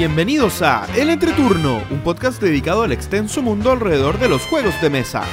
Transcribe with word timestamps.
Bienvenidos 0.00 0.62
a 0.62 0.86
El 0.96 1.10
Entreturno, 1.10 1.82
un 1.90 2.00
podcast 2.00 2.40
dedicado 2.40 2.84
al 2.84 2.90
extenso 2.90 3.42
mundo 3.42 3.70
alrededor 3.70 4.18
de 4.18 4.30
los 4.30 4.40
juegos 4.46 4.80
de 4.80 4.88
mesa. 4.88 5.24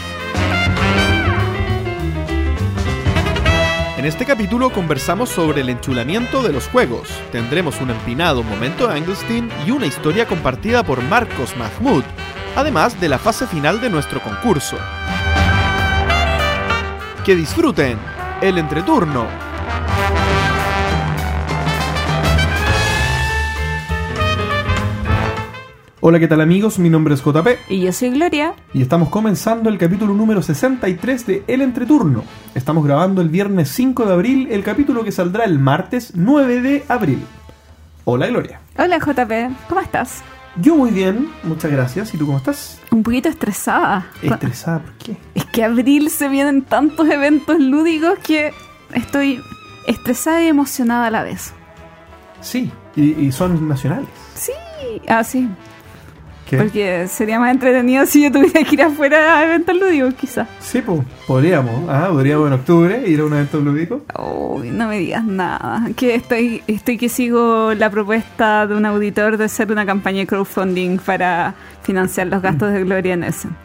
En 3.97 4.03
este 4.03 4.25
capítulo 4.25 4.69
conversamos 4.69 5.29
sobre 5.29 5.61
el 5.61 5.69
enchulamiento 5.69 6.43
de 6.43 6.51
los 6.51 6.67
juegos. 6.67 7.07
Tendremos 7.31 7.79
un 7.79 7.91
empinado 7.91 8.43
momento 8.43 8.89
de 8.89 8.97
Engelstein 8.97 9.49
y 9.65 9.71
una 9.71 9.85
historia 9.85 10.27
compartida 10.27 10.83
por 10.83 11.01
Marcos 11.01 11.55
Mahmoud, 11.55 12.03
además 12.57 12.99
de 12.99 13.07
la 13.07 13.19
fase 13.19 13.47
final 13.47 13.79
de 13.79 13.89
nuestro 13.89 14.21
concurso. 14.21 14.75
Que 17.23 17.37
disfruten 17.37 17.97
el 18.41 18.57
entreturno. 18.57 19.46
Hola, 26.09 26.19
¿qué 26.19 26.29
tal 26.29 26.39
amigos? 26.39 26.79
Mi 26.79 26.89
nombre 26.89 27.15
es 27.15 27.21
JP 27.21 27.45
Y 27.67 27.81
yo 27.81 27.91
soy 27.91 28.11
Gloria. 28.11 28.53
y 28.73 28.81
estamos 28.81 29.09
comenzando 29.09 29.69
el 29.69 29.77
capítulo 29.77 30.13
número 30.13 30.41
63 30.41 31.27
de 31.27 31.43
El 31.47 31.59
Entreturno. 31.59 32.23
Estamos 32.55 32.85
grabando 32.85 33.21
el 33.21 33.27
viernes 33.27 33.67
5 33.71 34.05
de 34.05 34.13
abril, 34.13 34.47
el 34.49 34.63
capítulo 34.63 35.03
que 35.03 35.11
saldrá 35.11 35.43
el 35.43 35.59
martes 35.59 36.13
9 36.15 36.61
de 36.61 36.85
abril. 36.87 37.21
Hola 38.05 38.27
Gloria. 38.27 38.61
Hola 38.77 38.99
JP, 38.99 39.67
¿cómo 39.67 39.81
estás? 39.81 40.23
Yo 40.55 40.77
muy 40.77 40.91
bien, 40.91 41.27
muchas 41.43 41.71
gracias. 41.71 42.13
¿Y 42.13 42.17
tú 42.17 42.25
cómo 42.25 42.37
estás? 42.37 42.79
Un 42.89 43.03
poquito 43.03 43.27
estresada. 43.27 44.09
Estresada, 44.21 44.79
¿por 44.79 44.93
qué? 44.93 45.17
Es 45.35 45.43
que 45.43 45.65
abril 45.65 46.09
se 46.09 46.29
vienen 46.29 46.61
tantos 46.61 47.09
eventos 47.09 47.59
lúdicos 47.59 48.17
que 48.19 48.53
estoy 48.93 49.41
estresada 49.87 50.41
y 50.41 50.47
emocionada 50.47 51.07
a 51.07 51.11
la 51.11 51.23
vez. 51.23 51.51
Sí, 52.39 52.71
y, 52.95 53.11
y 53.11 53.33
son 53.33 53.67
nacionales. 53.67 54.07
Sí, 54.35 54.53
ah, 55.09 55.25
sí. 55.25 55.49
¿Qué? 56.47 56.57
Porque 56.57 57.07
sería 57.07 57.39
más 57.39 57.51
entretenido 57.51 58.05
si 58.05 58.23
yo 58.23 58.31
tuviera 58.31 58.63
que 58.63 58.75
ir 58.75 58.81
afuera 58.81 59.37
a 59.37 59.45
eventos 59.45 59.75
lúdicos, 59.75 60.13
quizás. 60.13 60.47
Sí, 60.59 60.81
pues, 60.81 61.01
podríamos. 61.27 61.89
Ah, 61.89 62.07
podríamos 62.09 62.47
en 62.47 62.53
octubre 62.53 63.03
ir 63.05 63.19
a 63.19 63.25
un 63.25 63.33
evento 63.33 63.59
lúdico. 63.59 64.01
Uy, 64.17 64.69
no 64.71 64.87
me 64.87 64.99
digas 64.99 65.25
nada. 65.25 65.89
Que 65.95 66.15
estoy, 66.15 66.63
estoy 66.67 66.97
que 66.97 67.09
sigo 67.09 67.73
la 67.73 67.89
propuesta 67.89 68.65
de 68.65 68.75
un 68.75 68.85
auditor 68.85 69.37
de 69.37 69.45
hacer 69.45 69.71
una 69.71 69.85
campaña 69.85 70.19
de 70.19 70.27
crowdfunding 70.27 70.99
para 70.99 71.53
financiar 71.83 72.27
los 72.27 72.41
gastos 72.41 72.71
de 72.71 72.83
Gloria 72.83 73.17
Nelson. 73.17 73.55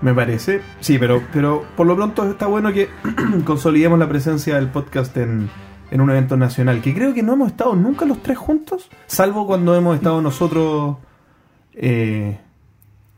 Me 0.00 0.12
parece. 0.12 0.60
Sí, 0.80 0.98
pero, 0.98 1.22
pero 1.32 1.64
por 1.76 1.86
lo 1.86 1.94
pronto 1.94 2.28
está 2.28 2.46
bueno 2.46 2.72
que 2.72 2.88
consolidemos 3.44 3.98
la 3.98 4.08
presencia 4.08 4.56
del 4.56 4.66
podcast 4.68 5.16
en, 5.16 5.48
en 5.92 6.00
un 6.00 6.10
evento 6.10 6.36
nacional. 6.36 6.80
Que 6.82 6.92
creo 6.92 7.14
que 7.14 7.22
no 7.22 7.34
hemos 7.34 7.52
estado 7.52 7.76
nunca 7.76 8.04
los 8.04 8.20
tres 8.22 8.36
juntos, 8.36 8.90
salvo 9.06 9.46
cuando 9.46 9.76
hemos 9.76 9.94
estado 9.94 10.20
nosotros 10.20 10.96
eh, 11.74 12.38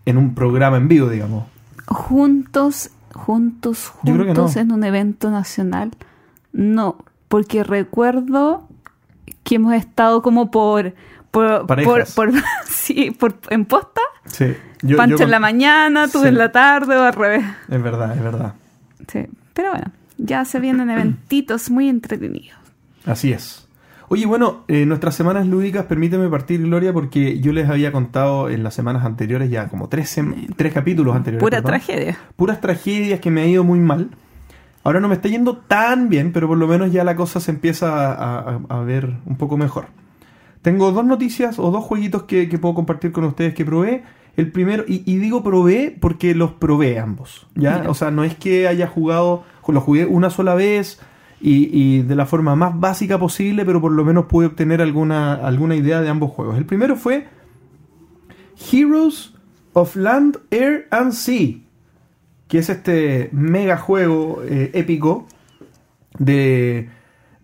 en 0.06 0.16
un 0.18 0.34
programa 0.34 0.76
en 0.76 0.88
vivo, 0.88 1.08
digamos. 1.08 1.44
Juntos, 1.86 2.90
juntos, 3.12 3.88
juntos 3.88 4.54
no. 4.56 4.60
en 4.62 4.72
un 4.72 4.84
evento 4.84 5.30
nacional. 5.30 5.90
No, 6.52 6.96
porque 7.28 7.64
recuerdo 7.64 8.68
que 9.42 9.56
hemos 9.56 9.74
estado 9.74 10.22
como 10.22 10.50
por. 10.50 10.94
Por, 11.30 11.58
por, 11.58 11.66
Parejas. 11.66 12.14
por- 12.14 12.32
sí, 12.68 13.10
por, 13.10 13.38
en 13.50 13.64
posta. 13.64 14.00
Sí. 14.26 14.54
Pancho 14.96 15.24
en 15.24 15.30
la 15.30 15.40
mañana, 15.40 16.06
tú 16.08 16.20
Sí. 16.22 16.28
en 16.28 16.38
la 16.38 16.52
tarde 16.52 16.96
o 16.96 17.02
al 17.02 17.12
revés. 17.12 17.44
Es 17.68 17.82
verdad, 17.82 18.16
es 18.16 18.22
verdad. 18.22 18.54
Sí. 19.08 19.26
Pero 19.52 19.70
bueno, 19.70 19.86
ya 20.18 20.44
se 20.44 20.60
vienen 20.60 20.90
eventitos 20.90 21.70
muy 21.70 21.88
entretenidos. 21.88 22.56
Así 23.04 23.32
es. 23.32 23.63
Oye, 24.08 24.26
bueno, 24.26 24.64
eh, 24.68 24.84
nuestras 24.86 25.14
semanas 25.14 25.46
lúdicas, 25.46 25.86
permíteme 25.86 26.28
partir, 26.28 26.60
Gloria, 26.62 26.92
porque 26.92 27.40
yo 27.40 27.52
les 27.52 27.68
había 27.68 27.90
contado 27.90 28.50
en 28.50 28.62
las 28.62 28.74
semanas 28.74 29.04
anteriores, 29.04 29.50
ya 29.50 29.68
como 29.68 29.88
tres, 29.88 30.14
tres 30.56 30.72
capítulos 30.74 31.16
anteriores. 31.16 31.42
Pura 31.42 31.58
perdón, 31.62 31.70
tragedia. 31.70 32.18
puras 32.36 32.60
tragedias 32.60 33.20
que 33.20 33.30
me 33.30 33.42
ha 33.42 33.46
ido 33.46 33.64
muy 33.64 33.78
mal. 33.80 34.10
Ahora 34.82 35.00
no 35.00 35.08
me 35.08 35.14
está 35.14 35.28
yendo 35.28 35.56
tan 35.56 36.10
bien, 36.10 36.32
pero 36.32 36.46
por 36.46 36.58
lo 36.58 36.66
menos 36.68 36.92
ya 36.92 37.04
la 37.04 37.16
cosa 37.16 37.40
se 37.40 37.50
empieza 37.50 38.12
a, 38.12 38.38
a- 38.40 38.60
a 38.68 38.80
ver 38.82 39.14
un 39.24 39.36
poco 39.36 39.56
mejor. 39.56 39.86
Tengo 40.60 40.92
dos 40.92 41.04
noticias 41.06 41.58
o 41.58 41.70
dos 41.70 41.84
jueguitos 41.84 42.24
que, 42.24 42.48
que 42.48 42.58
puedo 42.58 42.74
compartir 42.74 43.10
con 43.12 43.24
ustedes 43.24 43.54
que 43.54 43.64
probé. 43.64 44.02
El 44.36 44.50
primero, 44.50 44.84
y, 44.86 45.02
y 45.10 45.16
digo 45.18 45.42
probé 45.42 45.96
porque 46.00 46.34
los 46.34 46.52
probé 46.52 46.98
ambos, 46.98 47.46
¿ya? 47.54 47.78
Mira. 47.78 47.90
O 47.90 47.94
sea, 47.94 48.10
no 48.10 48.24
es 48.24 48.34
que 48.34 48.66
haya 48.68 48.86
jugado, 48.86 49.44
los 49.68 49.82
jugué 49.82 50.04
una 50.06 50.28
sola 50.28 50.54
vez 50.54 51.00
y, 51.46 51.68
y 51.70 52.02
de 52.02 52.14
la 52.14 52.24
forma 52.24 52.56
más 52.56 52.80
básica 52.80 53.18
posible, 53.18 53.66
pero 53.66 53.78
por 53.78 53.92
lo 53.92 54.02
menos 54.02 54.24
pude 54.24 54.46
obtener 54.46 54.80
alguna, 54.80 55.34
alguna 55.34 55.76
idea 55.76 56.00
de 56.00 56.08
ambos 56.08 56.30
juegos. 56.30 56.56
El 56.56 56.64
primero 56.64 56.96
fue 56.96 57.28
Heroes 58.72 59.34
of 59.74 59.94
Land, 59.94 60.38
Air 60.50 60.88
and 60.90 61.12
Sea, 61.12 61.58
que 62.48 62.58
es 62.58 62.70
este 62.70 63.28
mega 63.32 63.76
juego 63.76 64.42
eh, 64.42 64.70
épico 64.72 65.26
de, 66.18 66.88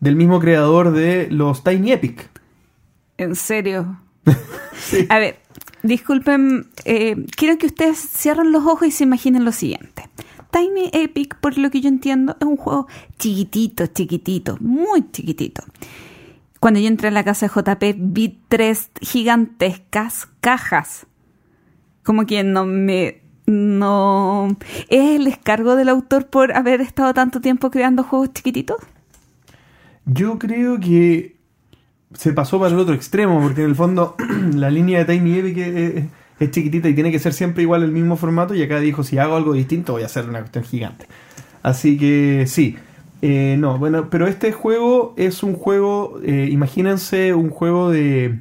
del 0.01 0.17
mismo 0.17 0.41
creador 0.41 0.93
de 0.93 1.29
los 1.31 1.63
Tiny 1.63 1.93
Epic. 1.93 2.31
En 3.19 3.37
serio. 3.37 4.01
Sí. 4.83 5.07
A 5.11 5.19
ver, 5.19 5.39
disculpen, 5.83 6.71
eh, 6.87 7.27
quiero 7.37 7.59
que 7.59 7.67
ustedes 7.67 7.99
cierren 7.99 8.51
los 8.51 8.65
ojos 8.65 8.89
y 8.89 8.91
se 8.91 9.05
imaginen 9.05 9.45
lo 9.45 9.53
siguiente. 9.53 10.09
Tiny 10.51 10.91
Epic, 10.93 11.37
por 11.37 11.57
lo 11.59 11.71
que 11.71 11.81
yo 11.81 11.89
entiendo, 11.89 12.37
es 12.41 12.47
un 12.47 12.57
juego 12.57 12.87
chiquitito, 13.19 13.87
chiquitito, 13.87 14.57
muy 14.61 15.11
chiquitito. 15.11 15.63
Cuando 16.61 16.79
yo 16.79 16.89
entré 16.89 17.09
a 17.09 17.11
la 17.11 17.25
casa 17.25 17.47
de 17.47 17.53
JP 17.55 17.97
vi 17.99 18.39
tres 18.49 18.91
gigantescas 19.01 20.29
cajas. 20.41 21.07
Como 22.05 22.27
que 22.27 22.45
no 22.45 22.67
me... 22.67 23.23
No... 23.47 24.57
¿Es 24.89 25.17
el 25.17 25.25
descargo 25.25 25.75
del 25.75 25.89
autor 25.89 26.27
por 26.27 26.53
haber 26.53 26.81
estado 26.83 27.15
tanto 27.15 27.41
tiempo 27.41 27.71
creando 27.71 28.05
juegos 28.05 28.33
chiquititos? 28.35 28.77
Yo 30.05 30.39
creo 30.39 30.79
que 30.79 31.41
se 32.13 32.33
pasó 32.33 32.59
para 32.59 32.75
el 32.75 32.79
otro 32.79 32.95
extremo, 32.95 33.41
porque 33.41 33.63
en 33.63 33.71
el 33.71 33.77
fondo 33.77 34.17
la 34.55 34.71
línea 34.71 35.05
de 35.05 35.15
Tiny 35.15 35.39
Epic 35.39 35.57
es, 35.59 36.05
es- 36.41 36.51
chiquitita 36.51 36.89
y 36.89 36.95
tiene 36.95 37.13
que 37.13 37.19
ser 37.21 37.33
siempre 37.33 37.63
igual 37.63 37.83
el 37.85 37.93
mismo 37.93 38.17
formato. 38.17 38.55
Y 38.55 38.63
acá 38.63 38.81
dijo: 38.81 39.05
si 39.05 39.19
hago 39.19 39.37
algo 39.37 39.53
distinto, 39.53 39.93
voy 39.93 40.03
a 40.03 40.07
hacer 40.07 40.29
una 40.29 40.41
cuestión 40.41 40.65
gigante. 40.65 41.07
Así 41.63 41.99
que 41.99 42.45
sí. 42.47 42.77
Eh, 43.23 43.57
no, 43.59 43.79
bueno, 43.79 44.09
pero 44.11 44.27
este 44.27 44.51
juego 44.51 45.13
es 45.19 45.43
un 45.43 45.55
juego, 45.55 46.19
eh, 46.25 46.49
imagínense 46.51 47.35
un 47.35 47.51
juego 47.51 47.91
de, 47.91 48.39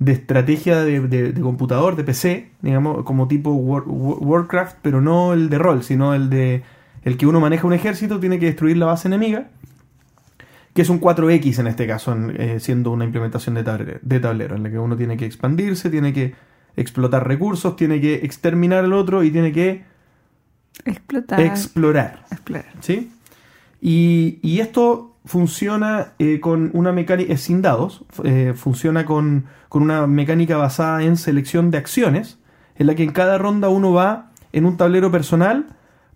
de 0.00 0.12
estrategia 0.12 0.82
de, 0.82 1.32
computador, 1.40 1.94
de 1.94 2.02
PC, 2.02 2.50
digamos, 2.60 3.04
como 3.04 3.28
tipo 3.28 3.52
War- 3.52 3.84
War- 3.86 4.16
Warcraft, 4.20 4.78
pero 4.82 5.00
no 5.00 5.32
el 5.32 5.48
de 5.48 5.58
rol, 5.58 5.84
sino 5.84 6.12
el 6.14 6.28
de 6.28 6.62
el 7.04 7.16
que 7.16 7.26
uno 7.28 7.38
maneja 7.40 7.66
un 7.68 7.72
ejército, 7.72 8.18
tiene 8.20 8.38
que 8.40 8.46
destruir 8.46 8.76
la 8.78 8.86
base 8.86 9.06
enemiga 9.08 9.46
que 10.74 10.82
es 10.82 10.88
un 10.88 11.00
4X 11.00 11.58
en 11.58 11.66
este 11.66 11.86
caso, 11.86 12.16
eh, 12.36 12.58
siendo 12.60 12.90
una 12.92 13.04
implementación 13.04 13.54
de 13.56 13.64
tablero, 13.64 13.98
de 14.02 14.20
tablero, 14.20 14.56
en 14.56 14.62
la 14.62 14.70
que 14.70 14.78
uno 14.78 14.96
tiene 14.96 15.16
que 15.16 15.24
expandirse, 15.26 15.90
tiene 15.90 16.12
que 16.12 16.34
explotar 16.76 17.26
recursos, 17.26 17.76
tiene 17.76 18.00
que 18.00 18.14
exterminar 18.16 18.84
al 18.84 18.92
otro 18.92 19.22
y 19.22 19.30
tiene 19.30 19.52
que 19.52 19.84
Explotar. 20.84 21.40
explorar. 21.40 22.24
explorar. 22.30 22.66
¿sí? 22.80 23.12
Y, 23.80 24.38
y 24.42 24.60
esto 24.60 25.16
funciona 25.24 26.12
eh, 26.18 26.40
con 26.40 26.70
una 26.74 26.92
mecánica, 26.92 27.32
es 27.32 27.42
sin 27.42 27.62
dados, 27.62 28.04
eh, 28.24 28.54
funciona 28.56 29.04
con, 29.04 29.46
con 29.68 29.82
una 29.82 30.06
mecánica 30.06 30.56
basada 30.56 31.02
en 31.02 31.16
selección 31.16 31.70
de 31.70 31.78
acciones, 31.78 32.38
en 32.76 32.86
la 32.86 32.94
que 32.94 33.02
en 33.02 33.12
cada 33.12 33.36
ronda 33.38 33.68
uno 33.68 33.92
va 33.92 34.30
en 34.52 34.64
un 34.64 34.76
tablero 34.76 35.10
personal 35.10 35.66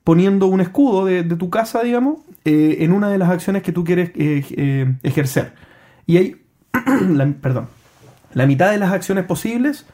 poniendo 0.03 0.47
un 0.47 0.61
escudo 0.61 1.05
de, 1.05 1.23
de 1.23 1.37
tu 1.37 1.51
casa, 1.51 1.83
digamos, 1.83 2.19
eh, 2.45 2.79
en 2.81 2.93
una 2.93 3.09
de 3.09 3.19
las 3.19 3.31
acciones 3.31 3.63
que 3.63 3.73
tú 3.73 3.85
quieres 3.85 4.11
ejercer. 4.15 5.55
Y 6.07 6.17
hay, 6.19 6.37
la, 7.09 7.27
perdón, 7.41 7.69
la 8.35 8.47
mitad 8.47 8.71
de 8.71 8.79
las 8.79 8.93
acciones 8.93 9.25
posibles 9.25 9.87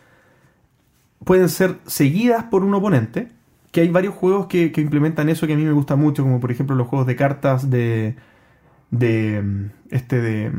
pueden 1.24 1.48
ser 1.48 1.78
seguidas 1.86 2.44
por 2.44 2.64
un 2.64 2.74
oponente, 2.74 3.28
que 3.72 3.82
hay 3.82 3.88
varios 3.88 4.14
juegos 4.14 4.46
que, 4.46 4.72
que 4.72 4.80
implementan 4.80 5.28
eso 5.28 5.46
que 5.46 5.52
a 5.52 5.56
mí 5.56 5.64
me 5.64 5.72
gusta 5.72 5.96
mucho, 5.96 6.22
como 6.22 6.40
por 6.40 6.50
ejemplo 6.50 6.74
los 6.76 6.88
juegos 6.88 7.06
de 7.06 7.16
cartas 7.16 7.70
de 7.70 8.16
de 8.90 9.40
mm, 9.42 9.64
este 9.90 10.20
de 10.20 10.52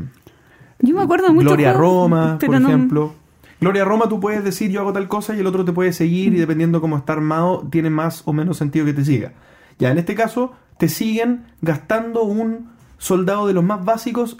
Yo 0.80 0.94
me 0.96 1.02
acuerdo 1.02 1.32
mucho. 1.32 1.48
Gloria 1.48 1.74
juegos, 1.74 2.02
Roma, 2.10 2.38
por 2.40 2.60
no- 2.60 2.68
ejemplo. 2.68 3.14
Gloria 3.60 3.84
Roma 3.84 4.08
tú 4.08 4.18
puedes 4.18 4.42
decir 4.42 4.70
yo 4.72 4.80
hago 4.80 4.92
tal 4.92 5.06
cosa 5.06 5.36
y 5.36 5.40
el 5.40 5.46
otro 5.46 5.64
te 5.64 5.72
puede 5.72 5.92
seguir 5.92 6.34
y 6.34 6.38
dependiendo 6.38 6.80
cómo 6.80 6.96
está 6.96 7.12
armado 7.12 7.68
tiene 7.70 7.90
más 7.90 8.22
o 8.26 8.32
menos 8.32 8.56
sentido 8.56 8.84
que 8.86 8.92
te 8.92 9.04
siga. 9.04 9.34
Ya 9.78 9.90
en 9.90 9.98
este 9.98 10.14
caso 10.16 10.52
te 10.78 10.88
siguen 10.88 11.44
gastando 11.60 12.22
un 12.24 12.70
soldado 12.98 13.46
de 13.46 13.52
los 13.52 13.62
más 13.62 13.84
básicos 13.84 14.38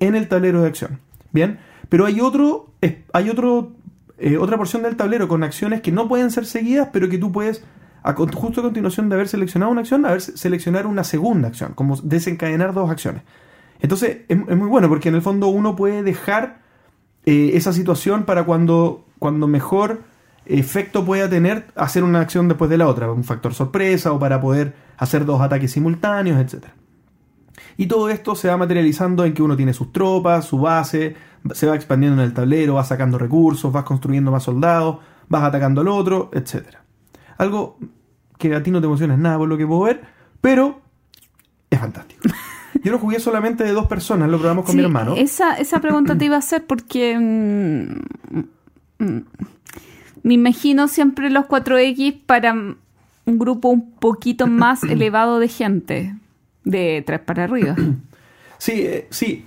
en 0.00 0.16
el 0.16 0.26
tablero 0.28 0.62
de 0.62 0.68
acción. 0.68 0.98
Bien, 1.30 1.58
pero 1.88 2.06
hay 2.06 2.20
otro 2.20 2.70
hay 3.12 3.30
otro 3.30 3.72
eh, 4.18 4.36
otra 4.38 4.56
porción 4.56 4.82
del 4.82 4.96
tablero 4.96 5.28
con 5.28 5.42
acciones 5.42 5.80
que 5.80 5.92
no 5.92 6.08
pueden 6.08 6.30
ser 6.30 6.46
seguidas, 6.46 6.88
pero 6.92 7.08
que 7.08 7.18
tú 7.18 7.32
puedes 7.32 7.64
a 8.02 8.12
justo 8.14 8.60
a 8.60 8.64
continuación 8.64 9.08
de 9.08 9.14
haber 9.14 9.28
seleccionado 9.28 9.72
una 9.72 9.80
acción, 9.80 10.04
haber 10.04 10.20
se- 10.20 10.36
seleccionar 10.36 10.86
una 10.86 11.04
segunda 11.04 11.48
acción, 11.48 11.72
como 11.74 11.96
desencadenar 11.96 12.74
dos 12.74 12.90
acciones. 12.90 13.22
Entonces 13.80 14.18
es, 14.28 14.38
es 14.48 14.56
muy 14.56 14.68
bueno 14.68 14.88
porque 14.88 15.08
en 15.08 15.14
el 15.14 15.22
fondo 15.22 15.48
uno 15.48 15.74
puede 15.74 16.02
dejar 16.02 16.58
eh, 17.26 17.52
esa 17.54 17.72
situación 17.72 18.24
para 18.24 18.44
cuando, 18.44 19.06
cuando 19.18 19.46
mejor 19.46 20.02
efecto 20.46 21.04
pueda 21.06 21.30
tener 21.30 21.66
hacer 21.74 22.04
una 22.04 22.20
acción 22.20 22.48
después 22.48 22.68
de 22.70 22.76
la 22.76 22.86
otra, 22.88 23.10
un 23.10 23.24
factor 23.24 23.54
sorpresa 23.54 24.12
o 24.12 24.18
para 24.18 24.38
poder 24.40 24.74
hacer 24.98 25.24
dos 25.24 25.40
ataques 25.40 25.72
simultáneos, 25.72 26.38
etc. 26.38 26.66
Y 27.78 27.86
todo 27.86 28.10
esto 28.10 28.34
se 28.34 28.48
va 28.48 28.56
materializando 28.58 29.24
en 29.24 29.32
que 29.32 29.42
uno 29.42 29.56
tiene 29.56 29.72
sus 29.72 29.92
tropas, 29.92 30.44
su 30.44 30.58
base, 30.58 31.16
se 31.52 31.66
va 31.66 31.74
expandiendo 31.74 32.22
en 32.22 32.28
el 32.28 32.34
tablero, 32.34 32.74
va 32.74 32.84
sacando 32.84 33.18
recursos, 33.18 33.72
vas 33.72 33.84
construyendo 33.84 34.30
más 34.30 34.44
soldados, 34.44 34.98
vas 35.28 35.42
atacando 35.42 35.80
al 35.82 35.88
otro, 35.88 36.30
etc. 36.32 36.76
Algo 37.38 37.78
que 38.38 38.54
a 38.54 38.62
ti 38.62 38.70
no 38.70 38.80
te 38.80 38.86
emociona 38.86 39.16
nada 39.16 39.38
por 39.38 39.48
lo 39.48 39.56
que 39.56 39.66
puedo 39.66 39.82
ver, 39.82 40.02
pero 40.40 40.80
es 41.70 41.78
fantástico. 41.78 42.28
Yo 42.82 42.92
lo 42.92 42.98
jugué 42.98 43.20
solamente 43.20 43.64
de 43.64 43.72
dos 43.72 43.86
personas, 43.86 44.28
lo 44.28 44.38
probamos 44.38 44.64
con 44.64 44.72
Sí, 44.72 44.78
mi 44.78 44.84
hermano. 44.84 45.14
Esa, 45.16 45.54
esa 45.54 45.80
pregunta 45.80 46.18
te 46.18 46.26
iba 46.26 46.36
a 46.36 46.40
hacer 46.40 46.66
porque 46.66 47.18
mm, 47.18 49.04
mm, 49.04 49.20
me 50.22 50.34
imagino 50.34 50.88
siempre 50.88 51.30
los 51.30 51.44
4X 51.44 52.20
para 52.26 52.52
un 52.52 53.38
grupo 53.38 53.68
un 53.68 53.92
poquito 53.92 54.46
más 54.46 54.82
elevado 54.84 55.38
de 55.38 55.48
gente, 55.48 56.14
de 56.64 57.02
tres 57.06 57.20
para 57.20 57.44
arriba. 57.44 57.76
Sí, 58.58 58.72
eh, 58.72 59.06
sí. 59.10 59.46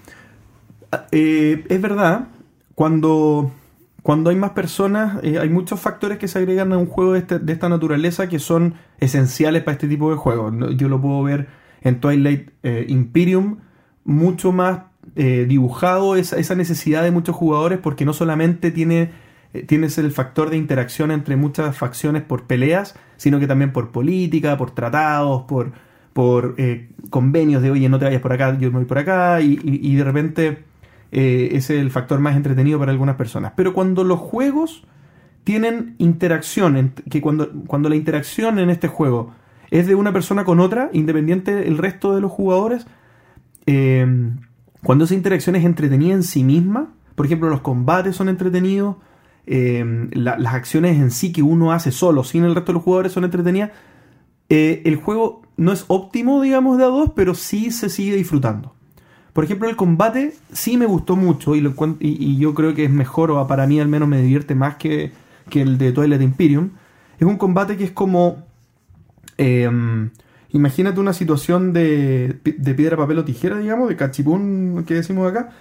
Ah, 0.92 1.08
eh, 1.12 1.66
es 1.70 1.82
verdad. 1.82 2.28
Cuando, 2.76 3.52
cuando 4.04 4.30
hay 4.30 4.36
más 4.36 4.52
personas, 4.52 5.20
eh, 5.24 5.40
hay 5.40 5.50
muchos 5.50 5.80
factores 5.80 6.18
que 6.18 6.28
se 6.28 6.40
agregan 6.40 6.72
a 6.74 6.78
un 6.78 6.86
juego 6.86 7.14
de, 7.14 7.20
este- 7.20 7.40
de 7.40 7.54
esta 7.54 7.70
naturaleza 7.70 8.28
que 8.30 8.40
son 8.40 8.76
esenciales 9.00 9.64
para 9.64 9.74
este 9.74 9.88
tipo 9.88 10.10
de 10.12 10.18
juegos. 10.18 10.54
Yo 10.78 10.88
lo 10.90 11.02
puedo 11.02 11.24
ver 11.24 11.48
en 11.82 12.00
Twilight 12.00 12.50
eh, 12.64 12.86
Imperium 12.90 13.58
mucho 14.04 14.52
más 14.52 14.82
eh, 15.16 15.46
dibujado 15.48 16.16
esa, 16.16 16.38
esa 16.38 16.56
necesidad 16.56 17.04
de 17.04 17.12
muchos 17.12 17.36
jugadores 17.36 17.80
porque 17.80 18.06
no 18.06 18.14
solamente 18.14 18.72
tiene 18.72 19.12
eh, 19.54 19.64
tienes 19.64 19.98
el 19.98 20.12
factor 20.12 20.50
de 20.50 20.58
interacción 20.58 21.12
entre 21.12 21.36
muchas 21.38 21.76
facciones 21.78 22.22
por 22.24 22.44
peleas, 22.44 22.96
sino 23.18 23.40
que 23.40 23.48
también 23.48 23.72
por 23.74 23.92
política, 23.92 24.58
por 24.58 24.72
tratados, 24.72 25.44
por, 25.44 25.72
por 26.14 26.56
eh, 26.58 26.90
convenios 27.10 27.62
de 27.62 27.72
oye, 27.72 27.90
no 27.90 28.00
te 28.00 28.06
vayas 28.06 28.22
por 28.22 28.34
acá, 28.34 28.58
yo 28.60 28.70
me 28.72 28.78
voy 28.80 28.86
por 28.86 28.98
acá, 29.00 29.40
y 29.42 29.96
de 29.96 30.04
repente 30.04 30.64
eh, 31.12 31.50
es 31.54 31.70
el 31.70 31.92
factor 31.92 32.20
más 32.20 32.36
entretenido 32.36 32.80
para 32.80 32.92
algunas 32.92 33.16
personas. 33.16 33.54
Pero 33.56 33.74
cuando 33.74 34.04
los 34.04 34.20
juegos 34.20 34.84
tienen 35.44 35.96
interacción, 35.98 36.94
que 37.10 37.22
cuando, 37.22 37.52
cuando 37.68 37.90
la 37.90 37.96
interacción 37.96 38.60
en 38.60 38.70
este 38.70 38.88
juego 38.88 39.34
es 39.72 39.88
de 39.88 39.96
una 39.96 40.14
persona 40.14 40.44
con 40.46 40.60
otra, 40.60 40.90
independiente 40.94 41.54
del 41.56 41.78
resto 41.78 42.14
de 42.16 42.22
los 42.22 42.32
jugadores, 42.32 42.86
eh, 43.66 44.06
cuando 44.84 45.06
esa 45.06 45.14
interacción 45.16 45.56
es 45.56 45.66
entretenida 45.66 46.14
en 46.14 46.24
sí 46.24 46.44
misma, 46.44 46.94
por 47.16 47.26
ejemplo, 47.26 47.50
los 47.50 47.62
combates 47.62 48.16
son 48.16 48.30
entretenidos, 48.30 48.98
la- 49.46 50.38
las 50.38 50.54
acciones 50.54 50.98
en 51.00 51.10
sí 51.12 51.32
que 51.32 51.42
uno 51.42 51.72
hace 51.72 51.92
solo, 51.92 52.24
sin 52.24 52.44
el 52.44 52.54
resto 52.54 52.72
de 52.72 52.76
los 52.76 52.84
jugadores, 52.84 53.12
son 53.14 53.24
entretenidas, 53.24 53.72
eh, 54.50 54.82
el 54.86 54.98
juego 54.98 55.42
no 55.58 55.72
es 55.72 55.86
óptimo, 55.88 56.42
digamos, 56.42 56.78
de 56.78 56.84
a 56.84 56.88
dos, 56.88 57.12
pero 57.16 57.34
sí 57.34 57.72
se 57.72 57.90
sigue 57.90 58.16
disfrutando. 58.16 58.76
Por 59.38 59.44
ejemplo, 59.44 59.70
el 59.70 59.76
combate 59.76 60.34
sí 60.52 60.78
me 60.78 60.88
gustó 60.88 61.16
mucho 61.16 61.56
y, 61.56 61.62
lo 61.62 61.76
y, 62.00 62.40
yo 62.40 62.56
creo 62.56 62.74
que 62.74 62.86
es 62.86 62.90
mejor, 62.90 63.30
o 63.30 63.46
para 63.46 63.68
mí 63.68 63.80
al 63.80 63.88
menos 63.88 64.10
me 64.10 64.20
divierte 64.20 64.56
más 64.56 64.78
que, 64.78 65.12
el 65.52 65.78
de 65.78 65.92
Twilight 65.92 66.24
Imperium. 66.24 66.72
Es 67.20 67.28
un 67.28 67.38
combate 67.38 67.78
que 67.78 67.84
es 67.84 67.92
como... 67.92 68.48
eh, 69.38 69.70
imagínate 70.54 71.00
una 71.00 71.14
situación 71.14 71.72
de, 71.72 72.40
de 72.44 72.74
piedra, 72.74 72.98
papel 72.98 73.20
o 73.20 73.26
tijera, 73.26 73.60
digamos, 73.60 73.90
de 73.90 73.96
cachipún 73.96 74.84
que 74.88 74.96
decimos 74.96 75.30
acá, 75.30 75.52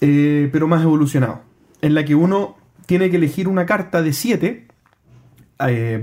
eh, 0.00 0.48
pero 0.52 0.68
más 0.68 0.84
evolucionado. 0.84 1.40
En 1.82 1.92
la 1.92 2.04
que 2.04 2.14
uno 2.14 2.54
tiene 2.86 3.10
que 3.10 3.16
elegir 3.16 3.48
una 3.48 3.66
carta 3.66 4.00
de 4.00 4.12
7 4.12 4.68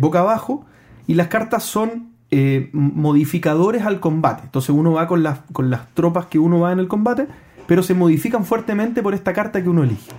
boca 0.02 0.20
abajo 0.20 0.66
y 1.08 1.14
las 1.14 1.30
cartas 1.30 1.64
son 1.64 2.17
eh, 2.30 2.70
modificadores 2.74 3.84
al 3.84 4.00
combate. 4.00 4.44
Entonces 4.44 4.72
uno 4.72 4.94
va 4.94 5.08
con 5.08 5.24
las, 5.24 5.40
con 5.54 5.70
las 5.70 5.94
tropas 5.94 6.26
que 6.26 6.40
uno 6.40 6.60
va 6.60 6.72
en 6.72 6.80
el 6.80 6.88
combate, 6.88 7.28
pero 7.68 7.84
se 7.84 7.94
modifican 7.94 8.46
fuertemente 8.46 9.02
por 9.02 9.14
esta 9.14 9.34
carta 9.34 9.62
que 9.62 9.70
uno 9.70 9.84
elige. 9.84 10.12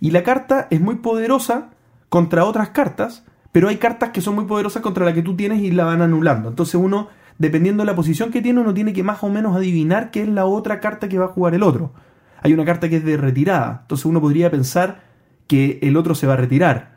Y 0.00 0.10
la 0.10 0.22
carta 0.22 0.66
es 0.70 0.80
muy 0.80 0.96
poderosa 0.96 1.70
contra 2.08 2.44
otras 2.44 2.70
cartas, 2.70 3.24
pero 3.52 3.68
hay 3.68 3.76
cartas 3.76 4.10
que 4.10 4.20
son 4.20 4.34
muy 4.34 4.46
poderosas 4.46 4.82
contra 4.82 5.04
la 5.04 5.14
que 5.14 5.22
tú 5.22 5.36
tienes 5.36 5.62
y 5.62 5.70
la 5.70 5.84
van 5.84 6.02
anulando. 6.02 6.48
Entonces 6.48 6.74
uno, 6.74 7.08
dependiendo 7.38 7.82
de 7.82 7.86
la 7.86 7.94
posición 7.94 8.30
que 8.30 8.42
tiene, 8.42 8.60
uno 8.60 8.74
tiene 8.74 8.92
que 8.92 9.02
más 9.02 9.22
o 9.22 9.28
menos 9.28 9.54
adivinar 9.56 10.10
qué 10.10 10.22
es 10.22 10.28
la 10.28 10.46
otra 10.46 10.80
carta 10.80 11.08
que 11.08 11.18
va 11.18 11.26
a 11.26 11.28
jugar 11.28 11.54
el 11.54 11.62
otro. 11.62 11.92
Hay 12.42 12.52
una 12.52 12.64
carta 12.64 12.88
que 12.88 12.96
es 12.96 13.04
de 13.04 13.16
retirada, 13.16 13.80
entonces 13.82 14.06
uno 14.06 14.20
podría 14.20 14.50
pensar 14.50 15.02
que 15.46 15.78
el 15.82 15.96
otro 15.96 16.14
se 16.14 16.26
va 16.26 16.32
a 16.32 16.36
retirar, 16.36 16.91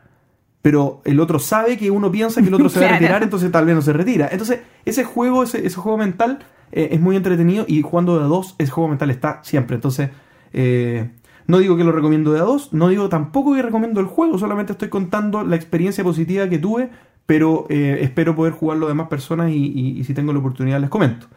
pero 0.66 1.00
el 1.04 1.20
otro 1.20 1.38
sabe 1.38 1.76
que 1.78 1.92
uno 1.92 2.10
piensa 2.10 2.42
que 2.42 2.48
el 2.48 2.54
otro 2.54 2.68
se 2.72 2.80
va 2.80 2.86
a 2.86 2.88
retirar, 2.98 3.22
entonces 3.22 3.52
tal 3.52 3.66
vez 3.66 3.76
no 3.76 3.82
se 3.82 3.92
retira. 3.92 4.28
Entonces, 4.32 4.62
ese 4.84 5.04
juego, 5.04 5.44
ese, 5.44 5.64
ese 5.64 5.76
juego 5.76 5.96
mental 5.96 6.40
eh, 6.72 6.88
es 6.90 7.00
muy 7.00 7.14
entretenido 7.14 7.64
y 7.68 7.82
jugando 7.82 8.18
de 8.18 8.24
a 8.24 8.26
dos, 8.26 8.56
ese 8.58 8.72
juego 8.72 8.88
mental 8.88 9.10
está 9.12 9.38
siempre. 9.44 9.76
Entonces, 9.76 10.10
eh, 10.52 11.12
no 11.46 11.58
digo 11.58 11.76
que 11.76 11.84
lo 11.84 11.92
recomiendo 11.92 12.32
de 12.32 12.40
a 12.40 12.42
dos, 12.42 12.72
no 12.72 12.88
digo 12.88 13.08
tampoco 13.08 13.54
que 13.54 13.62
recomiendo 13.62 14.00
el 14.00 14.06
juego, 14.06 14.38
solamente 14.38 14.72
estoy 14.72 14.88
contando 14.88 15.44
la 15.44 15.54
experiencia 15.54 16.02
positiva 16.02 16.48
que 16.48 16.58
tuve, 16.58 16.90
pero 17.26 17.66
eh, 17.68 17.98
espero 18.00 18.34
poder 18.34 18.52
jugarlo 18.52 18.88
de 18.88 18.94
más 18.94 19.06
personas 19.06 19.50
y, 19.52 19.54
y- 19.72 20.00
y 20.00 20.02
si 20.02 20.14
tengo 20.14 20.32
la 20.32 20.40
oportunidad 20.40 20.80
les 20.80 20.90
comento. 20.90 21.28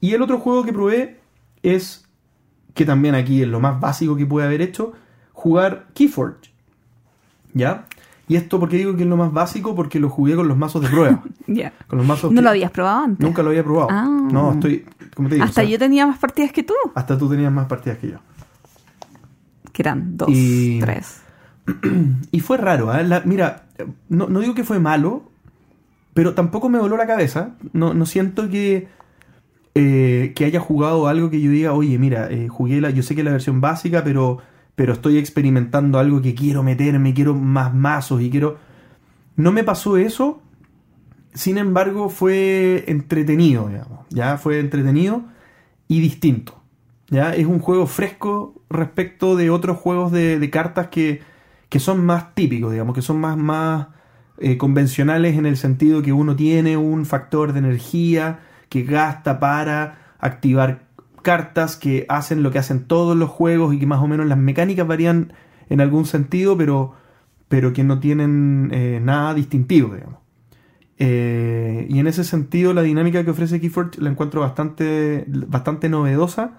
Y 0.00 0.12
el 0.14 0.22
otro 0.22 0.38
juego 0.38 0.62
que 0.64 0.72
probé 0.72 1.16
es, 1.64 2.06
que 2.74 2.84
también 2.84 3.16
aquí 3.16 3.42
es 3.42 3.48
lo 3.48 3.58
más 3.58 3.80
básico 3.80 4.14
que 4.16 4.24
pude 4.24 4.44
haber 4.44 4.62
hecho, 4.62 4.92
jugar 5.32 5.86
Keyforge. 5.94 6.52
¿Ya? 7.54 7.86
Y 8.32 8.36
esto, 8.36 8.58
¿por 8.58 8.70
qué 8.70 8.78
digo 8.78 8.96
que 8.96 9.02
es 9.02 9.08
lo 9.08 9.18
más 9.18 9.30
básico? 9.30 9.74
Porque 9.74 10.00
lo 10.00 10.08
jugué 10.08 10.34
con 10.36 10.48
los 10.48 10.56
mazos 10.56 10.80
de 10.80 10.88
prueba. 10.88 11.22
Con 11.86 11.98
los 11.98 12.06
mazos 12.06 12.32
¿No 12.32 12.36
que- 12.40 12.42
lo 12.44 12.48
habías 12.50 12.70
probado 12.70 13.04
antes? 13.04 13.26
Nunca 13.26 13.42
lo 13.42 13.50
había 13.50 13.62
probado. 13.62 13.88
Ah. 13.90 14.28
No, 14.32 14.52
estoy, 14.52 14.86
como 15.14 15.28
te 15.28 15.34
digo, 15.34 15.44
Hasta 15.44 15.60
o 15.60 15.64
sea, 15.64 15.70
yo 15.70 15.78
tenía 15.78 16.06
más 16.06 16.18
partidas 16.18 16.50
que 16.50 16.62
tú, 16.62 16.72
hasta 16.94 17.18
tú 17.18 17.28
tenías 17.28 17.52
más 17.52 17.66
partidas 17.66 17.98
que 17.98 18.08
yo. 18.12 18.16
que 19.72 19.82
eran 19.82 20.16
dos, 20.16 20.28
Y- 20.30 20.78
tres. 20.80 21.20
Y 22.30 22.40
fue 22.40 22.56
raro, 22.56 22.94
¿eh? 22.94 23.04
La- 23.04 23.22
mira, 23.26 23.66
no, 24.08 24.28
no 24.28 24.40
digo 24.40 24.54
que 24.54 24.64
fue 24.64 24.78
malo, 24.78 25.24
pero 26.14 26.32
tampoco 26.34 26.68
me 26.70 26.78
voló 26.78 26.96
la 26.96 27.06
cabeza. 27.06 27.50
No, 27.74 27.92
no 27.92 28.06
siento 28.06 28.48
que, 28.48 28.88
eh, 29.74 30.32
que 30.34 30.44
haya 30.46 30.60
jugado 30.60 31.06
algo 31.06 31.28
que 31.28 31.40
yo 31.40 31.50
diga, 31.50 31.72
oye, 31.74 31.98
mira, 31.98 32.30
eh, 32.30 32.48
jugué 32.48 32.80
la, 32.80 32.88
yo 32.90 33.02
sé 33.02 33.14
que 33.14 33.20
es 33.20 33.24
la 33.26 33.32
versión 33.32 33.60
básica, 33.60 34.02
pero, 34.04 34.38
pero 34.82 34.94
estoy 34.94 35.16
experimentando 35.16 36.00
algo 36.00 36.20
que 36.20 36.34
quiero 36.34 36.64
meterme, 36.64 37.14
quiero 37.14 37.36
más 37.36 37.72
mazos 37.72 38.20
y 38.20 38.30
quiero... 38.30 38.58
No 39.36 39.52
me 39.52 39.62
pasó 39.62 39.96
eso, 39.96 40.42
sin 41.34 41.56
embargo 41.56 42.08
fue 42.08 42.82
entretenido, 42.88 43.68
digamos. 43.68 44.00
Ya 44.10 44.38
fue 44.38 44.58
entretenido 44.58 45.22
y 45.86 46.00
distinto. 46.00 46.60
¿ya? 47.10 47.32
Es 47.32 47.46
un 47.46 47.60
juego 47.60 47.86
fresco 47.86 48.60
respecto 48.68 49.36
de 49.36 49.50
otros 49.50 49.78
juegos 49.78 50.10
de, 50.10 50.50
cartas 50.50 50.88
que, 50.88 51.22
que 51.68 51.78
son 51.78 52.04
más 52.04 52.34
típicos, 52.34 52.72
digamos, 52.72 52.96
que 52.96 53.02
son 53.02 53.20
más, 53.20 53.36
más 53.36 53.86
eh, 54.38 54.58
convencionales 54.58 55.38
en 55.38 55.46
el 55.46 55.58
sentido 55.58 56.02
que 56.02 56.12
uno 56.12 56.34
tiene 56.34 56.76
un 56.76 57.06
factor 57.06 57.52
de 57.52 57.60
energía 57.60 58.40
que 58.68 58.82
gasta 58.82 59.38
para 59.38 60.16
activar 60.18 60.88
cartas 61.22 61.76
que 61.76 62.06
hacen 62.08 62.42
lo 62.42 62.50
que 62.50 62.58
hacen 62.58 62.84
todos 62.84 63.16
los 63.16 63.30
juegos 63.30 63.74
y 63.74 63.78
que 63.78 63.86
más 63.86 64.00
o 64.00 64.06
menos 64.06 64.26
las 64.26 64.38
mecánicas 64.38 64.86
varían 64.86 65.32
en 65.68 65.80
algún 65.80 66.04
sentido, 66.04 66.56
pero, 66.56 66.94
pero 67.48 67.72
que 67.72 67.84
no 67.84 67.98
tienen 67.98 68.70
eh, 68.72 69.00
nada 69.02 69.34
distintivo, 69.34 69.94
digamos. 69.94 70.20
Eh, 70.98 71.86
y 71.88 71.98
en 71.98 72.06
ese 72.06 72.22
sentido 72.22 72.74
la 72.74 72.82
dinámica 72.82 73.24
que 73.24 73.30
ofrece 73.30 73.60
Keyforge 73.60 74.00
la 74.00 74.10
encuentro 74.10 74.40
bastante, 74.40 75.24
bastante 75.26 75.88
novedosa. 75.88 76.58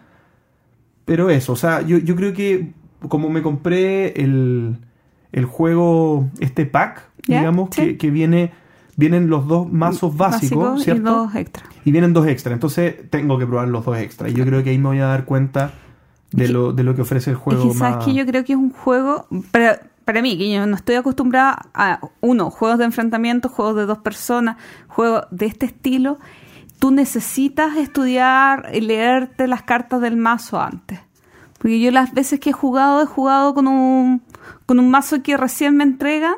Pero 1.06 1.30
eso, 1.30 1.54
o 1.54 1.56
sea, 1.56 1.82
yo, 1.82 1.98
yo 1.98 2.16
creo 2.16 2.34
que 2.34 2.72
como 3.08 3.30
me 3.30 3.42
compré 3.42 4.22
el, 4.22 4.78
el 5.32 5.46
juego, 5.46 6.30
este 6.40 6.66
pack, 6.66 7.10
digamos, 7.28 7.70
sí. 7.72 7.82
que, 7.82 7.98
que 7.98 8.12
viene, 8.12 8.52
vienen 8.96 9.30
los 9.30 9.48
dos 9.48 9.72
mazos 9.72 10.16
básicos, 10.16 10.58
Básico 10.58 10.78
y 10.78 10.84
¿cierto? 10.84 11.12
dos 11.12 11.36
extra. 11.36 11.66
Y 11.86 11.92
vienen 11.92 12.14
dos 12.14 12.28
extras, 12.28 12.54
entonces 12.54 13.10
tengo 13.10 13.38
que 13.38 13.46
probar 13.46 13.68
los 13.68 13.84
dos 13.86 13.98
extras. 13.98 14.32
Y 14.32 14.36
yo 14.36 14.46
creo 14.46 14.64
que 14.64 14.70
ahí 14.70 14.78
me 14.78 14.90
voy 14.90 15.00
a 15.00 15.08
dar 15.08 15.26
cuenta 15.26 15.72
de 16.32 16.48
lo, 16.48 16.74
de 16.74 16.84
lo 16.84 16.96
que 16.96 17.02
ofrece 17.02 17.30
el 17.32 17.36
juego. 17.36 17.74
sabes 17.74 17.98
más- 17.98 18.06
que 18.06 18.14
yo 18.14 18.26
creo 18.26 18.44
que 18.44 18.54
es 18.54 18.60
un 18.60 18.72
juego, 18.72 19.28
para, 19.52 19.82
para 20.06 20.22
mí, 20.22 20.38
que 20.38 20.52
yo 20.52 20.66
no 20.66 20.76
estoy 20.76 20.96
acostumbrada 20.96 21.68
a, 21.74 22.00
uno, 22.22 22.50
juegos 22.50 22.80
de 22.80 22.86
enfrentamiento, 22.86 23.50
juegos 23.50 23.76
de 23.76 23.86
dos 23.86 24.00
personas, 24.00 24.58
juegos 24.88 25.24
de 25.32 25.46
este 25.46 25.66
estilo, 25.68 26.18
tú 26.80 26.92
necesitas 26.92 27.78
estudiar 27.78 28.70
y 28.74 28.82
leerte 28.82 29.48
las 29.48 29.64
cartas 29.64 30.02
del 30.02 30.18
mazo 30.18 30.60
antes. 30.60 31.00
Porque 31.58 31.80
yo 31.80 31.92
las 31.92 32.14
veces 32.14 32.40
que 32.40 32.50
he 32.50 32.54
jugado, 32.54 33.02
he 33.02 33.06
jugado 33.06 33.54
con 33.54 33.68
un, 33.68 34.22
con 34.66 34.80
un 34.80 34.90
mazo 34.92 35.22
que 35.24 35.38
recién 35.38 35.78
me 35.78 35.84
entregan 35.84 36.34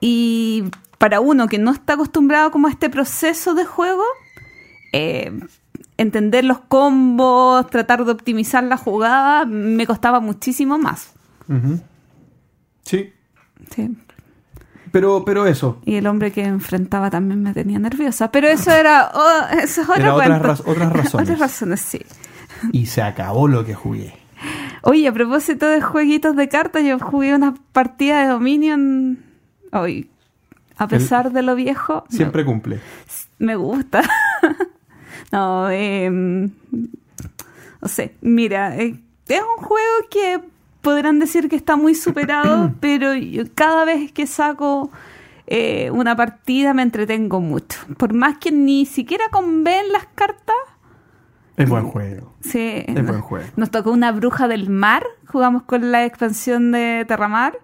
y 0.00 0.64
para 1.02 1.18
uno 1.18 1.48
que 1.48 1.58
no 1.58 1.72
está 1.72 1.94
acostumbrado 1.94 2.52
como 2.52 2.68
a 2.68 2.70
este 2.70 2.88
proceso 2.88 3.54
de 3.54 3.64
juego, 3.64 4.04
eh, 4.92 5.32
entender 5.96 6.44
los 6.44 6.60
combos, 6.60 7.66
tratar 7.70 8.04
de 8.04 8.12
optimizar 8.12 8.62
la 8.62 8.76
jugada, 8.76 9.44
me 9.44 9.84
costaba 9.84 10.20
muchísimo 10.20 10.78
más. 10.78 11.12
Sí, 12.84 13.12
Sí. 13.68 13.96
pero, 14.92 15.24
pero 15.24 15.46
eso. 15.48 15.80
Y 15.84 15.96
el 15.96 16.06
hombre 16.06 16.30
que 16.30 16.44
enfrentaba 16.44 17.10
también 17.10 17.42
me 17.42 17.52
tenía 17.52 17.80
nerviosa. 17.80 18.30
Pero 18.30 18.46
eso 18.46 18.70
era. 18.70 19.10
oh, 19.12 19.58
eso 19.60 19.82
es 19.82 19.88
otra 19.88 19.96
Era 20.04 20.14
otras 20.14 20.40
raz- 20.42 20.60
otras 20.64 20.92
razones. 20.92 21.14
otras 21.14 21.38
razones, 21.40 21.80
sí. 21.80 22.00
Y 22.70 22.86
se 22.86 23.02
acabó 23.02 23.48
lo 23.48 23.64
que 23.64 23.74
jugué. 23.74 24.14
Oye, 24.82 25.08
a 25.08 25.12
propósito 25.12 25.66
de 25.66 25.80
jueguitos 25.80 26.36
de 26.36 26.48
cartas, 26.48 26.84
yo 26.84 27.00
jugué 27.00 27.34
una 27.34 27.54
partida 27.72 28.22
de 28.22 28.28
Dominion 28.28 29.18
hoy. 29.72 30.08
A 30.78 30.88
pesar 30.88 31.32
de 31.32 31.42
lo 31.42 31.54
viejo, 31.54 32.04
me- 32.10 32.16
Siempre 32.16 32.44
cumple. 32.44 32.80
me, 33.38 33.56
gusta. 33.56 34.02
no, 35.32 35.70
eh, 35.70 36.10
no 36.10 37.88
sé. 37.88 38.14
Mira, 38.20 38.76
eh, 38.76 38.98
es 39.28 39.40
un 39.40 39.64
juego 39.64 39.92
que 40.10 40.40
podrán 40.80 41.18
decir 41.18 41.48
que 41.48 41.56
está 41.56 41.76
muy 41.76 41.94
superado, 41.94 42.72
pero 42.80 43.14
yo 43.14 43.44
cada 43.54 43.84
vez 43.84 44.12
que 44.12 44.26
saco 44.26 44.90
eh, 45.46 45.90
una 45.90 46.16
partida 46.16 46.74
me 46.74 46.82
entretengo 46.82 47.40
mucho. 47.40 47.78
Por 47.98 48.14
más 48.14 48.38
que 48.38 48.50
ni 48.52 48.86
siquiera 48.86 49.24
conven 49.30 49.92
las 49.92 50.06
cartas, 50.14 50.56
Es 51.56 51.68
buen 51.68 51.84
juego. 51.88 52.32
Sí, 52.40 52.84
Es 52.86 53.06
buen 53.06 53.20
juego. 53.20 53.46
nos 53.56 53.70
tocó 53.70 53.92
una 53.92 54.10
bruja 54.12 54.48
del 54.48 54.70
mar, 54.70 55.04
jugamos 55.26 55.62
con 55.64 55.92
la 55.92 56.04
expansión 56.04 56.72
de 56.72 57.04
Terramar. 57.06 57.58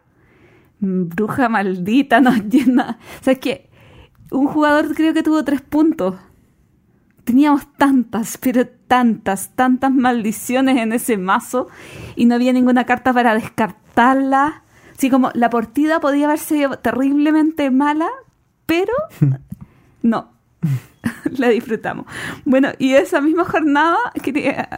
Mm, 0.80 1.08
Bruja 1.08 1.48
maldita 1.48 2.20
nos 2.20 2.44
llena. 2.48 2.98
O 3.20 3.24
sea, 3.24 3.32
es 3.34 3.38
que 3.38 3.68
un 4.30 4.46
jugador 4.46 4.94
creo 4.94 5.14
que 5.14 5.22
tuvo 5.22 5.44
tres 5.44 5.60
puntos. 5.62 6.16
Teníamos 7.24 7.66
tantas, 7.74 8.38
pero 8.38 8.66
tantas, 8.66 9.50
tantas 9.54 9.92
maldiciones 9.92 10.78
en 10.78 10.92
ese 10.92 11.18
mazo 11.18 11.68
y 12.16 12.24
no 12.24 12.34
había 12.34 12.52
ninguna 12.52 12.84
carta 12.84 13.12
para 13.12 13.34
descartarla. 13.34 14.62
Así 14.96 15.10
como 15.10 15.30
la 15.34 15.50
partida 15.50 16.00
podía 16.00 16.26
haber 16.26 16.38
sido 16.38 16.78
terriblemente 16.78 17.70
mala, 17.70 18.08
pero 18.66 18.92
no, 20.02 20.32
la 21.38 21.48
disfrutamos. 21.48 22.06
Bueno, 22.44 22.70
y 22.78 22.94
esa 22.94 23.20
misma 23.20 23.44
jornada 23.44 23.98
quería, 24.22 24.68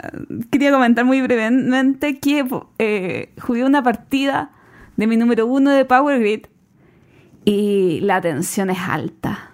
quería 0.50 0.72
comentar 0.72 1.04
muy 1.04 1.22
brevemente 1.22 2.18
que 2.18 2.44
eh, 2.78 3.32
jugué 3.40 3.64
una 3.64 3.82
partida 3.82 4.50
de 4.96 5.06
mi 5.06 5.16
número 5.16 5.46
uno 5.46 5.70
de 5.70 5.84
Power 5.84 6.20
Grid 6.20 6.46
y 7.44 8.00
la 8.02 8.20
tensión 8.20 8.70
es 8.70 8.78
alta. 8.78 9.50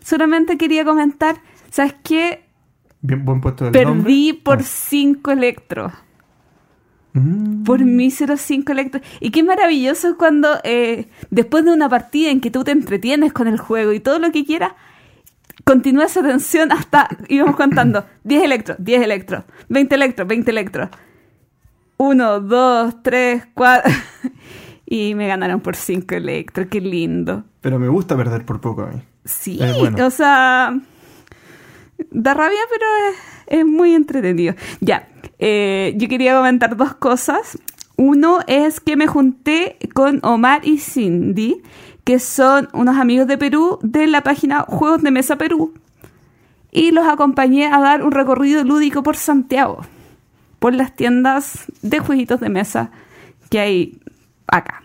Solamente 0.00 0.56
quería 0.56 0.84
comentar, 0.84 1.36
¿sabes 1.70 1.94
qué? 2.02 2.44
Bien, 3.00 3.24
buen 3.24 3.40
puesto 3.40 3.64
del 3.64 3.72
Perdí 3.72 3.86
nombre. 3.86 4.40
por 4.42 4.58
Ah. 4.60 4.62
5 4.62 5.30
electros. 5.30 5.92
Mm. 7.12 7.64
Por 7.64 7.84
míseros 7.84 8.40
5 8.40 8.72
electros. 8.72 9.02
Y 9.20 9.30
qué 9.30 9.42
maravilloso 9.42 10.08
es 10.10 10.14
cuando 10.14 10.48
eh, 10.64 11.08
después 11.30 11.64
de 11.64 11.72
una 11.72 11.88
partida 11.88 12.30
en 12.30 12.40
que 12.40 12.50
tú 12.50 12.62
te 12.64 12.70
entretienes 12.72 13.32
con 13.32 13.48
el 13.48 13.58
juego 13.58 13.92
y 13.92 14.00
todo 14.00 14.18
lo 14.18 14.30
que 14.32 14.44
quieras, 14.44 14.72
continúa 15.64 16.04
esa 16.04 16.22
tensión 16.22 16.72
hasta, 16.72 17.08
íbamos 17.28 17.56
contando, 17.62 18.06
10 18.24 18.42
electros, 18.44 18.76
10 18.80 19.02
electros, 19.02 19.44
20 19.68 19.94
electros, 19.94 20.28
20 20.28 20.50
electros. 20.50 20.88
1, 21.98 22.40
2, 22.40 23.02
3, 23.02 23.46
4. 23.54 23.92
Y 24.86 25.14
me 25.16 25.26
ganaron 25.26 25.60
por 25.60 25.74
5 25.74 26.14
electros, 26.14 26.68
qué 26.70 26.80
lindo. 26.80 27.44
Pero 27.60 27.78
me 27.78 27.88
gusta 27.88 28.16
perder 28.16 28.44
por 28.44 28.60
poco 28.60 28.82
a 28.82 28.86
mí. 28.86 29.02
Sí, 29.24 29.58
bueno. 29.78 30.06
o 30.06 30.10
sea, 30.10 30.78
da 32.10 32.34
rabia, 32.34 32.60
pero 32.70 32.86
es, 33.10 33.58
es 33.58 33.66
muy 33.66 33.94
entretenido. 33.94 34.54
Ya, 34.80 35.08
eh, 35.38 35.94
yo 35.96 36.08
quería 36.08 36.36
comentar 36.36 36.76
dos 36.76 36.94
cosas. 36.94 37.58
Uno 37.96 38.40
es 38.46 38.80
que 38.80 38.96
me 38.96 39.06
junté 39.06 39.76
con 39.94 40.20
Omar 40.22 40.66
y 40.66 40.78
Cindy, 40.78 41.62
que 42.04 42.18
son 42.18 42.68
unos 42.72 42.96
amigos 42.96 43.26
de 43.26 43.38
Perú 43.38 43.78
de 43.82 44.06
la 44.06 44.22
página 44.22 44.60
Juegos 44.60 45.02
de 45.02 45.10
Mesa 45.10 45.36
Perú, 45.36 45.74
y 46.70 46.92
los 46.92 47.06
acompañé 47.06 47.66
a 47.66 47.80
dar 47.80 48.04
un 48.04 48.12
recorrido 48.12 48.62
lúdico 48.64 49.02
por 49.02 49.16
Santiago, 49.16 49.80
por 50.58 50.74
las 50.74 50.94
tiendas 50.94 51.64
de 51.82 51.98
jueguitos 51.98 52.40
de 52.40 52.50
mesa 52.50 52.90
que 53.48 53.60
hay 53.60 53.98
acá. 54.46 54.82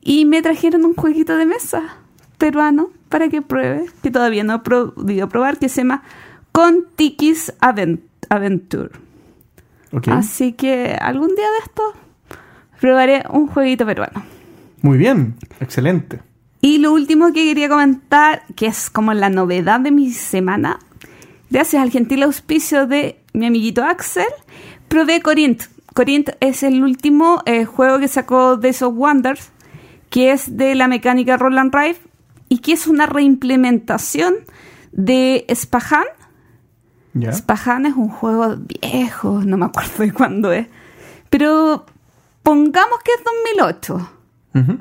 Y 0.00 0.24
me 0.24 0.42
trajeron 0.42 0.84
un 0.84 0.94
jueguito 0.94 1.36
de 1.36 1.46
mesa 1.46 1.98
peruano 2.38 2.90
para 3.08 3.28
que 3.28 3.42
pruebe, 3.42 3.86
que 4.02 4.10
todavía 4.10 4.44
no 4.44 4.56
he 4.56 4.58
podido 4.58 5.28
probar, 5.28 5.58
que 5.58 5.68
se 5.68 5.82
llama 5.82 6.02
Contiquis 6.52 7.52
Adventure. 7.60 8.90
Ok. 9.92 10.08
Así 10.08 10.52
que 10.52 10.96
algún 11.00 11.28
día 11.28 11.50
de 11.50 11.58
esto 11.64 11.82
probaré 12.80 13.24
un 13.30 13.46
jueguito 13.46 13.86
peruano. 13.86 14.24
Muy 14.82 14.98
bien. 14.98 15.36
Excelente. 15.60 16.20
Y 16.60 16.78
lo 16.78 16.92
último 16.92 17.26
que 17.28 17.44
quería 17.44 17.68
comentar, 17.68 18.42
que 18.56 18.66
es 18.66 18.90
como 18.90 19.14
la 19.14 19.28
novedad 19.28 19.80
de 19.80 19.90
mi 19.90 20.10
semana, 20.12 20.78
gracias 21.50 21.82
al 21.82 21.90
gentil 21.90 22.22
auspicio 22.22 22.86
de 22.86 23.20
mi 23.32 23.46
amiguito 23.46 23.84
Axel, 23.84 24.26
probé 24.88 25.20
Corint. 25.20 25.64
Corint 25.94 26.30
es 26.40 26.62
el 26.64 26.82
último 26.82 27.42
eh, 27.46 27.64
juego 27.64 27.98
que 28.00 28.08
sacó 28.08 28.56
Days 28.56 28.82
of 28.82 28.94
Wonders, 28.96 29.50
que 30.10 30.32
es 30.32 30.56
de 30.56 30.74
la 30.74 30.88
mecánica 30.88 31.36
Roland 31.36 31.74
Rife 31.74 32.00
y 32.48 32.58
que 32.58 32.72
es 32.72 32.86
una 32.86 33.06
reimplementación 33.06 34.34
de 34.92 35.46
Spahan. 35.54 36.04
Ya. 37.14 37.32
Spahan 37.32 37.86
es 37.86 37.94
un 37.94 38.08
juego 38.08 38.56
viejo, 38.56 39.40
no 39.44 39.56
me 39.56 39.66
acuerdo 39.66 40.02
de 40.02 40.12
cuándo 40.12 40.52
es, 40.52 40.66
pero 41.30 41.86
pongamos 42.42 42.98
que 43.04 43.12
es 43.12 43.24
2008 43.56 44.10
Ujú. 44.54 44.78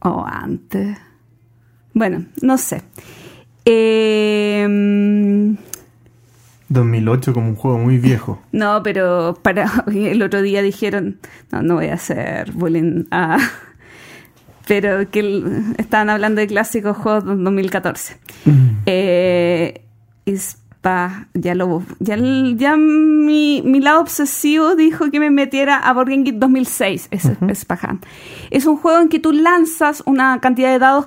o 0.00 0.24
antes. 0.26 0.96
Bueno, 1.92 2.24
no 2.42 2.56
sé. 2.56 2.82
Eh, 3.66 4.66
2008 6.68 7.32
como 7.34 7.48
un 7.50 7.56
juego 7.56 7.78
muy 7.78 7.98
viejo. 7.98 8.40
no, 8.52 8.82
pero 8.82 9.38
para 9.42 9.70
el 9.94 10.22
otro 10.22 10.42
día 10.42 10.62
dijeron, 10.62 11.18
no, 11.52 11.62
no 11.62 11.74
voy 11.74 11.86
a 11.88 11.94
hacer 11.94 12.52
bullying 12.52 13.04
a... 13.10 13.38
Pero 14.66 15.10
que 15.10 15.42
estaban 15.76 16.08
hablando 16.08 16.40
de 16.40 16.46
clásicos 16.46 16.96
juegos 16.96 17.26
de 17.26 17.36
2014. 17.36 18.16
Eh, 18.86 19.82
Ispa- 20.24 21.26
ya 21.34 21.54
lo 21.54 21.82
ya, 21.98 22.16
ya 22.56 22.74
mi, 22.78 23.60
mi 23.62 23.80
lado 23.80 24.00
obsesivo 24.00 24.74
dijo 24.74 25.10
que 25.10 25.20
me 25.20 25.30
metiera 25.30 25.76
a 25.76 25.92
Board 25.92 26.08
Game 26.08 26.22
Geek 26.22 26.36
2006 26.36 27.08
es, 27.10 27.30
es 27.46 27.64
Pajan. 27.66 28.00
es 28.50 28.64
un 28.64 28.78
juego 28.78 29.00
en 29.02 29.10
que 29.10 29.18
tú 29.18 29.32
lanzas 29.32 30.02
una 30.06 30.40
cantidad 30.40 30.70
de 30.72 30.78
dados 30.78 31.06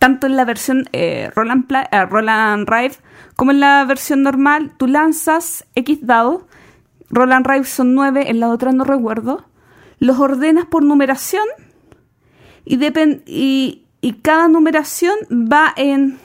tanto 0.00 0.26
en 0.26 0.34
la 0.36 0.44
versión 0.44 0.88
eh, 0.92 1.30
Roland, 1.36 1.66
Pla- 1.68 1.88
eh, 1.92 2.04
Roland 2.06 2.68
Rife 2.68 2.98
como 3.36 3.52
en 3.52 3.60
la 3.60 3.84
versión 3.84 4.22
normal 4.24 4.72
tú 4.76 4.88
lanzas 4.88 5.64
X 5.76 5.98
dados 6.02 6.42
Roland 7.10 7.46
Rife 7.46 7.64
son 7.70 7.94
9 7.94 8.28
en 8.30 8.40
la 8.40 8.48
otra 8.48 8.72
no 8.72 8.82
recuerdo 8.82 9.44
los 10.00 10.18
ordenas 10.18 10.64
por 10.66 10.82
numeración 10.82 11.44
y, 12.64 12.78
y, 13.26 13.84
y 14.00 14.12
cada 14.14 14.48
numeración 14.48 15.14
va 15.30 15.72
en 15.76 16.18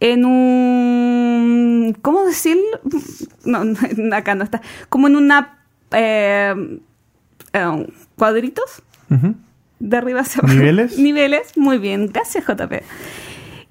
en 0.00 0.24
un 0.24 1.96
¿cómo 2.02 2.24
decirlo? 2.24 2.62
No, 3.44 3.64
no, 3.64 3.76
acá 4.16 4.34
no 4.34 4.44
está. 4.44 4.60
Como 4.88 5.06
en 5.08 5.16
una 5.16 5.58
eh, 5.92 6.80
eh, 7.52 7.86
cuadritos. 8.16 8.82
De 9.82 9.96
arriba 9.96 10.20
hacia 10.20 10.40
abajo. 10.40 10.54
¿Niveles? 10.54 10.98
Niveles, 11.06 11.56
muy 11.56 11.78
bien, 11.78 12.06
gracias 12.12 12.44
JP. 12.46 12.82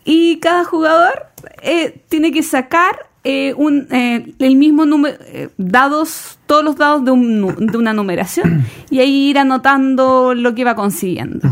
Y 0.04 0.40
cada 0.40 0.64
jugador 0.64 1.28
eh, 1.62 2.02
tiene 2.10 2.32
que 2.32 2.44
sacar 2.44 3.08
eh, 3.24 3.54
un, 3.56 3.88
eh, 3.92 4.34
el 4.40 4.56
mismo 4.56 4.86
número, 4.86 5.18
dados, 5.58 6.40
todos 6.48 6.64
los 6.64 6.76
dados 6.76 7.06
de, 7.06 7.12
un 7.12 7.68
de 7.68 7.78
una 7.78 7.94
numeración 7.94 8.66
y 8.90 9.00
ahí 9.00 9.30
ir 9.30 9.38
anotando 9.38 10.34
lo 10.34 10.56
que 10.56 10.64
va 10.64 10.76
consiguiendo. 10.76 11.48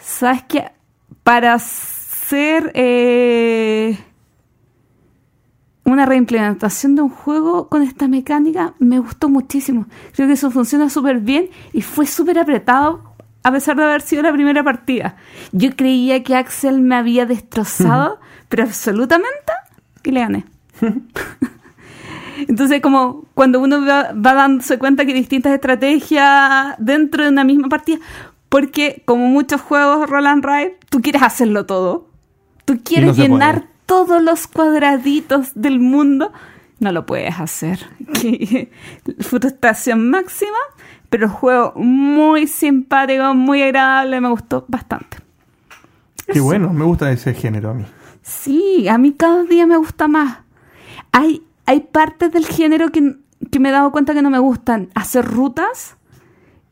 ¿Sabes 0.00 0.42
qué? 0.48 0.64
Para 1.22 1.54
hacer 1.54 2.72
eh, 2.74 3.98
una 5.84 6.06
reimplementación 6.06 6.96
de 6.96 7.02
un 7.02 7.08
juego 7.08 7.68
con 7.68 7.82
esta 7.82 8.08
mecánica 8.08 8.74
me 8.78 8.98
gustó 8.98 9.28
muchísimo. 9.28 9.86
Creo 10.14 10.26
que 10.26 10.34
eso 10.34 10.50
funciona 10.50 10.90
súper 10.90 11.20
bien 11.20 11.48
y 11.72 11.82
fue 11.82 12.06
súper 12.06 12.38
apretado 12.38 13.15
a 13.46 13.52
pesar 13.52 13.76
de 13.76 13.84
haber 13.84 14.00
sido 14.00 14.24
la 14.24 14.32
primera 14.32 14.64
partida. 14.64 15.14
Yo 15.52 15.76
creía 15.76 16.24
que 16.24 16.34
Axel 16.34 16.80
me 16.80 16.96
había 16.96 17.26
destrozado, 17.26 18.18
pero 18.48 18.64
absolutamente 18.64 19.52
y 20.02 20.10
le 20.10 20.20
gané. 20.20 20.44
Entonces, 22.48 22.80
como 22.80 23.24
cuando 23.34 23.60
uno 23.60 23.86
va, 23.86 24.10
va 24.12 24.34
dándose 24.34 24.80
cuenta 24.80 25.04
que 25.04 25.12
hay 25.12 25.18
distintas 25.18 25.52
estrategias 25.52 26.74
dentro 26.78 27.22
de 27.22 27.30
una 27.30 27.44
misma 27.44 27.68
partida, 27.68 27.98
porque 28.48 29.04
como 29.04 29.28
muchos 29.28 29.60
juegos 29.60 30.10
Roland 30.10 30.44
Rife, 30.44 30.78
tú 30.90 31.00
quieres 31.00 31.22
hacerlo 31.22 31.66
todo. 31.66 32.08
Tú 32.64 32.80
quieres 32.82 33.16
no 33.16 33.22
llenar 33.22 33.60
puede. 33.60 33.72
todos 33.86 34.22
los 34.24 34.48
cuadraditos 34.48 35.52
del 35.54 35.78
mundo. 35.78 36.32
No 36.80 36.90
lo 36.90 37.06
puedes 37.06 37.38
hacer. 37.38 37.78
Qué 38.12 38.72
frustración 39.20 40.10
máxima. 40.10 40.58
Pero 41.08 41.26
el 41.26 41.30
juego 41.32 41.72
muy 41.76 42.46
simpático, 42.46 43.34
muy 43.34 43.62
agradable, 43.62 44.20
me 44.20 44.28
gustó 44.28 44.64
bastante. 44.68 45.18
Qué 46.32 46.40
bueno, 46.40 46.72
me 46.72 46.84
gusta 46.84 47.10
ese 47.12 47.34
género 47.34 47.70
a 47.70 47.74
mí. 47.74 47.84
Sí, 48.22 48.88
a 48.88 48.98
mí 48.98 49.12
cada 49.12 49.44
día 49.44 49.66
me 49.66 49.76
gusta 49.76 50.08
más. 50.08 50.38
Hay, 51.12 51.42
hay 51.66 51.80
partes 51.80 52.32
del 52.32 52.44
género 52.46 52.88
que, 52.90 53.14
que 53.50 53.60
me 53.60 53.68
he 53.68 53.72
dado 53.72 53.92
cuenta 53.92 54.12
que 54.14 54.22
no 54.22 54.30
me 54.30 54.40
gustan. 54.40 54.88
Hacer 54.94 55.24
rutas, 55.24 55.96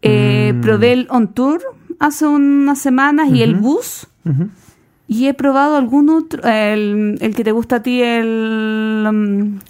eh, 0.03 0.53
Mm. 0.55 0.61
probé 0.61 0.93
el 0.93 1.07
On 1.11 1.33
Tour 1.33 1.63
hace 2.01 2.27
unas 2.27 2.79
semanas 2.81 3.29
y 3.31 3.43
el 3.43 3.55
bus. 3.55 4.09
Y 5.07 5.29
he 5.29 5.35
probado 5.35 5.77
algún 5.77 6.09
otro, 6.11 6.43
el, 6.43 7.17
el 7.21 7.35
que 7.37 7.45
te 7.45 7.53
gusta 7.53 7.77
a 7.77 7.83
ti, 7.83 8.03
el 8.03 9.07
um, 9.09 9.61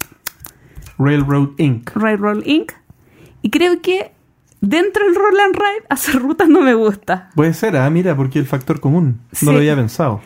Railroad 0.99 1.51
Inc. 1.59 1.91
Railroad 1.95 2.43
Inc. 2.47 2.73
Y 3.43 3.51
creo 3.51 3.83
que 3.83 4.13
dentro 4.65 5.05
del 5.05 5.15
Roll 5.15 5.41
and 5.41 5.55
Ride 5.55 5.87
hacer 5.89 6.21
rutas 6.21 6.49
no 6.49 6.61
me 6.61 6.75
gusta. 6.75 7.31
Puede 7.35 7.55
ser, 7.55 7.77
ah, 7.77 7.89
mira, 7.91 8.17
porque 8.17 8.39
el 8.39 8.47
factor 8.47 8.81
común. 8.81 9.21
Sí. 9.33 9.47
No 9.47 9.53
lo 9.53 9.59
había 9.59 9.77
pensado. 9.77 10.21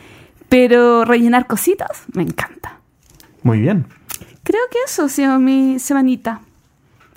Pero 0.47 1.05
rellenar 1.05 1.47
cositas 1.47 2.03
me 2.13 2.23
encanta. 2.23 2.79
Muy 3.43 3.59
bien. 3.59 3.85
Creo 4.43 4.61
que 4.71 4.79
eso 4.85 5.05
ha 5.05 5.09
sido 5.09 5.39
mi 5.39 5.79
semanita. 5.79 6.41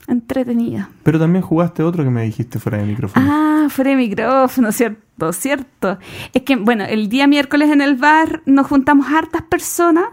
Entretenida. 0.09 0.91
Pero 1.05 1.19
también 1.19 1.43
jugaste 1.43 1.83
otro 1.83 2.05
que 2.05 2.11
me 2.11 2.25
dijiste 2.25 2.59
fuera 2.59 2.79
de 2.79 2.85
micrófono. 2.85 3.25
Ah, 3.27 3.69
fuera 3.71 3.93
de 3.93 3.97
micrófono, 3.97 4.73
cierto, 4.73 5.33
cierto. 5.33 5.99
Es 6.35 6.43
que, 6.43 6.57
bueno, 6.57 6.85
el 6.85 7.09
día 7.09 7.27
miércoles 7.27 7.71
en 7.71 7.81
el 7.81 7.97
bar 7.97 8.43
nos 8.45 8.67
juntamos 8.67 9.07
hartas 9.07 9.43
personas 9.43 10.07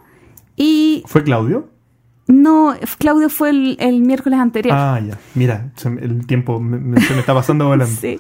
y 0.55 1.03
¿Fue 1.07 1.23
Claudio? 1.23 1.69
No, 2.29 2.74
Claudio 3.00 3.27
fue 3.29 3.50
el, 3.50 3.75
el 3.79 4.00
miércoles 4.01 4.39
anterior. 4.39 4.74
Ah, 4.77 5.00
ya. 5.05 5.17
Mira, 5.36 5.71
se 5.75 5.89
el 5.89 6.25
tiempo 6.25 6.59
me- 6.62 6.77
me- 6.79 7.01
se 7.01 7.13
me 7.13 7.19
está 7.19 7.33
pasando 7.33 7.67
volando. 7.67 7.93
Sí. 8.00 8.19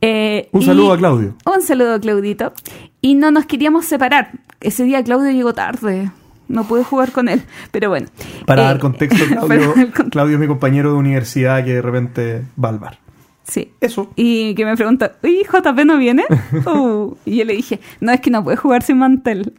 Eh, 0.00 0.48
Un 0.52 0.62
saludo 0.62 0.92
a 0.92 0.98
Claudio. 0.98 1.34
Un 1.46 1.62
saludo 1.62 1.94
a 1.94 2.00
Claudito. 2.00 2.52
Y 3.00 3.14
no 3.14 3.30
nos 3.30 3.46
queríamos 3.46 3.84
separar. 3.86 4.32
Ese 4.60 4.84
día 4.84 5.02
Claudio 5.02 5.30
llegó 5.32 5.54
tarde. 5.54 6.10
No 6.48 6.64
pude 6.64 6.82
jugar 6.84 7.12
con 7.12 7.28
él. 7.28 7.42
Pero 7.70 7.88
bueno. 7.88 8.08
Para 8.46 8.62
Eh, 8.62 8.64
dar 8.68 8.78
contexto, 8.80 9.24
Claudio, 9.26 9.74
Claudio 10.10 10.34
es 10.34 10.40
mi 10.40 10.46
compañero 10.48 10.92
de 10.92 10.98
universidad 10.98 11.64
que 11.64 11.74
de 11.74 11.82
repente 11.82 12.42
va 12.62 12.68
al 12.70 12.78
bar. 12.80 12.98
Sí. 13.44 13.72
Eso. 13.80 14.10
Y 14.16 14.54
que 14.56 14.64
me 14.64 14.76
pregunta, 14.76 15.12
¿y 15.22 15.42
JP 15.44 15.84
no 15.84 15.96
viene? 15.98 16.24
Uh, 16.66 17.14
y 17.24 17.36
yo 17.38 17.44
le 17.44 17.54
dije, 17.54 17.80
no, 18.00 18.12
es 18.12 18.20
que 18.20 18.30
no 18.30 18.42
puede 18.44 18.56
jugar 18.56 18.82
sin 18.82 18.98
mantel. 18.98 19.52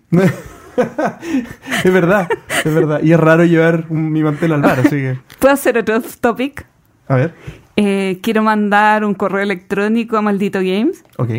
es 1.84 1.94
verdad, 1.94 2.27
es 2.63 2.74
verdad. 2.74 3.01
Y 3.03 3.12
es 3.13 3.20
raro 3.20 3.46
llevar 3.46 3.86
un- 3.89 4.12
mi 4.12 4.24
mantel 4.24 4.53
al 4.53 4.62
bar, 4.62 4.80
así 4.80 4.89
que. 4.98 5.20
¿Puedo 5.39 5.53
hacer 5.53 5.77
otro 5.77 6.01
topic? 6.20 6.65
A 7.08 7.15
ver. 7.15 7.34
Eh, 7.75 8.20
quiero 8.22 8.44
mandar 8.44 9.03
un 9.06 9.13
correo 9.13 9.42
electrónico 9.42 10.18
a 10.18 10.22
Maldito 10.22 10.60
Games 10.60 11.03
Ok. 11.18 11.32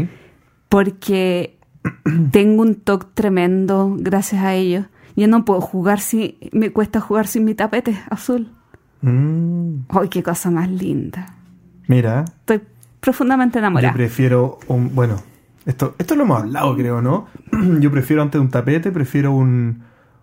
porque 0.68 1.56
tengo 2.32 2.62
un 2.62 2.74
toque 2.76 3.06
tremendo 3.14 3.94
gracias 3.98 4.42
a 4.42 4.54
ellos. 4.54 4.86
Yo 5.16 5.28
no 5.28 5.44
puedo 5.44 5.60
jugar 5.60 6.00
si 6.00 6.38
me 6.52 6.70
cuesta 6.70 7.00
jugar 7.00 7.26
sin 7.28 7.44
mi 7.44 7.54
tapete 7.54 7.96
azul. 8.10 8.50
Mm, 9.02 9.80
¡Ay, 9.90 10.08
qué 10.08 10.22
cosa 10.22 10.50
más 10.50 10.68
linda! 10.68 11.34
mira, 11.86 12.24
Estoy 12.40 12.62
profundamente 13.00 13.56
yo 13.56 13.58
enamorada. 13.60 13.92
prefiero 13.94 14.58
un. 14.66 14.94
Bueno, 14.94 15.22
esto, 15.66 15.94
esto 15.98 16.14
lo 16.14 16.24
hemos 16.24 16.42
hablado, 16.42 16.74
creo, 16.76 17.00
¿no? 17.00 17.26
Yo 17.80 17.90
prefiero 17.90 18.22
antes 18.22 18.38
de 18.38 18.44
un 18.44 18.50
tapete, 18.50 18.90
prefiero 18.90 19.32
un, 19.32 19.82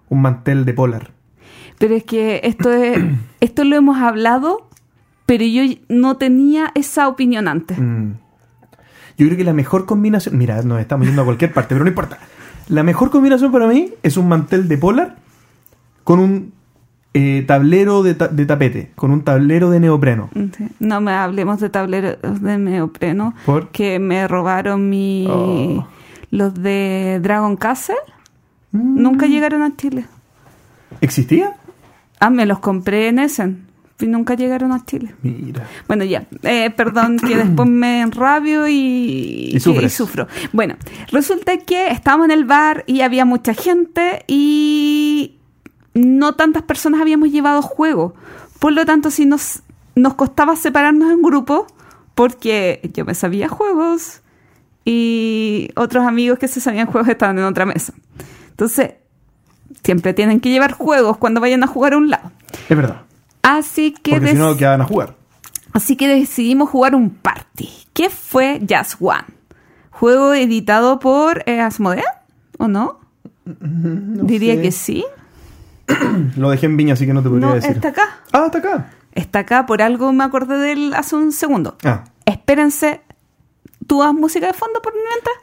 un 0.09 0.21
mantel 0.21 0.65
de 0.65 0.73
polar. 0.73 1.11
Pero 1.77 1.95
es 1.95 2.03
que 2.03 2.41
esto 2.43 2.71
es, 2.71 2.99
esto 3.39 3.63
lo 3.63 3.75
hemos 3.75 3.97
hablado, 3.97 4.69
pero 5.25 5.45
yo 5.45 5.63
no 5.87 6.17
tenía 6.17 6.71
esa 6.75 7.07
opinión 7.07 7.47
antes. 7.47 7.79
Mm. 7.79 8.11
Yo 9.17 9.27
creo 9.27 9.37
que 9.37 9.43
la 9.43 9.53
mejor 9.53 9.85
combinación. 9.85 10.37
Mira, 10.37 10.61
nos 10.63 10.79
estamos 10.79 11.07
yendo 11.07 11.21
a 11.21 11.25
cualquier 11.25 11.53
parte, 11.53 11.69
pero 11.69 11.83
no 11.83 11.89
importa. 11.89 12.19
La 12.67 12.83
mejor 12.83 13.09
combinación 13.11 13.51
para 13.51 13.67
mí 13.67 13.93
es 14.03 14.17
un 14.17 14.27
mantel 14.27 14.67
de 14.67 14.77
polar 14.77 15.17
con 16.03 16.19
un 16.19 16.53
eh, 17.13 17.43
tablero 17.47 18.03
de, 18.03 18.15
ta- 18.15 18.27
de 18.29 18.45
tapete, 18.45 18.91
con 18.95 19.11
un 19.11 19.23
tablero 19.23 19.69
de 19.69 19.79
neopreno. 19.79 20.29
Sí. 20.33 20.65
No 20.79 21.01
me 21.01 21.11
hablemos 21.11 21.59
de 21.59 21.69
tableros 21.69 22.17
de 22.41 22.57
neopreno, 22.57 23.33
¿Por? 23.45 23.69
que 23.69 23.99
me 23.99 24.27
robaron 24.27 24.89
mi 24.89 25.25
Oh. 25.29 25.87
los 26.31 26.53
de 26.53 27.19
Dragon 27.21 27.57
Castle. 27.57 27.95
Mm. 28.71 29.01
Nunca 29.01 29.27
llegaron 29.27 29.61
a 29.63 29.75
Chile. 29.75 30.05
¿Existía? 31.01 31.55
Ah, 32.19 32.29
me 32.29 32.45
los 32.45 32.59
compré 32.59 33.07
en 33.09 33.19
Essen. 33.19 33.65
Y 33.99 34.07
nunca 34.07 34.33
llegaron 34.33 34.71
a 34.71 34.83
Chile. 34.83 35.13
Mira. 35.21 35.67
Bueno, 35.87 36.03
ya, 36.05 36.23
eh, 36.41 36.71
perdón 36.75 37.17
que 37.19 37.37
después 37.37 37.69
me 37.69 38.01
enrabio 38.01 38.67
y, 38.67 39.51
Y 39.53 39.59
sufro. 39.59 40.27
Bueno, 40.53 40.73
resulta 41.11 41.57
que 41.57 41.89
estábamos 41.89 42.25
en 42.25 42.31
el 42.31 42.45
bar 42.45 42.83
y 42.87 43.01
había 43.01 43.25
mucha 43.25 43.53
gente 43.53 44.23
y 44.27 45.35
no 45.93 46.33
tantas 46.33 46.63
personas 46.63 47.01
habíamos 47.01 47.31
llevado 47.31 47.61
juego. 47.61 48.13
Por 48.59 48.73
lo 48.73 48.85
tanto, 48.85 49.11
si 49.11 49.25
nos, 49.25 49.61
nos 49.95 50.13
costaba 50.13 50.55
separarnos 50.55 51.11
en 51.11 51.21
grupo, 51.21 51.67
porque 52.15 52.89
yo 52.93 53.05
me 53.05 53.15
sabía 53.15 53.47
juegos 53.49 54.21
y 54.85 55.69
otros 55.75 56.05
amigos 56.05 56.39
que 56.39 56.47
se 56.47 56.61
sabían 56.61 56.87
juegos 56.87 57.09
estaban 57.09 57.37
en 57.39 57.45
otra 57.45 57.65
mesa. 57.65 57.93
Entonces, 58.49 58.93
siempre 59.83 60.13
tienen 60.13 60.39
que 60.39 60.49
llevar 60.49 60.73
juegos 60.73 61.17
cuando 61.17 61.41
vayan 61.41 61.63
a 61.63 61.67
jugar 61.67 61.93
a 61.93 61.97
un 61.97 62.09
lado. 62.09 62.31
Es 62.69 62.77
verdad. 62.77 63.01
Así 63.41 63.91
que 63.91 64.11
Porque 64.11 64.29
si 64.29 64.37
no, 64.37 64.55
¿qué 64.55 64.65
van 64.65 64.81
a 64.81 64.85
jugar? 64.85 65.15
Así 65.73 65.95
que 65.95 66.07
decidimos 66.07 66.69
jugar 66.69 66.95
un 66.95 67.09
party. 67.09 67.69
¿Qué 67.93 68.09
fue 68.09 68.59
Just 68.59 68.95
One? 68.99 69.25
Juego 69.89 70.33
editado 70.33 70.99
por 70.99 71.43
eh, 71.45 71.59
Asmodee, 71.59 72.03
¿o 72.57 72.67
no? 72.67 72.99
Diría 73.45 74.55
sé. 74.55 74.61
que 74.61 74.71
sí. 74.71 75.05
Lo 76.37 76.49
dejé 76.49 76.65
en 76.67 76.77
viña, 76.77 76.93
así 76.93 77.05
que 77.05 77.13
no 77.13 77.21
te 77.23 77.29
podría 77.29 77.47
No, 77.47 77.55
decir. 77.55 77.71
está 77.71 77.89
acá. 77.89 78.19
Ah, 78.31 78.43
está 78.47 78.57
acá. 78.59 78.91
Está 79.13 79.39
acá, 79.39 79.65
por 79.65 79.81
algo 79.81 80.11
me 80.13 80.23
acordé 80.23 80.57
de 80.57 80.71
él 80.71 80.93
hace 80.95 81.15
un 81.15 81.31
segundo. 81.31 81.77
Ah. 81.83 82.03
Espérense. 82.25 83.01
¿Tú 83.87 83.99
das 84.01 84.13
música 84.13 84.47
de 84.47 84.53
fondo 84.53 84.81
por 84.81 84.93
mientras? 84.93 85.35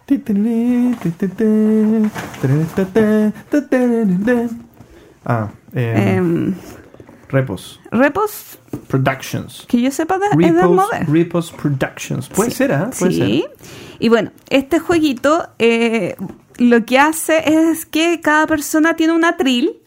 Ah, 5.24 5.48
eh, 5.74 6.14
Em, 6.16 6.54
Repos. 7.28 7.78
Repos, 7.90 8.58
Productions. 8.88 9.66
que 9.68 9.82
yo 9.82 9.90
sepa, 9.90 10.18
de, 10.18 10.26
es 10.28 10.36
de 10.54 10.62
Repos, 10.62 10.62
Asmodee. 10.90 11.04
Repos 11.06 11.52
Productions. 11.52 12.28
Puede 12.28 12.50
Sí. 12.50 12.56
ser, 12.56 12.72
¿ah? 12.72 12.90
Puede 12.98 13.12
sí. 13.12 13.44
ser. 13.46 13.56
Y 13.98 14.08
bueno, 14.08 14.30
este 14.48 14.78
jueguito 14.78 15.48
eh, 15.58 16.16
lo 16.56 16.84
que 16.86 16.98
hace 16.98 17.42
es 17.70 17.84
que 17.84 18.20
cada 18.22 18.46
persona 18.46 18.94
tiene 18.96 19.12
un 19.12 19.24
atril 19.26 19.78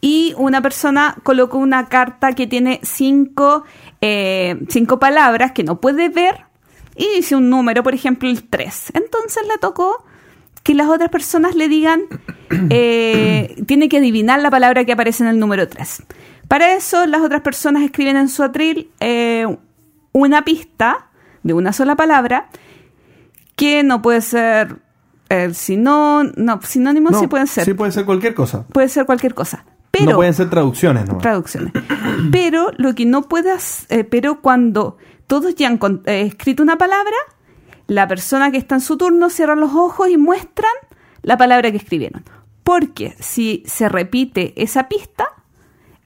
y 0.00 0.34
una 0.36 0.62
persona 0.62 1.16
coloca 1.22 1.56
una 1.56 1.88
carta 1.88 2.32
que 2.32 2.46
tiene 2.46 2.80
cinco, 2.82 3.64
eh, 4.00 4.60
cinco 4.68 4.98
palabras 4.98 5.52
que 5.52 5.64
no 5.64 5.80
puede 5.80 6.08
ver 6.08 6.44
y 6.96 7.06
dice 7.16 7.36
un 7.36 7.50
número, 7.50 7.82
por 7.82 7.94
ejemplo, 7.94 8.28
el 8.28 8.44
3. 8.48 8.92
Entonces 8.94 9.42
le 9.46 9.58
tocó 9.58 10.04
que 10.62 10.74
las 10.74 10.88
otras 10.88 11.10
personas 11.10 11.54
le 11.54 11.68
digan, 11.68 12.02
eh, 12.70 13.56
tiene 13.66 13.88
que 13.88 13.98
adivinar 13.98 14.40
la 14.40 14.50
palabra 14.50 14.84
que 14.84 14.92
aparece 14.92 15.22
en 15.22 15.30
el 15.30 15.38
número 15.38 15.68
3. 15.68 16.04
Para 16.48 16.74
eso, 16.74 17.06
las 17.06 17.22
otras 17.22 17.40
personas 17.42 17.82
escriben 17.82 18.16
en 18.16 18.28
su 18.28 18.42
atril 18.42 18.90
eh, 19.00 19.46
una 20.12 20.44
pista 20.44 21.08
de 21.42 21.54
una 21.54 21.72
sola 21.72 21.96
palabra 21.96 22.48
que 23.56 23.82
no 23.82 24.02
puede 24.02 24.20
ser 24.20 24.80
eh, 25.28 25.52
sino, 25.54 26.22
no, 26.22 26.60
sinónimos 26.62 27.12
No, 27.12 27.20
sí 27.20 27.26
pueden 27.26 27.46
ser. 27.46 27.64
Sí, 27.64 27.74
puede 27.74 27.92
ser 27.92 28.04
cualquier 28.04 28.34
cosa. 28.34 28.64
Puede 28.72 28.88
ser 28.88 29.06
cualquier 29.06 29.34
cosa. 29.34 29.64
Pero, 29.98 30.10
no 30.12 30.16
pueden 30.16 30.34
ser 30.34 30.50
traducciones, 30.50 31.08
¿no? 31.08 31.18
traducciones. 31.18 31.72
Pero 32.32 32.70
lo 32.76 32.94
que 32.94 33.04
no 33.06 33.22
puedas, 33.22 33.86
eh, 33.90 34.04
pero 34.04 34.40
cuando 34.40 34.96
todos 35.26 35.54
ya 35.54 35.68
han 35.68 35.78
con- 35.78 36.02
eh, 36.06 36.22
escrito 36.22 36.62
una 36.62 36.76
palabra, 36.78 37.16
la 37.86 38.06
persona 38.08 38.50
que 38.50 38.58
está 38.58 38.76
en 38.76 38.80
su 38.80 38.96
turno 38.96 39.30
cierra 39.30 39.54
los 39.54 39.72
ojos 39.72 40.08
y 40.08 40.16
muestran 40.16 40.72
la 41.22 41.36
palabra 41.36 41.70
que 41.70 41.76
escribieron. 41.76 42.24
Porque 42.64 43.14
si 43.20 43.62
se 43.66 43.88
repite 43.88 44.52
esa 44.60 44.88
pista, 44.88 45.28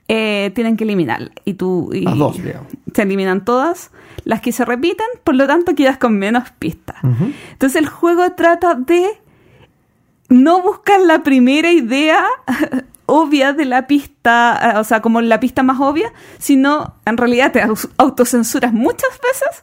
eh, 0.09 0.51
tienen 0.55 0.77
que 0.77 0.85
eliminarla. 0.85 1.31
Y 1.45 1.55
tú 1.55 1.91
y 1.93 2.01
Las 2.03 2.19
dos, 2.19 2.43
digamos. 2.43 2.67
se 2.95 3.03
eliminan 3.03 3.45
todas 3.45 3.91
las 4.25 4.41
que 4.41 4.53
se 4.53 4.65
repiten, 4.65 5.07
por 5.25 5.35
lo 5.37 5.47
tanto 5.47 5.75
quedas 5.75 5.97
con 5.99 6.19
menos 6.19 6.51
pistas. 6.59 6.97
Entonces 7.53 7.81
el 7.81 7.89
juego 7.89 8.31
trata 8.33 8.75
de 8.75 9.07
no 10.29 10.61
buscar 10.63 11.01
la 11.01 11.23
primera 11.23 11.71
idea 11.73 12.25
obvia 13.11 13.53
de 13.53 13.65
la 13.65 13.87
pista, 13.87 14.73
eh, 14.75 14.79
o 14.79 14.85
sea, 14.85 15.01
como 15.03 15.21
la 15.21 15.41
pista 15.41 15.63
más 15.63 15.81
obvia, 15.81 16.13
sino 16.39 16.95
en 17.05 17.17
realidad 17.17 17.53
te 17.53 17.63
autocensuras 17.99 18.73
muchas 18.73 19.11
veces 19.23 19.63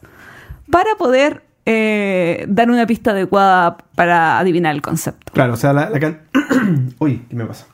para 0.70 0.94
poder 0.96 1.44
eh, 1.66 2.44
dar 2.48 2.70
una 2.70 2.86
pista 2.86 3.10
adecuada 3.12 3.76
para 3.94 4.38
adivinar 4.38 4.74
el 4.74 4.82
concepto. 4.82 5.32
Claro, 5.32 5.54
o 5.54 5.56
sea, 5.56 5.72
la, 5.72 5.90
can- 5.98 6.20
Uy, 6.98 7.24
¿qué 7.28 7.36
me 7.36 7.44
pasa? 7.44 7.66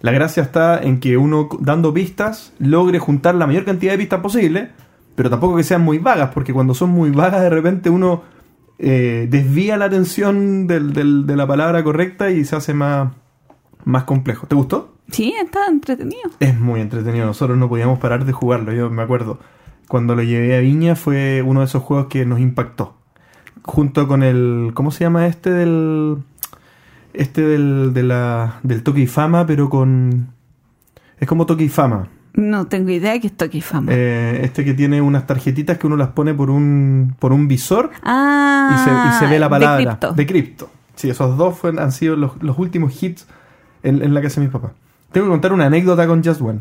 La 0.00 0.10
gracia 0.12 0.42
está 0.42 0.80
en 0.82 1.00
que 1.00 1.16
uno, 1.16 1.48
dando 1.60 1.92
pistas, 1.94 2.52
logre 2.58 2.98
juntar 2.98 3.34
la 3.34 3.46
mayor 3.46 3.64
cantidad 3.64 3.92
de 3.92 3.98
pistas 3.98 4.20
posible 4.20 4.70
pero 5.14 5.28
tampoco 5.28 5.56
que 5.56 5.62
sean 5.62 5.82
muy 5.82 5.98
vagas, 5.98 6.30
porque 6.32 6.54
cuando 6.54 6.72
son 6.72 6.88
muy 6.88 7.10
vagas 7.10 7.42
de 7.42 7.50
repente 7.50 7.90
uno 7.90 8.22
eh, 8.78 9.26
desvía 9.30 9.76
la 9.76 9.84
atención 9.84 10.66
de 10.66 11.36
la 11.36 11.46
palabra 11.46 11.84
correcta 11.84 12.30
y 12.30 12.46
se 12.46 12.56
hace 12.56 12.72
más, 12.72 13.12
más 13.84 14.04
complejo. 14.04 14.46
¿Te 14.46 14.54
gustó? 14.54 14.94
Sí, 15.10 15.34
está 15.40 15.66
entretenido. 15.66 16.30
Es 16.40 16.58
muy 16.58 16.80
entretenido, 16.80 17.26
nosotros 17.26 17.58
no 17.58 17.68
podíamos 17.68 17.98
parar 17.98 18.24
de 18.24 18.32
jugarlo, 18.32 18.72
yo 18.72 18.90
me 18.90 19.02
acuerdo. 19.02 19.38
Cuando 19.88 20.14
lo 20.14 20.22
llevé 20.22 20.56
a 20.56 20.60
Viña 20.60 20.96
fue 20.96 21.42
uno 21.42 21.60
de 21.60 21.66
esos 21.66 21.82
juegos 21.82 22.06
que 22.06 22.24
nos 22.24 22.40
impactó. 22.40 22.96
Junto 23.62 24.08
con 24.08 24.22
el... 24.22 24.70
¿Cómo 24.74 24.90
se 24.90 25.04
llama 25.04 25.26
este 25.26 25.50
del... 25.50 26.18
Este 27.12 27.42
del, 27.42 27.92
de 27.92 28.02
la, 28.02 28.60
del 28.62 28.82
toque 28.82 29.00
y 29.00 29.06
fama, 29.06 29.46
pero 29.46 29.68
con... 29.68 30.28
Es 31.18 31.28
como 31.28 31.44
toque 31.44 31.64
y 31.64 31.68
fama. 31.68 32.08
No 32.34 32.66
tengo 32.66 32.88
idea 32.88 33.12
de 33.12 33.20
que 33.20 33.26
esto 33.26 33.44
aquí 33.44 33.60
fama. 33.60 33.92
Eh, 33.94 34.40
este 34.42 34.64
que 34.64 34.72
tiene 34.72 35.02
unas 35.02 35.26
tarjetitas 35.26 35.76
que 35.76 35.86
uno 35.86 35.96
las 35.96 36.08
pone 36.08 36.32
por 36.32 36.48
un, 36.48 37.14
por 37.18 37.32
un 37.32 37.46
visor 37.46 37.90
y 37.92 37.98
ah, 38.04 38.82
se, 38.82 38.90
y 38.90 39.18
se 39.18 39.30
ve 39.30 39.38
la 39.38 39.50
palabra. 39.50 39.98
De 40.16 40.26
cripto. 40.26 40.70
Sí, 40.94 41.10
esos 41.10 41.36
dos 41.36 41.62
han 41.64 41.92
sido 41.92 42.16
los, 42.16 42.42
los 42.42 42.58
últimos 42.58 43.02
hits 43.02 43.26
en, 43.82 44.02
en 44.02 44.14
la 44.14 44.20
casa 44.22 44.40
de 44.40 44.46
mis 44.46 44.52
papás. 44.52 44.72
Tengo 45.12 45.26
que 45.26 45.30
contar 45.32 45.52
una 45.52 45.66
anécdota 45.66 46.06
con 46.06 46.22
Just 46.24 46.40
One. 46.40 46.60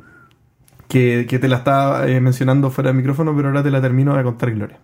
Que, 0.88 1.26
que 1.30 1.40
te 1.40 1.48
la 1.48 1.58
estaba 1.58 2.08
eh, 2.08 2.20
mencionando 2.20 2.70
fuera 2.70 2.90
del 2.90 2.98
micrófono, 2.98 3.34
pero 3.36 3.48
ahora 3.48 3.64
te 3.64 3.72
la 3.72 3.82
termino 3.82 4.16
de 4.16 4.24
contar, 4.24 4.52
Gloria. 4.52 4.78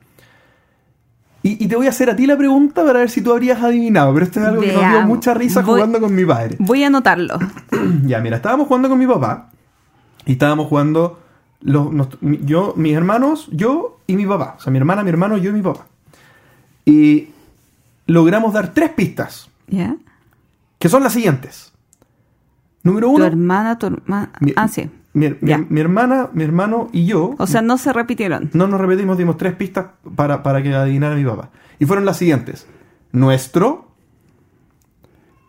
Y, 1.44 1.64
y 1.64 1.68
te 1.68 1.76
voy 1.76 1.86
a 1.86 1.90
hacer 1.90 2.10
a 2.10 2.16
ti 2.16 2.26
la 2.26 2.38
pregunta 2.38 2.84
para 2.86 3.00
ver 3.00 3.10
si 3.10 3.22
tú 3.22 3.32
habrías 3.32 3.62
adivinado. 3.62 4.14
Pero 4.14 4.26
esto 4.26 4.40
es 4.40 4.46
algo 4.46 4.62
que 4.62 4.74
nos 4.74 4.90
dio 4.90 5.02
mucha 5.04 5.34
risa 5.34 5.62
Voy- 5.62 5.76
jugando 5.76 6.00
con 6.00 6.16
mi 6.16 6.26
padre. 6.26 6.56
Voy 6.60 6.84
a 6.84 6.88
anotarlo. 6.88 7.38
Ya, 8.06 8.20
mira, 8.20 8.38
estábamos 8.38 8.68
jugando 8.68 8.90
con 8.90 8.98
mi 9.00 9.06
papá. 9.08 9.50
Y 10.26 10.34
estábamos 10.34 10.68
jugando 10.68 11.20
los, 11.62 11.92
nos- 11.92 12.18
yo, 12.22 12.74
mis 12.76 12.96
hermanos, 12.96 13.48
yo 13.52 14.00
y 14.08 14.16
mi 14.16 14.26
papá. 14.26 14.56
O 14.58 14.62
sea, 14.62 14.72
mi 14.72 14.78
hermana, 14.80 15.04
mi 15.04 15.10
hermano, 15.10 15.38
yo 15.38 15.52
y 15.52 15.54
mi 15.54 15.62
papá. 15.62 15.86
Y 16.86 17.30
logramos 18.08 18.54
dar 18.54 18.74
tres 18.74 18.92
pistas, 18.92 19.50
¿Ya? 19.68 19.96
que 20.80 20.90
son 20.90 21.04
las 21.04 21.14
siguientes. 21.14 21.72
Número 22.88 23.08
Tu 23.08 23.14
uno, 23.16 23.26
hermana, 23.26 23.78
tu 23.78 23.88
hermana. 23.88 24.32
Mi- 24.40 24.54
Ah, 24.56 24.68
sí. 24.68 24.90
mi, 25.14 25.30
mi- 25.30 25.50
Ya. 25.50 25.58
mi 25.70 25.80
hermana, 25.80 26.30
mi 26.34 26.44
hermano 26.44 26.90
y 26.92 27.06
yo. 27.06 27.36
O 27.38 27.48
sea, 27.48 27.62
no 27.62 27.78
se 27.78 27.94
repitieron. 27.94 28.50
no 28.54 28.68
nos 28.68 28.80
repetimos, 28.82 29.18
dimos 29.18 29.38
tres 29.38 29.54
pistas 29.56 29.88
para, 30.16 30.42
para 30.44 30.62
que 30.64 30.74
adivinara 30.74 31.16
mi 31.16 31.26
papá. 31.26 31.50
Y 31.80 31.86
fueron 31.86 32.06
las 32.06 32.18
siguientes. 32.18 32.66
Nuestro, 33.12 33.92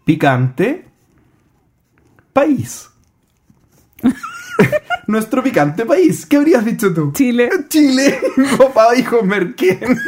picante, 0.05 0.87
país. 2.33 2.91
Nuestro 5.07 5.43
picante 5.43 5.87
país. 5.87 6.27
¿Qué 6.27 6.37
habrías 6.37 6.65
dicho 6.65 6.93
tú? 6.93 7.13
Chile. 7.13 7.49
Chile. 7.69 8.19
Mi 8.37 8.45
papá 8.59 8.93
dijo 8.95 9.23
Merquén. 9.23 9.79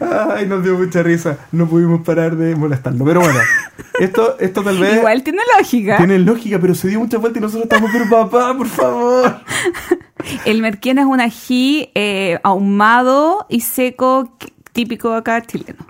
Ay, 0.00 0.46
nos 0.46 0.62
dio 0.62 0.76
mucha 0.78 1.02
risa. 1.02 1.38
No 1.52 1.66
pudimos 1.68 2.02
parar 2.02 2.36
de 2.36 2.54
molestarlo. 2.56 3.04
Pero 3.04 3.20
bueno, 3.20 3.38
esto, 4.00 4.36
esto 4.38 4.62
tal 4.62 4.78
vez 4.78 4.96
Igual 4.98 5.22
tiene 5.22 5.40
lógica. 5.58 5.96
tiene 5.98 6.18
lógica, 6.18 6.58
pero 6.60 6.74
se 6.74 6.88
dio 6.88 7.00
mucha 7.00 7.18
vuelta 7.18 7.38
y 7.38 7.42
nosotros 7.42 7.64
estamos, 7.64 7.90
pero 7.92 8.08
papá, 8.08 8.56
por 8.56 8.66
favor. 8.68 9.40
El 10.44 10.60
merquén 10.62 10.98
es 10.98 11.04
un 11.06 11.20
ají 11.20 11.90
eh, 11.94 12.38
ahumado 12.42 13.46
y 13.48 13.60
seco 13.60 14.36
típico 14.72 15.12
acá 15.12 15.40
chileno. 15.42 15.86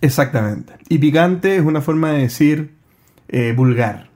Exactamente. 0.00 0.74
Y 0.88 0.98
picante 0.98 1.56
es 1.56 1.62
una 1.62 1.80
forma 1.80 2.12
de 2.12 2.20
decir 2.20 2.70
eh, 3.28 3.52
vulgar. 3.56 4.08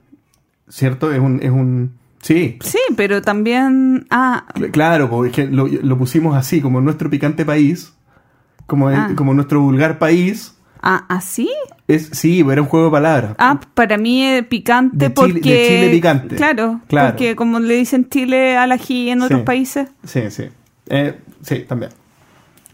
¿Cierto? 0.69 1.11
Es 1.11 1.19
un, 1.19 1.39
es 1.41 1.51
un. 1.51 1.93
Sí. 2.21 2.57
Sí, 2.63 2.79
pero 2.95 3.21
también. 3.21 4.07
Ah, 4.09 4.45
Cl- 4.55 4.71
Claro, 4.71 5.09
porque 5.09 5.45
lo, 5.45 5.67
lo 5.67 5.97
pusimos 5.97 6.35
así, 6.35 6.61
como 6.61 6.79
nuestro 6.81 7.09
picante 7.09 7.45
país, 7.45 7.93
como, 8.67 8.89
Ah. 8.89 9.11
como 9.15 9.33
nuestro 9.33 9.61
vulgar 9.61 9.99
país. 9.99 10.55
ah, 10.81 11.05
¿así? 11.09 11.49
Es, 11.87 12.09
sí, 12.13 12.41
era 12.49 12.61
un 12.61 12.67
juego 12.67 12.87
de 12.87 12.91
palabras. 12.91 13.35
Ah, 13.37 13.59
para 13.73 13.97
mí 13.97 14.23
es 14.25 14.45
picante 14.47 14.97
De 14.97 15.13
Chile- 15.13 15.33
porque. 15.33 15.49
de 15.53 15.67
Chile 15.67 15.89
picante. 15.91 16.35
Claro, 16.35 16.81
Claro. 16.87 17.09
porque 17.11 17.35
como 17.35 17.59
le 17.59 17.75
dicen 17.75 18.09
Chile 18.09 18.57
al 18.57 18.71
ají 18.73 19.09
en 19.09 19.21
otros 19.21 19.39
Sí. 19.41 19.45
países. 19.45 19.87
Sí, 20.03 20.29
sí. 20.29 20.49
Eh, 20.89 21.17
sí, 21.41 21.59
también. 21.67 21.91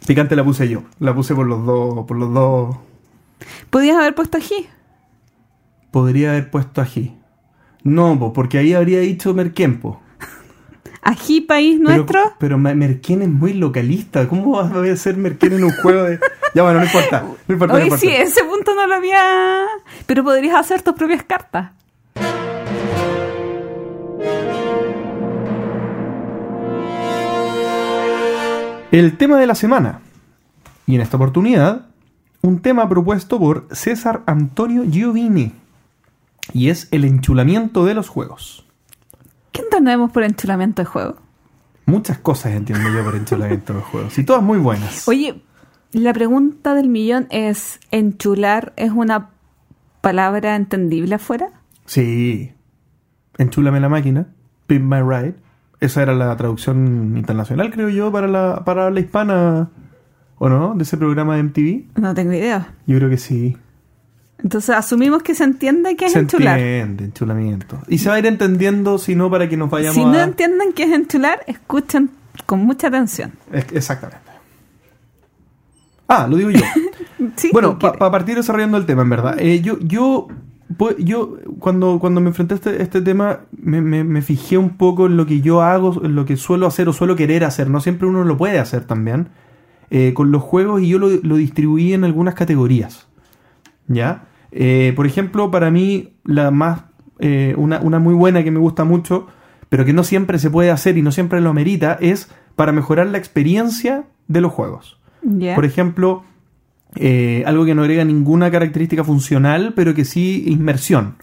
Picante 0.08 0.36
la 0.36 0.44
puse 0.44 0.68
yo. 0.70 0.84
La 1.00 1.14
puse 1.14 1.36
por 1.36 1.46
los 1.46 1.64
dos. 1.66 2.06
Por 2.08 2.18
los 2.18 2.34
dos. 2.34 2.78
¿Podías 3.70 3.98
haber 3.98 4.16
puesto 4.16 4.38
ají? 4.38 4.68
Podría 5.92 6.32
haber 6.32 6.50
puesto 6.52 6.82
ají. 6.82 7.16
No, 7.84 8.18
po, 8.20 8.34
porque 8.34 8.58
ahí 8.58 8.74
habría 8.74 9.00
dicho 9.00 9.34
Merquempo. 9.34 10.02
¿Ají 11.10 11.42
país 11.42 11.80
nuestro? 11.80 12.36
Pero, 12.38 12.38
pero 12.38 12.58
Merquén 12.60 13.24
es 13.24 13.30
muy 13.30 13.54
localista. 13.54 14.28
¿Cómo 14.28 14.52
va 14.52 14.92
a 14.92 14.96
ser 14.96 15.18
Merquén 15.18 15.54
en 15.54 15.64
un 15.64 15.72
juego 15.72 16.04
de.? 16.04 16.20
Ya, 16.54 16.62
bueno, 16.62 16.78
no 16.82 16.86
importa. 16.86 17.24
No 17.48 17.54
importa, 17.54 17.74
no 17.74 17.78
Oye, 17.78 17.86
importa. 17.86 18.02
sí, 18.02 18.10
ese 18.10 18.44
punto 18.44 18.76
no 18.76 18.86
lo 18.86 18.94
había. 18.94 19.66
Pero 20.06 20.24
podrías 20.24 20.56
hacer 20.56 20.84
tus 20.84 20.94
propias 20.94 21.24
cartas. 21.24 21.72
El 28.92 29.18
tema 29.18 29.40
de 29.40 29.48
la 29.48 29.56
semana. 29.56 30.02
Y 30.86 30.94
en 30.94 31.02
esta 31.02 31.18
oportunidad, 31.18 31.88
un 32.42 32.60
tema 32.60 32.88
propuesto 32.88 33.40
por 33.40 33.68
César 33.72 34.22
Antonio 34.28 34.84
Giovini. 34.84 35.54
Y 36.54 36.70
es 36.70 36.88
el 36.92 37.04
enchulamiento 37.04 37.86
de 37.86 37.96
los 37.96 38.10
juegos. 38.10 38.69
¿Qué 39.52 39.62
entendemos 39.62 40.12
por 40.12 40.24
enchulamiento 40.24 40.82
de 40.82 40.86
juego? 40.86 41.16
Muchas 41.86 42.20
cosas 42.20 42.54
entiendo 42.54 42.88
yo 42.90 43.04
por 43.04 43.16
enchulamiento 43.16 43.74
de 43.74 43.80
los 43.80 43.88
juegos. 43.88 44.18
Y 44.20 44.24
todas 44.24 44.44
muy 44.44 44.60
buenas. 44.60 45.08
Oye, 45.08 45.42
la 45.92 46.14
pregunta 46.14 46.76
del 46.76 46.88
millón 46.88 47.28
es: 47.32 47.80
¿enchular 47.92 48.74
es 48.76 48.92
una 48.92 49.30
palabra 50.02 50.56
entendible 50.56 51.16
afuera? 51.16 51.50
Sí. 51.86 52.54
Enchúlame 53.38 53.80
la 53.80 53.90
máquina. 53.90 54.28
Pimp 54.68 54.86
my 54.86 55.02
ride. 55.02 55.36
Esa 55.80 56.04
era 56.04 56.14
la 56.14 56.36
traducción 56.36 57.16
internacional, 57.18 57.72
creo 57.72 57.90
yo, 57.90 58.12
para 58.12 58.28
la, 58.28 58.64
para 58.66 58.92
la 58.92 59.00
hispana. 59.00 59.70
¿O 60.38 60.48
no? 60.48 60.76
De 60.76 60.84
ese 60.84 60.96
programa 60.98 61.36
de 61.36 61.44
MTV. 61.44 62.00
No 62.00 62.14
tengo 62.14 62.34
idea. 62.34 62.76
Yo 62.86 62.98
creo 62.98 63.10
que 63.10 63.18
sí. 63.18 63.58
Entonces 64.44 64.76
asumimos 64.76 65.22
que 65.24 65.36
se 65.36 65.44
entiende 65.44 65.96
qué 65.96 66.06
es 66.06 66.14
Se 66.14 66.20
enchular. 66.20 66.58
entiende, 66.58 67.04
enchulamiento. 67.06 67.80
Y 67.88 67.98
se 67.98 68.10
va 68.10 68.16
a 68.16 68.20
ir 68.20 68.26
entendiendo, 68.26 68.98
si 68.98 69.16
no, 69.16 69.30
para 69.30 69.50
que 69.50 69.58
nos 69.58 69.70
vayamos 69.70 69.96
Si 69.96 70.04
no 70.06 70.14
a... 70.18 70.24
entienden 70.24 70.72
qué 70.74 70.84
es 70.84 70.92
enchular, 70.94 71.42
escuchen 71.48 72.10
con 72.46 72.60
mucha 72.66 72.88
atención. 72.88 73.34
Es- 73.52 73.66
Exactamente. 73.74 74.22
Ah, 76.08 76.28
lo 76.30 76.38
digo 76.38 76.50
yo. 76.52 76.62
Sí, 77.36 77.50
bueno, 77.52 77.78
para 77.78 77.98
partir 78.12 78.38
desarrollando 78.38 78.78
el 78.78 78.86
tema, 78.86 79.02
en 79.02 79.10
verdad. 79.10 79.36
Eh, 79.40 79.60
yo, 79.60 79.78
yo, 79.82 80.30
pues, 80.78 80.96
yo 81.00 81.36
cuando, 81.60 82.00
cuando 82.00 82.22
me 82.22 82.30
enfrenté 82.30 82.54
a 82.54 82.56
este, 82.56 82.82
este 82.82 83.02
tema, 83.02 83.42
me, 83.62 83.82
me- 83.82 84.06
me 84.06 84.22
fijé 84.22 84.58
un 84.58 84.78
poco 84.78 85.06
en 85.08 85.18
lo 85.18 85.26
que 85.26 85.42
yo 85.42 85.62
hago, 85.62 86.02
en 86.06 86.16
lo 86.16 86.24
que 86.26 86.38
suelo 86.38 86.66
hacer 86.66 86.88
o 86.88 86.94
suelo 86.94 87.18
querer 87.18 87.44
hacer. 87.44 87.70
No 87.70 87.82
siempre 87.82 88.08
uno 88.08 88.24
lo 88.24 88.38
puede 88.38 88.58
hacer 88.58 88.86
también. 88.86 89.28
eh, 89.92 90.14
con 90.14 90.32
los 90.32 90.42
juegos 90.44 90.82
y 90.82 90.88
yo 90.88 90.98
lo, 91.00 91.10
lo 91.10 91.36
distribuí 91.36 91.92
en 91.94 92.06
algunas 92.06 92.36
categorías. 92.36 93.08
¿Ya? 93.88 94.24
Eh, 94.52 94.94
por 94.96 95.06
ejemplo, 95.06 95.52
para 95.52 95.72
mí, 95.72 96.14
la 96.24 96.52
más. 96.52 96.82
eh, 97.20 97.54
una, 97.58 97.80
una 97.82 98.00
muy 98.00 98.14
buena 98.14 98.44
que 98.44 98.52
me 98.52 98.60
gusta 98.60 98.84
mucho, 98.86 99.28
pero 99.70 99.86
que 99.86 99.94
no 99.94 100.04
siempre 100.04 100.40
se 100.40 100.50
puede 100.50 100.72
hacer 100.72 100.98
y 100.98 101.02
no 101.02 101.12
siempre 101.12 101.42
lo 101.42 101.50
amerita, 101.50 101.98
es 102.00 102.32
para 102.56 102.72
mejorar 102.72 103.08
la 103.08 103.18
experiencia 103.18 104.06
de 104.28 104.42
los 104.42 104.52
juegos. 104.52 105.00
Por 105.56 105.66
ejemplo, 105.66 106.24
eh, 106.96 107.44
algo 107.46 107.66
que 107.66 107.76
no 107.76 107.82
agrega 107.82 108.04
ninguna 108.06 108.50
característica 108.50 109.04
funcional, 109.04 109.74
pero 109.76 109.94
que 109.94 110.06
sí 110.06 110.44
inmersión. 110.48 111.16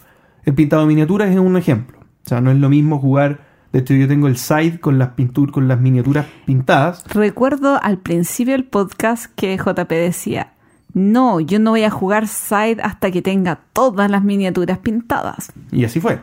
El 0.45 0.53
pintado 0.53 0.83
de 0.83 0.87
miniaturas 0.87 1.29
es 1.29 1.37
un 1.37 1.57
ejemplo. 1.57 1.99
O 1.99 2.29
sea, 2.29 2.41
no 2.41 2.51
es 2.51 2.57
lo 2.57 2.69
mismo 2.69 2.99
jugar. 2.99 3.45
De 3.73 3.79
hecho, 3.79 3.93
yo 3.93 4.07
tengo 4.07 4.27
el 4.27 4.37
site 4.37 4.79
con 4.79 4.97
las 4.97 5.09
pinturas, 5.09 5.51
con 5.53 5.67
las 5.67 5.79
miniaturas 5.81 6.25
pintadas. 6.45 7.03
Recuerdo 7.13 7.79
al 7.81 7.97
principio 7.97 8.53
del 8.53 8.63
podcast 8.63 9.33
que 9.35 9.57
JP 9.57 9.89
decía, 9.89 10.53
no, 10.97 11.39
yo 11.39 11.59
no 11.59 11.71
voy 11.71 11.83
a 11.83 11.91
jugar 11.91 12.27
Side 12.27 12.77
hasta 12.81 13.11
que 13.11 13.21
tenga 13.21 13.59
todas 13.71 14.09
las 14.09 14.23
miniaturas 14.23 14.79
pintadas. 14.79 15.51
Y 15.71 15.85
así 15.85 15.99
fue. 15.99 16.19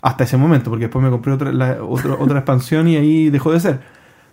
Hasta 0.00 0.24
ese 0.24 0.36
momento, 0.36 0.70
porque 0.70 0.84
después 0.84 1.04
me 1.04 1.10
compré 1.10 1.32
otra, 1.32 1.82
otra, 1.82 2.38
expansión 2.38 2.86
y 2.86 2.96
ahí 2.96 3.30
dejó 3.30 3.52
de 3.52 3.58
ser. 3.58 3.80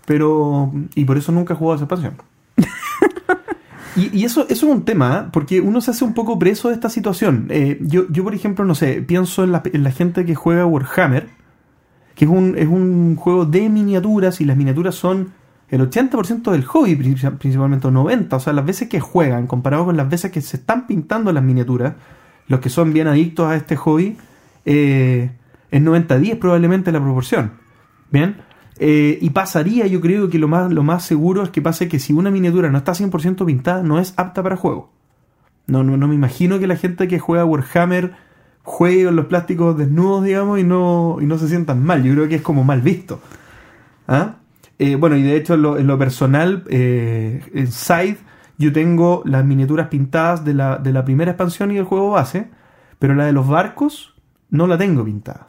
Pero. 0.05 0.71
Y 0.93 1.05
por 1.05 1.17
eso 1.17 1.31
nunca 1.31 1.53
he 1.53 1.57
jugado 1.57 1.75
esa 1.75 1.85
expansión. 1.85 2.21
Y, 3.95 4.19
y 4.19 4.25
eso, 4.25 4.45
eso 4.47 4.67
es 4.67 4.71
un 4.71 4.85
tema, 4.85 5.25
¿eh? 5.25 5.29
porque 5.33 5.59
uno 5.59 5.81
se 5.81 5.89
hace 5.89 6.05
un 6.05 6.13
poco 6.13 6.37
preso 6.37 6.69
de 6.69 6.75
esta 6.75 6.89
situación. 6.89 7.47
Eh, 7.49 7.79
yo, 7.81 8.07
yo, 8.09 8.23
por 8.23 8.35
ejemplo, 8.35 8.63
no 8.63 8.75
sé, 8.75 9.01
pienso 9.01 9.43
en 9.43 9.51
la, 9.51 9.63
en 9.65 9.83
la 9.83 9.91
gente 9.91 10.25
que 10.25 10.35
juega 10.35 10.65
Warhammer, 10.67 11.27
que 12.13 12.25
es 12.25 12.31
un, 12.31 12.55
es 12.55 12.67
un 12.67 13.15
juego 13.15 13.45
de 13.45 13.67
miniaturas 13.67 14.39
y 14.39 14.45
las 14.45 14.55
miniaturas 14.55 14.93
son 14.93 15.33
el 15.71 15.81
80% 15.81 16.51
del 16.51 16.65
hobby, 16.65 16.95
princip- 16.95 17.37
principalmente 17.37 17.87
o 17.87 17.91
90%. 17.91 18.33
O 18.35 18.39
sea, 18.39 18.53
las 18.53 18.65
veces 18.65 18.89
que 18.89 18.99
juegan, 18.99 19.47
comparado 19.47 19.85
con 19.85 19.97
las 19.97 20.09
veces 20.09 20.31
que 20.31 20.41
se 20.41 20.57
están 20.57 20.87
pintando 20.87 21.31
las 21.31 21.43
miniaturas, 21.43 21.93
los 22.47 22.59
que 22.59 22.69
son 22.69 22.93
bien 22.93 23.07
adictos 23.07 23.47
a 23.47 23.55
este 23.55 23.75
hobby, 23.75 24.17
eh, 24.65 25.31
es 25.71 25.81
90-10 25.81 26.39
probablemente 26.39 26.91
la 26.91 26.99
proporción. 26.99 27.51
Bien. 28.11 28.37
Eh, 28.79 29.19
y 29.21 29.29
pasaría, 29.31 29.85
yo 29.87 29.99
creo 30.01 30.29
que 30.29 30.39
lo 30.39 30.47
más, 30.47 30.71
lo 30.71 30.83
más 30.83 31.03
seguro 31.05 31.43
es 31.43 31.49
que 31.49 31.61
pase 31.61 31.87
que 31.89 31.99
si 31.99 32.13
una 32.13 32.31
miniatura 32.31 32.69
no 32.71 32.77
está 32.77 32.93
100% 32.93 33.45
pintada, 33.45 33.83
no 33.83 33.99
es 33.99 34.13
apta 34.17 34.41
para 34.41 34.55
juego. 34.55 34.91
No, 35.67 35.83
no, 35.83 35.97
no 35.97 36.07
me 36.07 36.15
imagino 36.15 36.57
que 36.59 36.65
la 36.65 36.77
gente 36.77 37.07
que 37.07 37.19
juega 37.19 37.45
Warhammer 37.45 38.13
juegue 38.63 39.05
con 39.05 39.15
los 39.15 39.25
plásticos 39.25 39.77
desnudos, 39.77 40.23
digamos, 40.23 40.59
y 40.59 40.63
no, 40.63 41.17
y 41.21 41.25
no 41.25 41.37
se 41.37 41.47
sientan 41.47 41.83
mal. 41.83 42.03
Yo 42.03 42.13
creo 42.13 42.27
que 42.27 42.35
es 42.35 42.41
como 42.41 42.63
mal 42.63 42.81
visto. 42.81 43.19
¿Ah? 44.07 44.37
Eh, 44.79 44.95
bueno, 44.95 45.17
y 45.17 45.23
de 45.23 45.35
hecho 45.35 45.55
en 45.55 45.61
lo, 45.61 45.77
en 45.77 45.87
lo 45.87 45.99
personal, 45.99 46.63
eh, 46.69 47.43
en 47.53 47.67
Side, 47.67 48.17
yo 48.57 48.71
tengo 48.71 49.21
las 49.25 49.45
miniaturas 49.45 49.89
pintadas 49.89 50.45
de 50.45 50.53
la, 50.53 50.77
de 50.77 50.93
la 50.93 51.03
primera 51.03 51.31
expansión 51.31 51.71
y 51.71 51.75
del 51.75 51.83
juego 51.83 52.11
base, 52.11 52.49
pero 52.97 53.13
la 53.13 53.25
de 53.25 53.33
los 53.33 53.47
barcos 53.47 54.15
no 54.49 54.67
la 54.67 54.77
tengo 54.77 55.03
pintada. 55.03 55.45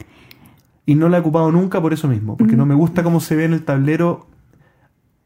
Y 0.85 0.95
no 0.95 1.09
la 1.09 1.17
he 1.17 1.19
ocupado 1.21 1.51
nunca 1.51 1.81
por 1.81 1.93
eso 1.93 2.07
mismo, 2.07 2.35
porque 2.35 2.55
no 2.55 2.65
me 2.65 2.75
gusta 2.75 3.03
cómo 3.03 3.21
se 3.21 3.35
ve 3.35 3.45
en 3.45 3.53
el 3.53 3.63
tablero 3.63 4.27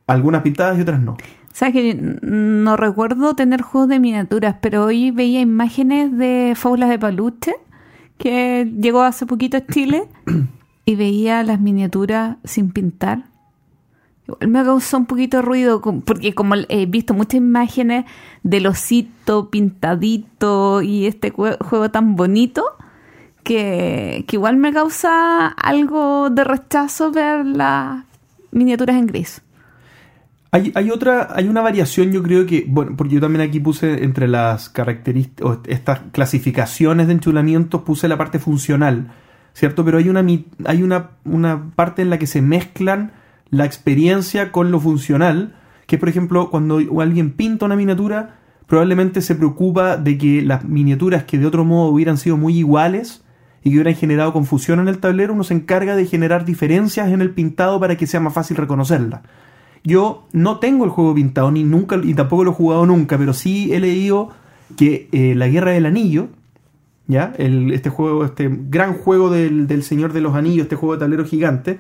algunas 0.06 0.44
pintadas 0.44 0.78
y 0.78 0.82
otras 0.82 1.00
no. 1.00 1.18
Sabes 1.52 1.74
que 1.74 2.20
no 2.22 2.76
recuerdo 2.78 3.36
tener 3.36 3.62
juegos 3.62 3.90
de 3.90 4.00
miniaturas, 4.00 4.58
pero 4.62 4.86
hoy 4.86 5.12
veía 5.12 5.40
imágenes 5.40 6.16
de 6.16 6.54
fábulas 6.56 6.90
de 6.90 7.00
peluche 7.00 7.56
que 8.18 8.72
llegó 8.80 9.04
hace 9.04 9.26
poquito 9.26 9.58
a 9.58 9.66
Chile 9.66 10.04
y 10.86 10.96
veía 10.96 11.44
las 11.44 11.60
miniaturas 11.60 12.38
sin 12.44 12.72
pintar. 12.72 13.35
Igual 14.28 14.50
me 14.50 14.64
causó 14.64 14.98
un 14.98 15.06
poquito 15.06 15.38
de 15.38 15.44
ruido 15.44 15.82
porque 15.82 16.34
como 16.34 16.56
he 16.70 16.86
visto 16.88 17.14
muchas 17.14 17.36
imágenes 17.36 18.06
del 18.44 18.66
osito 18.68 19.50
pintadito 19.50 20.82
y 20.82 21.06
este 21.06 21.32
jue- 21.32 21.58
juego 21.64 21.92
tan 21.92 22.16
bonito 22.16 22.64
que, 23.44 24.26
que 24.28 24.36
igual 24.36 24.58
me 24.58 24.74
causa 24.74 25.48
algo 25.48 26.30
de 26.32 26.44
rechazo 26.44 27.12
ver 27.12 27.46
las 27.46 28.04
miniaturas 28.52 28.96
en 28.96 29.06
gris. 29.06 29.42
Hay, 30.52 30.72
hay 30.74 30.90
otra, 30.90 31.30
hay 31.36 31.48
una 31.50 31.62
variación, 31.62 32.12
yo 32.14 32.24
creo 32.24 32.46
que, 32.46 32.66
bueno, 32.68 32.94
porque 32.96 33.16
yo 33.16 33.22
también 33.22 33.48
aquí 33.48 33.60
puse 33.60 34.06
entre 34.06 34.28
las 34.28 34.70
características, 34.70 35.60
estas 35.68 36.00
clasificaciones 36.14 37.08
de 37.08 37.14
enchulamientos, 37.14 37.82
puse 37.82 38.08
la 38.08 38.18
parte 38.18 38.40
funcional, 38.40 39.12
¿cierto? 39.54 39.84
Pero 39.84 39.98
hay 39.98 40.08
una, 40.08 40.26
hay 40.66 40.82
una, 40.82 41.10
una 41.26 41.72
parte 41.76 42.02
en 42.02 42.10
la 42.10 42.18
que 42.18 42.26
se 42.26 42.42
mezclan 42.42 43.12
la 43.56 43.66
experiencia 43.66 44.52
con 44.52 44.70
lo 44.70 44.80
funcional, 44.80 45.56
que 45.88 45.98
por 45.98 46.10
ejemplo, 46.10 46.50
cuando 46.50 46.80
alguien 47.00 47.32
pinta 47.32 47.66
una 47.66 47.76
miniatura, 47.76 48.40
probablemente 48.68 49.22
se 49.22 49.36
preocupa 49.36 49.96
de 49.98 50.18
que 50.18 50.42
las 50.42 50.66
miniaturas 50.66 51.24
que 51.24 51.38
de 51.38 51.46
otro 51.46 51.64
modo 51.64 51.90
hubieran 51.90 52.18
sido 52.18 52.36
muy 52.36 52.58
iguales 52.58 53.24
y 53.64 53.70
que 53.70 53.78
hubieran 53.78 53.96
generado 53.96 54.34
confusión 54.34 54.80
en 54.80 54.90
el 54.90 54.98
tablero, 54.98 55.34
uno 55.34 55.44
se 55.44 55.54
encarga 55.54 55.96
de 55.96 56.06
generar 56.06 56.44
diferencias 56.44 57.10
en 57.10 57.22
el 57.22 57.32
pintado 57.32 57.80
para 57.80 57.96
que 57.96 58.08
sea 58.08 58.20
más 58.20 58.34
fácil 58.34 58.58
reconocerla. 58.58 59.24
Yo 59.84 60.28
no 60.34 60.60
tengo 60.60 60.84
el 60.84 60.92
juego 60.92 61.16
pintado, 61.16 61.52
ni 61.52 61.64
nunca, 61.64 62.00
y 62.04 62.14
tampoco 62.14 62.44
lo 62.44 62.52
he 62.52 62.56
jugado 62.56 62.86
nunca, 62.86 63.18
pero 63.18 63.34
sí 63.34 63.74
he 63.74 63.80
leído 63.80 64.32
que 64.76 65.08
eh, 65.12 65.34
La 65.36 65.48
Guerra 65.48 65.72
del 65.72 65.86
Anillo, 65.86 66.28
¿ya? 67.08 67.34
El, 67.38 67.72
este 67.72 67.90
juego, 67.90 68.26
este 68.26 68.50
gran 68.52 68.96
juego 68.96 69.30
del, 69.30 69.68
del 69.68 69.84
Señor 69.84 70.12
de 70.12 70.22
los 70.22 70.36
Anillos, 70.36 70.64
este 70.64 70.76
juego 70.76 70.96
de 70.96 71.00
tablero 71.00 71.24
gigante, 71.24 71.80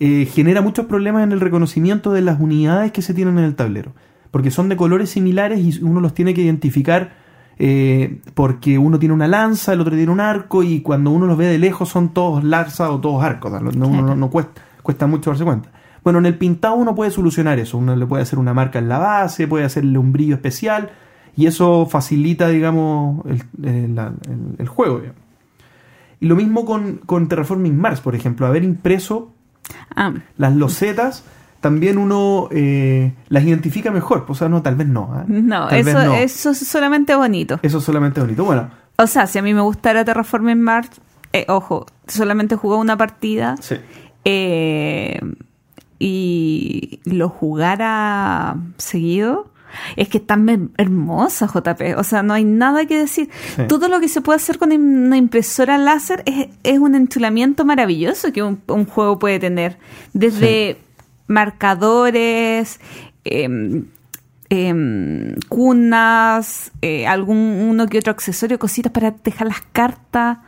eh, 0.00 0.26
genera 0.30 0.60
muchos 0.62 0.86
problemas 0.86 1.22
en 1.24 1.32
el 1.32 1.40
reconocimiento 1.40 2.12
de 2.12 2.22
las 2.22 2.40
unidades 2.40 2.92
que 2.92 3.02
se 3.02 3.14
tienen 3.14 3.38
en 3.38 3.44
el 3.44 3.54
tablero. 3.54 3.92
Porque 4.30 4.50
son 4.50 4.68
de 4.68 4.76
colores 4.76 5.10
similares 5.10 5.60
y 5.60 5.82
uno 5.84 6.00
los 6.00 6.14
tiene 6.14 6.34
que 6.34 6.42
identificar 6.42 7.12
eh, 7.56 8.20
porque 8.34 8.78
uno 8.78 8.98
tiene 8.98 9.14
una 9.14 9.28
lanza, 9.28 9.72
el 9.72 9.80
otro 9.80 9.94
tiene 9.94 10.10
un 10.10 10.18
arco, 10.18 10.64
y 10.64 10.80
cuando 10.80 11.10
uno 11.12 11.26
los 11.26 11.36
ve 11.38 11.46
de 11.46 11.58
lejos 11.58 11.88
son 11.88 12.08
todos 12.12 12.42
lanzas 12.42 12.90
o 12.90 12.98
todos 13.00 13.22
arcos. 13.22 13.52
No, 13.52 13.60
no- 13.60 13.70
Claro. 13.90 14.06
no- 14.08 14.16
no 14.16 14.28
cuesta, 14.30 14.60
cuesta 14.82 15.06
mucho 15.06 15.30
darse 15.30 15.44
cuenta. 15.44 15.70
Bueno, 16.02 16.18
en 16.18 16.26
el 16.26 16.36
pintado 16.36 16.74
uno 16.74 16.96
puede 16.96 17.12
solucionar 17.12 17.60
eso. 17.60 17.78
Uno 17.78 17.94
le 17.94 18.06
puede 18.06 18.24
hacer 18.24 18.40
una 18.40 18.52
marca 18.54 18.80
en 18.80 18.88
la 18.88 18.98
base, 18.98 19.46
puede 19.46 19.64
hacerle 19.64 19.98
un 19.98 20.12
brillo 20.12 20.34
especial, 20.34 20.90
y 21.36 21.46
eso 21.46 21.86
facilita, 21.88 22.48
digamos, 22.48 23.24
el, 23.26 23.42
el- 23.68 23.94
la- 23.94 24.12
el- 24.28 24.56
el 24.58 24.66
juego. 24.68 24.98
digamos. 24.98 25.20
Y 26.20 26.26
lo 26.26 26.34
mismo 26.36 26.64
con, 26.64 26.96
con 27.06 27.28
Terraforming 27.28 27.78
Mars, 27.78 28.00
por 28.00 28.14
ejemplo. 28.16 28.46
Haber 28.46 28.64
impreso 28.64 29.32
Ah, 29.96 30.12
las 30.36 30.54
losetas, 30.54 31.24
también 31.60 31.98
uno 31.98 32.48
eh, 32.50 33.12
las 33.28 33.44
identifica 33.44 33.90
mejor. 33.90 34.24
O 34.28 34.34
sea, 34.34 34.48
no, 34.48 34.62
tal 34.62 34.76
vez 34.76 34.86
no. 34.88 35.10
¿ah? 35.12 35.24
no, 35.26 35.68
Tal 35.68 35.82
vez 35.84 35.94
eso, 35.94 36.04
no. 36.04 36.14
eso 36.14 36.50
es 36.50 36.58
solamente 36.58 37.14
bonito. 37.14 37.58
Eso 37.62 37.78
es 37.78 37.84
solamente 37.84 38.20
bonito. 38.20 38.44
Bueno, 38.44 38.70
O 38.96 39.06
sea, 39.06 39.26
si 39.26 39.38
a 39.38 39.42
mí 39.42 39.54
me 39.54 39.60
gustara 39.62 40.04
Terraforming 40.04 40.60
Mars, 40.60 40.90
eh, 41.32 41.46
ojo, 41.48 41.86
solamente 42.06 42.56
jugó 42.56 42.78
una 42.78 42.96
partida 42.96 43.56
sí. 43.60 43.76
eh, 44.24 45.20
y 45.98 47.00
lo 47.04 47.28
jugara 47.28 48.56
seguido, 48.76 49.50
es 49.96 50.08
que 50.08 50.18
está 50.18 50.36
me- 50.36 50.68
hermosa 50.76 51.46
JP. 51.46 51.96
O 51.96 52.04
sea, 52.04 52.22
no 52.22 52.34
hay 52.34 52.44
nada 52.44 52.86
que 52.86 52.98
decir. 52.98 53.28
Sí. 53.56 53.62
Todo 53.68 53.88
lo 53.88 54.00
que 54.00 54.08
se 54.08 54.20
puede 54.20 54.36
hacer 54.36 54.58
con 54.58 54.72
una 54.72 55.16
impresora 55.16 55.78
láser 55.78 56.22
es, 56.26 56.48
es 56.62 56.78
un 56.78 56.94
enchulamiento 56.94 57.64
maravilloso 57.64 58.32
que 58.32 58.42
un, 58.42 58.60
un 58.68 58.84
juego 58.86 59.18
puede 59.18 59.38
tener. 59.38 59.78
Desde 60.12 60.78
marcadores, 61.26 62.80
em, 63.24 63.86
em, 64.50 65.34
cunas, 65.48 66.70
eh, 66.82 67.06
algún 67.06 67.38
uno 67.38 67.86
que 67.86 67.98
otro 67.98 68.10
accesorio, 68.12 68.58
cositas 68.58 68.92
para 68.92 69.10
dejar 69.24 69.46
las 69.48 69.60
cartas. 69.72 70.38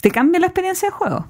Te 0.00 0.10
cambia 0.10 0.40
la 0.40 0.46
experiencia 0.46 0.88
de 0.88 0.92
juego. 0.92 1.26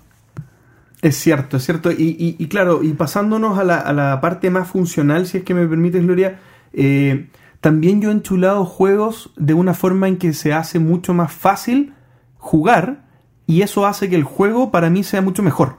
Es 1.03 1.17
cierto, 1.17 1.57
es 1.59 1.65
cierto. 1.65 1.91
Y, 1.93 2.17
y- 2.19 2.37
y 2.39 2.49
claro, 2.49 2.83
y 2.83 2.93
pasándonos 2.93 3.59
a 3.59 3.65
la, 3.65 3.79
a 3.79 3.93
la 3.93 4.21
parte 4.21 4.51
más 4.51 4.69
funcional, 4.69 5.27
si 5.27 5.39
es 5.39 5.45
que 5.45 5.55
me 5.55 5.67
permites, 5.67 6.03
Gloria, 6.03 6.39
eh, 6.73 7.29
también 7.61 8.01
yo 8.01 8.11
he 8.11 8.13
enchulado 8.13 8.65
juegos 8.65 9.33
de 9.37 9.55
una 9.55 9.75
forma 9.75 10.09
en 10.09 10.17
que 10.17 10.33
se 10.33 10.53
hace 10.53 10.79
mucho 10.79 11.15
más 11.15 11.33
fácil 11.33 11.95
jugar 12.37 13.05
y 13.47 13.63
eso 13.63 13.87
hace 13.87 14.09
que 14.09 14.17
el 14.17 14.25
juego 14.25 14.71
para 14.71 14.91
mí 14.91 15.03
sea 15.03 15.23
mucho 15.23 15.43
mejor. 15.43 15.77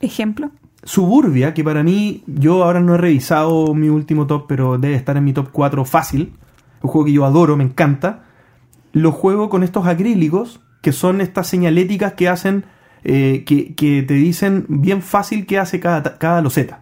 Ejemplo. 0.00 0.50
Suburbia, 0.82 1.52
que 1.54 1.62
para 1.62 1.82
mí, 1.82 2.24
yo 2.26 2.64
ahora 2.64 2.80
no 2.80 2.94
he 2.94 2.98
revisado 2.98 3.74
mi 3.74 3.88
último 3.88 4.26
top, 4.26 4.46
pero 4.48 4.78
debe 4.78 4.94
estar 4.94 5.16
en 5.16 5.24
mi 5.24 5.32
top 5.32 5.50
4 5.52 5.84
fácil. 5.84 6.32
Un 6.82 6.90
juego 6.90 7.04
que 7.04 7.12
yo 7.12 7.24
adoro, 7.24 7.56
me 7.56 7.64
encanta. 7.64 8.24
Lo 8.92 9.12
juego 9.12 9.50
con 9.50 9.62
estos 9.62 9.86
acrílicos, 9.86 10.60
que 10.80 10.92
son 10.92 11.20
estas 11.20 11.46
señaléticas 11.46 12.14
que 12.14 12.28
hacen, 12.28 12.64
eh, 13.04 13.44
que, 13.46 13.74
que 13.74 14.02
te 14.02 14.14
dicen 14.14 14.64
bien 14.68 15.02
fácil 15.02 15.46
qué 15.46 15.58
hace 15.58 15.80
cada, 15.80 16.18
cada 16.18 16.40
loseta. 16.40 16.80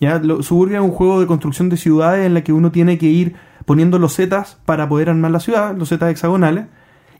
¿Ya? 0.00 0.18
Lo- 0.18 0.42
Suburbia 0.42 0.78
es 0.78 0.84
un 0.84 0.90
juego 0.90 1.20
de 1.20 1.26
construcción 1.26 1.68
de 1.68 1.76
ciudades 1.76 2.26
en 2.26 2.34
la 2.34 2.42
que 2.44 2.52
uno 2.52 2.70
tiene 2.70 2.98
que 2.98 3.06
ir 3.06 3.34
poniendo 3.64 3.98
losetas 3.98 4.58
para 4.64 4.88
poder 4.88 5.08
armar 5.10 5.30
la 5.30 5.40
ciudad, 5.40 5.76
losetas 5.76 6.10
hexagonales. 6.10 6.66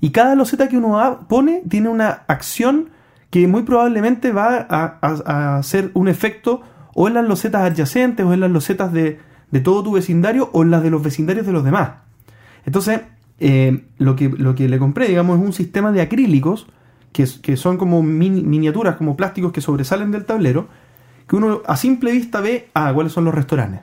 Y 0.00 0.10
cada 0.10 0.34
loseta 0.34 0.68
que 0.68 0.76
uno 0.76 1.20
pone 1.28 1.62
tiene 1.68 1.88
una 1.88 2.24
acción 2.28 2.90
que 3.30 3.48
muy 3.48 3.62
probablemente 3.62 4.30
va 4.30 4.66
a, 4.68 5.56
hacer 5.58 5.90
un 5.94 6.08
efecto 6.08 6.60
o 6.94 7.08
en 7.08 7.14
las 7.14 7.26
losetas 7.26 7.62
adyacentes 7.62 8.24
o 8.24 8.32
en 8.32 8.40
las 8.40 8.50
losetas 8.50 8.92
de, 8.92 9.18
de 9.50 9.60
todo 9.60 9.82
tu 9.82 9.92
vecindario 9.92 10.50
o 10.52 10.62
en 10.62 10.70
las 10.70 10.82
de 10.82 10.90
los 10.90 11.02
vecindarios 11.02 11.46
de 11.46 11.52
los 11.52 11.64
demás. 11.64 11.90
Entonces, 12.64 13.00
eh, 13.40 13.84
lo, 13.98 14.16
que, 14.16 14.28
lo 14.28 14.54
que 14.54 14.68
le 14.68 14.78
compré, 14.78 15.08
digamos, 15.08 15.38
es 15.38 15.44
un 15.44 15.52
sistema 15.52 15.92
de 15.92 16.02
acrílicos 16.02 16.66
que, 17.12 17.26
que 17.42 17.56
son 17.56 17.76
como 17.78 18.02
mini- 18.02 18.42
miniaturas, 18.42 18.96
como 18.96 19.16
plásticos 19.16 19.52
que 19.52 19.60
sobresalen 19.60 20.10
del 20.10 20.24
tablero, 20.24 20.68
que 21.28 21.36
uno 21.36 21.62
a 21.66 21.76
simple 21.76 22.12
vista 22.12 22.40
ve, 22.40 22.68
ah, 22.74 22.92
cuáles 22.94 23.12
son 23.12 23.24
los 23.24 23.34
restaurantes. 23.34 23.80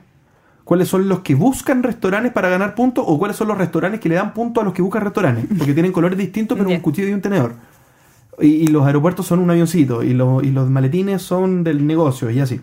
¿Cuáles 0.64 0.88
son 0.88 1.08
los 1.08 1.20
que 1.20 1.34
buscan 1.34 1.82
restaurantes 1.82 2.32
para 2.32 2.48
ganar 2.48 2.74
puntos 2.74 3.04
o 3.06 3.18
cuáles 3.18 3.36
son 3.36 3.48
los 3.48 3.58
restaurantes 3.58 4.00
que 4.00 4.08
le 4.08 4.14
dan 4.14 4.32
puntos 4.32 4.62
a 4.62 4.64
los 4.64 4.72
que 4.72 4.80
buscan 4.80 5.02
restaurantes? 5.02 5.44
Porque 5.58 5.74
tienen 5.74 5.92
colores 5.92 6.18
distintos, 6.18 6.56
pero 6.56 6.70
un 6.70 6.80
cuchillo 6.80 7.08
y 7.08 7.12
un 7.12 7.20
tenedor. 7.20 7.54
Y, 8.40 8.46
y 8.46 8.66
los 8.68 8.86
aeropuertos 8.86 9.26
son 9.26 9.40
un 9.40 9.50
avioncito 9.50 10.02
y, 10.02 10.14
lo- 10.14 10.42
y 10.42 10.50
los 10.50 10.70
maletines 10.70 11.20
son 11.20 11.64
del 11.64 11.86
negocio 11.86 12.30
y 12.30 12.40
así. 12.40 12.60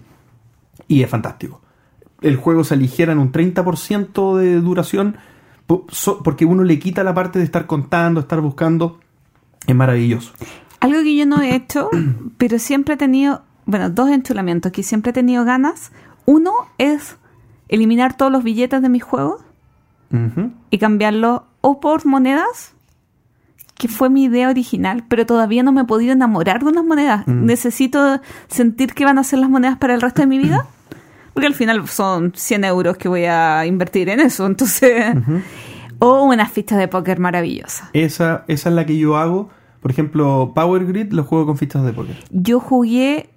Y 0.88 1.04
es 1.04 1.10
fantástico. 1.12 1.62
El 2.22 2.38
juego 2.38 2.64
se 2.64 2.74
aligera 2.74 3.12
en 3.14 3.20
un 3.20 3.32
30% 3.32 4.36
de 4.38 4.60
duración 4.62 5.18
porque 6.24 6.46
uno 6.46 6.64
le 6.64 6.80
quita 6.80 7.04
la 7.04 7.14
parte 7.14 7.40
de 7.40 7.46
estar 7.46 7.68
contando, 7.68 8.20
estar 8.20 8.42
buscando. 8.42 9.00
Es 9.68 9.76
maravilloso. 9.76 10.34
Algo 10.80 11.02
que 11.04 11.16
yo 11.16 11.26
no 11.28 11.40
he 11.42 11.54
hecho, 11.56 11.90
pero 12.38 12.58
siempre 12.60 12.96
he 12.96 12.98
tenido, 12.98 13.44
bueno, 13.72 13.90
dos 13.90 14.10
enchulamientos 14.10 14.72
que 14.72 14.84
siempre 14.84 15.10
he 15.10 15.14
tenido 15.14 15.46
ganas. 15.46 15.92
Uno 16.26 16.52
es 16.78 17.18
eliminar 17.70 18.16
todos 18.16 18.32
los 18.32 18.44
billetes 18.44 18.82
de 18.82 18.90
mis 18.90 19.02
juegos 19.02 19.42
y 20.70 20.78
cambiarlos 20.78 21.44
o 21.62 21.80
por 21.80 22.06
monedas, 22.06 22.74
que 23.76 23.88
fue 23.88 24.10
mi 24.10 24.26
idea 24.26 24.50
original, 24.50 25.06
pero 25.08 25.26
todavía 25.26 25.64
no 25.64 25.72
me 25.72 25.82
he 25.82 25.86
podido 25.86 26.12
enamorar 26.12 26.64
de 26.64 26.70
unas 26.70 26.84
monedas. 26.84 27.26
Mm. 27.28 27.46
Necesito 27.46 28.20
sentir 28.50 28.94
que 28.94 29.06
van 29.06 29.18
a 29.18 29.24
ser 29.24 29.40
las 29.40 29.50
monedas 29.50 29.78
para 29.78 29.94
el 29.94 30.02
resto 30.02 30.22
de 30.22 30.28
mi 30.28 30.38
vida, 30.38 30.66
porque 31.34 31.48
al 31.48 31.54
final 31.54 31.88
son 31.88 32.34
100 32.36 32.66
euros 32.66 32.98
que 32.98 33.08
voy 33.08 33.24
a 33.24 33.66
invertir 33.66 34.10
en 34.10 34.20
eso, 34.20 34.46
entonces... 34.46 35.16
O 36.04 36.24
unas 36.24 36.52
fichas 36.52 36.80
de 36.80 36.88
póker 36.88 37.20
maravillosas. 37.20 37.88
Esa, 37.94 38.44
esa 38.48 38.70
es 38.70 38.76
la 38.76 38.88
que 38.88 38.98
yo 38.98 39.18
hago. 39.18 39.52
Por 39.82 39.92
ejemplo, 39.92 40.52
Power 40.56 40.86
Grid 40.88 41.12
lo 41.12 41.24
juego 41.24 41.46
con 41.46 41.58
fichas 41.58 41.86
de 41.86 41.94
póker. 41.94 42.18
Yo 42.32 42.60
jugué 42.60 43.31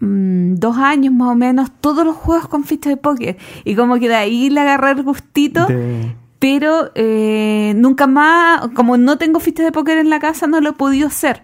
mm, 0.00 0.54
dos 0.54 0.76
años 0.76 1.12
más 1.14 1.28
o 1.30 1.34
menos 1.34 1.70
todos 1.80 2.04
los 2.04 2.16
juegos 2.16 2.48
con 2.48 2.64
fichas 2.64 2.90
de 2.92 2.96
póker. 2.96 3.36
Y 3.64 3.74
como 3.74 3.98
que 3.98 4.08
de 4.08 4.14
ahí 4.16 4.50
le 4.50 4.60
agarré 4.60 4.92
el 4.92 5.02
gustito. 5.02 5.66
De- 5.66 6.14
Pero 6.38 6.90
eh, 6.94 7.72
nunca 7.76 8.06
más, 8.06 8.68
como 8.74 8.96
no 8.96 9.18
tengo 9.18 9.40
fichas 9.40 9.64
de 9.66 9.72
póker 9.72 9.98
en 9.98 10.08
la 10.08 10.20
casa, 10.20 10.46
no 10.46 10.60
lo 10.60 10.70
he 10.70 10.72
podido 10.74 11.08
hacer. 11.08 11.42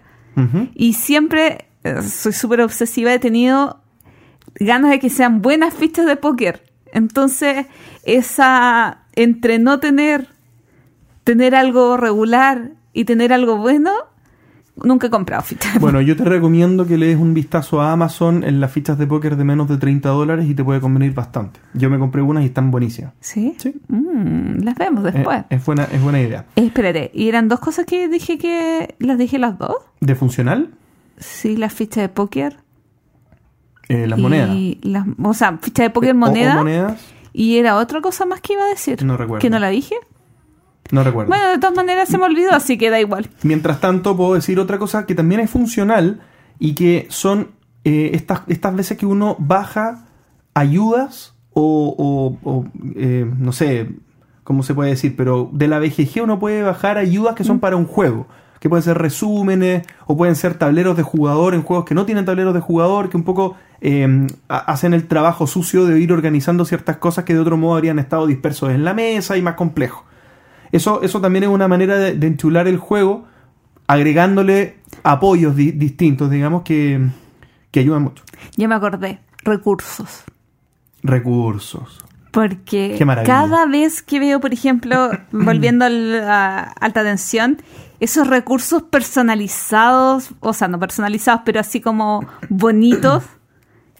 Y 0.73 0.93
siempre 0.93 1.65
eh, 1.83 2.01
soy 2.01 2.33
súper 2.33 2.61
obsesiva, 2.61 3.13
he 3.13 3.19
tenido 3.19 3.81
ganas 4.59 4.91
de 4.91 4.99
que 4.99 5.09
sean 5.09 5.41
buenas 5.41 5.73
fichas 5.73 6.05
de 6.05 6.15
póker. 6.15 6.63
Entonces, 6.93 7.65
esa 8.03 8.99
entre 9.15 9.59
no 9.59 9.79
tener 9.79 10.27
tener 11.25 11.55
algo 11.55 11.97
regular 11.97 12.71
y 12.93 13.03
tener 13.05 13.33
algo 13.33 13.57
bueno, 13.57 13.91
nunca 14.83 15.07
he 15.07 15.09
comprado 15.09 15.41
fichas. 15.43 15.79
Bueno, 15.79 16.01
yo 16.01 16.15
te 16.15 16.23
recomiendo 16.25 16.85
que 16.85 16.97
le 16.97 17.07
des 17.07 17.17
un 17.17 17.33
vistazo 17.33 17.81
a 17.81 17.91
Amazon 17.91 18.43
en 18.43 18.59
las 18.59 18.71
fichas 18.71 18.97
de 18.97 19.07
póker 19.07 19.35
de 19.37 19.43
menos 19.43 19.67
de 19.69 19.77
30 19.77 20.09
dólares 20.09 20.45
y 20.49 20.53
te 20.55 20.63
puede 20.63 20.81
convenir 20.81 21.13
bastante. 21.13 21.59
Yo 21.73 21.89
me 21.89 21.97
compré 21.99 22.21
unas 22.21 22.43
y 22.43 22.47
están 22.47 22.71
buenísimas. 22.71 23.13
¿Sí? 23.19 23.55
Sí. 23.57 23.73
Mm, 23.87 24.63
las 24.63 24.75
vemos 24.75 25.05
Eh, 25.05 25.11
después. 25.13 25.43
es, 25.49 25.65
buena, 25.65 25.83
es 25.91 26.01
buena 26.01 26.21
idea. 26.21 26.45
Eh, 26.55 26.65
espérate, 26.65 27.11
¿y 27.13 27.29
eran 27.29 27.47
dos 27.47 27.59
cosas 27.59 27.85
que 27.85 28.07
dije 28.09 28.37
que 28.37 28.95
las 28.99 29.17
dije 29.17 29.39
las 29.39 29.57
dos? 29.57 29.75
¿De 30.01 30.15
funcional? 30.15 30.71
Sí, 31.17 31.55
las 31.57 31.73
fichas 31.73 32.01
de 32.03 32.09
póker. 32.09 32.57
Eh, 33.87 34.07
las 34.07 34.17
y 34.17 34.21
monedas. 34.21 34.49
Las, 34.81 35.05
o 35.21 35.33
sea, 35.33 35.57
ficha 35.61 35.83
de 35.83 35.89
póker 35.91 36.09
Eh, 36.09 36.13
o- 36.13 36.15
o 36.15 36.19
moneda. 36.19 36.55
monedas. 36.55 37.01
Y 37.33 37.57
era 37.57 37.75
otra 37.77 38.01
cosa 38.01 38.25
más 38.25 38.41
que 38.41 38.53
iba 38.53 38.63
a 38.63 38.69
decir. 38.69 39.03
No 39.03 39.15
recuerdo. 39.17 39.41
¿Que 39.41 39.49
no 39.49 39.59
la 39.59 39.69
dije? 39.69 39.95
No 40.91 41.03
recuerdo. 41.03 41.29
Bueno, 41.29 41.49
de 41.49 41.57
todas 41.57 41.75
maneras 41.75 42.07
se 42.09 42.17
me 42.17 42.25
olvidó, 42.25 42.51
así 42.51 42.77
que 42.77 42.89
da 42.89 42.99
igual. 42.99 43.29
Mientras 43.43 43.79
tanto, 43.81 44.15
puedo 44.15 44.35
decir 44.35 44.59
otra 44.59 44.77
cosa 44.77 45.05
que 45.05 45.15
también 45.15 45.41
es 45.41 45.49
funcional 45.49 46.21
y 46.59 46.75
que 46.75 47.07
son 47.09 47.49
eh, 47.83 48.11
estas, 48.13 48.41
estas 48.47 48.75
veces 48.75 48.97
que 48.97 49.05
uno 49.05 49.35
baja 49.39 50.05
ayudas 50.53 51.33
o, 51.53 51.95
o- 52.43 52.49
o, 52.49 52.65
eh, 52.95 53.29
no 53.39 53.51
sé 53.51 53.89
cómo 54.43 54.63
se 54.63 54.73
puede 54.73 54.91
decir, 54.91 55.15
pero 55.15 55.49
de 55.53 55.67
la 55.67 55.79
BGG 55.79 56.21
uno 56.23 56.39
puede 56.39 56.61
bajar 56.63 56.97
ayudas 56.97 57.35
que 57.35 57.43
son 57.43 57.59
para 57.59 57.75
un 57.75 57.85
juego, 57.85 58.27
que 58.59 58.69
pueden 58.69 58.83
ser 58.83 58.97
resúmenes 58.97 59.85
o 60.05 60.15
pueden 60.15 60.35
ser 60.35 60.53
tableros 60.55 60.95
de 60.97 61.03
jugador 61.03 61.55
en 61.55 61.63
juegos 61.63 61.85
que 61.85 61.95
no 61.95 62.05
tienen 62.05 62.25
tableros 62.25 62.53
de 62.53 62.59
jugador, 62.59 63.09
que 63.09 63.17
un 63.17 63.23
poco 63.23 63.55
eh, 63.81 64.27
ha- 64.49 64.57
hacen 64.57 64.93
el 64.93 65.07
trabajo 65.07 65.47
sucio 65.47 65.85
de 65.85 65.99
ir 65.99 66.13
organizando 66.13 66.63
ciertas 66.65 66.97
cosas 66.97 67.25
que 67.25 67.33
de 67.33 67.39
otro 67.39 67.57
modo 67.57 67.75
habrían 67.75 67.97
estado 67.99 68.27
dispersos 68.27 68.69
en 68.71 68.83
la 68.85 68.93
mesa 68.93 69.35
y 69.35 69.41
más 69.41 69.55
complejo. 69.55 70.05
Eso, 70.71 71.01
eso 71.01 71.21
también 71.21 71.43
es 71.43 71.49
una 71.49 71.67
manera 71.67 71.97
de, 71.97 72.13
de 72.15 72.27
enchular 72.27 72.67
el 72.67 72.77
juego, 72.77 73.25
agregándole 73.87 74.77
apoyos 75.03 75.55
di- 75.55 75.71
distintos, 75.71 76.29
digamos, 76.31 76.63
que, 76.63 76.99
que 77.71 77.79
ayudan 77.79 78.03
mucho. 78.03 78.23
Ya 78.57 78.67
me 78.67 78.75
acordé. 78.75 79.19
Recursos. 79.43 80.23
Recursos. 81.03 82.03
Porque 82.31 82.97
cada 83.25 83.65
vez 83.65 84.01
que 84.01 84.19
veo, 84.19 84.41
por 84.41 84.51
ejemplo, 84.53 85.09
volviendo 85.31 85.85
a 85.85 86.59
alta 86.81 87.03
tensión, 87.03 87.57
esos 88.01 88.27
recursos 88.27 88.83
personalizados, 88.83 90.31
o 90.41 90.51
sea, 90.53 90.67
no 90.67 90.79
personalizados, 90.79 91.41
pero 91.45 91.59
así 91.61 91.79
como 91.79 92.25
bonitos, 92.49 93.23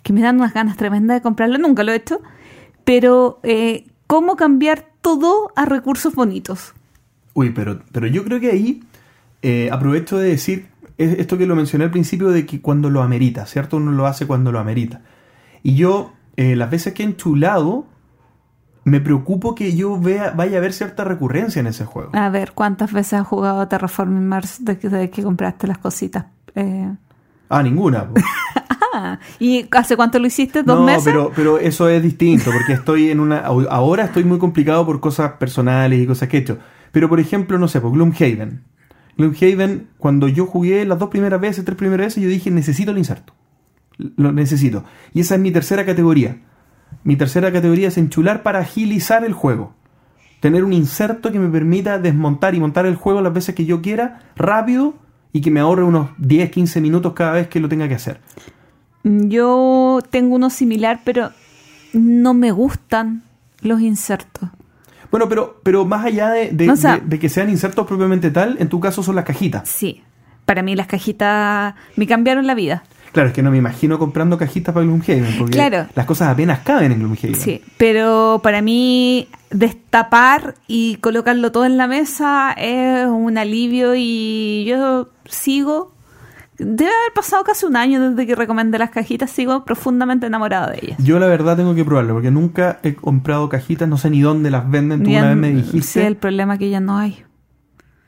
que 0.04 0.12
me 0.14 0.22
dan 0.22 0.36
unas 0.38 0.54
ganas 0.54 0.76
tremendas 0.78 1.18
de 1.18 1.22
comprarlo. 1.22 1.58
Nunca 1.58 1.84
lo 1.84 1.92
he 1.92 1.96
hecho. 1.96 2.20
Pero, 2.84 3.40
eh, 3.44 3.86
¿cómo 4.08 4.36
cambiar 4.36 4.86
todo 5.02 5.52
a 5.56 5.66
recursos 5.66 6.16
bonitos? 6.16 6.74
Uy, 7.34 7.52
pero, 7.52 7.82
pero 7.92 8.08
yo 8.08 8.24
creo 8.24 8.40
que 8.40 8.52
ahí 8.52 8.84
eh, 9.42 9.70
aprovecho 9.72 10.18
de 10.18 10.30
decir 10.30 10.68
es- 10.98 11.20
esto 11.20 11.38
que 11.38 11.46
lo 11.46 11.56
mencioné 11.56 11.84
al 11.86 11.92
principio 11.92 12.30
de 12.30 12.46
que 12.46 12.62
cuando 12.62 12.90
lo 12.90 13.02
amerita, 13.04 13.46
¿cierto? 13.46 13.78
Uno 13.78 13.92
lo 13.92 14.08
hace 14.08 14.26
cuando 14.26 14.52
lo 14.52 14.60
amerita. 14.60 15.02
Y 15.64 15.76
yo, 15.76 16.14
eh, 16.38 16.56
las 16.56 16.70
veces 16.72 16.94
que 16.94 17.04
he 17.04 17.06
enchulado, 17.06 17.86
me 18.86 19.02
preocupo 19.02 19.56
que 19.56 19.76
yo 19.76 20.00
vea, 20.00 20.32
vaya 20.32 20.56
a 20.56 20.60
haber 20.60 20.72
cierta 20.74 21.04
recurrencia 21.04 21.60
en 21.60 21.68
ese 21.68 21.86
juego. 21.86 22.12
A 22.14 22.30
ver, 22.30 22.54
¿cuántas 22.54 22.94
veces 22.94 23.14
has 23.20 23.28
jugado 23.28 23.68
Terraforming 23.68 24.28
Mars 24.28 24.58
desde 24.64 24.90
desde 24.90 25.10
que 25.10 25.24
compraste 25.24 25.68
las 25.68 25.78
cositas? 25.80 26.26
Eh, 26.56 26.90
Ah, 27.50 27.62
ninguna. 27.62 28.08
po. 28.08 28.14
ah, 28.96 29.20
¿Y 29.40 29.68
hace 29.72 29.96
cuánto 29.96 30.20
lo 30.20 30.28
hiciste? 30.28 30.64
¿Dos 30.64 30.80
no, 30.80 30.86
meses? 30.86 31.04
pero, 31.06 31.32
pero 31.36 31.60
eso 31.60 31.90
es 31.90 32.02
distinto, 32.02 32.52
porque 32.52 32.74
estoy 32.74 33.12
en 33.12 33.20
una... 33.20 33.40
Ahora 33.40 34.06
estoy 34.06 34.24
muy 34.24 34.40
complicado 34.40 34.86
por 34.86 35.00
cosas 35.00 35.34
personales 35.34 36.00
y 36.00 36.08
cosas 36.08 36.30
que 36.30 36.38
he 36.38 36.40
hecho. 36.42 36.58
Pero, 36.92 37.10
por 37.10 37.20
ejemplo, 37.20 37.58
no 37.60 37.68
sé, 37.68 37.82
por 37.82 37.92
Gloomhaven. 37.92 38.64
Gloomhaven, 39.18 39.90
cuando 39.98 40.28
yo 40.28 40.46
jugué 40.46 40.86
las 40.86 41.00
dos 41.00 41.10
primeras 41.10 41.42
veces, 41.42 41.66
tres 41.66 41.78
primeras 41.78 42.08
veces, 42.08 42.24
yo 42.24 42.30
dije, 42.30 42.52
necesito 42.52 42.92
el 42.92 42.98
inserto. 42.98 43.34
Lo 43.98 44.32
necesito. 44.32 44.84
Y 45.14 45.22
esa 45.22 45.36
es 45.36 45.42
mi 45.42 45.52
tercera 45.52 45.86
categoría. 45.86 46.38
Mi 47.04 47.16
tercera 47.16 47.52
categoría 47.52 47.90
es 47.90 47.98
enchular 47.98 48.44
para 48.44 48.60
agilizar 48.60 49.24
el 49.26 49.34
juego. 49.34 49.74
Tener 50.40 50.64
un 50.64 50.74
inserto 50.74 51.32
que 51.32 51.40
me 51.40 51.50
permita 51.50 52.00
desmontar 52.00 52.56
y 52.56 52.60
montar 52.60 52.86
el 52.86 52.96
juego 52.96 53.22
las 53.22 53.34
veces 53.34 53.56
que 53.56 53.66
yo 53.66 53.82
quiera, 53.82 54.32
rápido, 54.36 54.96
y 55.32 55.42
que 55.42 55.52
me 55.52 55.60
ahorre 55.60 55.84
unos 55.84 56.12
10, 56.18 56.50
15 56.50 56.80
minutos 56.82 57.14
cada 57.14 57.34
vez 57.34 57.48
que 57.48 57.60
lo 57.60 57.68
tenga 57.68 57.88
que 57.88 57.96
hacer. 57.96 58.22
Yo 59.10 60.00
tengo 60.10 60.36
uno 60.36 60.50
similar, 60.50 61.02
pero 61.04 61.30
no 61.94 62.34
me 62.34 62.52
gustan 62.52 63.22
los 63.62 63.80
insertos. 63.82 64.50
Bueno, 65.12 65.30
pero, 65.30 65.62
pero 65.64 65.86
más 65.86 66.04
allá 66.06 66.32
de, 66.32 66.50
de- 66.50 66.72
O 66.72 66.76
sea- 66.76 66.98
de- 66.98 67.06
de 67.06 67.20
que 67.20 67.30
sean 67.30 67.50
insertos 67.50 67.86
propiamente 67.86 68.32
tal, 68.32 68.58
en 68.60 68.68
tu 68.68 68.80
caso 68.80 69.04
son 69.04 69.16
las 69.16 69.24
cajitas. 69.24 69.70
Sí, 69.70 70.02
para 70.46 70.64
mí 70.64 70.76
las 70.76 70.88
cajitas 70.88 71.76
me 71.96 72.08
cambiaron 72.08 72.48
la 72.48 72.56
vida. 72.56 72.84
Claro, 73.12 73.30
es 73.30 73.34
que 73.36 73.44
no 73.44 73.52
me 73.52 73.58
imagino 73.58 73.98
comprando 73.98 74.38
cajitas 74.38 74.74
para 74.74 74.86
Gloomhaven, 74.86 75.36
porque 75.38 75.54
Claro. 75.54 75.88
las 75.96 76.06
cosas 76.06 76.30
apenas 76.30 76.60
caben 76.62 76.92
en 76.92 77.00
Gloomhaven. 77.00 77.36
Sí, 77.36 77.62
pero 77.78 78.42
para 78.44 78.62
mí 78.62 79.30
destapar 79.52 80.56
y 80.68 80.96
colocarlo 80.98 81.52
todo 81.52 81.66
en 81.66 81.78
la 81.78 81.88
mesa 81.88 82.52
es 82.58 83.06
un 83.08 83.38
alivio 83.38 83.94
y 83.96 84.66
yo 84.68 85.10
sigo, 85.26 85.94
debe 86.58 86.90
haber 86.90 87.14
pasado 87.14 87.44
casi 87.44 87.66
un 87.66 87.76
año 87.76 88.10
desde 88.12 88.26
que 88.28 88.36
recomendé 88.36 88.78
las 88.78 88.90
cajitas, 88.90 89.30
sigo 89.32 89.66
profundamente 89.66 90.28
enamorada 90.28 90.72
de 90.72 90.80
ellas. 90.82 90.98
Yo 91.04 91.20
la 91.20 91.28
verdad 91.28 91.58
tengo 91.58 91.76
que 91.76 91.84
probarlo, 91.86 92.14
porque 92.14 92.32
nunca 92.32 92.80
he 92.84 92.96
comprado 92.96 93.50
cajitas, 93.50 93.88
no 93.90 93.98
sé 93.98 94.10
ni 94.10 94.22
dónde 94.22 94.52
las 94.52 94.70
venden. 94.70 95.04
Tú 95.04 95.10
Ya 95.10 95.20
una 95.20 95.30
vez 95.30 95.38
me 95.38 95.52
dijiste. 95.52 95.82
Sí, 95.82 96.00
el 96.00 96.16
problema 96.18 96.58
que 96.58 96.70
ya 96.70 96.80
no 96.80 96.98
hay. 96.98 97.24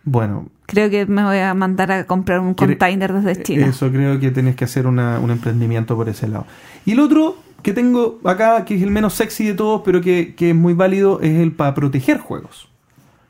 Bueno, 0.04 0.50
Creo 0.66 0.90
que 0.90 1.06
me 1.06 1.24
voy 1.24 1.38
a 1.38 1.54
mandar 1.54 1.94
a 1.94 2.04
comprar 2.06 2.42
un 2.42 2.54
container 2.54 3.14
desde 3.14 3.42
China. 3.42 3.68
eso 3.68 3.90
creo 3.90 4.20
que 4.20 4.32
tenés 4.32 4.58
que 4.58 4.66
hacer 4.66 4.86
una- 4.86 5.18
un 5.18 5.32
emprendimiento 5.32 5.96
por 5.96 6.10
ese 6.10 6.28
lado. 6.28 6.46
Y 6.86 6.92
el 6.92 7.00
otro 7.00 7.38
que 7.62 7.72
tengo 7.72 8.20
acá, 8.26 8.66
que 8.66 8.76
es 8.76 8.82
el 8.84 8.92
menos 8.92 9.14
sexy 9.14 9.46
de 9.48 9.54
todos, 9.54 9.82
pero 9.86 10.02
que, 10.02 10.36
que 10.36 10.50
es 10.50 10.56
muy 10.56 10.74
válido, 10.74 11.22
es 11.22 11.40
el 11.40 11.54
para 11.54 11.74
proteger 11.74 12.18
juegos. 12.18 12.68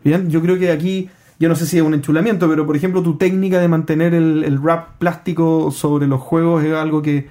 Bien, 0.03 0.31
yo 0.31 0.41
creo 0.41 0.57
que 0.57 0.71
aquí, 0.71 1.09
yo 1.39 1.49
no 1.49 1.55
sé 1.55 1.65
si 1.65 1.77
es 1.77 1.83
un 1.83 1.93
enchulamiento, 1.93 2.47
pero 2.49 2.65
por 2.65 2.75
ejemplo 2.75 3.01
tu 3.03 3.17
técnica 3.17 3.59
de 3.59 3.67
mantener 3.67 4.13
el, 4.13 4.43
el 4.43 4.59
wrap 4.59 4.97
plástico 4.97 5.71
sobre 5.71 6.07
los 6.07 6.19
juegos 6.21 6.63
es 6.63 6.73
algo 6.73 7.01
que 7.01 7.27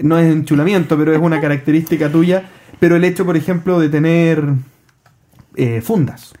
no 0.00 0.18
es 0.18 0.32
enchulamiento, 0.32 0.96
pero 0.96 1.12
es 1.12 1.18
una 1.20 1.40
característica 1.40 2.10
tuya. 2.10 2.48
Pero 2.78 2.94
el 2.96 3.02
hecho, 3.04 3.24
por 3.26 3.36
ejemplo, 3.36 3.80
de 3.80 3.88
tener 3.88 4.44
eh, 5.56 5.80
fundas. 5.80 6.32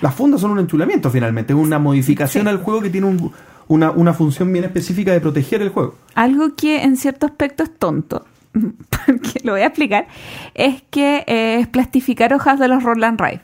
Las 0.00 0.14
fundas 0.14 0.40
son 0.40 0.50
un 0.50 0.58
enchulamiento 0.58 1.10
finalmente, 1.10 1.52
es 1.52 1.58
una 1.58 1.78
modificación 1.78 2.44
Sí. 2.44 2.48
al 2.50 2.58
juego 2.58 2.80
que 2.82 2.90
tiene 2.90 3.06
un- 3.06 3.32
una, 3.68 3.90
una 3.92 4.12
función 4.12 4.52
bien 4.52 4.64
específica 4.64 5.12
de 5.12 5.20
proteger 5.20 5.62
el 5.62 5.68
juego. 5.70 5.94
Algo 6.14 6.54
que 6.56 6.82
en 6.82 6.96
cierto 6.96 7.26
aspecto 7.26 7.62
es 7.62 7.76
tonto, 7.78 8.24
porque 8.52 9.40
lo 9.44 9.52
voy 9.52 9.60
a 9.62 9.66
explicar, 9.66 10.08
es 10.54 10.82
que 10.90 11.24
eh, 11.26 11.58
es 11.60 11.66
plastificar 11.68 12.32
hojas 12.34 12.58
de 12.58 12.68
los 12.68 12.82
Roland 12.82 13.20
Rive. 13.20 13.40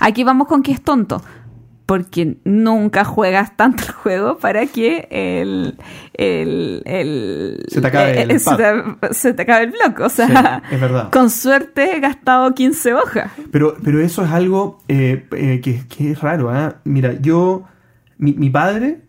Aquí 0.00 0.24
vamos 0.24 0.48
con 0.48 0.62
que 0.62 0.72
es 0.72 0.82
tonto, 0.82 1.22
porque 1.86 2.38
nunca 2.44 3.04
juegas 3.04 3.56
tanto 3.56 3.82
el 3.84 3.92
juego 3.92 4.38
para 4.38 4.66
que 4.66 5.06
el... 5.10 5.76
el, 6.14 6.82
el- 6.86 7.64
Se 7.68 7.80
te 7.80 7.86
acabe 7.86 8.22
el 8.22 8.40
se, 8.40 8.50
te, 8.56 9.14
se 9.14 9.34
te 9.34 9.42
acabe 9.42 9.64
el 9.64 9.70
bloque. 9.72 10.02
O 10.02 10.08
sea, 10.08 10.62
Sí, 10.68 10.74
es 10.76 10.80
verdad. 10.80 11.10
con 11.10 11.28
suerte 11.30 11.96
he 11.96 12.00
gastado 12.00 12.54
15 12.54 12.94
hojas. 12.94 13.30
Pero, 13.50 13.76
pero 13.84 14.00
eso 14.00 14.24
es 14.24 14.30
algo 14.30 14.80
eh, 14.88 15.26
eh, 15.36 15.60
que, 15.62 15.82
que 15.88 16.12
es 16.12 16.20
raro. 16.20 16.50
¿ah? 16.50 16.76
Mira, 16.84 17.12
yo, 17.20 17.64
mi, 18.16 18.32
mi 18.32 18.48
padre, 18.48 19.02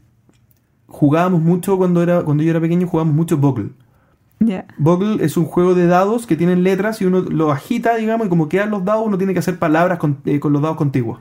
jugábamos 0.87 1.41
mucho 1.41 1.77
cuando, 1.77 2.03
era, 2.03 2.23
cuando 2.23 2.43
yo 2.43 2.51
era 2.51 2.59
pequeño, 2.61 2.87
jugábamos 2.87 3.15
mucho 3.15 3.37
Boggle. 3.37 3.69
Ya. 4.39 4.65
Boggle 4.77 5.23
es 5.23 5.37
un 5.37 5.45
juego 5.45 5.75
de 5.75 5.87
dados 5.87 6.27
que 6.27 6.35
tienen 6.35 6.63
letras 6.63 7.01
y 7.01 7.05
uno 7.05 7.21
lo 7.21 7.51
agita, 7.53 7.95
digamos, 7.95 8.27
y 8.27 8.29
como 8.29 8.49
quedan 8.49 8.69
los 8.69 8.83
dados, 8.83 9.03
uno 9.07 9.17
tiene 9.17 9.31
que 9.31 9.39
hacer 9.39 9.57
palabras 9.57 9.97
con, 9.97 10.17
eh, 10.25 10.41
con 10.41 10.51
los 10.51 10.61
dados 10.61 10.75
contiguos. 10.77 11.19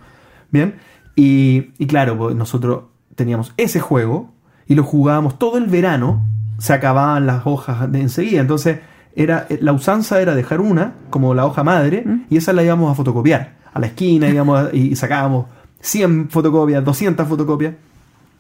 Bien, 0.50 0.74
y, 1.16 1.70
y 1.78 1.86
claro, 1.86 2.16
pues 2.18 2.34
nosotros 2.36 2.84
teníamos 3.14 3.52
ese 3.56 3.80
juego 3.80 4.30
y 4.66 4.74
lo 4.74 4.82
jugábamos 4.82 5.38
todo 5.38 5.58
el 5.58 5.66
verano, 5.66 6.22
se 6.58 6.72
acababan 6.72 7.26
las 7.26 7.42
hojas 7.46 7.90
de 7.92 8.00
enseguida. 8.00 8.40
Entonces, 8.40 8.78
era, 9.14 9.46
eh, 9.48 9.58
la 9.60 9.72
usanza 9.72 10.20
era 10.20 10.34
dejar 10.34 10.60
una, 10.60 10.94
como 11.10 11.34
la 11.34 11.46
hoja 11.46 11.62
madre, 11.62 12.04
y 12.30 12.36
esa 12.36 12.52
la 12.52 12.62
íbamos 12.64 12.90
a 12.90 12.94
fotocopiar 12.94 13.54
a 13.72 13.78
la 13.80 13.86
esquina, 13.86 14.28
íbamos 14.30 14.58
a- 14.58 14.74
y 14.74 14.96
sacábamos 14.96 15.46
100 15.80 16.30
fotocopias, 16.30 16.84
200 16.84 17.28
fotocopias. 17.28 17.74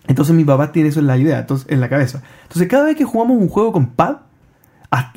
Entonces 0.06 0.34
mi 0.34 0.44
papá 0.44 0.70
tiene 0.72 0.88
eso 0.90 1.00
en 1.00 1.06
la 1.06 1.16
idea, 1.16 1.38
entonces, 1.40 1.66
en 1.70 1.80
la 1.80 1.88
cabeza. 1.88 2.22
Entonces 2.42 2.68
cada 2.68 2.84
vez 2.84 2.96
que 2.96 3.04
jugamos 3.04 3.36
un 3.38 3.48
juego 3.48 3.72
con 3.72 3.86
pad, 3.88 4.16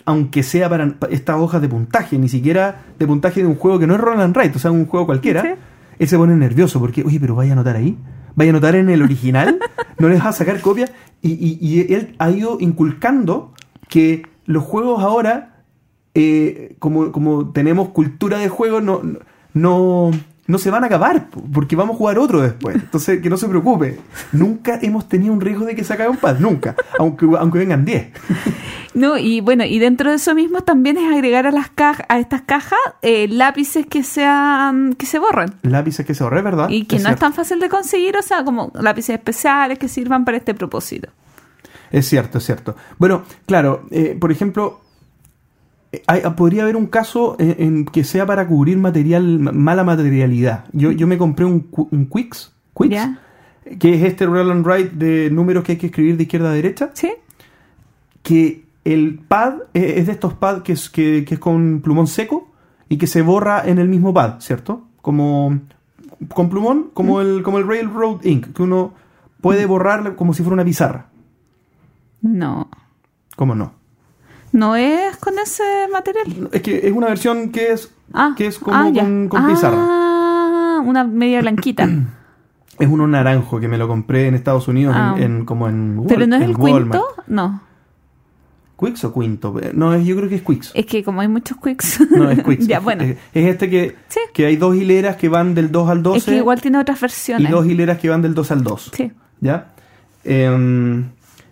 aunque 0.05 0.43
sea 0.43 0.69
para 0.69 0.87
pa- 0.97 1.07
estas 1.07 1.37
hojas 1.37 1.61
de 1.61 1.69
puntaje, 1.69 2.17
ni 2.17 2.29
siquiera 2.29 2.81
de 2.97 3.05
puntaje 3.07 3.41
de 3.41 3.47
un 3.47 3.55
juego 3.55 3.77
que 3.79 3.85
no 3.87 3.93
es 3.95 3.99
Roll 4.01 4.19
and 4.21 4.35
Write, 4.35 4.55
o 4.55 4.59
sea, 4.59 4.71
un 4.71 4.85
juego 4.85 5.05
cualquiera, 5.05 5.41
Sí. 5.43 5.49
Él 5.99 6.07
se 6.07 6.17
pone 6.17 6.35
nervioso 6.35 6.79
porque, 6.79 7.03
oye, 7.03 7.19
pero 7.19 7.35
vaya 7.35 7.51
a 7.51 7.53
anotar 7.53 7.75
ahí, 7.75 7.97
vaya 8.35 8.51
a 8.51 8.53
anotar 8.53 8.75
en 8.75 8.89
el 8.89 9.01
original, 9.01 9.59
no 9.99 10.09
les 10.09 10.21
va 10.23 10.29
a 10.29 10.33
sacar 10.33 10.61
copia, 10.61 10.89
y, 11.21 11.31
y- 11.61 11.93
él 11.93 12.15
ha 12.19 12.29
ido 12.31 12.57
inculcando 12.59 13.53
que 13.89 14.23
los 14.45 14.63
juegos 14.63 15.01
ahora, 15.03 15.63
eh, 16.13 16.75
como, 16.79 17.11
como 17.11 17.49
tenemos 17.51 17.89
cultura 17.89 18.37
de 18.37 18.49
juego, 18.49 18.81
no, 18.81 19.01
no, 19.53 20.11
no 20.47 20.57
se 20.57 20.71
van 20.71 20.83
a 20.83 20.87
acabar, 20.87 21.29
po, 21.29 21.43
porque 21.53 21.75
vamos 21.75 21.95
a 21.95 21.97
jugar 21.97 22.17
otro 22.17 22.41
después. 22.41 22.75
Entonces, 22.75 23.21
que 23.21 23.29
no 23.29 23.37
se 23.37 23.47
preocupe. 23.47 23.99
Nunca 24.31 24.79
hemos 24.81 25.07
tenido 25.07 25.33
un 25.33 25.41
riesgo 25.41 25.65
de 25.65 25.75
que 25.75 25.83
se 25.83 25.93
acabe 25.93 26.09
un 26.09 26.17
pad, 26.17 26.39
nunca, 26.39 26.75
aunque, 26.97 27.27
aunque 27.37 27.59
vengan 27.59 27.85
10. 27.85 28.07
No, 28.93 29.15
y 29.15 29.41
bueno, 29.41 29.63
y 29.63 29.77
dentro 29.77 30.09
de 30.09 30.15
eso 30.15 30.33
mismo 30.33 30.61
también 30.61 30.97
es 30.97 31.13
agregar 31.13 31.45
a 31.45 31.51
las 31.51 31.69
cajas, 31.69 32.03
a 32.09 32.17
estas 32.17 32.41
cajas, 32.41 32.79
eh, 33.03 33.27
lápices 33.27 33.85
que 33.85 34.01
sean, 34.01 34.95
que 34.95 35.05
se 35.05 35.19
borren. 35.19 35.53
Lápices 35.61 36.03
que 36.03 36.15
se 36.15 36.23
ahorré, 36.23 36.41
¿verdad? 36.41 36.67
Y 36.69 36.85
que 36.85 36.95
Es 36.95 37.03
no 37.03 37.11
es 37.11 37.19
tan 37.19 37.31
fácil 37.31 37.59
de 37.59 37.69
conseguir, 37.69 38.17
o 38.17 38.23
sea, 38.23 38.43
como 38.43 38.71
lápices 38.73 39.13
especiales 39.13 39.77
que 39.77 39.87
sirvan 39.87 40.25
para 40.25 40.37
este 40.37 40.55
propósito. 40.55 41.09
Es 41.91 42.07
cierto, 42.07 42.39
es 42.39 42.45
cierto. 42.45 42.75
Bueno, 42.97 43.21
claro, 43.45 43.85
eh, 43.91 44.17
por 44.19 44.31
ejemplo, 44.31 44.81
hay- 46.07 46.21
podría 46.35 46.63
haber 46.63 46.75
un 46.75 46.87
caso 46.87 47.35
en, 47.39 47.55
en 47.59 47.85
que 47.85 48.03
sea 48.03 48.25
para 48.25 48.47
cubrir 48.47 48.77
material 48.77 49.39
mala 49.39 49.83
materialidad. 49.83 50.65
Yo, 50.73 50.91
yo 50.91 51.07
me 51.07 51.17
compré 51.17 51.45
un, 51.45 51.67
un 51.71 52.05
Quicks, 52.07 52.53
Quicks, 52.77 52.91
¿Ya? 52.93 53.19
que 53.79 53.95
es 53.95 54.03
este 54.03 54.25
roll 54.25 54.51
and 54.51 54.65
write 54.65 54.91
de 54.95 55.29
números 55.29 55.63
que 55.63 55.73
hay 55.73 55.77
que 55.77 55.87
escribir 55.87 56.17
de 56.17 56.23
izquierda 56.23 56.49
a 56.49 56.53
derecha, 56.53 56.91
¿Sí? 56.93 57.11
que 58.23 58.65
el 58.83 59.19
pad 59.27 59.55
eh, 59.73 59.95
es 59.97 60.05
de 60.07 60.11
estos 60.13 60.33
pads 60.33 60.61
que 60.63 60.73
es, 60.73 60.89
que, 60.89 61.23
que 61.25 61.35
es 61.35 61.39
con 61.39 61.81
plumón 61.81 62.07
seco 62.07 62.49
y 62.89 62.97
que 62.97 63.07
se 63.07 63.21
borra 63.21 63.63
en 63.65 63.79
el 63.79 63.87
mismo 63.89 64.13
pad, 64.13 64.39
¿cierto? 64.39 64.83
Como 65.01 65.59
con 66.33 66.49
plumón, 66.49 66.89
como 66.93 67.21
el, 67.21 67.43
como 67.43 67.57
el 67.59 67.67
Railroad 67.67 68.23
Ink, 68.23 68.53
que 68.53 68.63
uno 68.63 68.93
puede 69.41 69.65
borrar 69.65 70.15
como 70.15 70.33
si 70.33 70.41
fuera 70.43 70.55
una 70.55 70.65
pizarra. 70.65 71.07
No. 72.21 72.69
¿Cómo 73.35 73.55
no? 73.55 73.73
¿No 74.57 74.75
es 74.75 75.15
con 75.17 75.37
ese 75.37 75.63
material? 75.93 76.49
Es 76.51 76.61
que 76.63 76.87
es 76.87 76.91
una 76.91 77.07
versión 77.07 77.49
que 77.51 77.71
es, 77.73 77.91
Ah, 78.13 78.33
que 78.35 78.47
es 78.47 78.57
como 78.57 78.75
ah, 78.75 78.89
con, 78.93 79.27
con 79.29 79.45
pizarra. 79.47 79.77
Ah, 79.79 80.81
una 80.85 81.03
media 81.03 81.41
blanquita. 81.41 81.87
Es 82.79 82.87
uno 82.87 83.07
naranjo 83.07 83.59
que 83.59 83.67
me 83.67 83.75
lo 83.79 83.87
compré 83.87 84.27
en 84.27 84.35
Estados 84.35 84.67
Unidos, 84.67 84.95
en- 84.95 85.01
Ah. 85.01 85.15
en, 85.17 85.45
como 85.45 85.67
en, 85.67 85.97
Wal- 85.97 86.07
¿Pero 86.07 86.27
no 86.27 86.35
es 86.35 86.43
el 86.43 86.55
Walmart. 86.55 87.01
quinto? 87.01 87.23
No. 87.25 87.61
¿Quicks 88.79 89.03
o 89.05 89.13
quinto? 89.13 89.55
No, 89.73 89.95
es, 89.95 90.05
yo 90.05 90.15
creo 90.15 90.29
que 90.29 90.35
es 90.35 90.43
Quicks. 90.43 90.71
Es 90.75 90.85
que 90.85 91.03
como 91.03 91.21
hay 91.21 91.27
muchos 91.27 91.57
quicks. 91.57 91.99
No, 92.11 92.29
es 92.29 92.43
Quicks. 92.43 92.67
ya, 92.67 92.79
bueno. 92.79 93.01
Es, 93.03 93.17
es 93.33 93.45
este 93.49 93.67
que, 93.71 93.95
Sí. 94.09 94.19
que 94.31 94.45
hay 94.45 94.57
dos 94.57 94.75
hileras 94.75 95.15
que 95.15 95.27
van 95.29 95.55
del 95.55 95.71
2 95.71 95.89
al 95.89 96.03
12 96.03 96.17
Es 96.19 96.25
que 96.25 96.35
igual 96.37 96.61
tiene 96.61 96.77
otras 96.77 96.99
y 96.99 97.01
versiones. 97.01 97.51
dos 97.51 97.65
hileras 97.65 97.97
que 97.97 98.09
van 98.09 98.21
del 98.21 98.35
2 98.35 98.51
al 98.51 98.63
2. 98.63 98.91
Sí. 98.95 99.11
¿Ya? 99.41 99.69
Em, 100.23 101.05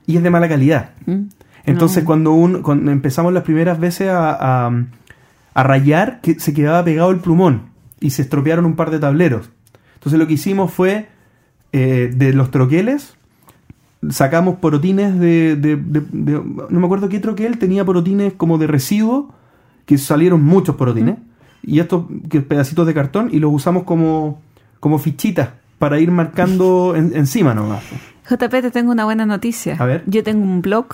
y 0.06 0.18
es 0.18 0.22
de 0.22 0.30
mala 0.30 0.48
calidad. 0.48 0.92
Mm. 1.08 1.22
Entonces, 1.66 2.04
No. 2.04 2.08
cuando, 2.08 2.32
un, 2.34 2.62
cuando 2.62 2.92
empezamos 2.92 3.34
las 3.34 3.44
primeras 3.44 3.80
veces 3.80 4.10
a, 4.10 4.66
a- 4.68 4.86
a 5.54 5.64
rayar, 5.64 6.20
que 6.22 6.40
se 6.40 6.54
quedaba 6.54 6.84
pegado 6.84 7.12
el 7.12 7.18
plumón 7.18 7.64
y 8.00 8.10
se 8.12 8.22
estropearon 8.24 8.66
un 8.66 8.76
par 8.76 8.92
de 8.92 9.00
tableros. 9.00 9.50
Entonces, 9.96 10.20
lo 10.20 10.28
que 10.28 10.34
hicimos 10.34 10.72
fue 10.72 11.08
eh, 11.72 12.12
de 12.16 12.34
los 12.34 12.52
troqueles, 12.52 13.16
sacamos 14.10 14.56
porotines 14.58 15.18
de, 15.20 15.56
de- 15.56 15.76
de- 15.78 16.02
de- 16.12 16.42
No 16.70 16.80
me 16.80 16.86
acuerdo 16.86 17.10
qué 17.10 17.20
troquel 17.20 17.58
tenía 17.58 17.84
porotines 17.86 18.34
como 18.34 18.58
de 18.58 18.68
residuo, 18.68 19.34
que 19.86 19.98
salieron 19.98 20.44
muchos 20.44 20.76
porotines, 20.76 21.18
y 21.64 21.80
estos 21.80 22.06
que 22.30 22.42
pedacitos 22.42 22.86
de 22.86 22.94
cartón, 22.94 23.30
y 23.32 23.40
los 23.40 23.52
usamos 23.54 23.84
como, 23.84 24.42
como 24.80 25.00
fichitas 25.00 25.50
para 25.80 26.00
ir 26.00 26.12
marcando 26.12 26.94
en- 26.96 27.16
encima 27.16 27.54
nomás. 27.54 27.84
JP, 28.30 28.50
te 28.62 28.72
tengo 28.72 28.92
una 28.92 29.06
buena 29.06 29.26
noticia. 29.26 29.76
A 29.80 29.86
ver. 29.86 30.04
Yo 30.08 30.24
tengo 30.24 30.44
un 30.44 30.62
blog. 30.62 30.88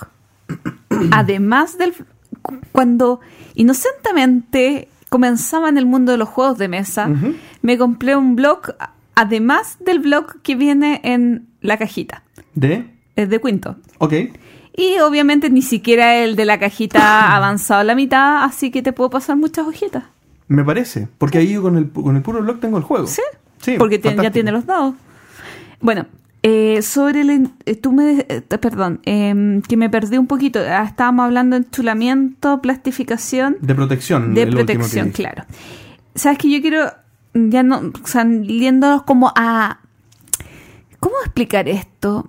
Además 1.10 1.78
del. 1.78 1.94
cu- 2.42 2.58
Cuando 2.72 3.20
inocentemente 3.54 4.88
comenzaba 5.08 5.68
en 5.68 5.76
el 5.78 5.86
mundo 5.86 6.12
de 6.12 6.18
los 6.18 6.28
juegos 6.28 6.58
de 6.58 6.68
mesa, 6.68 7.08
me 7.62 7.76
compré 7.78 8.16
un 8.16 8.36
blog, 8.36 8.74
además 9.14 9.76
del 9.80 9.98
blog 9.98 10.40
que 10.42 10.54
viene 10.54 11.00
en 11.04 11.46
la 11.60 11.76
cajita. 11.76 12.22
¿De? 12.54 12.86
Es 13.16 13.28
de 13.28 13.40
Quinto. 13.40 13.76
Ok. 13.98 14.14
Y 14.74 14.98
obviamente 15.00 15.50
ni 15.50 15.60
siquiera 15.60 16.16
el 16.16 16.34
de 16.34 16.46
la 16.46 16.58
cajita 16.58 17.00
ha 17.02 17.36
avanzado 17.36 17.80
a 17.80 17.84
la 17.84 17.94
mitad, 17.94 18.42
así 18.44 18.70
que 18.70 18.82
te 18.82 18.92
puedo 18.94 19.10
pasar 19.10 19.36
muchas 19.36 19.66
hojitas. 19.66 20.04
Me 20.48 20.64
parece. 20.64 21.08
Porque 21.18 21.38
ahí 21.38 21.52
yo 21.52 21.62
con 21.62 21.76
el, 21.76 21.90
con 21.90 22.16
el 22.16 22.22
puro 22.22 22.40
blog 22.40 22.58
tengo 22.60 22.78
el 22.78 22.84
juego. 22.84 23.06
Sí. 23.06 23.22
Sí, 23.60 23.76
porque 23.78 23.98
ya 24.00 24.30
tiene 24.32 24.50
los 24.50 24.66
dados. 24.66 24.94
Bueno, 25.80 26.06
eh, 26.42 26.82
sobre 26.82 27.20
el... 27.22 27.50
eh, 27.66 27.76
Tú 27.76 27.92
me... 27.92 28.26
eh, 28.28 28.42
perdón, 28.60 29.00
em, 29.04 29.62
que 29.62 29.76
me 29.76 29.88
perdí 29.90 30.18
un 30.18 30.26
poquito. 30.26 30.58
Ah, 30.60 30.84
Estábamos 30.84 31.24
hablando 31.26 31.56
de 31.58 31.64
enchulamiento, 31.64 32.60
plastificación, 32.60 33.56
De 33.60 33.74
protección. 33.74 34.34
de 34.34 34.46
protección, 34.46 35.10
claro. 35.10 35.44
Sabes 36.14 36.38
que 36.38 36.50
yo 36.50 36.60
quiero, 36.60 36.92
ya 37.34 37.62
no, 37.62 37.92
yendo 38.46 39.04
como 39.06 39.32
a... 39.36 39.80
¿Cómo 41.00 41.14
explicar 41.24 41.68
esto? 41.68 42.28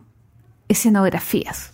Escenografías. 0.68 1.72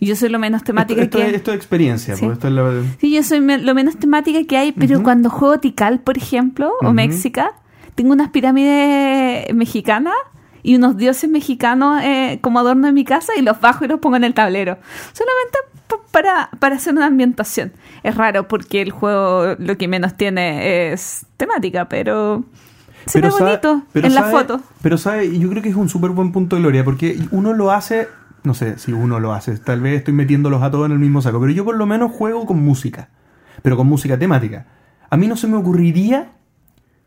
Yo 0.00 0.14
soy 0.16 0.28
lo 0.28 0.38
menos 0.38 0.62
temática 0.64 1.02
Esto, 1.02 1.18
esto 1.18 1.26
que... 1.26 1.30
es, 1.34 1.36
esto 1.38 1.50
es 1.52 1.56
experiencia. 1.56 2.14
Sí. 2.16 2.20
porque 2.22 2.34
esto 2.34 2.48
es 2.48 2.54
la- 2.54 2.82
Sí, 3.00 3.12
yo 3.14 3.22
soy 3.22 3.40
me- 3.40 3.58
lo 3.58 3.74
menos 3.74 3.96
temática 3.96 4.44
que 4.44 4.56
hay, 4.56 4.72
pero 4.72 5.02
cuando 5.02 5.30
juego 5.30 5.58
Tikal, 5.58 6.00
por 6.00 6.18
ejemplo, 6.18 6.72
o 6.82 6.86
Ujú. 6.86 6.94
Méxica, 6.94 7.52
tengo 7.94 8.12
unas 8.12 8.28
pirámides 8.30 9.52
mexicanas 9.54 10.14
y 10.64 10.74
unos 10.74 10.96
dioses 10.96 11.30
mexicanos 11.30 12.02
eh, 12.02 12.38
como 12.40 12.58
adorno 12.58 12.88
en 12.88 12.94
mi 12.94 13.04
casa 13.04 13.32
y 13.38 13.42
los 13.42 13.60
bajo 13.60 13.84
y 13.84 13.88
los 13.88 14.00
pongo 14.00 14.16
en 14.16 14.24
el 14.24 14.34
tablero. 14.34 14.78
Solamente 15.12 15.58
para, 16.10 16.48
para 16.58 16.76
hacer 16.76 16.94
una 16.94 17.06
ambientación. 17.06 17.72
Es 18.02 18.16
raro 18.16 18.48
porque 18.48 18.80
el 18.82 18.90
juego 18.90 19.54
lo 19.58 19.76
que 19.76 19.86
menos 19.88 20.16
tiene 20.16 20.92
es 20.92 21.26
temática, 21.36 21.88
pero 21.88 22.44
se 23.06 23.20
ve 23.20 23.30
sabe- 23.30 23.44
bonito 23.44 23.82
pero 23.92 24.06
en 24.06 24.14
la 24.14 24.22
foto. 24.24 24.60
Pero 24.80 24.96
sabe, 24.96 25.38
yo 25.38 25.48
creo 25.50 25.62
que 25.62 25.68
es 25.68 25.76
un 25.76 25.88
súper 25.88 26.10
buen 26.10 26.32
punto 26.32 26.56
de 26.56 26.62
gloria, 26.62 26.82
porque 26.84 27.18
uno 27.30 27.52
lo 27.52 27.70
hace, 27.72 28.08
no 28.42 28.54
sé 28.54 28.78
si 28.78 28.92
uno 28.92 29.20
lo 29.20 29.32
hace, 29.34 29.58
tal 29.58 29.80
vez 29.80 29.98
estoy 29.98 30.14
metiéndolos 30.14 30.62
a 30.62 30.70
todos 30.70 30.86
en 30.86 30.92
el 30.92 30.98
mismo 30.98 31.20
saco, 31.20 31.40
pero 31.40 31.52
yo 31.52 31.64
por 31.64 31.76
lo 31.76 31.84
menos 31.84 32.10
juego 32.12 32.46
con 32.46 32.62
música, 32.62 33.10
pero 33.62 33.76
con 33.76 33.86
música 33.86 34.18
temática. 34.18 34.66
A 35.10 35.16
mí 35.16 35.26
no 35.26 35.36
se 35.36 35.46
me 35.48 35.56
ocurriría 35.56 36.28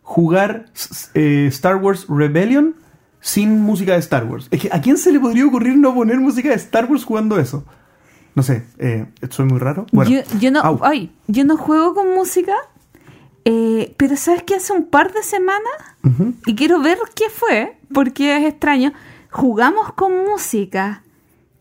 jugar 0.04 0.66
eh, 1.14 1.46
Star 1.50 1.78
Wars 1.78 2.06
Rebellion 2.10 2.76
sin 3.28 3.60
música 3.60 3.92
de 3.92 4.00
Star 4.00 4.24
Wars. 4.24 4.48
Es 4.52 4.62
que, 4.62 4.70
¿a 4.72 4.80
quién 4.80 4.98
se 4.98 5.12
le 5.12 5.20
podría 5.20 5.46
ocurrir 5.46 5.78
no 5.78 5.94
poner 5.94 6.18
música 6.18 6.48
de 6.48 6.56
Star 6.56 6.90
Wars 6.90 7.04
jugando 7.04 7.38
eso? 7.38 7.66
No 8.36 8.42
sé, 8.42 8.64
eh, 8.78 9.06
¿soy 9.30 9.46
muy 9.46 9.60
raro? 9.60 9.86
Bueno, 9.92 10.10
yo, 10.10 10.22
yo 10.40 10.50
no, 10.50 10.62
au. 10.62 10.80
ay, 10.82 11.12
yo 11.28 11.44
no 11.44 11.58
juego 11.58 11.94
con 11.94 12.14
música, 12.16 12.56
eh, 13.44 13.94
pero 13.98 14.16
¿sabes 14.16 14.44
que 14.44 14.56
Hace 14.56 14.72
un 14.72 14.86
par 14.86 15.12
de 15.12 15.24
semanas 15.24 15.74
y 16.46 16.56
quiero 16.56 16.82
ver 16.82 16.98
qué 17.16 17.26
fue, 17.30 17.76
porque 17.94 18.38
es 18.38 18.46
extraño. 18.46 18.94
Jugamos 19.30 19.92
con 19.92 20.24
música. 20.24 21.04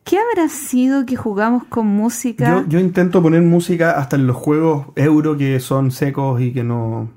¿Qué 0.04 0.18
habrá 0.18 0.48
sido 0.48 1.04
que 1.04 1.16
jugamos 1.16 1.64
con 1.64 1.88
música? 1.88 2.62
Yo, 2.62 2.68
yo 2.68 2.78
intento 2.78 3.20
poner 3.20 3.42
música 3.42 3.98
hasta 3.98 4.14
en 4.14 4.28
los 4.28 4.36
juegos 4.36 4.86
euro 4.94 5.36
que 5.36 5.58
son 5.58 5.90
secos 5.90 6.40
y 6.40 6.52
que 6.52 6.62
no 6.62 7.08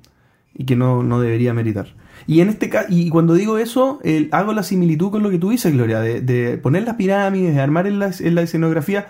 y 0.56 0.66
que 0.66 0.76
no, 0.76 1.04
no 1.04 1.22
debería 1.22 1.54
meritar. 1.54 1.99
Y 2.30 2.42
en 2.42 2.50
este 2.50 2.70
caso, 2.70 2.88
y 2.90 3.10
cuando 3.10 3.34
digo 3.34 3.58
eso, 3.58 4.00
el- 4.04 4.30
hago 4.32 4.54
la 4.54 4.62
similitud 4.64 5.10
con 5.10 5.24
lo 5.24 5.30
que 5.32 5.40
tú 5.40 5.50
dices, 5.50 5.74
Gloria, 5.74 6.00
de, 6.00 6.22
de 6.22 6.58
poner 6.60 6.84
las 6.84 6.96
pirámides, 6.96 7.56
de 7.56 7.62
armar 7.62 7.88
en 7.88 7.98
la, 7.98 8.12
en 8.20 8.36
la 8.36 8.42
escenografía, 8.44 9.08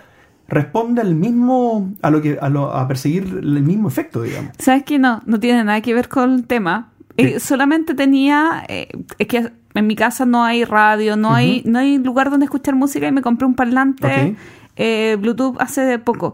responde 0.48 1.00
al 1.02 1.14
mismo, 1.14 1.92
a 2.02 2.10
lo 2.10 2.22
que, 2.22 2.38
a, 2.40 2.48
lo- 2.48 2.72
a 2.72 2.88
perseguir 2.88 3.24
el 3.42 3.62
mismo 3.62 3.88
efecto, 3.88 4.22
digamos. 4.22 4.52
¿Sabes 4.58 4.84
que 4.84 4.98
no? 4.98 5.20
No 5.26 5.38
tiene 5.38 5.62
nada 5.64 5.80
que 5.82 5.92
ver 5.92 6.08
con 6.08 6.32
el 6.32 6.46
tema. 6.46 6.88
Eh, 7.18 7.38
solamente 7.40 7.94
tenía. 7.94 8.64
eh, 8.68 8.88
es 9.18 9.26
que 9.26 9.50
en 9.74 9.86
mi 9.86 9.94
casa 9.96 10.24
no 10.24 10.42
hay 10.42 10.64
radio, 10.64 11.16
no, 11.16 11.34
hay, 11.34 11.62
no 11.66 11.78
hay 11.78 11.98
lugar 11.98 12.30
donde 12.30 12.44
escuchar 12.46 12.74
música 12.74 13.06
y 13.06 13.12
me 13.12 13.20
compré 13.22 13.46
un 13.46 13.54
parlante 13.54 14.34
eh, 14.76 15.16
Bluetooth 15.20 15.56
hace 15.60 15.98
poco. 15.98 16.32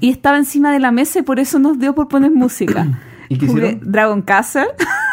y 0.00 0.10
estaba 0.10 0.36
encima 0.36 0.72
de 0.72 0.78
la 0.78 0.92
mesa 0.92 1.20
y 1.20 1.22
por 1.22 1.40
eso 1.40 1.58
nos 1.58 1.78
dio 1.78 1.94
por 1.94 2.06
poner 2.08 2.30
música. 2.30 2.86
¿Y 3.28 3.38
qué 3.38 3.46
hicieron? 3.46 3.80
Dragon 3.82 4.22
Castle, 4.22 4.66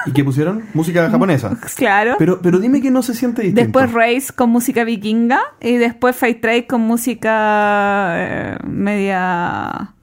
¿Y 0.06 0.12
qué 0.12 0.24
pusieron? 0.24 0.64
Música 0.74 1.10
japonesa. 1.12 1.58
claro. 1.76 2.16
Pero, 2.18 2.40
pero 2.42 2.60
dime 2.60 2.82
que 2.82 2.92
no 2.92 3.02
se 3.02 3.14
siente 3.14 3.42
distinto. 3.42 3.62
Después 3.62 3.92
Race 3.92 4.34
con 4.34 4.50
música 4.52 4.84
vikinga 4.84 5.42
y 5.60 5.78
después 5.78 6.16
Fight 6.16 6.42
Trade 6.42 6.68
con 6.68 6.82
música 6.82 8.14
eh, 8.16 8.58
media 8.66 9.94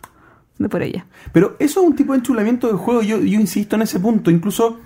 de 0.59 0.69
por 0.69 0.83
ella. 0.83 1.07
Pero 1.33 1.57
eso 1.59 1.81
es 1.81 1.87
un 1.87 1.97
tipo 1.97 2.13
de 2.13 2.19
enchulamiento 2.19 2.67
del 2.67 2.77
juego, 2.77 3.03
yo, 3.03 3.19
yo 3.19 3.41
insisto 3.41 3.77
en 3.77 3.83
ese 3.83 4.01
punto. 4.01 4.31
Incluso 4.31 4.81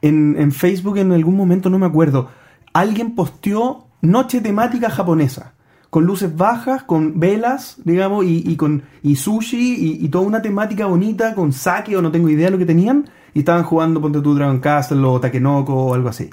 en, 0.00 0.36
en 0.38 0.52
Facebook 0.52 0.98
en 0.98 1.12
algún 1.12 1.36
momento, 1.36 1.70
no 1.70 1.78
me 1.78 1.86
acuerdo, 1.86 2.30
alguien 2.72 3.14
posteó 3.14 3.88
noche 4.02 4.40
temática 4.40 4.90
japonesa. 4.90 5.54
Con 5.92 6.06
luces 6.06 6.34
bajas, 6.34 6.84
con 6.84 7.20
velas, 7.20 7.76
digamos, 7.84 8.24
y, 8.24 8.42
y 8.50 8.56
con 8.56 8.82
sushi 9.14 9.98
y, 10.02 10.08
toda 10.08 10.24
una 10.24 10.40
temática 10.40 10.86
bonita 10.86 11.34
con 11.34 11.52
sake 11.52 11.94
o 11.94 12.00
no 12.00 12.10
tengo 12.10 12.30
idea 12.30 12.46
de 12.46 12.52
lo 12.52 12.56
que 12.56 12.64
tenían 12.64 13.10
y 13.34 13.40
estaban 13.40 13.62
jugando 13.62 14.00
ponte 14.00 14.22
tu 14.22 14.34
Dragon 14.34 14.58
Castle 14.58 15.04
o 15.04 15.20
Takenoko 15.20 15.74
o 15.74 15.92
algo 15.92 16.08
así. 16.08 16.30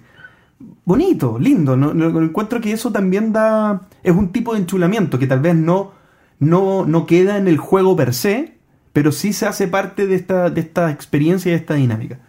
Bonito, 0.85 1.37
lindo. 1.37 1.75
No- 1.75 1.91
encuentro 2.21 2.61
que 2.61 2.71
eso 2.71 2.93
también 2.93 3.33
da 3.33 3.81
es 4.01 4.15
un 4.15 4.31
tipo 4.31 4.53
de 4.53 4.59
enchulamiento 4.61 5.19
que 5.19 5.27
tal 5.27 5.41
vez 5.41 5.55
no 5.55 5.91
no 6.39 6.85
no 6.85 7.05
queda 7.05 7.35
en 7.35 7.49
el 7.49 7.57
juego 7.57 7.97
per 7.97 8.13
se, 8.13 8.53
pero 8.93 9.11
sí 9.11 9.33
se 9.33 9.45
hace 9.45 9.67
parte 9.67 10.07
de 10.07 10.15
esta 10.15 10.49
de 10.49 10.61
esta 10.61 10.89
experiencia 10.89 11.49
y 11.49 11.51
de 11.51 11.59
esta 11.59 11.73
dinámica. 11.73 12.19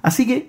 Así 0.00 0.26
que 0.26 0.48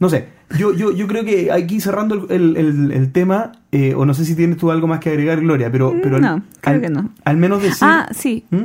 no 0.00 0.10
sé, 0.10 0.28
yo, 0.56 0.72
yo, 0.72 0.92
yo 0.92 1.06
creo 1.06 1.24
que 1.24 1.50
aquí 1.52 1.80
cerrando 1.80 2.26
el, 2.30 2.56
el- 2.56 2.92
el- 2.92 3.12
tema, 3.12 3.52
eh, 3.72 3.94
o 3.94 4.06
no 4.06 4.14
sé 4.14 4.24
si 4.24 4.34
tienes 4.34 4.56
tú 4.56 4.70
algo 4.70 4.86
más 4.86 5.00
que 5.00 5.10
agregar, 5.10 5.40
Gloria, 5.40 5.70
pero, 5.70 5.94
pero 6.02 6.18
No, 6.20 6.42
creo 6.60 6.76
al, 6.76 6.80
que 6.80 6.88
no. 6.90 7.10
al 7.24 7.36
menos 7.36 7.62
decir... 7.62 7.78
Ah, 7.82 8.08
sí. 8.12 8.44
¿Mm? 8.50 8.62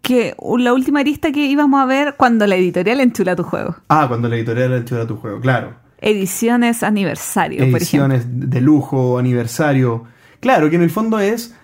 Que 0.00 0.34
la 0.58 0.72
última 0.74 1.00
arista 1.00 1.32
que 1.32 1.46
íbamos 1.46 1.80
a 1.80 1.86
ver 1.86 2.14
cuando 2.16 2.46
la 2.46 2.56
editorial 2.56 3.00
enchula 3.00 3.34
tu 3.36 3.42
juego. 3.42 3.76
Ah, 3.88 4.04
cuando 4.08 4.28
la 4.28 4.36
editorial 4.36 4.72
enchula 4.74 5.06
tu 5.06 5.16
juego, 5.16 5.40
claro. 5.40 5.74
Ediciones 5.98 6.82
aniversario, 6.82 7.58
por 7.70 7.80
ejemplo. 7.80 8.14
Ediciones 8.14 8.50
de 8.50 8.60
lujo, 8.60 9.18
aniversario. 9.18 10.04
Claro, 10.40 10.68
que 10.68 10.76
en 10.76 10.82
el 10.82 10.90
fondo 10.90 11.18
es... 11.18 11.54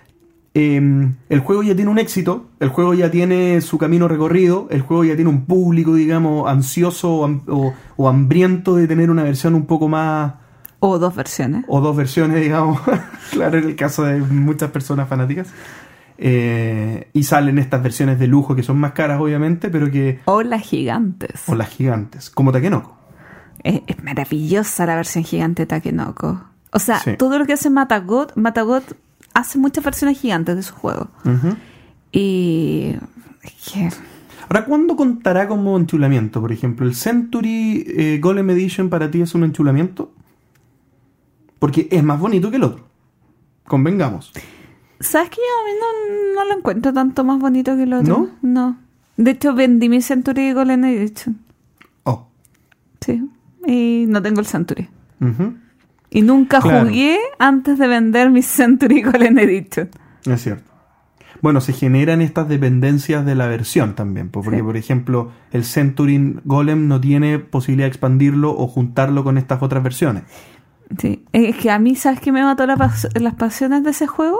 eh, 0.54 1.12
el 1.28 1.40
juego 1.40 1.62
ya 1.62 1.74
tiene 1.76 1.90
un 1.90 1.98
éxito, 1.98 2.46
el 2.60 2.68
juego 2.70 2.94
ya 2.94 3.10
tiene 3.10 3.60
su 3.60 3.78
camino 3.78 4.08
recorrido, 4.08 4.66
el 4.70 4.80
juego 4.82 5.04
ya 5.04 5.14
tiene 5.14 5.30
un 5.30 5.44
público, 5.46 5.94
digamos, 5.94 6.48
ansioso 6.50 7.12
o, 7.18 7.28
ham- 7.28 7.42
o- 7.48 7.72
o 7.96 8.08
hambriento 8.08 8.74
de 8.76 8.86
tener 8.88 9.10
una 9.10 9.22
versión 9.22 9.54
un 9.54 9.66
poco 9.66 9.88
más... 9.88 10.34
O 10.80 10.98
dos 10.98 11.14
versiones. 11.14 11.64
o 11.68 11.80
dos 11.80 11.94
versiones, 11.96 12.40
digamos, 12.40 12.80
claro, 13.32 13.58
en 13.58 13.64
el 13.64 13.76
caso 13.76 14.02
de 14.04 14.18
muchas 14.20 14.70
personas 14.70 15.08
fanáticas. 15.08 15.48
Eh, 16.22 17.08
y 17.12 17.22
salen 17.22 17.58
estas 17.58 17.82
versiones 17.82 18.18
de 18.18 18.26
lujo 18.26 18.54
que 18.54 18.62
son 18.62 18.78
más 18.78 18.92
caras, 18.92 19.20
obviamente, 19.20 19.70
pero 19.70 19.90
que. 19.90 20.20
O 20.26 20.42
las 20.42 20.62
gigantes. 20.62 21.42
O 21.48 21.54
las 21.54 21.68
gigantes, 21.68 22.28
como 22.30 22.52
Takenoko. 22.52 22.96
Es, 23.62 23.80
es 23.86 24.02
maravillosa 24.02 24.84
la 24.86 24.96
versión 24.96 25.24
gigante 25.24 25.62
de 25.62 25.66
Takenoko. 25.66 26.42
O 26.72 26.78
sea, 26.78 26.98
Sí. 26.98 27.12
todo 27.16 27.38
lo 27.38 27.46
que 27.46 27.54
hace 27.54 27.70
Matagot, 27.70 28.36
Matagot 28.36 28.84
hace 29.34 29.58
muchas 29.58 29.84
versiones 29.84 30.18
gigantes 30.18 30.56
de 30.56 30.62
su 30.62 30.74
juego. 30.74 31.08
Y. 32.12 32.94
Ahora, 34.48 34.64
¿cuándo 34.64 34.96
contará 34.96 35.46
como 35.46 35.76
enchulamiento? 35.76 36.40
Por 36.40 36.52
ejemplo, 36.52 36.86
¿el 36.86 36.94
Century 36.94 37.84
eh, 37.86 38.18
Golem 38.20 38.50
Edition 38.50 38.88
para 38.88 39.10
ti 39.10 39.20
es 39.20 39.34
un 39.34 39.44
enchulamiento? 39.44 40.12
Porque 41.58 41.88
es 41.90 42.02
más 42.02 42.18
bonito 42.18 42.50
que 42.50 42.56
el 42.56 42.64
otro. 42.64 42.84
Convengamos. 43.64 44.32
¿Sabes 44.98 45.30
que 45.30 45.36
yo 45.36 45.42
a 45.42 45.64
mí 45.64 45.78
no, 45.80 46.42
no 46.42 46.48
lo 46.48 46.58
encuentro 46.58 46.92
tanto 46.92 47.22
más 47.22 47.38
bonito 47.38 47.76
que 47.76 47.84
el 47.84 47.92
otro? 47.92 48.30
¿No? 48.42 48.50
No. 48.50 48.78
De 49.16 49.32
hecho, 49.32 49.54
vendí 49.54 49.88
mi 49.88 50.02
Century 50.02 50.52
Golden 50.52 50.84
Edition. 50.84 51.38
Oh. 52.04 52.26
Sí. 53.00 53.22
Y 53.66 54.06
no 54.08 54.20
tengo 54.20 54.40
el 54.40 54.46
Century. 54.46 54.88
Ujú. 55.20 55.54
Y 56.10 56.22
nunca 56.22 56.60
Claro. 56.60 56.86
jugué 56.88 57.18
antes 57.38 57.78
de 57.78 57.86
vender 57.86 58.30
mi 58.30 58.42
Century 58.42 59.02
Golden 59.02 59.38
Edition. 59.38 59.88
Es 60.26 60.42
cierto. 60.42 60.68
Bueno, 61.42 61.60
se 61.62 61.72
generan 61.72 62.20
estas 62.20 62.48
dependencias 62.48 63.24
de 63.24 63.34
la 63.34 63.46
versión 63.46 63.94
también, 63.94 64.28
porque 64.28 64.56
Sí. 64.56 64.62
por 64.62 64.76
ejemplo 64.76 65.30
el 65.52 65.64
Century 65.64 66.36
Golem 66.44 66.86
no 66.88 67.00
tiene 67.00 67.38
posibilidad 67.38 67.86
de 67.86 67.90
expandirlo 67.90 68.50
o 68.56 68.66
juntarlo 68.66 69.24
con 69.24 69.38
estas 69.38 69.62
otras 69.62 69.82
versiones. 69.82 70.24
Sí. 70.98 71.24
Es 71.32 71.56
que 71.56 71.70
a 71.70 71.78
mí, 71.78 71.94
¿sabes 71.94 72.20
qué 72.20 72.32
me 72.32 72.42
mató 72.42 72.66
la 72.66 72.76
pas- 72.76 73.08
las 73.18 73.34
pasiones 73.34 73.84
de 73.84 73.90
ese 73.90 74.06
juego? 74.08 74.38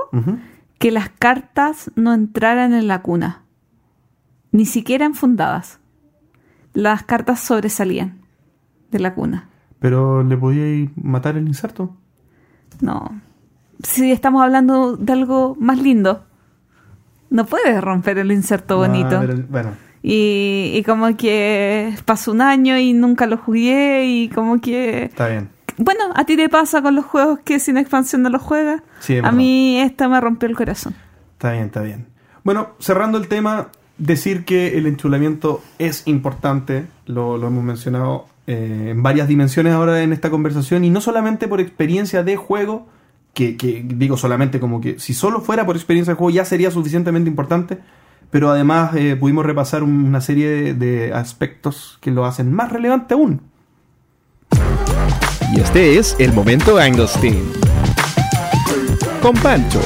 Que 0.79 0.91
las 0.91 1.09
cartas 1.09 1.91
no 1.95 2.13
entraran 2.13 2.75
en 2.75 2.89
la 2.89 3.01
cuna. 3.03 3.45
Ni 4.53 4.67
siquiera 4.67 5.07
enfundadas. 5.07 5.79
Las 6.75 7.05
cartas 7.05 7.41
sobresalían 7.41 8.19
de 8.91 8.99
la 8.99 9.15
cuna. 9.15 9.49
Pero 9.81 10.23
le 10.23 10.37
podíais 10.37 10.91
matar 10.97 11.37
el 11.37 11.49
inserto. 11.49 11.97
No. 12.81 13.21
Si 13.83 14.13
estamos 14.13 14.43
hablando 14.43 14.97
de 14.97 15.13
algo 15.13 15.57
más 15.59 15.79
lindo, 15.79 16.25
no 17.31 17.47
puedes 17.47 17.83
romper 17.83 18.19
el 18.19 18.31
inserto 18.31 18.77
bonito. 18.77 19.17
Ah, 19.19 19.25
pero, 19.27 19.43
bueno, 19.49 19.71
Y, 20.03 20.73
y 20.75 20.83
como 20.85 21.17
que 21.17 21.95
pasó 22.05 22.33
un 22.33 22.41
año 22.43 22.79
y 22.79 22.93
nunca 22.93 23.27
lo 23.27 23.37
jugué 23.39 24.07
y 24.07 24.29
como 24.29 24.61
que... 24.61 25.05
está 25.05 25.29
bien. 25.29 25.49
Bueno, 25.79 26.05
a 26.15 26.25
ti 26.25 26.37
te 26.37 26.51
pasa 26.51 26.83
con 26.83 26.95
los 26.95 27.07
juegos 27.07 27.39
que 27.41 27.59
sin 27.59 27.79
expansión 27.79 28.23
no 28.23 28.29
los 28.29 28.43
juegas. 28.43 28.83
Sí, 29.01 29.17
a 29.17 29.33
mí 29.33 29.79
esta 29.81 30.09
me 30.09 30.21
rompió 30.21 30.47
el 30.49 30.55
corazón. 30.55 30.95
Está 31.33 31.53
bien, 31.53 31.65
está 31.65 31.81
bien. 31.81 32.07
Bueno, 32.45 32.71
cerrando 32.81 33.17
el 33.17 33.29
tema, 33.29 33.69
decir 33.97 34.45
que 34.45 34.77
el 34.77 34.87
enchulamiento 34.87 35.63
es 35.79 36.07
importante, 36.07 36.87
lo, 37.07 37.39
lo 37.39 37.47
hemos 37.47 37.65
mencionado 37.65 38.27
eh, 38.51 38.91
en 38.91 39.03
varias 39.05 39.29
dimensiones 39.29 39.73
ahora 39.73 40.03
en 40.03 40.13
esta 40.13 40.29
conversación, 40.29 40.85
y 40.85 40.91
no 40.91 41.01
solamente 41.01 41.47
por 41.47 41.61
experiencia 41.61 42.25
de 42.25 42.35
juego, 42.35 42.89
que, 43.33 43.57
que 43.57 43.85
digo 43.87 44.17
solamente 44.17 44.59
como 44.59 44.81
que 44.81 44.99
si 44.99 45.15
solo 45.15 45.41
fuera 45.41 45.65
por 45.65 45.77
experiencia 45.77 46.15
de 46.15 46.19
juego 46.19 46.31
ya 46.31 46.45
sería 46.45 46.73
suficientemente 46.73 47.31
importante, 47.31 47.79
pero 48.33 48.51
además 48.51 48.91
eh, 48.97 49.15
pudimos 49.15 49.47
repasar 49.47 49.85
una 49.85 50.21
serie 50.21 50.49
de, 50.49 50.75
de 50.75 51.15
aspectos 51.15 51.99
que 52.01 52.11
lo 52.11 52.25
hacen 52.25 52.53
más 52.53 52.73
relevante 52.73 53.15
aún. 53.15 53.41
Y 55.53 55.61
este 55.61 55.97
es 55.99 56.17
el 56.19 56.33
momento 56.33 56.77
Anglestein. 56.77 57.53
Con 59.23 59.37
Pancho. 59.37 59.81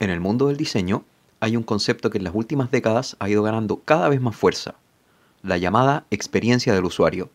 En 0.00 0.10
el 0.10 0.20
mundo 0.20 0.48
del 0.48 0.58
diseño 0.58 1.04
hay 1.40 1.56
un 1.56 1.62
concepto 1.62 2.10
que 2.10 2.18
en 2.18 2.24
las 2.24 2.34
últimas 2.34 2.70
décadas 2.70 3.16
ha 3.20 3.28
ido 3.30 3.42
ganando 3.42 3.80
cada 3.86 4.10
vez 4.10 4.20
más 4.20 4.36
fuerza, 4.36 4.74
la 5.44 5.58
llamada 5.58 6.06
experiencia 6.10 6.74
del 6.74 6.86
usuario. 6.86 7.30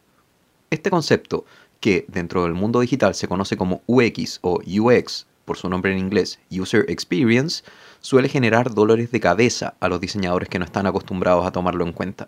Este 0.72 0.90
concepto, 0.90 1.46
que 1.80 2.06
dentro 2.08 2.44
del 2.44 2.56
mundo 2.56 2.82
digital 2.82 3.16
se 3.16 3.28
conoce 3.28 3.56
como 3.56 3.82
UX 3.86 4.40
o 4.42 4.60
UX, 4.66 5.28
por 5.46 5.58
su 5.58 5.70
nombre 5.70 5.92
en 5.92 6.00
inglés, 6.00 6.40
User 6.52 6.86
Experience, 6.90 7.64
suele 8.02 8.28
generar 8.28 8.74
dolores 8.74 9.12
de 9.12 9.20
cabeza 9.20 9.76
a 9.80 9.88
los 9.88 10.02
diseñadores 10.02 10.50
que 10.50 10.60
no 10.60 10.66
están 10.66 10.88
acostumbrados 10.88 11.46
a 11.46 11.52
tomarlo 11.52 11.86
en 11.86 11.94
cuenta. 11.94 12.28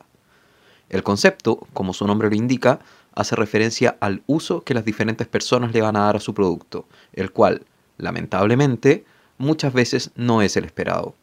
El 0.89 1.03
concepto, 1.03 1.67
como 1.73 1.93
su 1.93 2.05
nombre 2.05 2.29
lo 2.29 2.35
indica, 2.35 2.79
hace 3.15 3.35
referencia 3.35 3.97
al 3.99 4.21
uso 4.27 4.61
que 4.63 4.73
las 4.73 4.85
diferentes 4.85 5.27
personas 5.27 5.73
le 5.73 5.81
van 5.81 5.95
a 5.95 6.01
dar 6.05 6.15
a 6.15 6.19
su 6.19 6.33
producto, 6.33 6.85
el 7.13 7.31
cual, 7.31 7.65
lamentablemente, 7.97 9.03
muchas 9.37 9.73
veces 9.73 10.11
no 10.15 10.41
es 10.41 10.57
el 10.57 10.65
esperado. 10.65 11.15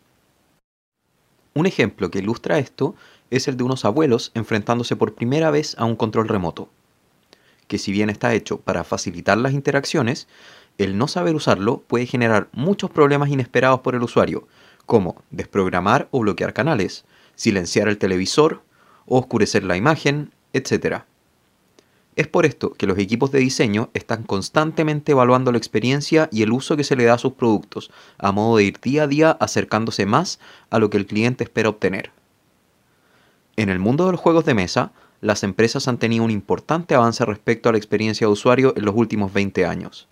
Un 1.54 1.66
ejemplo 1.66 2.10
que 2.10 2.18
ilustra 2.20 2.58
esto 2.58 2.94
es 3.30 3.48
el 3.48 3.56
de 3.56 3.64
unos 3.64 3.84
abuelos 3.84 4.32
enfrentándose 4.34 4.96
por 4.96 5.14
primera 5.14 5.50
vez 5.50 5.74
a 5.78 5.84
un 5.84 5.96
control 5.96 6.28
remoto, 6.28 6.68
que 7.66 7.78
si 7.78 7.92
bien 7.92 8.10
está 8.10 8.34
hecho 8.34 8.58
para 8.60 8.84
facilitar 8.84 9.38
las 9.38 9.52
interacciones, 9.52 10.28
el 10.78 10.96
no 10.96 11.08
saber 11.08 11.34
usarlo 11.34 11.82
puede 11.86 12.06
generar 12.06 12.48
muchos 12.52 12.90
problemas 12.90 13.30
inesperados 13.30 13.80
por 13.80 13.94
el 13.94 14.02
usuario, 14.02 14.46
como 14.86 15.22
desprogramar 15.30 16.08
o 16.10 16.20
bloquear 16.20 16.52
canales, 16.52 17.04
silenciar 17.34 17.88
el 17.88 17.98
televisor 17.98 18.62
oscurecer 19.08 19.64
la 19.64 19.76
imagen, 19.76 20.32
etc. 20.52 21.02
Es 22.16 22.26
por 22.26 22.46
esto 22.46 22.72
que 22.72 22.86
los 22.86 22.98
equipos 22.98 23.30
de 23.30 23.38
diseño 23.38 23.90
están 23.94 24.22
constantemente 24.24 25.12
evaluando 25.12 25.52
la 25.52 25.58
experiencia 25.58 26.28
y 26.32 26.42
el 26.42 26.52
uso 26.52 26.76
que 26.76 26.84
se 26.84 26.96
le 26.96 27.04
da 27.04 27.14
a 27.14 27.18
sus 27.18 27.32
productos, 27.34 27.90
a 28.18 28.32
modo 28.32 28.56
de 28.56 28.64
ir 28.64 28.80
día 28.80 29.04
a 29.04 29.06
día 29.06 29.30
acercándose 29.30 30.04
más 30.04 30.40
a 30.70 30.78
lo 30.78 30.90
que 30.90 30.98
el 30.98 31.06
cliente 31.06 31.44
espera 31.44 31.68
obtener. 31.68 32.10
En 33.58 33.70
el 33.70 33.80
mundo 33.80 34.06
de 34.06 34.12
los 34.12 34.20
juegos 34.20 34.44
de 34.44 34.54
mesa, 34.54 34.92
las 35.20 35.42
empresas 35.42 35.88
han 35.88 35.98
tenido 35.98 36.22
un 36.22 36.30
importante 36.30 36.94
avance 36.94 37.24
respecto 37.24 37.68
a 37.68 37.72
la 37.72 37.78
experiencia 37.78 38.24
de 38.24 38.32
usuario 38.32 38.72
en 38.76 38.84
los 38.84 38.94
últimos 38.94 39.32
20 39.32 39.66
años. 39.66 40.06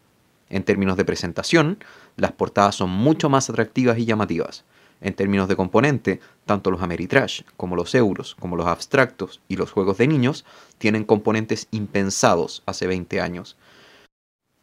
En 0.50 0.64
términos 0.64 0.96
de 0.96 1.04
presentación, 1.04 1.78
las 2.16 2.32
portadas 2.32 2.74
son 2.74 2.90
mucho 2.90 3.28
más 3.28 3.48
atractivas 3.48 3.98
y 3.98 4.04
llamativas. 4.04 4.64
En 5.00 5.14
términos 5.14 5.46
de 5.46 5.54
componente, 5.54 6.18
tanto 6.44 6.72
los 6.72 6.82
Ameritrash 6.82 7.42
como 7.56 7.76
los 7.76 7.94
euros, 7.94 8.34
como 8.34 8.56
los 8.56 8.66
abstractos 8.66 9.40
y 9.46 9.54
los 9.54 9.70
juegos 9.70 9.98
de 9.98 10.08
niños 10.08 10.44
tienen 10.78 11.04
componentes 11.04 11.68
impensados 11.70 12.64
hace 12.66 12.88
20 12.88 13.20
años. 13.20 13.56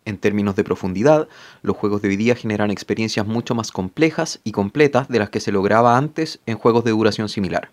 En 0.03 0.17
términos 0.17 0.57
de 0.57 0.65
profundidad, 0.65 1.29
los 1.61 1.77
juegos 1.77 2.01
de 2.01 2.09
hoy 2.09 2.17
día 2.17 2.35
generan 2.35 2.69
experiencias 2.69 3.25
mucho 3.25 3.55
más 3.55 3.71
complejas 3.71 4.41
y 4.43 4.51
completas 4.51 5.07
de 5.07 5.19
las 5.19 5.29
que 5.29 5.39
se 5.39 5.53
lograba 5.53 5.95
antes 5.97 6.41
en 6.45 6.57
juegos 6.57 6.83
de 6.83 6.91
duración 6.91 7.29
similar. 7.29 7.69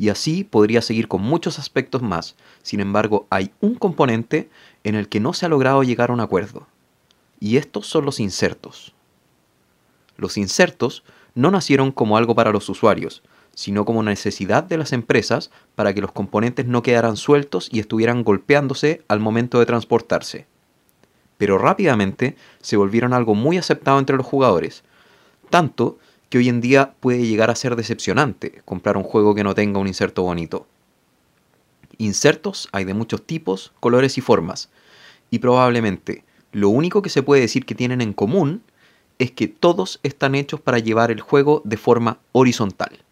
Y 0.00 0.08
así 0.08 0.44
podría 0.44 0.80
seguir 0.80 1.08
con 1.08 1.20
muchos 1.20 1.58
aspectos 1.58 2.00
más, 2.00 2.34
sin 2.62 2.80
embargo 2.80 3.26
hay 3.28 3.52
un 3.60 3.74
componente 3.74 4.48
en 4.82 4.94
el 4.94 5.10
que 5.10 5.20
no 5.20 5.34
se 5.34 5.44
ha 5.44 5.50
logrado 5.50 5.82
llegar 5.82 6.08
a 6.08 6.14
un 6.14 6.20
acuerdo. 6.20 6.66
Y 7.38 7.58
estos 7.58 7.86
son 7.86 8.06
los 8.06 8.18
insertos. 8.18 8.94
Los 10.16 10.38
insertos 10.38 11.04
no 11.34 11.50
nacieron 11.50 11.92
como 11.92 12.16
algo 12.16 12.34
para 12.34 12.50
los 12.50 12.66
usuarios, 12.70 13.22
sino 13.54 13.84
como 13.84 14.02
necesidad 14.02 14.64
de 14.64 14.78
las 14.78 14.94
empresas 14.94 15.50
para 15.74 15.92
que 15.92 16.00
los 16.00 16.12
componentes 16.12 16.64
no 16.64 16.82
quedaran 16.82 17.18
sueltos 17.18 17.68
y 17.70 17.78
estuvieran 17.78 18.24
golpeándose 18.24 19.02
al 19.06 19.20
momento 19.20 19.58
de 19.58 19.66
transportarse. 19.66 20.46
pero 21.36 21.58
rápidamente 21.58 22.36
se 22.60 22.76
volvieron 22.78 23.12
algo 23.12 23.34
muy 23.34 23.58
aceptado 23.58 23.98
entre 23.98 24.16
los 24.16 24.24
jugadores. 24.24 24.82
Tanto 25.50 25.98
que 26.30 26.38
hoy 26.38 26.48
en 26.48 26.60
día 26.60 26.94
puede 27.00 27.26
llegar 27.26 27.50
a 27.50 27.56
ser 27.56 27.76
decepcionante 27.76 28.62
comprar 28.64 28.96
un 28.96 29.02
juego 29.02 29.34
que 29.34 29.44
no 29.44 29.54
tenga 29.54 29.80
un 29.80 29.88
inserto 29.88 30.22
bonito. 30.22 30.66
Insertos 31.98 32.68
hay 32.72 32.84
de 32.84 32.94
muchos 32.94 33.26
tipos, 33.26 33.72
colores 33.80 34.16
y 34.16 34.20
formas, 34.20 34.70
y 35.30 35.40
probablemente 35.40 36.24
lo 36.52 36.70
único 36.70 37.02
que 37.02 37.10
se 37.10 37.22
puede 37.22 37.42
decir 37.42 37.66
que 37.66 37.74
tienen 37.74 38.00
en 38.00 38.12
común 38.12 38.62
es 39.18 39.32
que 39.32 39.48
todos 39.48 40.00
están 40.02 40.34
hechos 40.34 40.60
para 40.60 40.78
llevar 40.78 41.10
el 41.10 41.20
juego 41.20 41.62
de 41.64 41.76
forma 41.76 42.20
horizontal. 42.32 43.04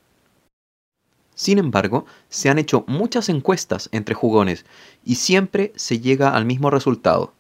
Sin 1.35 1.59
embargo, 1.59 2.07
se 2.29 2.49
han 2.49 2.59
hecho 2.59 2.85
muchas 2.87 3.29
encuestas 3.29 3.89
entre 3.93 4.15
jugones 4.15 4.65
y 5.05 5.17
siempre 5.17 5.73
se 5.77 6.01
llega 6.01 6.31
al 6.31 6.45
mismo 6.45 6.71
resultado, 6.71 7.35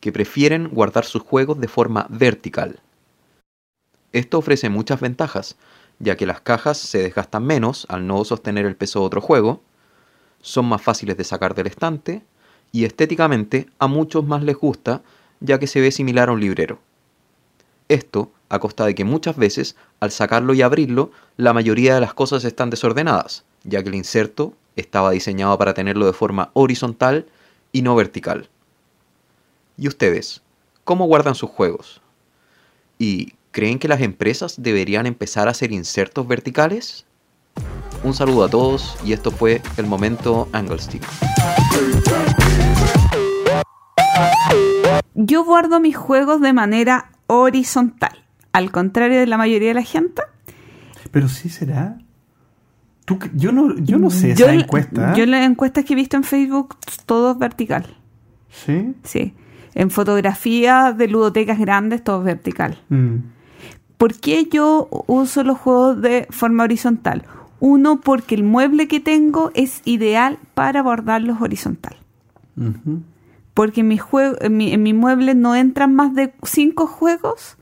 que 0.00 0.12
prefieren 0.12 0.68
guardar 0.68 1.04
sus 1.04 1.22
juegos 1.22 1.60
de 1.60 1.68
forma 1.68 2.06
vertical. 2.10 2.80
Esto 4.12 4.38
ofrece 4.38 4.68
muchas 4.68 5.00
ventajas, 5.00 5.56
ya 5.98 6.16
que 6.16 6.26
las 6.26 6.40
cajas 6.40 6.78
se 6.78 6.98
desgastan 6.98 7.44
menos 7.44 7.86
al 7.88 8.06
no 8.06 8.24
sostener 8.24 8.66
el 8.66 8.76
peso 8.76 9.00
de 9.00 9.06
otro 9.06 9.20
juego, 9.20 9.62
son 10.40 10.66
más 10.66 10.82
fáciles 10.82 11.16
de 11.16 11.24
sacar 11.24 11.54
del 11.54 11.68
estante 11.68 12.22
y 12.72 12.84
estéticamente 12.84 13.68
a 13.78 13.86
muchos 13.86 14.26
más 14.26 14.42
les 14.42 14.56
gusta 14.56 15.02
ya 15.40 15.58
que 15.58 15.66
se 15.66 15.80
ve 15.80 15.90
similar 15.90 16.28
a 16.28 16.32
un 16.32 16.40
librero. 16.40 16.78
Esto 17.88 18.32
a 18.48 18.58
costa 18.58 18.84
de 18.84 18.94
que 18.94 19.04
muchas 19.04 19.36
veces, 19.36 19.76
al 20.00 20.10
sacarlo 20.10 20.52
y 20.54 20.62
abrirlo, 20.62 21.10
la 21.36 21.52
mayoría 21.52 21.94
de 21.94 22.00
las 22.00 22.14
cosas 22.14 22.44
están 22.44 22.70
desordenadas, 22.70 23.44
ya 23.64 23.82
que 23.82 23.88
el 23.88 23.94
inserto 23.94 24.54
estaba 24.76 25.10
diseñado 25.10 25.56
para 25.58 25.74
tenerlo 25.74 26.06
de 26.06 26.12
forma 26.12 26.50
horizontal 26.52 27.26
y 27.72 27.82
no 27.82 27.94
vertical. 27.94 28.48
¿Y 29.78 29.88
ustedes? 29.88 30.42
¿Cómo 30.84 31.06
guardan 31.06 31.34
sus 31.34 31.50
juegos? 31.50 32.02
¿Y 32.98 33.32
creen 33.52 33.78
que 33.78 33.86
las 33.86 34.00
empresas 34.00 34.56
deberían 34.60 35.06
empezar 35.06 35.46
a 35.46 35.52
hacer 35.52 35.70
insertos 35.70 36.26
verticales? 36.26 37.06
Un 38.02 38.14
saludo 38.14 38.44
a 38.44 38.48
todos 38.48 38.96
y 39.04 39.12
esto 39.12 39.30
fue 39.30 39.62
el 39.76 39.86
momento 39.86 40.48
Anglestick. 40.52 41.04
Yo 45.14 45.44
guardo 45.44 45.78
mis 45.78 45.96
juegos 45.96 46.40
de 46.40 46.52
manera 46.52 47.10
horizontal, 47.26 48.24
al 48.52 48.72
contrario 48.72 49.20
de 49.20 49.26
la 49.26 49.36
mayoría 49.36 49.68
de 49.68 49.74
la 49.74 49.82
gente. 49.82 50.22
Pero 51.10 51.28
sí 51.28 51.48
será. 51.50 51.98
Tú, 53.04 53.18
yo, 53.34 53.52
no, 53.52 53.76
yo 53.76 53.98
no 53.98 54.10
sé 54.10 54.34
yo, 54.34 54.46
esa 54.46 54.54
encuesta. 54.54 55.14
Yo 55.14 55.26
las 55.26 55.44
encuestas 55.44 55.84
que 55.84 55.92
he 55.92 55.96
visto 55.96 56.16
en 56.16 56.24
Facebook, 56.24 56.76
todo 57.04 57.32
es 57.32 57.38
vertical. 57.38 57.98
¿Sí? 58.48 58.94
Sí. 59.02 59.34
En 59.74 59.90
fotografías 59.90 60.96
de 60.96 61.08
ludotecas 61.08 61.58
grandes, 61.58 62.02
todo 62.02 62.20
es 62.20 62.24
vertical. 62.24 62.78
Mm. 62.88 63.16
¿Por 64.02 64.14
qué 64.14 64.48
yo 64.50 64.88
uso 65.06 65.44
los 65.44 65.58
juegos 65.58 66.02
de 66.02 66.26
forma 66.30 66.64
horizontal? 66.64 67.22
Uno, 67.60 68.00
porque 68.00 68.34
el 68.34 68.42
mueble 68.42 68.88
que 68.88 68.98
tengo 68.98 69.52
es 69.54 69.80
ideal 69.84 70.40
para 70.54 70.80
guardarlos 70.80 71.40
horizontal. 71.40 71.94
Porque 73.54 73.82
en 73.82 73.86
mi, 73.86 73.98
juego, 73.98 74.34
en, 74.40 74.56
mi, 74.56 74.72
en 74.72 74.82
mi 74.82 74.92
mueble 74.92 75.36
no 75.36 75.54
entran 75.54 75.94
más 75.94 76.16
de 76.16 76.34
cinco 76.42 76.88
juegos 76.88 77.56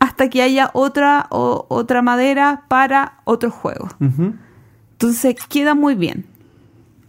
hasta 0.00 0.28
que 0.28 0.42
haya 0.42 0.72
otra, 0.72 1.28
o, 1.30 1.66
otra 1.68 2.02
madera 2.02 2.64
para 2.66 3.20
otro 3.22 3.52
juego. 3.52 3.90
Entonces 4.00 5.36
queda 5.48 5.76
muy 5.76 5.94
bien. 5.94 6.26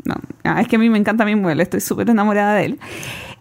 No, 0.04 0.14
ah, 0.44 0.62
es 0.62 0.68
que 0.68 0.76
a 0.76 0.80
mí 0.80 0.92
me 0.92 1.00
encanta 1.00 1.26
mi 1.26 1.36
mueble, 1.36 1.64
estoy 1.64 1.82
súper 1.82 2.12
enamorada 2.12 2.54
de 2.54 2.66
él. 2.66 2.80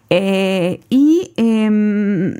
Eh, 0.09 0.79
y, 0.89 1.31
eh, 1.37 2.39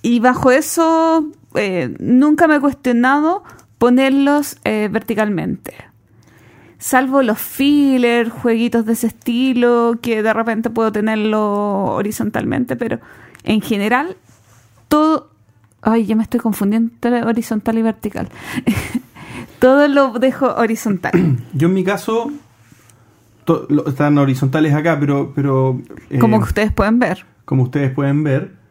y 0.00 0.20
bajo 0.20 0.50
eso 0.50 1.30
eh, 1.54 1.94
nunca 1.98 2.48
me 2.48 2.56
he 2.56 2.60
cuestionado 2.60 3.42
ponerlos 3.78 4.58
eh, 4.64 4.88
verticalmente. 4.90 5.74
Salvo 6.78 7.22
los 7.22 7.38
fillers, 7.38 8.30
jueguitos 8.30 8.86
de 8.86 8.92
ese 8.94 9.08
estilo, 9.08 9.98
que 10.02 10.22
de 10.22 10.32
repente 10.32 10.70
puedo 10.70 10.90
tenerlo 10.90 11.84
horizontalmente, 11.84 12.76
pero 12.76 13.00
en 13.44 13.60
general 13.60 14.16
todo... 14.88 15.30
Ay, 15.80 16.06
ya 16.06 16.14
me 16.14 16.22
estoy 16.22 16.38
confundiendo 16.38 16.92
entre 16.92 17.24
horizontal 17.24 17.78
y 17.78 17.82
vertical. 17.82 18.28
todo 19.58 19.88
lo 19.88 20.12
dejo 20.18 20.54
horizontal. 20.54 21.12
Yo 21.54 21.68
en 21.68 21.74
mi 21.74 21.82
caso, 21.82 22.30
están 23.86 24.18
horizontales 24.18 24.74
acá, 24.74 24.98
pero... 25.00 25.32
pero 25.34 25.80
eh, 26.10 26.18
como 26.18 26.38
que 26.38 26.44
ustedes 26.44 26.72
pueden 26.72 26.98
ver. 26.98 27.24
como 27.44 27.64
ustedes 27.64 27.92
pueden 27.92 28.22
ver. 28.22 28.61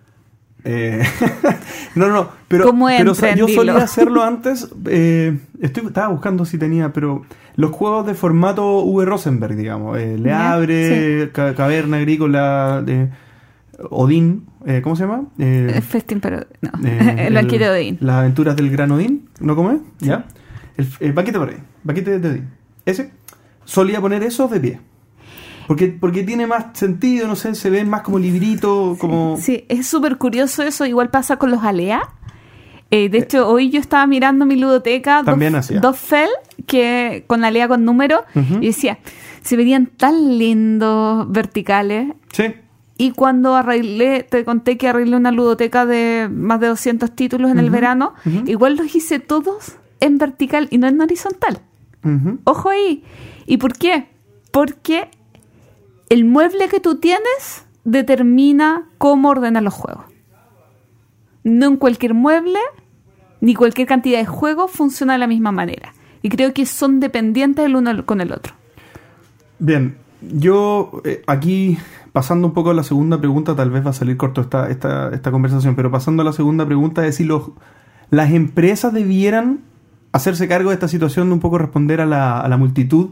Eh, 0.64 1.02
no, 1.96 2.08
no, 2.10 2.30
pero, 2.48 2.66
¿Cómo 2.66 2.88
pero 2.88 3.12
entran? 3.12 3.36
yo 3.38 3.48
solía 3.48 3.78
hacerlo 3.84 4.24
antes. 4.24 4.70
eh, 4.86 5.38
estoy, 5.62 5.86
estaba 5.88 6.08
buscando 6.10 6.46
si 6.46 6.58
tenía, 6.58 6.94
pero 6.94 7.24
los 7.56 7.72
juegos 7.72 8.06
de 8.06 8.14
formato 8.14 8.80
V. 8.84 9.06
Rosenberg, 9.06 9.56
digamos. 9.56 9.98
eh, 9.98 10.18
Le 10.18 10.32
Abre, 10.34 11.32
Ca- 11.34 11.54
Caverna 11.56 11.98
Agrícola, 11.98 12.82
de 12.86 13.10
Odín, 13.90 14.46
eh, 14.66 14.82
¿cómo 14.84 14.96
se 14.96 15.04
llama? 15.04 15.24
Eh, 15.40 15.72
El 15.76 15.82
festín, 15.82 16.20
pero 16.22 16.46
no. 16.62 16.72
eh, 16.88 17.16
el 17.28 17.34
banquete 17.34 17.64
de 17.66 17.70
Odín. 17.72 17.98
Las 18.02 18.18
aventuras 18.18 18.56
del 18.56 18.70
gran 18.70 18.92
Odín, 18.92 19.28
¿no 19.40 19.56
come? 19.56 19.80
¿Ya? 20.00 20.26
El, 20.78 20.88
el 21.00 21.14
banquete 21.14 21.40
por 21.40 21.50
ahí, 21.50 21.58
banquete 21.84 22.20
de 22.20 22.30
Odín. 22.30 22.50
Ese, 22.86 23.12
solía 23.66 24.00
poner 24.02 24.24
esos 24.24 24.50
de 24.52 24.60
pie. 24.60 24.80
Porque, 25.72 25.88
porque 25.88 26.24
tiene 26.24 26.48
más 26.48 26.66
sentido, 26.74 27.30
no 27.30 27.38
sé, 27.38 27.56
se 27.56 27.70
ven 27.70 27.88
más 27.88 28.02
como 28.02 28.20
librito, 28.20 28.98
como... 29.00 29.38
Sí, 29.40 29.64
es 29.70 29.88
súper 29.88 30.18
curioso 30.18 30.64
eso. 30.64 30.86
Igual 30.86 31.10
pasa 31.12 31.38
con 31.38 31.50
los 31.50 31.64
Alea. 31.64 32.10
Eh, 32.90 33.08
de 33.08 33.20
hecho, 33.20 33.48
hoy 33.48 33.70
yo 33.70 33.80
estaba 33.80 34.06
mirando 34.06 34.46
mi 34.46 34.58
ludoteca, 34.58 35.24
También 35.24 35.54
dos, 35.54 35.72
dos 35.82 35.98
Fel, 35.98 36.28
que 36.68 37.24
con 37.26 37.46
Alea 37.46 37.70
con 37.70 37.86
número, 37.86 38.26
y 38.60 38.68
decía, 38.68 39.00
se 39.44 39.56
verían 39.56 39.86
tan 39.86 40.38
lindos 40.38 41.32
verticales. 41.32 42.16
Sí, 42.34 42.54
Y 42.98 43.12
cuando 43.12 43.56
arreglé, 43.56 44.24
te 44.24 44.44
conté 44.44 44.78
que 44.78 44.90
arreglé 44.90 45.16
una 45.16 45.32
ludoteca 45.32 45.86
de 45.86 46.28
más 46.30 46.60
de 46.60 46.68
200 46.68 47.16
títulos 47.16 47.50
en 47.50 47.60
el 47.60 47.70
verano, 47.70 48.14
igual 48.46 48.76
los 48.76 48.94
hice 48.94 49.20
todos 49.20 49.78
en 50.02 50.18
vertical 50.18 50.68
y 50.70 50.80
no 50.80 50.90
en 50.90 51.00
horizontal. 51.00 51.62
Ojo 52.44 52.68
ahí. 52.68 53.06
¿Y 53.46 53.56
por 53.56 53.78
qué? 53.78 54.10
Porque 54.52 55.10
el 56.12 56.26
mueble 56.26 56.68
que 56.68 56.82
tú 56.82 56.96
tienes 56.96 57.66
determina 57.86 58.90
cómo 58.98 59.30
ordenar 59.30 59.64
los 59.64 59.74
juegos. 59.74 60.04
No 61.46 61.68
en 61.68 61.78
cualquier 61.78 62.14
mueble 62.14 62.60
ni 63.40 63.56
cualquier 63.56 63.88
cantidad 63.88 64.20
de 64.20 64.26
juegos 64.26 64.72
funciona 64.72 65.14
de 65.14 65.20
la 65.20 65.28
misma 65.28 65.54
manera. 65.54 65.94
Y 66.22 66.28
creo 66.28 66.54
que 66.54 66.66
son 66.66 67.00
dependientes 67.00 67.66
el 67.66 67.78
uno 67.78 68.06
con 68.06 68.20
el 68.20 68.34
otro. 68.34 68.54
Bien, 69.60 69.96
yo 70.22 71.02
eh, 71.06 71.22
aquí, 71.28 71.78
pasando 72.12 72.46
un 72.46 72.54
poco 72.54 72.72
a 72.72 72.74
la 72.74 72.84
segunda 72.84 73.18
pregunta, 73.18 73.56
tal 73.56 73.70
vez 73.70 73.86
va 73.86 73.92
a 73.92 73.94
salir 73.94 74.18
corto 74.18 74.42
esta, 74.42 74.70
esta, 74.70 75.16
esta 75.16 75.32
conversación, 75.32 75.78
pero 75.78 75.92
pasando 75.92 76.24
a 76.24 76.26
la 76.26 76.34
segunda 76.34 76.66
pregunta, 76.66 77.08
es 77.08 77.16
si 77.16 77.24
los, 77.24 77.52
las 78.10 78.32
empresas 78.32 78.92
debieran 78.92 79.62
hacerse 80.12 80.50
cargo 80.50 80.72
de 80.72 80.74
esta 80.74 80.90
situación 80.90 81.30
de 81.30 81.36
un 81.36 81.40
poco 81.40 81.58
responder 81.58 82.02
a 82.02 82.06
la, 82.06 82.42
a 82.42 82.50
la 82.50 82.58
multitud 82.58 83.12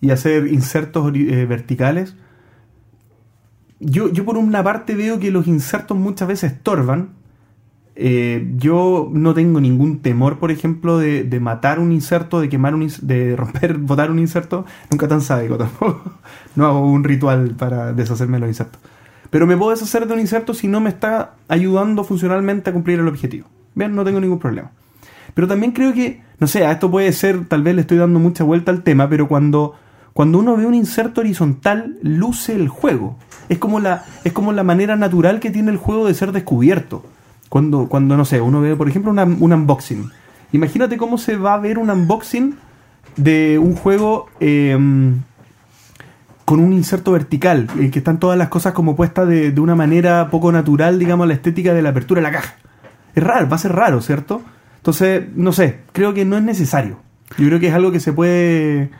y 0.00 0.10
hacer 0.10 0.48
insertos 0.48 1.12
eh, 1.14 1.46
verticales. 1.46 2.16
Yo, 3.78 4.08
yo 4.10 4.24
por 4.24 4.36
una 4.36 4.62
parte 4.64 4.94
veo 4.94 5.18
que 5.18 5.30
los 5.30 5.46
insertos 5.46 5.96
muchas 5.96 6.28
veces 6.28 6.52
estorban. 6.52 7.10
Eh, 7.98 8.52
yo 8.56 9.08
no 9.12 9.32
tengo 9.32 9.60
ningún 9.60 10.00
temor, 10.00 10.38
por 10.38 10.50
ejemplo, 10.50 10.98
de, 10.98 11.24
de 11.24 11.40
matar 11.40 11.78
un 11.78 11.92
inserto, 11.92 12.40
de 12.40 12.48
quemar 12.48 12.74
un 12.74 12.90
de 13.02 13.36
romper, 13.36 13.78
botar 13.78 14.10
un 14.10 14.18
inserto. 14.18 14.64
Nunca 14.90 15.08
tan 15.08 15.20
sádico 15.20 15.56
tampoco. 15.58 16.12
No 16.54 16.66
hago 16.66 16.80
un 16.80 17.04
ritual 17.04 17.54
para 17.56 17.92
deshacerme 17.92 18.36
de 18.36 18.40
los 18.40 18.48
insertos. 18.48 18.80
Pero 19.30 19.46
me 19.46 19.56
puedo 19.56 19.70
deshacer 19.70 20.06
de 20.06 20.14
un 20.14 20.20
inserto 20.20 20.54
si 20.54 20.68
no 20.68 20.80
me 20.80 20.90
está 20.90 21.34
ayudando 21.48 22.04
funcionalmente 22.04 22.70
a 22.70 22.72
cumplir 22.72 23.00
el 23.00 23.08
objetivo. 23.08 23.48
Bien, 23.74 23.94
no 23.94 24.04
tengo 24.04 24.20
ningún 24.20 24.38
problema. 24.38 24.70
Pero 25.34 25.48
también 25.48 25.72
creo 25.72 25.92
que, 25.92 26.22
no 26.38 26.46
sé, 26.46 26.64
a 26.64 26.72
esto 26.72 26.90
puede 26.90 27.12
ser, 27.12 27.46
tal 27.46 27.62
vez 27.62 27.74
le 27.74 27.82
estoy 27.82 27.98
dando 27.98 28.18
mucha 28.18 28.44
vuelta 28.44 28.70
al 28.70 28.82
tema, 28.82 29.08
pero 29.08 29.28
cuando, 29.28 29.74
cuando 30.16 30.38
uno 30.38 30.56
ve 30.56 30.64
un 30.64 30.72
inserto 30.72 31.20
horizontal, 31.20 31.98
luce 32.00 32.54
el 32.56 32.68
juego. 32.68 33.18
Es 33.50 33.58
como 33.58 33.80
la, 33.80 34.06
es 34.24 34.32
como 34.32 34.52
la 34.52 34.62
manera 34.62 34.96
natural 34.96 35.40
que 35.40 35.50
tiene 35.50 35.70
el 35.70 35.76
juego 35.76 36.06
de 36.06 36.14
ser 36.14 36.32
descubierto. 36.32 37.04
Cuando, 37.50 37.86
cuando 37.88 38.16
no 38.16 38.24
sé, 38.24 38.40
uno 38.40 38.62
ve, 38.62 38.74
por 38.76 38.88
ejemplo, 38.88 39.10
una- 39.10 39.24
un 39.24 39.52
unboxing. 39.52 40.10
Imagínate 40.52 40.96
cómo 40.96 41.18
se 41.18 41.36
va 41.36 41.52
a 41.52 41.58
ver 41.58 41.76
un 41.76 41.90
unboxing 41.90 42.56
de 43.16 43.58
un 43.58 43.74
juego 43.76 44.26
eh, 44.40 44.74
con 46.46 46.60
un 46.60 46.72
inserto 46.72 47.12
vertical, 47.12 47.66
eh, 47.78 47.90
que 47.90 47.98
están 47.98 48.18
todas 48.18 48.38
las 48.38 48.48
cosas 48.48 48.72
como 48.72 48.96
puestas 48.96 49.28
de, 49.28 49.50
de 49.52 49.60
una 49.60 49.74
manera 49.74 50.30
poco 50.30 50.50
natural, 50.50 50.98
digamos, 50.98 51.28
la 51.28 51.34
estética 51.34 51.74
de 51.74 51.82
la 51.82 51.90
apertura 51.90 52.20
de 52.20 52.22
la 52.22 52.32
caja. 52.32 52.54
Es 53.14 53.22
raro, 53.22 53.48
va 53.50 53.56
a 53.56 53.58
ser 53.58 53.72
raro, 53.72 54.00
¿cierto? 54.00 54.40
Entonces, 54.78 55.24
no 55.34 55.52
sé, 55.52 55.80
creo 55.92 56.14
que 56.14 56.24
no 56.24 56.36
es 56.38 56.42
necesario. 56.42 56.98
Yo 57.36 57.46
creo 57.48 57.60
que 57.60 57.68
es 57.68 57.74
algo 57.74 57.92
que 57.92 58.00
se 58.00 58.12
puede... 58.14 58.90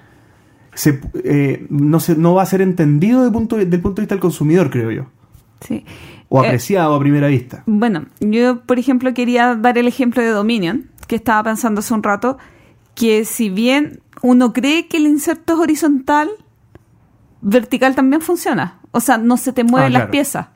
Se, 0.76 1.00
eh, 1.24 1.66
no, 1.70 1.98
se, 2.00 2.14
no 2.16 2.34
va 2.34 2.42
a 2.42 2.46
ser 2.46 2.60
entendido 2.62 3.22
del 3.24 3.32
punto, 3.32 3.56
del 3.56 3.68
punto 3.80 3.96
de 3.96 4.02
vista 4.02 4.14
del 4.14 4.20
consumidor, 4.20 4.70
creo 4.70 4.90
yo. 4.92 5.06
Sí. 5.60 5.84
O 6.28 6.42
Eh, 6.42 6.46
apreciado 6.46 6.94
a 6.94 7.00
primera 7.00 7.28
vista. 7.28 7.62
Bueno, 7.66 8.06
yo, 8.20 8.60
por 8.60 8.78
ejemplo, 8.78 9.12
quería 9.14 9.54
dar 9.56 9.78
el 9.78 9.88
ejemplo 9.88 10.22
de 10.22 10.28
Dominion, 10.28 10.90
que 11.08 11.16
estaba 11.16 11.42
pensando 11.44 11.80
hace 11.80 11.94
un 11.94 12.02
rato, 12.02 12.36
que 12.94 13.24
si 13.24 13.48
bien 13.50 14.00
uno 14.22 14.52
cree 14.52 14.86
que 14.88 14.96
el 14.98 15.06
inserto 15.06 15.54
es 15.54 15.58
horizontal, 15.60 16.28
vertical 17.40 17.94
también 17.94 18.20
funciona. 18.22 18.78
O 18.90 19.00
sea, 19.00 19.18
no 19.18 19.36
se 19.36 19.52
te 19.52 19.64
mueven 19.64 19.94
Ah, 19.96 19.98
las 20.00 20.08
piezas. 20.08 20.48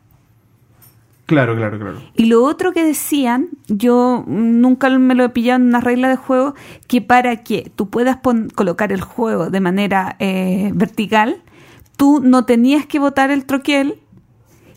Claro, 1.31 1.55
claro, 1.55 1.79
claro. 1.79 2.03
Y 2.17 2.25
lo 2.25 2.43
otro 2.43 2.73
que 2.73 2.83
decían, 2.83 3.51
yo 3.69 4.25
nunca 4.27 4.91
me 4.91 5.15
lo 5.15 5.23
he 5.23 5.29
pillado 5.29 5.61
en 5.61 5.69
una 5.69 5.81
regla 5.81 6.09
de 6.09 6.17
juego, 6.17 6.57
que 6.89 7.01
para 7.03 7.45
que 7.45 7.71
tú 7.77 7.89
puedas 7.89 8.19
colocar 8.57 8.91
el 8.91 9.01
juego 9.01 9.49
de 9.49 9.61
manera 9.61 10.17
eh, 10.19 10.73
vertical, 10.75 11.41
tú 11.97 12.21
no 12.21 12.47
tenías 12.47 12.85
que 12.85 12.99
botar 12.99 13.31
el 13.31 13.45
troquel 13.45 14.01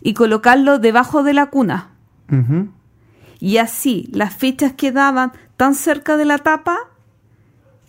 y 0.04 0.14
colocarlo 0.14 0.78
debajo 0.78 1.24
de 1.24 1.34
la 1.34 1.48
cuna. 1.48 1.90
Y 3.40 3.58
así 3.58 4.08
las 4.12 4.36
fichas 4.36 4.74
quedaban 4.74 5.32
tan 5.58 5.74
cerca 5.74 6.18
de 6.18 6.26
la 6.26 6.38
tapa 6.38 6.78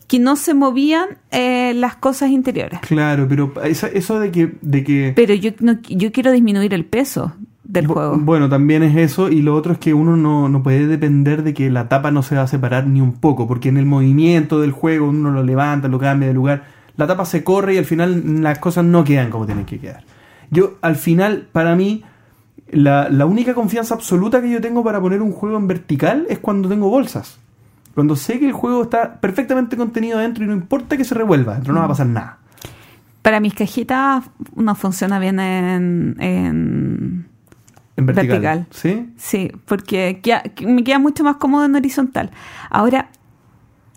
que 0.09 0.19
no 0.19 0.37
se 0.37 0.55
movían 0.55 1.19
eh, 1.33 1.75
las 1.75 1.97
cosas 1.97 2.31
interiores. 2.31 2.81
Claro, 2.81 3.29
pero 3.29 3.53
eso 3.63 4.21
de 4.21 4.31
que... 4.31 4.55
De 4.63 4.83
que 4.85 5.13
Pero 5.15 5.35
yo, 5.35 5.51
no, 5.61 5.79
yo 5.83 6.13
quiero 6.13 6.33
disminuir 6.33 6.73
el 6.73 6.87
peso 6.87 7.35
del 7.75 7.87
juego. 7.87 8.17
Bueno, 8.19 8.49
también 8.49 8.83
es 8.83 8.97
eso, 8.97 9.29
y 9.29 9.43
lo 9.43 9.55
otro 9.55 9.75
es 9.75 9.79
que 9.79 9.93
uno 9.93 10.17
no, 10.17 10.49
no 10.49 10.63
puede 10.63 10.87
depender 10.87 11.43
de 11.43 11.53
que 11.53 11.71
la 11.71 11.89
tapa 11.89 12.11
no 12.11 12.23
se 12.23 12.37
va 12.37 12.43
a 12.43 12.47
separar 12.47 12.87
ni 12.87 13.01
un 13.01 13.13
poco, 13.13 13.47
porque 13.47 13.69
en 13.69 13.77
el 13.77 13.85
movimiento 13.87 14.61
del 14.61 14.73
juego 14.73 15.09
uno 15.09 15.31
lo 15.31 15.43
levanta, 15.43 15.89
lo 15.89 15.99
cambia 15.99 16.29
de 16.29 16.35
lugar, 16.35 16.65
la 16.97 17.07
tapa 17.07 17.25
se 17.27 17.45
corre 17.45 17.75
y 17.75 17.79
al 17.79 17.85
final 17.85 18.43
las 18.43 18.59
cosas 18.59 18.85
no 18.85 19.05
quedan 19.05 19.31
como 19.31 19.47
tienen 19.47 19.65
que 19.67 19.79
quedar. 19.79 20.05
Yo, 20.51 20.75
al 20.81 20.97
final, 20.97 21.49
para 21.53 21.75
mí, 21.77 22.05
la, 22.71 23.09
la 23.11 23.27
única 23.27 23.55
confianza 23.55 23.95
absoluta 23.95 24.41
que 24.41 24.51
yo 24.51 24.61
tengo 24.61 24.83
para 24.83 25.01
poner 25.01 25.21
un 25.21 25.33
juego 25.33 25.57
en 25.59 25.67
vertical 25.67 26.27
es 26.29 26.39
cuando 26.39 26.69
tengo 26.69 26.89
bolsas. 26.89 27.39
Cuando 27.95 28.17
sé 28.17 28.39
que 28.41 28.47
el 28.47 28.53
juego 28.53 28.83
está 28.83 29.21
perfectamente 29.21 29.77
contenido 29.77 30.19
adentro 30.19 30.43
y 30.45 30.47
no 30.49 30.53
importa 30.53 30.97
que 30.97 31.05
se 31.05 31.15
revuelva, 31.15 31.55
dentro 31.55 31.73
no 31.73 31.79
va 31.81 31.87
a 31.87 31.89
pasar 31.89 32.07
nada. 32.07 32.39
Para 33.23 33.41
mis 33.41 33.55
cajitas 33.55 34.25
no 34.57 34.75
funciona 34.75 35.19
bien 35.19 35.41
en, 35.41 36.17
en- 36.21 37.27
En 37.97 38.07
vertical. 38.07 38.41
Vertical. 38.41 38.67
¿Sí? 38.71 39.13
Sí, 39.17 39.53
porque 39.67 40.21
queda- 40.23 40.43
me 40.67 40.83
queda 40.85 40.99
mucho 40.99 41.23
más 41.25 41.37
cómodo 41.37 41.65
en 41.65 41.75
horizontal. 41.77 42.31
Ahora, 42.71 43.11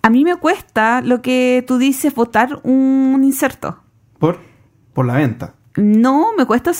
a 0.03 0.09
mí 0.09 0.23
me 0.23 0.35
cuesta 0.35 1.01
lo 1.01 1.21
que 1.21 1.63
tú 1.67 1.77
dices, 1.77 2.13
botar 2.13 2.59
un 2.63 3.21
inserto. 3.23 3.79
Por, 4.19 4.39
por 4.93 5.05
la 5.05 5.15
venta. 5.15 5.53
No, 5.77 6.29
me 6.35 6.45
cuesta 6.45 6.71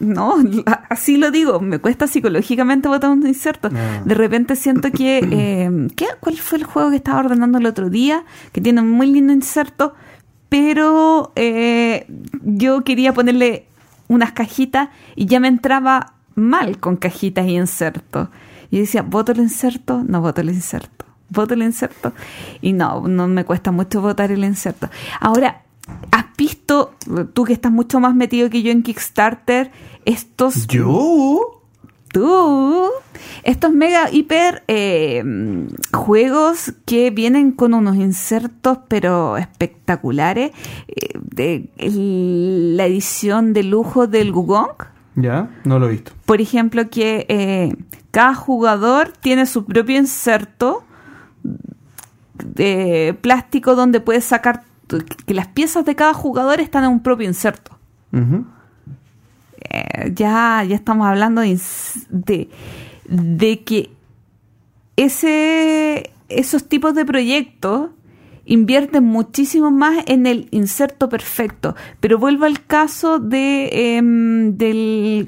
no, 0.00 0.36
así 0.88 1.18
lo 1.18 1.30
digo, 1.30 1.60
me 1.60 1.80
cuesta 1.80 2.06
psicológicamente 2.06 2.88
botar 2.88 3.10
un 3.10 3.26
inserto. 3.26 3.68
Ah. 3.74 4.00
De 4.04 4.14
repente 4.14 4.56
siento 4.56 4.90
que 4.90 5.18
eh, 5.30 5.88
¿qué? 5.96 6.06
¿cuál 6.20 6.36
fue 6.36 6.58
el 6.58 6.64
juego 6.64 6.90
que 6.90 6.96
estaba 6.96 7.20
ordenando 7.20 7.58
el 7.58 7.66
otro 7.66 7.90
día? 7.90 8.24
Que 8.52 8.60
tiene 8.62 8.80
un 8.80 8.90
muy 8.90 9.06
lindo 9.08 9.34
inserto, 9.34 9.94
pero 10.48 11.32
eh, 11.36 12.06
yo 12.42 12.84
quería 12.84 13.12
ponerle 13.12 13.66
unas 14.08 14.32
cajitas 14.32 14.88
y 15.14 15.26
ya 15.26 15.40
me 15.40 15.48
entraba 15.48 16.14
mal 16.38 16.78
con 16.78 16.96
cajitas 16.96 17.46
y 17.46 17.56
insertos. 17.56 18.28
Y 18.70 18.80
decía, 18.80 19.02
¿voto 19.02 19.32
el 19.32 19.38
inserto? 19.38 20.02
No 20.06 20.20
voto 20.20 20.40
el 20.40 20.50
inserto. 20.50 21.04
¿Voto 21.30 21.54
el 21.54 21.62
inserto? 21.62 22.12
Y 22.62 22.72
no, 22.72 23.06
no 23.06 23.28
me 23.28 23.44
cuesta 23.44 23.70
mucho 23.70 24.00
votar 24.00 24.30
el 24.32 24.44
inserto. 24.44 24.88
Ahora, 25.20 25.62
¿has 26.10 26.24
visto, 26.36 26.94
tú 27.34 27.44
que 27.44 27.52
estás 27.52 27.72
mucho 27.72 28.00
más 28.00 28.14
metido 28.14 28.48
que 28.50 28.62
yo 28.62 28.70
en 28.72 28.82
Kickstarter, 28.82 29.70
estos 30.04 30.66
¿Yo? 30.68 31.54
tú 32.10 32.86
estos 33.44 33.70
mega 33.70 34.10
hiper 34.10 34.62
eh, 34.66 35.22
juegos 35.92 36.72
que 36.86 37.10
vienen 37.10 37.52
con 37.52 37.74
unos 37.74 37.96
insertos 37.96 38.78
pero 38.88 39.36
espectaculares 39.36 40.52
eh, 40.88 41.18
de 41.20 41.68
el- 41.76 42.78
la 42.78 42.86
edición 42.86 43.52
de 43.52 43.62
lujo 43.64 44.06
del 44.06 44.32
Gugong 44.32 44.70
¿Ya? 45.20 45.48
No 45.64 45.78
lo 45.78 45.88
he 45.88 45.92
visto. 45.92 46.12
por 46.26 46.40
ejemplo 46.40 46.88
que 46.90 47.26
eh, 47.28 47.74
cada 48.10 48.34
jugador 48.34 49.12
tiene 49.20 49.46
su 49.46 49.64
propio 49.64 49.96
inserto 49.98 50.84
de 52.44 53.16
plástico 53.20 53.74
donde 53.74 54.00
puedes 54.00 54.24
sacar 54.24 54.62
que 55.26 55.34
las 55.34 55.48
piezas 55.48 55.84
de 55.84 55.94
cada 55.96 56.14
jugador 56.14 56.60
están 56.60 56.84
en 56.84 56.90
un 56.90 57.00
propio 57.02 57.26
inserto 57.26 57.76
eh, 59.70 60.12
ya, 60.14 60.64
ya 60.64 60.76
estamos 60.76 61.06
hablando 61.06 61.40
de, 61.42 61.58
de, 62.10 62.48
de 63.08 63.64
que 63.64 63.90
ese, 64.96 66.10
esos 66.28 66.68
tipos 66.68 66.94
de 66.94 67.04
proyectos 67.04 67.90
invierten 68.48 69.04
muchísimo 69.04 69.70
más 69.70 70.02
en 70.06 70.26
el 70.26 70.48
inserto 70.50 71.08
perfecto. 71.08 71.76
Pero 72.00 72.18
vuelvo 72.18 72.46
al 72.46 72.64
caso 72.64 73.18
de 73.18 73.96
em, 73.96 74.56
del 74.56 75.26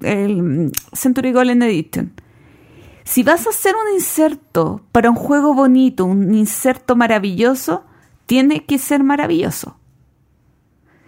el 0.00 0.72
Century 0.92 1.32
Golden 1.32 1.62
Edition. 1.62 2.12
Si 3.04 3.22
vas 3.22 3.46
a 3.46 3.50
hacer 3.50 3.74
un 3.74 3.94
inserto 3.94 4.82
para 4.92 5.10
un 5.10 5.16
juego 5.16 5.54
bonito, 5.54 6.04
un 6.04 6.34
inserto 6.34 6.96
maravilloso, 6.96 7.84
tiene 8.26 8.64
que 8.64 8.78
ser 8.78 9.02
maravilloso. 9.02 9.76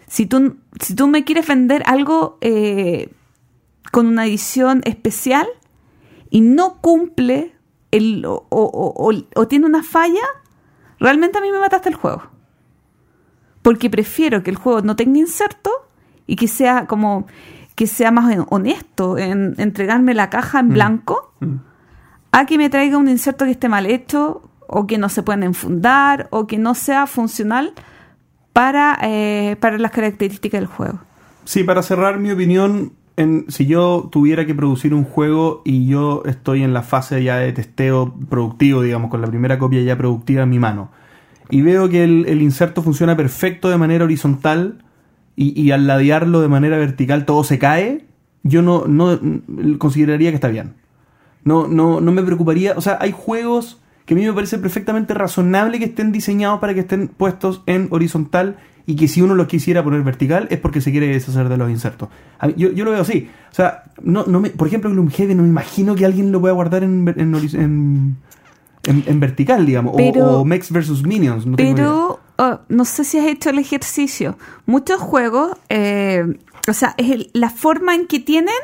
Si 0.09 0.27
tú, 0.27 0.57
si 0.81 0.95
tú 0.95 1.07
me 1.07 1.25
quieres 1.25 1.47
vender 1.47 1.83
algo 1.87 2.39
eh, 2.41 3.11
con 3.93 4.07
una 4.07 4.27
edición 4.27 4.83
especial 4.85 5.47
y 6.31 6.41
no 6.41 6.81
cumple 6.81 7.55
el, 7.93 8.25
o 8.27 9.47
tiene 9.49 9.67
una 9.67 9.85
falla, 9.85 10.23
realmente 11.05 11.39
a 11.39 11.43
mí 11.43 11.53
me 11.53 11.59
mataste 11.59 11.91
el 11.91 11.95
juego. 11.95 12.23
Porque 13.61 13.91
prefiero 13.91 14.43
que 14.43 14.51
el 14.51 14.57
juego 14.57 14.81
no 14.81 14.97
tenga 14.97 15.19
inserto 15.19 15.71
y 16.27 16.37
que 16.37 16.49
sea 16.49 16.87
como 16.87 17.27
que 17.75 17.87
sea 17.87 18.11
más 18.11 18.37
honesto 18.49 19.19
en 19.19 19.55
entregarme 19.59 20.15
la 20.15 20.31
caja 20.31 20.61
en 20.61 20.69
blanco 20.69 21.35
a 22.31 22.47
que 22.47 22.57
me 22.57 22.71
traiga 22.71 22.99
un 22.99 23.09
inserto 23.09 23.45
que 23.45 23.51
esté 23.51 23.69
mal 23.69 23.87
hecho 23.87 24.49
o 24.67 24.87
que 24.87 24.97
no 24.97 25.09
se 25.09 25.23
pueda 25.23 25.45
enfundar 25.45 26.29
o 26.31 26.47
que 26.47 26.57
no 26.57 26.75
sea 26.75 27.07
funcional 27.07 27.75
para, 28.53 28.97
eh, 29.03 29.57
para 29.61 29.77
las 29.79 29.91
características 29.91 30.61
del 30.61 30.69
juego. 30.69 31.01
Sí, 31.45 31.65
para 31.65 31.83
cerrar 31.83 32.19
mi 32.19 32.31
opinión, 32.31 32.93
en, 33.17 33.45
si 33.49 33.67
yo 33.67 34.09
tuviera 34.11 34.47
que 34.47 34.55
producir 34.55 34.95
un 34.95 35.05
juego 35.05 35.63
y 35.65 35.87
yo 35.87 36.23
estoy 36.27 36.63
en 36.63 36.73
la 36.73 36.83
fase 36.83 37.23
ya 37.23 37.37
de 37.37 37.53
testeo 37.53 38.15
productivo, 38.29 38.83
digamos, 38.83 39.11
con 39.11 39.21
la 39.21 39.29
primera 39.29 39.59
copia 39.59 39.83
ya 39.83 39.97
productiva 39.97 40.43
en 40.43 40.51
mi 40.51 40.59
mano, 40.59 40.91
y 41.51 41.63
veo 41.63 41.89
que 41.89 42.05
el, 42.05 42.43
inserto 42.43 42.83
funciona 42.83 43.17
perfecto 43.17 43.69
de 43.69 43.77
manera 43.77 44.05
horizontal 44.05 44.83
y, 45.37 45.61
y 45.61 45.71
al 45.71 45.87
ladearlo 45.87 46.41
de 46.41 46.49
manera 46.49 46.79
vertical 46.79 47.27
todo 47.27 47.45
se 47.45 47.59
cae, 47.59 48.07
yo 48.45 48.63
no, 48.63 48.87
no 48.87 49.19
mm, 49.21 49.75
consideraría 49.79 50.31
que 50.31 50.37
está 50.37 50.49
bien. 50.49 50.75
No, 51.45 51.67
no, 51.67 52.01
no 52.01 52.13
me 52.13 52.23
preocuparía. 52.23 52.75
O 52.77 52.81
sea, 52.81 52.99
hay 53.01 53.13
juegos 53.13 53.81
que 54.07 54.15
a 54.15 54.17
mí 54.17 54.25
me 54.25 54.33
parece 54.33 54.59
perfectamente 54.59 55.15
razonable 55.15 55.79
que 55.79 55.87
estén 55.87 56.13
diseñados 56.13 56.61
para 56.61 56.75
que 56.75 56.81
estén 56.81 57.09
puestos 57.09 57.63
en 57.67 57.89
horizontal 57.91 58.57
y 58.87 58.97
que 58.97 59.09
si 59.09 59.23
uno 59.23 59.35
los 59.35 59.47
quisiera 59.47 59.83
poner 59.83 60.03
vertical 60.03 60.47
es 60.51 60.59
porque 60.59 60.81
se 60.81 60.91
quiere 60.91 61.07
deshacer 61.09 61.49
de 61.49 61.57
los 61.57 61.71
insertos. 61.71 62.09
Mí- 62.47 62.55
yo, 62.57 62.71
yo 62.73 62.85
lo 62.85 62.91
veo 62.91 63.01
así. 63.01 63.31
O 63.51 63.55
sea, 63.55 63.85
no, 64.03 64.25
no 64.27 64.41
me, 64.41 64.51
por 64.51 64.67
ejemplo, 64.69 64.91
Gloomhaven 64.91 65.37
no 65.37 65.43
me 65.43 65.49
imagino 65.49 65.95
que 65.95 66.05
alguien 66.05 66.33
lo 66.33 66.41
pueda 66.41 66.53
guardar 66.55 66.83
en, 66.85 67.07
en, 67.17 67.33
horiz- 67.35 67.55
en, 67.59 68.17
en- 68.85 69.05
en 69.07 69.21
vertical, 69.21 69.65
digamos. 69.65 69.95
O- 69.95 69.97
Pero- 69.97 70.41
o, 70.41 70.45
Mex 70.45 70.71
vs. 70.71 71.03
Minions. 71.07 71.47
no. 71.47 71.57
Pero 71.57 72.21
oh, 72.37 72.59
no 72.69 72.85
sé 72.85 73.05
si 73.05 73.19
has 73.19 73.27
hecho 73.27 73.51
el 73.51 73.59
ejercicio. 73.59 74.37
Muchos 74.67 75.01
juegos, 75.01 75.57
eh, 75.71 76.25
o 76.69 76.73
sea, 76.75 76.95
es 76.99 77.11
el- 77.11 77.31
la 77.33 77.49
forma 77.51 77.95
en 77.95 78.07
que 78.07 78.21
tienen 78.21 78.55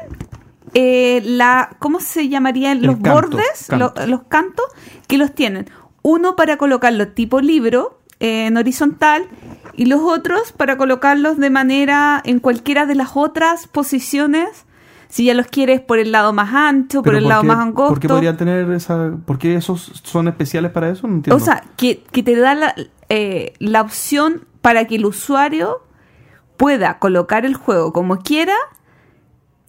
eh, 0.75 1.21
la, 1.25 1.71
¿cómo 1.81 1.99
se 2.01 2.29
llamarían? 2.29 2.83
Los 2.83 2.97
canto, 2.97 3.13
bordes, 3.13 3.67
canto. 3.69 3.93
lo- 3.97 4.07
los 4.07 4.23
cantos, 4.25 4.67
que 5.09 5.19
los 5.19 5.35
tienen. 5.35 5.69
Uno 6.03 6.37
para 6.37 6.57
colocarlo 6.59 7.09
tipo 7.09 7.41
libro 7.41 8.00
eh, 8.21 8.47
en 8.47 8.57
horizontal 8.57 9.25
y 9.75 9.87
los 9.87 10.01
otros 10.03 10.53
para 10.53 10.77
colocarlos 10.77 11.39
de 11.39 11.51
manera 11.51 12.21
en 12.25 12.39
cualquiera 12.41 12.87
de 12.87 12.95
las 12.95 13.11
otras 13.15 13.67
posiciones. 13.67 14.67
Si 15.09 15.25
ya 15.25 15.35
los 15.35 15.49
quieres 15.49 15.81
por 15.81 15.99
el 15.99 16.13
lado 16.13 16.33
más 16.33 16.55
ancho, 16.55 17.03
por 17.03 17.17
el 17.17 17.27
lado 17.27 17.41
qué- 17.43 17.49
más 17.49 17.59
angosto. 17.59 17.95
¿Por 17.95 18.01
qué 18.01 18.09
podrían 18.09 18.37
tener 18.37 18.71
esa.? 18.71 19.11
¿Por 19.27 19.39
qué 19.39 19.57
esos 19.57 20.01
son 20.05 20.29
especiales 20.29 20.71
para 20.71 20.89
eso? 20.89 21.09
No 21.09 21.15
entiendo. 21.17 21.37
O 21.37 21.45
sea, 21.45 21.65
que, 21.77 22.05
que 22.13 22.23
te 22.23 22.37
da 22.37 22.55
la, 22.55 22.75
eh, 23.09 23.55
la 23.59 23.81
opción 23.81 24.45
para 24.61 24.85
que 24.87 24.95
el 24.95 25.07
usuario 25.07 25.83
pueda 26.57 27.01
colocar 27.01 27.45
el 27.45 27.57
juego 27.57 27.93
como 27.93 28.19
quiera. 28.19 28.55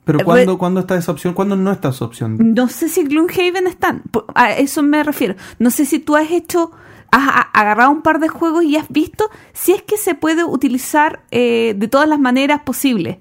Pero 0.04 0.20
re- 0.20 0.26
¿cuándo, 0.26 0.58
¿cuándo 0.60 0.80
está 0.82 0.96
esa 0.96 1.12
opción? 1.12 1.34
¿Cuándo 1.34 1.56
no 1.56 1.72
está 1.72 1.90
esa 1.90 2.06
opción? 2.06 2.38
No 2.54 2.68
sé 2.68 2.88
si 2.90 3.04
Gloomhaven 3.04 3.66
están. 3.68 4.04
A 4.36 4.52
eso 4.52 4.84
me 4.84 5.04
refiero. 5.04 5.36
No 5.60 5.70
sé 5.72 5.86
si 5.86 5.98
tú 6.00 6.16
has 6.16 6.30
hecho. 6.32 6.72
Has 7.12 7.46
agarrado 7.54 7.92
un 7.92 8.02
par 8.02 8.20
de 8.20 8.30
juegos 8.30 8.64
y 8.64 8.78
has 8.78 8.88
visto 8.90 9.30
si 9.54 9.74
es 9.74 9.82
que 9.82 9.98
se 9.98 10.16
puede 10.16 10.44
utilizar 10.46 11.22
eh, 11.32 11.74
de 11.78 11.88
todas 11.88 12.08
las 12.08 12.20
maneras 12.20 12.62
posibles 12.62 13.18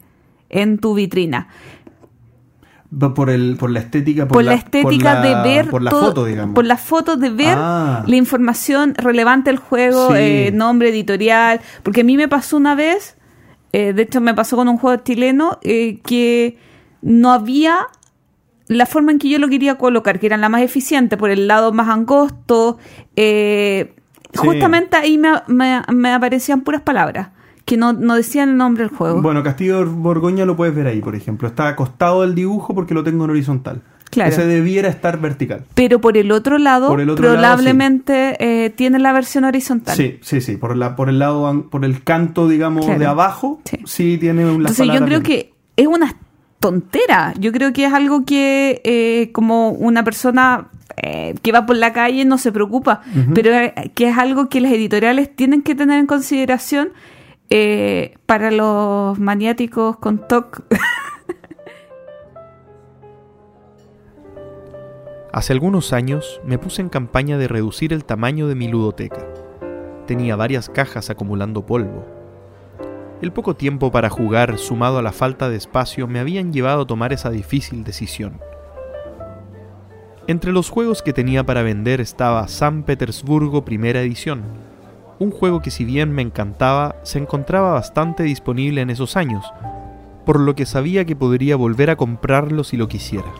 en 0.48 0.78
tu 0.78 0.94
vitrina. 0.94 1.48
Por, 3.14 3.30
el, 3.30 3.56
por 3.56 3.70
la 3.70 3.78
estética, 3.78 4.26
por, 4.26 4.42
la, 4.42 4.54
estética 4.54 5.14
por 5.14 5.22
de 5.22 5.30
la- 5.30 5.42
ver 5.44 5.70
Por 5.70 5.80
la 5.82 5.90
todo- 5.92 6.06
foto, 6.06 6.24
digamos. 6.24 6.54
por 6.56 6.64
la 6.66 6.76
foto 6.76 7.16
de 7.16 7.30
ver 7.30 7.54
Ah. 7.56 8.02
la 8.04 8.16
información 8.16 8.94
relevante 8.96 9.50
del 9.50 9.58
juego 9.60 10.08
Sí. 10.08 10.14
eh, 10.18 10.50
nombre 10.52 10.88
editorial 10.88 11.60
porque 11.84 12.00
a 12.00 12.04
mí 12.04 12.16
me 12.16 12.26
pasó 12.26 12.56
una 12.56 12.74
vez 12.74 13.16
eh, 13.72 13.92
de 13.92 14.02
hecho 14.02 14.20
me 14.20 14.34
pasó 14.34 14.56
con 14.56 14.68
un 14.68 14.76
juego 14.76 15.00
chileno 15.04 15.60
eh, 15.62 16.00
que 16.04 16.58
no 17.00 17.32
había 17.32 17.86
la 18.70 18.86
forma 18.86 19.10
en 19.12 19.18
que 19.18 19.28
yo 19.28 19.38
lo 19.40 19.48
quería 19.48 19.74
colocar 19.76 20.20
que 20.20 20.26
era 20.26 20.36
la 20.36 20.48
más 20.48 20.62
eficiente 20.62 21.16
por 21.16 21.30
el 21.30 21.48
lado 21.48 21.72
más 21.72 21.88
angosto 21.88 22.78
eh, 23.16 23.94
Sí. 24.32 24.38
justamente 24.46 24.96
ahí 24.96 25.18
me, 25.18 25.30
me- 25.48 25.82
me 25.92 26.12
aparecían 26.12 26.60
puras 26.60 26.82
palabras 26.82 27.30
que 27.64 27.76
no, 27.76 27.92
no 27.92 28.14
decían 28.14 28.50
el 28.50 28.56
nombre 28.56 28.84
del 28.84 28.96
juego 28.96 29.20
Bueno, 29.22 29.42
Castillo 29.42 29.78
de 29.80 29.84
Borgoña 29.86 30.44
lo 30.44 30.54
puedes 30.56 30.72
ver 30.74 30.86
ahí, 30.86 31.00
por 31.00 31.14
ejemplo. 31.16 31.48
Está 31.48 31.66
acostado 31.68 32.22
el 32.24 32.34
dibujo 32.36 32.72
porque 32.74 32.94
lo 32.94 33.02
tengo 33.04 33.24
en 33.24 33.30
horizontal. 33.30 33.82
Claro. 34.08 34.30
Ese 34.30 34.44
debiera 34.46 34.88
estar 34.88 35.20
vertical. 35.20 35.64
pero 35.74 36.00
por 36.00 36.16
el 36.16 36.30
otro 36.32 36.58
lado 36.58 36.88
Por 36.88 37.00
el 37.00 37.10
otro 37.10 37.24
lado, 37.26 37.38
probablemente 37.40 38.36
eh, 38.38 38.70
tiene 38.70 38.98
la 39.00 39.12
versión 39.12 39.44
horizontal 39.44 39.96
Sí, 39.96 40.18
sí, 40.22 40.40
sí. 40.40 40.56
Por, 40.56 40.76
la, 40.76 40.94
por 40.96 41.08
el 41.08 41.18
lado, 41.18 41.66
por 41.70 41.84
el 41.84 42.02
canto, 42.04 42.48
digamos, 42.48 42.84
Claro. 42.86 43.00
de 43.00 43.06
abajo, 43.06 43.60
Sí. 43.64 43.78
sí, 43.84 44.16
tiene 44.18 44.44
un 44.46 44.60
Entonces 44.62 44.86
yo 44.92 45.04
creo 45.04 45.22
que 45.22 45.52
es 45.76 45.86
una 45.88 46.14
tontera. 46.60 47.34
Yo 47.38 47.50
creo 47.52 47.72
que 47.72 47.86
es 47.86 47.92
algo 47.92 48.24
que 48.24 48.80
eh, 48.84 49.32
como 49.32 49.70
una 49.70 50.04
persona 50.04 50.68
eh, 51.02 51.34
que 51.42 51.50
va 51.52 51.64
por 51.64 51.76
la 51.76 51.92
calle 51.92 52.24
no 52.26 52.36
se 52.36 52.52
preocupa, 52.52 53.02
pero 53.34 53.52
eh, 53.54 53.90
que 53.94 54.08
es 54.08 54.18
algo 54.18 54.48
que 54.50 54.60
las 54.60 54.72
editoriales 54.72 55.34
tienen 55.34 55.62
que 55.62 55.74
tener 55.74 55.98
en 55.98 56.06
consideración 56.06 56.90
eh, 57.48 58.18
para 58.26 58.50
los 58.50 59.18
maniáticos 59.18 59.96
con 59.96 60.28
TOC. 60.28 60.62
Hace 65.32 65.54
algunos 65.54 65.94
años 65.94 66.40
me 66.44 66.58
puse 66.58 66.82
en 66.82 66.90
campaña 66.90 67.38
de 67.38 67.48
reducir 67.48 67.94
el 67.94 68.04
tamaño 68.04 68.46
de 68.46 68.56
mi 68.56 68.68
ludoteca. 68.68 69.26
Tenía 70.06 70.36
varias 70.36 70.68
cajas 70.68 71.08
acumulando 71.08 71.64
polvo. 71.64 72.19
El 73.22 73.32
poco 73.32 73.54
tiempo 73.54 73.92
para 73.92 74.08
jugar 74.08 74.56
sumado 74.56 74.98
a 74.98 75.02
la 75.02 75.12
falta 75.12 75.50
de 75.50 75.56
espacio 75.56 76.06
me 76.06 76.20
habían 76.20 76.54
llevado 76.54 76.82
a 76.82 76.86
tomar 76.86 77.12
esa 77.12 77.28
difícil 77.28 77.84
decisión. 77.84 78.40
Entre 80.26 80.52
los 80.52 80.70
juegos 80.70 81.02
que 81.02 81.12
tenía 81.12 81.44
para 81.44 81.62
vender 81.62 82.00
estaba 82.00 82.48
San 82.48 82.82
Petersburgo 82.82 83.62
Primera 83.62 84.00
Edición, 84.00 84.42
un 85.18 85.32
juego 85.32 85.60
que 85.60 85.70
si 85.70 85.84
bien 85.84 86.12
me 86.12 86.22
encantaba, 86.22 86.96
se 87.02 87.18
encontraba 87.18 87.72
bastante 87.72 88.22
disponible 88.22 88.80
en 88.80 88.88
esos 88.88 89.18
años, 89.18 89.44
por 90.24 90.40
lo 90.40 90.54
que 90.54 90.64
sabía 90.64 91.04
que 91.04 91.14
podría 91.14 91.56
volver 91.56 91.90
a 91.90 91.96
comprarlo 91.96 92.64
si 92.64 92.78
lo 92.78 92.88
quisiera. 92.88 93.30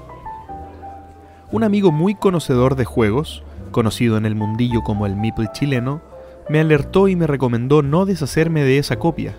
Un 1.52 1.64
amigo 1.64 1.90
muy 1.90 2.14
conocedor 2.14 2.76
de 2.76 2.84
juegos, 2.84 3.44
conocido 3.70 4.18
en 4.18 4.26
el 4.26 4.34
mundillo 4.34 4.82
como 4.82 5.06
el 5.06 5.16
Meeple 5.16 5.48
chileno, 5.52 6.02
me 6.50 6.60
alertó 6.60 7.08
y 7.08 7.16
me 7.16 7.26
recomendó 7.26 7.80
no 7.80 8.04
deshacerme 8.04 8.62
de 8.62 8.76
esa 8.76 8.98
copia. 8.98 9.34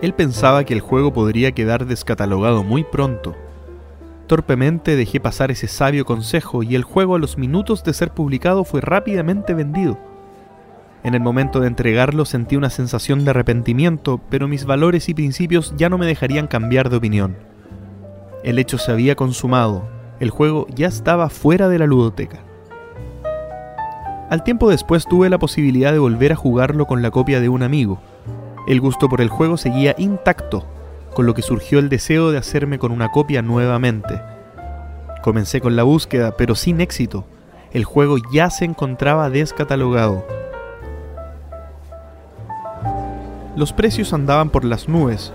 Él 0.00 0.14
pensaba 0.14 0.64
que 0.64 0.74
el 0.74 0.80
juego 0.80 1.12
podría 1.12 1.52
quedar 1.52 1.86
descatalogado 1.86 2.62
muy 2.62 2.84
pronto. 2.84 3.34
Torpemente 4.28 4.94
dejé 4.94 5.18
pasar 5.18 5.50
ese 5.50 5.66
sabio 5.66 6.04
consejo 6.04 6.62
y 6.62 6.74
el 6.76 6.84
juego 6.84 7.16
a 7.16 7.18
los 7.18 7.36
minutos 7.36 7.82
de 7.82 7.94
ser 7.94 8.10
publicado 8.10 8.62
fue 8.62 8.80
rápidamente 8.80 9.54
vendido. 9.54 9.98
En 11.02 11.14
el 11.14 11.20
momento 11.20 11.60
de 11.60 11.68
entregarlo 11.68 12.24
sentí 12.24 12.54
una 12.54 12.70
sensación 12.70 13.24
de 13.24 13.30
arrepentimiento, 13.30 14.20
pero 14.28 14.46
mis 14.46 14.66
valores 14.66 15.08
y 15.08 15.14
principios 15.14 15.74
ya 15.76 15.88
no 15.88 15.98
me 15.98 16.06
dejarían 16.06 16.46
cambiar 16.46 16.90
de 16.90 16.96
opinión. 16.96 17.36
El 18.44 18.58
hecho 18.58 18.78
se 18.78 18.92
había 18.92 19.16
consumado, 19.16 19.88
el 20.20 20.30
juego 20.30 20.66
ya 20.74 20.86
estaba 20.86 21.28
fuera 21.28 21.68
de 21.68 21.78
la 21.78 21.86
ludoteca. 21.86 22.40
Al 24.30 24.44
tiempo 24.44 24.68
después 24.68 25.06
tuve 25.06 25.30
la 25.30 25.38
posibilidad 25.38 25.92
de 25.92 25.98
volver 25.98 26.32
a 26.32 26.36
jugarlo 26.36 26.86
con 26.86 27.00
la 27.00 27.10
copia 27.10 27.40
de 27.40 27.48
un 27.48 27.62
amigo. 27.62 28.00
El 28.68 28.82
gusto 28.82 29.08
por 29.08 29.22
el 29.22 29.30
juego 29.30 29.56
seguía 29.56 29.94
intacto, 29.96 30.66
con 31.14 31.24
lo 31.24 31.32
que 31.32 31.40
surgió 31.40 31.78
el 31.78 31.88
deseo 31.88 32.30
de 32.30 32.36
hacerme 32.36 32.78
con 32.78 32.92
una 32.92 33.10
copia 33.10 33.40
nuevamente. 33.40 34.20
Comencé 35.22 35.62
con 35.62 35.74
la 35.74 35.84
búsqueda, 35.84 36.36
pero 36.36 36.54
sin 36.54 36.82
éxito. 36.82 37.24
El 37.72 37.84
juego 37.84 38.16
ya 38.30 38.50
se 38.50 38.66
encontraba 38.66 39.30
descatalogado. 39.30 40.22
Los 43.56 43.72
precios 43.72 44.12
andaban 44.12 44.50
por 44.50 44.66
las 44.66 44.86
nubes, 44.86 45.32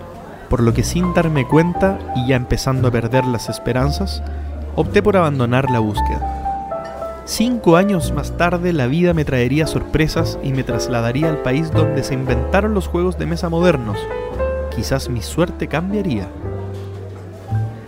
por 0.47 0.61
lo 0.61 0.75
que 0.75 0.83
sin 0.83 1.15
darme 1.15 1.47
cuenta 1.47 1.97
y 2.15 2.27
ya 2.27 2.35
empezando 2.35 2.89
a 2.89 2.91
perder 2.91 3.25
las 3.25 3.49
esperanzas, 3.49 4.21
opté 4.75 5.01
por 5.01 5.17
abandonar 5.17 5.71
la 5.71 5.79
búsqueda. 5.79 6.42
Cinco 7.25 7.77
años 7.77 8.11
más 8.11 8.35
tarde 8.35 8.73
la 8.73 8.87
vida 8.87 9.13
me 9.13 9.23
traería 9.23 9.65
sorpresas 9.65 10.37
y 10.43 10.51
me 10.51 10.65
trasladaría 10.65 11.29
al 11.29 11.37
país 11.37 11.71
donde 11.71 12.03
se 12.03 12.15
inventaron 12.15 12.73
los 12.73 12.87
juegos 12.87 13.17
de 13.17 13.25
mesa 13.25 13.47
modernos. 13.47 13.97
Quizás 14.75 15.07
mi 15.07 15.21
suerte 15.21 15.69
cambiaría. 15.69 16.27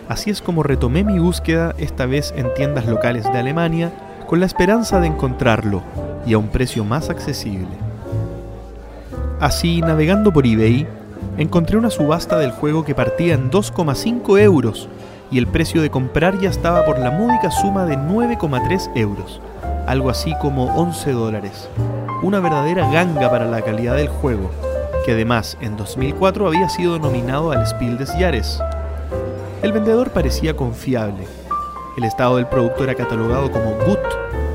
Así 0.08 0.30
es 0.30 0.40
como 0.40 0.62
retomé 0.62 1.04
mi 1.04 1.18
búsqueda, 1.18 1.74
esta 1.76 2.06
vez 2.06 2.32
en 2.34 2.54
tiendas 2.54 2.86
locales 2.86 3.24
de 3.24 3.38
Alemania, 3.38 3.92
con 4.26 4.40
la 4.40 4.46
esperanza 4.46 5.00
de 5.00 5.08
encontrarlo 5.08 5.82
y 6.26 6.32
a 6.32 6.38
un 6.38 6.48
precio 6.48 6.82
más 6.84 7.10
accesible. 7.10 7.68
Así, 9.38 9.82
navegando 9.82 10.32
por 10.32 10.46
eBay, 10.46 10.86
encontré 11.36 11.76
una 11.76 11.90
subasta 11.90 12.38
del 12.38 12.52
juego 12.52 12.86
que 12.86 12.94
partía 12.94 13.34
en 13.34 13.50
2,5 13.50 14.40
euros 14.40 14.88
y 15.30 15.38
el 15.38 15.46
precio 15.46 15.82
de 15.82 15.90
comprar 15.90 16.38
ya 16.38 16.48
estaba 16.48 16.84
por 16.84 16.98
la 16.98 17.10
módica 17.10 17.50
suma 17.50 17.84
de 17.84 17.96
9,3 17.96 18.90
euros, 18.94 19.40
algo 19.86 20.10
así 20.10 20.34
como 20.40 20.74
11 20.76 21.12
dólares. 21.12 21.68
Una 22.22 22.40
verdadera 22.40 22.90
ganga 22.90 23.30
para 23.30 23.46
la 23.46 23.62
calidad 23.62 23.96
del 23.96 24.08
juego, 24.08 24.50
que 25.04 25.12
además 25.12 25.56
en 25.60 25.76
2004 25.76 26.46
había 26.46 26.68
sido 26.68 26.98
nominado 26.98 27.52
al 27.52 27.66
Spiel 27.66 27.98
des 27.98 28.10
Jahres. 28.12 28.60
El 29.62 29.72
vendedor 29.72 30.10
parecía 30.10 30.56
confiable. 30.56 31.26
El 31.96 32.04
estado 32.04 32.36
del 32.36 32.46
producto 32.46 32.84
era 32.84 32.94
catalogado 32.94 33.50
como 33.50 33.70
good, 33.86 33.98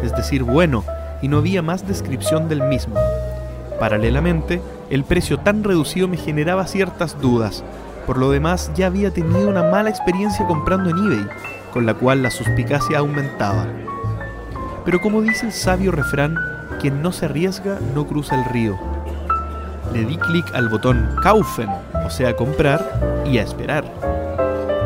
es 0.04 0.16
decir, 0.16 0.44
bueno, 0.44 0.84
y 1.22 1.28
no 1.28 1.38
había 1.38 1.62
más 1.62 1.88
descripción 1.88 2.50
del 2.50 2.64
mismo. 2.64 2.96
Paralelamente, 3.80 4.62
el 4.90 5.04
precio 5.04 5.40
tan 5.40 5.64
reducido 5.64 6.08
me 6.08 6.18
generaba 6.18 6.68
ciertas 6.68 7.20
dudas. 7.20 7.64
Por 8.06 8.18
lo 8.18 8.32
demás, 8.32 8.72
ya 8.76 8.88
había 8.88 9.12
tenido 9.12 9.50
una 9.50 9.64
mala 9.64 9.90
experiencia 9.90 10.46
comprando 10.48 10.90
en 10.90 10.98
eBay, 10.98 11.28
con 11.74 11.86
la 11.86 11.94
cual 11.94 12.24
la 12.24 12.32
suspicacia 12.32 13.00
aumentaba. 13.00 13.66
Pero 14.84 15.00
como 15.00 15.22
dice 15.22 15.46
el 15.46 15.52
sabio 15.52 15.92
refrán, 15.92 16.36
quien 16.80 17.02
no 17.02 17.12
se 17.12 17.26
arriesga 17.26 17.80
no 17.94 18.08
cruza 18.08 18.36
el 18.36 18.46
río. 18.46 18.78
Le 19.94 20.06
di 20.06 20.18
clic 20.18 20.46
al 20.54 20.70
botón 20.70 21.16
Kaufen, 21.22 21.70
o 22.06 22.10
sea, 22.10 22.36
comprar, 22.36 23.24
y 23.26 23.38
a 23.38 23.44
esperar. 23.44 23.86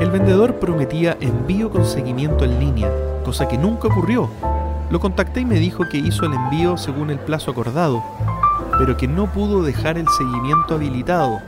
El 0.02 0.12
vendedor 0.12 0.56
prometía 0.56 1.18
envío 1.22 1.70
con 1.70 1.86
seguimiento 1.86 2.44
en 2.44 2.60
línea, 2.60 2.92
cosa 3.24 3.48
que 3.48 3.58
nunca 3.58 3.88
ocurrió. 3.88 4.30
Lo 4.90 5.00
contacté 5.00 5.40
y 5.40 5.46
me 5.46 5.56
dijo 5.56 5.84
que 5.90 5.98
hizo 5.98 6.26
el 6.26 6.34
envío 6.34 6.76
según 6.78 7.10
el 7.10 7.20
plazo 7.20 7.52
acordado, 7.52 8.04
pero 8.78 8.98
que 8.98 9.08
no 9.08 9.28
pudo 9.28 9.64
dejar 9.64 9.98
el 9.98 10.08
seguimiento 10.10 10.76
habilitado. 10.76 11.40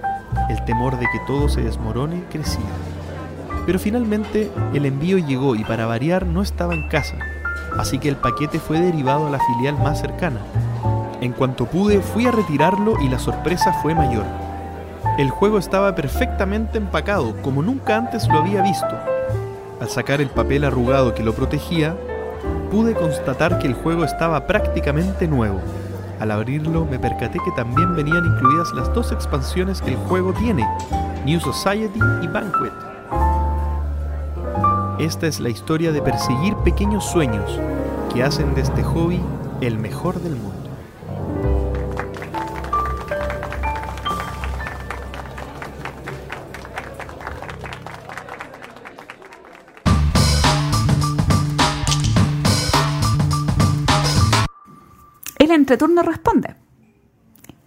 El 0.50 0.64
temor 0.66 0.98
de 0.98 1.06
que 1.06 1.20
todo 1.26 1.50
se 1.50 1.62
desmorone 1.62 2.24
crecía. 2.30 2.66
Pero 3.66 3.80
finalmente 3.80 4.52
el 4.74 4.86
envío 4.86 5.18
llegó 5.18 5.56
y 5.56 5.64
para 5.64 5.86
variar 5.86 6.26
no 6.26 6.42
estaba 6.42 6.74
en 6.74 6.88
casa, 6.88 7.18
así 7.78 8.00
que 8.00 8.10
el 8.10 8.16
paquete 8.16 8.60
fue 8.60 8.80
derivado 8.80 9.28
a 9.28 9.30
la 9.30 9.40
filial 9.40 9.78
más 9.78 10.00
cercana. 10.00 10.40
En 11.20 11.34
cuanto 11.34 11.66
pude 11.66 12.00
fui 12.00 12.26
a 12.28 12.32
retirarlo 12.32 13.00
y 13.02 13.10
la 13.10 13.20
sorpresa 13.20 13.74
fue 13.82 13.94
mayor. 13.94 14.26
El 15.18 15.32
juego 15.32 15.58
estaba 15.58 15.96
perfectamente 15.96 16.78
empacado, 16.78 17.36
como 17.42 17.62
nunca 17.62 17.98
antes 17.98 18.28
lo 18.28 18.38
había 18.38 18.62
visto. 18.62 18.96
Al 19.82 19.90
sacar 19.90 20.22
el 20.22 20.30
papel 20.30 20.64
arrugado 20.64 21.14
que 21.14 21.24
lo 21.24 21.34
protegía, 21.34 21.96
pude 22.72 22.94
constatar 22.94 23.60
que 23.60 23.68
el 23.68 23.74
juego 23.74 24.04
estaba 24.04 24.46
prácticamente 24.46 25.28
nuevo. 25.28 25.60
Al 26.20 26.32
abrirlo 26.32 26.84
me 26.86 26.98
percaté 26.98 27.38
que 27.46 27.52
también 27.52 27.96
venían 27.96 28.26
incluidas 28.26 28.74
las 28.74 28.92
dos 28.94 29.12
expansiones 29.12 29.82
que 29.82 29.92
el 29.92 29.98
juego 29.98 30.34
tiene, 30.34 30.68
New 31.26 31.40
Society 31.40 32.00
y 32.24 32.28
Banquet. 32.28 32.74
Esta 35.00 35.28
es 35.28 35.40
la 35.40 35.50
historia 35.50 35.92
de 35.92 36.02
perseguir 36.02 36.56
pequeños 36.58 37.06
sueños 37.06 37.60
que 38.12 38.24
hacen 38.24 38.56
de 38.56 38.62
este 38.62 38.82
hobby 38.82 39.22
el 39.62 39.78
mejor 39.78 40.20
del 40.20 40.36
mundo. 40.36 40.47
El 55.68 55.74
entreturno 55.74 56.02
responde. 56.02 56.56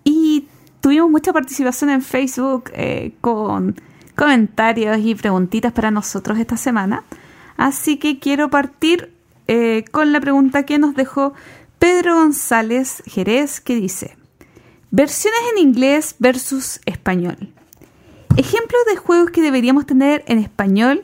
Y 0.05 0.49
tuvimos 0.81 1.11
mucha 1.11 1.35
participación 1.35 1.91
en 1.91 2.01
Facebook 2.01 2.71
eh, 2.73 3.13
con 3.21 3.77
comentarios 4.17 4.99
y 5.05 5.15
preguntitas 5.15 5.71
para 5.75 5.91
nosotros 5.91 6.39
esta 6.39 6.57
semana. 6.57 7.05
Así 7.59 7.99
que 7.99 8.19
quiero 8.19 8.49
partir 8.49 9.13
eh, 9.49 9.85
con 9.91 10.13
la 10.13 10.21
pregunta 10.21 10.65
que 10.65 10.79
nos 10.79 10.95
dejó 10.95 11.35
Pedro 11.79 12.15
González 12.15 13.03
Jerez, 13.05 13.61
que 13.61 13.75
dice, 13.75 14.17
versiones 14.91 15.41
en 15.53 15.69
inglés 15.69 16.17
versus 16.19 16.81
español. 16.87 17.53
Ejemplos 18.39 18.81
de 18.91 18.97
juegos 18.97 19.31
que 19.31 19.43
deberíamos 19.43 19.85
tener 19.85 20.25
en 20.27 20.39
español 20.39 21.03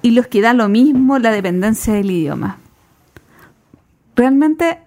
y 0.00 0.12
los 0.12 0.28
que 0.28 0.42
da 0.42 0.54
lo 0.54 0.68
mismo 0.68 1.18
la 1.18 1.32
dependencia 1.32 1.92
del 1.92 2.12
idioma. 2.12 2.58
¿Realmente 4.14 4.83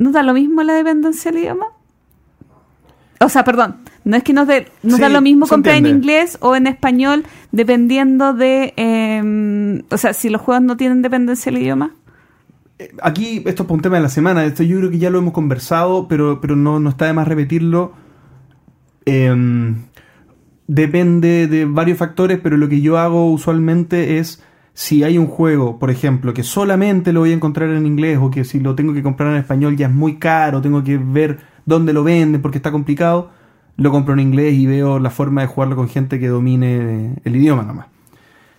no 0.00 0.10
da 0.12 0.22
lo 0.22 0.32
mismo 0.34 0.62
la 0.62 0.72
dependencia 0.74 1.30
del 1.30 1.42
idioma? 1.42 1.66
O 3.22 3.28
sea, 3.28 3.44
perdón, 3.44 3.76
no 4.04 4.16
es 4.16 4.22
que 4.24 4.32
nos, 4.32 4.46
dé- 4.48 4.66
nos 4.82 4.96
Sí, 4.96 5.00
da 5.02 5.08
lo 5.10 5.20
mismo 5.20 5.46
comprar 5.46 5.76
en 5.76 5.86
inglés 5.86 6.38
o 6.40 6.56
en 6.56 6.66
español 6.66 7.24
dependiendo 7.52 8.32
de... 8.32 8.72
eh, 8.76 9.82
o 9.90 9.98
sea, 9.98 10.14
si 10.14 10.30
los 10.30 10.40
juegos 10.40 10.64
no 10.64 10.76
tienen 10.78 11.02
dependencia 11.02 11.52
del 11.52 11.60
idioma. 11.62 11.94
Eh, 12.78 12.92
Aquí, 13.02 13.42
esto 13.44 13.64
es 13.64 13.70
un 13.70 13.82
tema 13.82 13.96
de 13.96 14.02
la 14.02 14.08
semana. 14.08 14.44
Esto 14.46 14.62
yo 14.62 14.78
creo 14.78 14.90
que 14.90 14.98
ya 14.98 15.10
lo 15.10 15.18
hemos 15.18 15.34
conversado, 15.34 16.08
pero, 16.08 16.40
pero 16.40 16.56
no, 16.56 16.80
no 16.80 16.88
está 16.90 17.04
de 17.04 17.12
más 17.12 17.28
repetirlo. 17.28 17.92
Em, 19.04 19.82
depende 20.66 21.46
de 21.46 21.64
varios 21.66 21.98
factores, 21.98 22.38
pero 22.42 22.56
lo 22.56 22.68
que 22.70 22.80
yo 22.80 22.98
hago 22.98 23.30
usualmente 23.30 24.18
es 24.18 24.42
si 24.80 25.04
hay 25.04 25.18
un 25.18 25.26
juego, 25.26 25.78
por 25.78 25.90
ejemplo, 25.90 26.32
que 26.32 26.42
solamente 26.42 27.12
lo 27.12 27.20
voy 27.20 27.32
a 27.32 27.34
encontrar 27.34 27.68
en 27.68 27.84
inglés 27.84 28.18
o 28.18 28.30
que 28.30 28.44
si 28.44 28.60
lo 28.60 28.74
tengo 28.74 28.94
que 28.94 29.02
comprar 29.02 29.30
en 29.30 29.36
español 29.36 29.76
ya 29.76 29.88
es 29.88 29.92
muy 29.92 30.16
caro, 30.16 30.62
tengo 30.62 30.82
que 30.82 30.96
ver 30.96 31.40
dónde 31.66 31.92
lo 31.92 32.02
venden 32.02 32.40
porque 32.40 32.56
está 32.56 32.72
complicado, 32.72 33.30
lo 33.76 33.90
compro 33.90 34.14
en 34.14 34.20
inglés 34.20 34.54
y 34.54 34.64
veo 34.64 34.98
la 34.98 35.10
forma 35.10 35.42
de 35.42 35.48
jugarlo 35.48 35.76
con 35.76 35.86
gente 35.86 36.18
que 36.18 36.28
domine 36.28 37.16
el 37.22 37.36
idioma 37.36 37.62
nomás. 37.62 37.88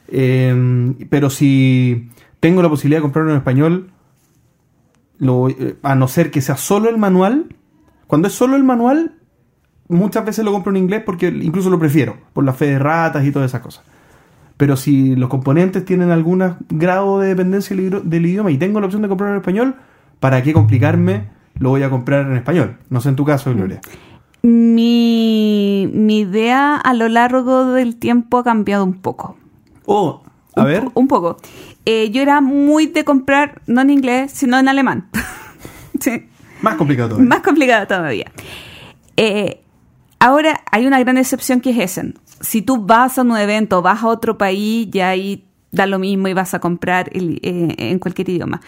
Em, 0.09 0.93
pero 1.09 1.31
si 1.31 2.11
tengo 2.39 2.61
la 2.61 2.69
posibilidad 2.69 2.99
de 2.99 3.01
comprarlo 3.01 3.31
en 3.31 3.37
español, 3.37 3.91
lo 5.17 5.49
eh, 5.49 5.77
a 5.81 5.95
no 5.95 6.07
ser 6.07 6.29
que 6.29 6.41
sea 6.41 6.55
solo 6.55 6.91
el 6.91 6.99
manual, 6.99 7.47
cuando 8.05 8.27
es 8.27 8.35
solo 8.35 8.55
el 8.57 8.63
manual, 8.63 9.15
muchas 9.87 10.23
veces 10.23 10.45
lo 10.45 10.51
compro 10.51 10.69
en 10.69 10.77
inglés 10.77 11.01
porque 11.03 11.29
incluso 11.29 11.71
lo 11.71 11.79
prefiero, 11.79 12.17
por 12.33 12.43
la 12.43 12.53
fe 12.53 12.67
de 12.67 12.77
ratas 12.77 13.25
y 13.25 13.31
todas 13.31 13.49
esas 13.49 13.61
cosas. 13.61 13.83
Pero 14.61 14.75
si 14.77 15.15
los 15.15 15.27
componentes 15.27 15.83
tienen 15.85 16.11
algún 16.11 16.43
grado 16.69 17.17
de 17.19 17.29
dependencia 17.29 17.75
del 17.75 18.25
idioma 18.27 18.51
y 18.51 18.59
tengo 18.59 18.79
la 18.79 18.85
opción 18.85 19.01
de 19.01 19.07
comprarlo 19.07 19.33
en 19.33 19.41
español, 19.41 19.75
¿para 20.19 20.43
qué 20.43 20.53
complicarme? 20.53 21.29
Lo 21.57 21.69
voy 21.69 21.81
a 21.81 21.89
comprar 21.89 22.27
en 22.27 22.37
español. 22.37 22.77
No 22.91 23.01
sé 23.01 23.09
en 23.09 23.15
tu 23.15 23.25
caso, 23.25 23.51
Gloria. 23.55 23.81
Mi, 24.43 25.89
mi 25.91 26.19
idea 26.19 26.75
a 26.75 26.93
lo 26.93 27.07
largo 27.09 27.71
del 27.73 27.95
tiempo 27.95 28.37
ha 28.37 28.43
cambiado 28.43 28.83
un 28.83 29.01
poco. 29.01 29.35
Oh, 29.87 30.21
a 30.55 30.61
un, 30.61 30.67
ver. 30.67 30.83
po- 30.83 30.91
Un 30.93 31.07
poco. 31.07 31.37
Eh, 31.85 32.11
yo 32.11 32.21
era 32.21 32.39
muy 32.39 32.85
de 32.85 33.03
comprar, 33.03 33.63
no 33.65 33.81
en 33.81 33.89
inglés, 33.89 34.31
sino 34.31 34.59
en 34.59 34.67
alemán. 34.67 35.07
sí. 35.99 36.27
Más 36.61 36.75
complicado 36.75 37.09
todavía. 37.09 37.29
Más 37.29 37.39
complicado 37.41 37.87
todavía. 37.87 38.31
Eh, 39.17 39.59
ahora 40.19 40.61
hay 40.71 40.85
una 40.85 40.99
gran 40.99 41.17
excepción 41.17 41.61
que 41.61 41.71
es 41.71 41.79
Essen. 41.79 42.13
Si 42.41 42.61
tú 42.61 42.85
vas 42.85 43.17
a 43.17 43.21
un 43.21 43.35
evento, 43.37 43.81
vas 43.81 44.03
a 44.03 44.07
otro 44.07 44.37
país, 44.37 44.87
ya 44.91 45.09
ahí 45.09 45.45
da 45.71 45.85
lo 45.85 45.99
mismo 45.99 46.27
y 46.27 46.33
vas 46.33 46.53
a 46.53 46.59
comprar 46.59 47.09
el- 47.13 47.39
eh, 47.43 47.75
en 47.77 47.99
cualquier 47.99 48.29
idioma. 48.29 48.61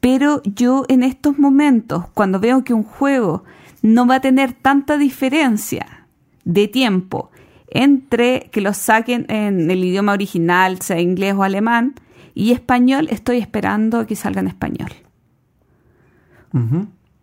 Pero 0.00 0.42
yo 0.44 0.84
en 0.88 1.02
estos 1.02 1.38
momentos, 1.38 2.04
cuando 2.14 2.40
veo 2.40 2.64
que 2.64 2.74
un 2.74 2.82
juego 2.82 3.44
no 3.82 4.06
va 4.06 4.16
a 4.16 4.20
tener 4.20 4.54
tanta 4.54 4.96
diferencia 4.98 6.06
de 6.44 6.68
tiempo 6.68 7.30
entre 7.68 8.48
que 8.50 8.60
lo 8.60 8.72
saquen 8.72 9.26
en 9.28 9.70
el 9.70 9.84
idioma 9.84 10.12
original, 10.12 10.80
sea 10.80 11.00
inglés 11.00 11.34
o 11.36 11.42
alemán, 11.42 11.94
y 12.34 12.52
español, 12.52 13.08
estoy 13.10 13.38
esperando 13.38 14.06
que 14.06 14.16
salga 14.16 14.40
en 14.40 14.48
español. 14.48 14.90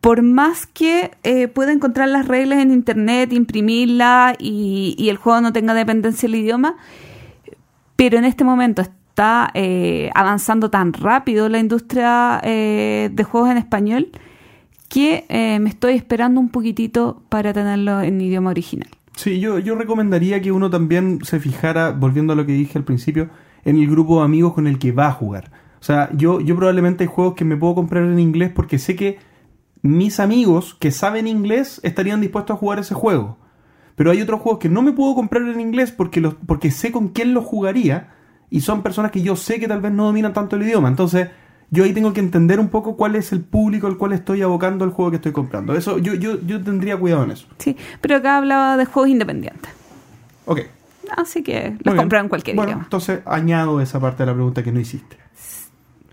Por 0.01 0.21
más 0.21 0.67
que 0.67 1.11
eh, 1.23 1.47
pueda 1.47 1.71
encontrar 1.71 2.09
las 2.09 2.27
reglas 2.27 2.59
en 2.59 2.71
internet, 2.71 3.33
imprimirlas 3.33 4.35
y, 4.39 4.95
y 4.97 5.09
el 5.09 5.17
juego 5.17 5.41
no 5.41 5.53
tenga 5.53 5.73
dependencia 5.73 6.27
del 6.27 6.39
idioma, 6.39 6.75
pero 7.95 8.17
en 8.17 8.25
este 8.25 8.43
momento 8.43 8.81
está 8.81 9.49
eh, 9.55 10.11
avanzando 10.13 10.69
tan 10.69 10.93
rápido 10.93 11.49
la 11.49 11.57
industria 11.57 12.39
eh, 12.43 13.09
de 13.11 13.23
juegos 13.23 13.49
en 13.49 13.57
español 13.57 14.09
que 14.89 15.25
eh, 15.27 15.59
me 15.59 15.69
estoy 15.69 15.95
esperando 15.95 16.39
un 16.39 16.49
poquitito 16.49 17.23
para 17.27 17.51
tenerlo 17.51 18.01
en 18.01 18.21
idioma 18.21 18.51
original. 18.51 18.87
Sí, 19.15 19.39
yo, 19.39 19.57
yo 19.57 19.75
recomendaría 19.75 20.39
que 20.39 20.51
uno 20.51 20.69
también 20.69 21.19
se 21.23 21.39
fijara, 21.39 21.91
volviendo 21.91 22.33
a 22.33 22.35
lo 22.35 22.45
que 22.45 22.51
dije 22.51 22.77
al 22.77 22.83
principio, 22.83 23.29
en 23.65 23.77
el 23.77 23.89
grupo 23.89 24.19
de 24.19 24.25
amigos 24.25 24.53
con 24.53 24.67
el 24.67 24.77
que 24.77 24.91
va 24.91 25.07
a 25.07 25.11
jugar. 25.11 25.49
O 25.81 25.83
sea, 25.83 26.09
yo, 26.13 26.39
yo 26.39 26.55
probablemente 26.55 27.03
hay 27.03 27.09
juegos 27.09 27.33
que 27.33 27.43
me 27.43 27.57
puedo 27.57 27.73
comprar 27.73 28.03
en 28.03 28.19
inglés 28.19 28.51
porque 28.53 28.77
sé 28.77 28.95
que 28.95 29.17
mis 29.81 30.19
amigos 30.19 30.75
que 30.79 30.91
saben 30.91 31.27
inglés 31.27 31.79
estarían 31.83 32.21
dispuestos 32.21 32.55
a 32.55 32.59
jugar 32.59 32.79
ese 32.79 32.93
juego. 32.93 33.37
Pero 33.95 34.11
hay 34.11 34.21
otros 34.21 34.41
juegos 34.41 34.59
que 34.59 34.69
no 34.69 34.81
me 34.81 34.91
puedo 34.91 35.15
comprar 35.15 35.43
en 35.43 35.59
inglés 35.59 35.91
porque, 35.91 36.21
los, 36.21 36.35
porque 36.35 36.71
sé 36.71 36.91
con 36.91 37.09
quién 37.09 37.33
los 37.33 37.45
jugaría 37.45 38.13
y 38.49 38.61
son 38.61 38.83
personas 38.83 39.11
que 39.11 39.21
yo 39.21 39.35
sé 39.35 39.59
que 39.59 39.67
tal 39.67 39.81
vez 39.81 39.91
no 39.91 40.05
dominan 40.05 40.33
tanto 40.33 40.55
el 40.55 40.63
idioma. 40.63 40.87
Entonces, 40.87 41.29
yo 41.69 41.83
ahí 41.83 41.93
tengo 41.93 42.13
que 42.13 42.19
entender 42.19 42.59
un 42.59 42.69
poco 42.69 42.95
cuál 42.95 43.15
es 43.15 43.31
el 43.31 43.41
público 43.41 43.87
al 43.87 43.97
cual 43.97 44.13
estoy 44.13 44.41
abocando 44.41 44.85
el 44.85 44.91
juego 44.91 45.11
que 45.11 45.17
estoy 45.17 45.31
comprando. 45.31 45.75
Eso, 45.75 45.97
yo, 45.97 46.13
yo, 46.13 46.39
yo 46.41 46.63
tendría 46.63 46.97
cuidado 46.97 47.23
en 47.23 47.31
eso. 47.31 47.47
Sí, 47.57 47.75
pero 47.99 48.17
acá 48.17 48.37
hablaba 48.37 48.77
de 48.77 48.85
juegos 48.85 49.09
independientes. 49.09 49.71
Ok. 50.45 50.61
Así 51.15 51.41
que 51.41 51.77
los 51.83 51.95
compran 51.95 52.25
en 52.25 52.29
cualquier 52.29 52.55
bueno, 52.55 52.69
idioma. 52.69 52.83
Entonces 52.83 53.21
añado 53.25 53.81
esa 53.81 53.99
parte 53.99 54.23
de 54.23 54.27
la 54.27 54.33
pregunta 54.33 54.63
que 54.63 54.71
no 54.71 54.79
hiciste. 54.79 55.17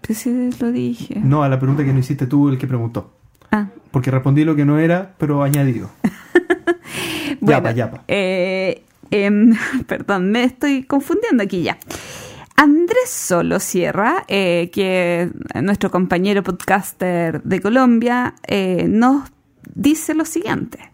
Pues 0.06 0.18
sí, 0.18 0.50
lo 0.60 0.70
dije. 0.70 1.20
No 1.22 1.42
a 1.42 1.48
la 1.48 1.58
pregunta 1.58 1.84
que 1.84 1.92
no 1.92 1.98
hiciste 1.98 2.26
tú, 2.26 2.48
el 2.48 2.58
que 2.58 2.66
preguntó. 2.66 3.12
Ah. 3.54 3.68
Porque 3.92 4.10
respondí 4.10 4.44
lo 4.44 4.56
que 4.56 4.64
no 4.64 4.78
era, 4.80 5.14
pero 5.18 5.42
añadido. 5.42 5.90
Bueno, 7.40 7.58
Yapa, 7.58 7.70
yapa. 7.72 8.04
eh, 8.08 8.84
em, 9.10 9.54
perdón, 9.86 10.30
me 10.30 10.44
estoy 10.44 10.84
confundiendo 10.84 11.42
aquí 11.42 11.62
ya. 11.62 11.78
Andrés 12.56 13.10
Solo 13.10 13.60
Sierra, 13.60 14.24
eh, 14.28 14.70
que 14.72 15.30
es 15.54 15.62
nuestro 15.62 15.90
compañero 15.90 16.42
podcaster 16.42 17.42
de 17.42 17.60
Colombia, 17.60 18.34
eh, 18.46 18.86
nos 18.88 19.30
dice 19.74 20.14
lo 20.14 20.24
siguiente. 20.24 20.90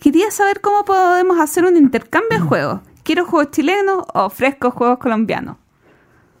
Quería 0.00 0.30
saber 0.30 0.60
cómo 0.60 0.84
podemos 0.84 1.38
hacer 1.38 1.64
un 1.64 1.76
intercambio 1.76 2.38
de 2.38 2.44
juegos. 2.44 2.80
Quiero 3.02 3.24
juegos 3.26 3.50
chilenos 3.52 4.04
o 4.14 4.24
ofrezco 4.24 4.70
juegos 4.70 4.98
colombianos. 4.98 5.56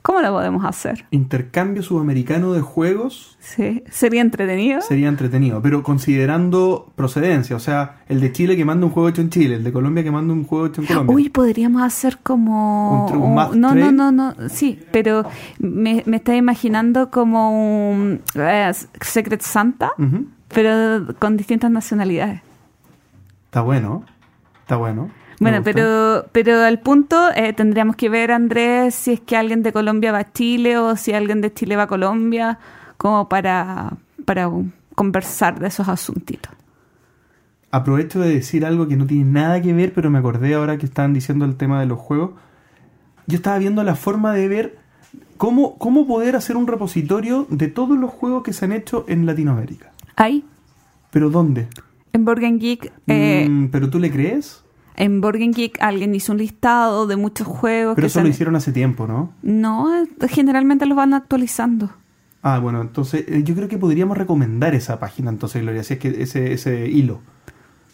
¿Cómo 0.06 0.20
lo 0.20 0.32
podemos 0.32 0.62
hacer? 0.66 1.06
Intercambio 1.12 1.82
sudamericano 1.82 2.52
de 2.52 2.60
juegos 2.60 3.38
Sí, 3.40 3.82
¿Sería 3.90 4.20
entretenido? 4.20 4.82
sería 4.82 5.08
entretenido, 5.08 5.62
pero 5.62 5.82
considerando 5.82 6.92
procedencia. 6.94 7.56
O 7.56 7.58
sea, 7.58 8.02
el 8.06 8.20
de 8.20 8.30
Chile 8.30 8.54
que 8.54 8.66
manda 8.66 8.84
un 8.84 8.92
juego 8.92 9.08
hecho 9.08 9.22
en 9.22 9.30
Chile, 9.30 9.54
el 9.54 9.64
de 9.64 9.72
Colombia 9.72 10.04
que 10.04 10.10
manda 10.10 10.34
un 10.34 10.44
juego 10.44 10.66
hecho 10.66 10.82
en 10.82 10.88
Colombia. 10.88 11.16
Uy, 11.16 11.30
podríamos 11.30 11.82
hacer 11.82 12.18
como... 12.22 13.06
Un 13.06 13.16
un 13.16 13.60
no, 13.60 13.74
no, 13.74 13.92
no, 13.92 14.12
no, 14.12 14.34
sí, 14.50 14.78
pero 14.92 15.24
me, 15.58 16.02
me 16.04 16.18
está 16.18 16.36
imaginando 16.36 17.10
como 17.10 17.90
un 17.90 18.20
eh, 18.34 18.72
Secret 19.00 19.40
Santa, 19.40 19.92
pero 20.48 21.14
con 21.18 21.38
distintas 21.38 21.70
nacionalidades. 21.70 22.42
Está 23.46 23.62
bueno. 23.62 24.04
Está 24.60 24.76
bueno. 24.76 25.10
Bueno, 25.40 25.62
pero, 25.64 26.26
pero 26.32 26.60
al 26.62 26.80
punto 26.80 27.30
eh, 27.34 27.52
tendríamos 27.52 27.96
que 27.96 28.08
ver, 28.08 28.30
Andrés, 28.32 28.94
si 28.94 29.12
es 29.14 29.20
que 29.20 29.36
alguien 29.36 29.62
de 29.62 29.72
Colombia 29.72 30.12
va 30.12 30.18
a 30.20 30.32
Chile 30.32 30.78
o 30.78 30.96
si 30.96 31.12
alguien 31.12 31.40
de 31.40 31.52
Chile 31.52 31.76
va 31.76 31.84
a 31.84 31.86
Colombia, 31.86 32.58
como 32.96 33.28
para, 33.28 33.92
para 34.24 34.50
conversar 34.94 35.58
de 35.58 35.68
esos 35.68 35.88
asuntitos. 35.88 36.52
Aprovecho 37.70 38.20
de 38.20 38.34
decir 38.34 38.64
algo 38.64 38.86
que 38.86 38.96
no 38.96 39.06
tiene 39.06 39.24
nada 39.24 39.60
que 39.60 39.72
ver, 39.72 39.92
pero 39.92 40.08
me 40.08 40.18
acordé 40.18 40.54
ahora 40.54 40.78
que 40.78 40.86
estaban 40.86 41.12
diciendo 41.12 41.44
el 41.44 41.56
tema 41.56 41.80
de 41.80 41.86
los 41.86 41.98
juegos. 41.98 42.30
Yo 43.26 43.36
estaba 43.36 43.58
viendo 43.58 43.82
la 43.82 43.96
forma 43.96 44.32
de 44.32 44.48
ver 44.48 44.78
cómo, 45.36 45.76
cómo 45.78 46.06
poder 46.06 46.36
hacer 46.36 46.56
un 46.56 46.66
repositorio 46.66 47.46
de 47.50 47.68
todos 47.68 47.98
los 47.98 48.10
juegos 48.10 48.42
que 48.44 48.52
se 48.52 48.64
han 48.66 48.72
hecho 48.72 49.04
en 49.08 49.26
Latinoamérica. 49.26 49.90
Ahí, 50.16 50.44
¿Pero 51.10 51.30
dónde? 51.30 51.68
en 52.12 52.24
Borgen 52.24 52.58
Geek, 52.60 52.92
eh, 53.08 53.46
Mm, 53.48 53.66
¿Pero 53.68 53.90
tú 53.90 53.98
le 53.98 54.10
crees? 54.10 54.63
En 54.96 55.20
Borgen 55.20 55.52
Geek 55.52 55.78
alguien 55.80 56.14
hizo 56.14 56.32
un 56.32 56.38
listado 56.38 57.06
de 57.06 57.16
muchos 57.16 57.46
juegos 57.46 57.94
Pero 57.96 58.04
que 58.04 58.08
eso 58.08 58.20
lo 58.22 58.28
hicieron 58.28 58.56
hace 58.56 58.72
tiempo, 58.72 59.06
¿no? 59.06 59.32
No, 59.42 59.88
generalmente 60.28 60.86
los 60.86 60.96
van 60.96 61.14
actualizando. 61.14 61.90
Ah, 62.42 62.58
bueno, 62.58 62.80
entonces 62.82 63.24
eh, 63.26 63.42
yo 63.42 63.54
creo 63.54 63.68
que 63.68 63.78
podríamos 63.78 64.16
recomendar 64.18 64.74
esa 64.74 64.98
página, 65.00 65.30
entonces, 65.30 65.62
Gloria, 65.62 65.82
si 65.82 65.94
es 65.94 65.98
que 66.00 66.08
ese, 66.22 66.52
ese 66.52 66.86
hilo. 66.88 67.20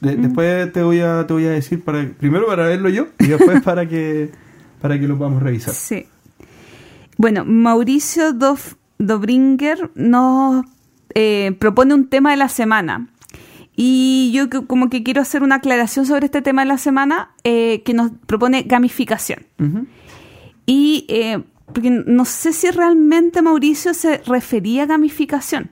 De- 0.00 0.16
Mm. 0.16 0.22
Después 0.22 0.72
te 0.72 0.82
voy 0.82 1.00
a 1.00 1.26
te 1.26 1.32
voy 1.34 1.44
a 1.44 1.50
decir 1.50 1.84
para 1.84 2.08
primero 2.18 2.46
para 2.46 2.66
verlo 2.66 2.88
yo 2.88 3.06
y 3.18 3.26
después 3.28 3.60
para 3.64 3.86
que 3.88 4.30
para 4.80 4.98
que 4.98 5.06
lo 5.06 5.16
podamos 5.18 5.42
revisar. 5.42 5.74
Sí. 5.74 6.06
Bueno, 7.18 7.44
Mauricio 7.44 8.32
Dof- 8.32 8.76
Dobringer 8.98 9.90
nos 9.94 10.64
eh, 11.14 11.54
propone 11.58 11.92
un 11.94 12.08
tema 12.08 12.30
de 12.30 12.38
la 12.38 12.48
semana. 12.48 13.08
Y 13.82 14.30
yo 14.34 14.50
como 14.66 14.90
que 14.90 15.02
quiero 15.02 15.22
hacer 15.22 15.42
una 15.42 15.54
aclaración 15.54 16.04
sobre 16.04 16.26
este 16.26 16.42
tema 16.42 16.60
de 16.62 16.68
la 16.68 16.76
semana 16.76 17.30
eh, 17.44 17.80
que 17.82 17.94
nos 17.94 18.10
propone 18.26 18.64
gamificación. 18.64 19.46
Y 20.66 21.06
eh, 21.08 21.42
porque 21.72 21.88
no 21.90 22.26
sé 22.26 22.52
si 22.52 22.70
realmente 22.70 23.40
Mauricio 23.40 23.94
se 23.94 24.18
refería 24.18 24.82
a 24.82 24.86
gamificación, 24.86 25.70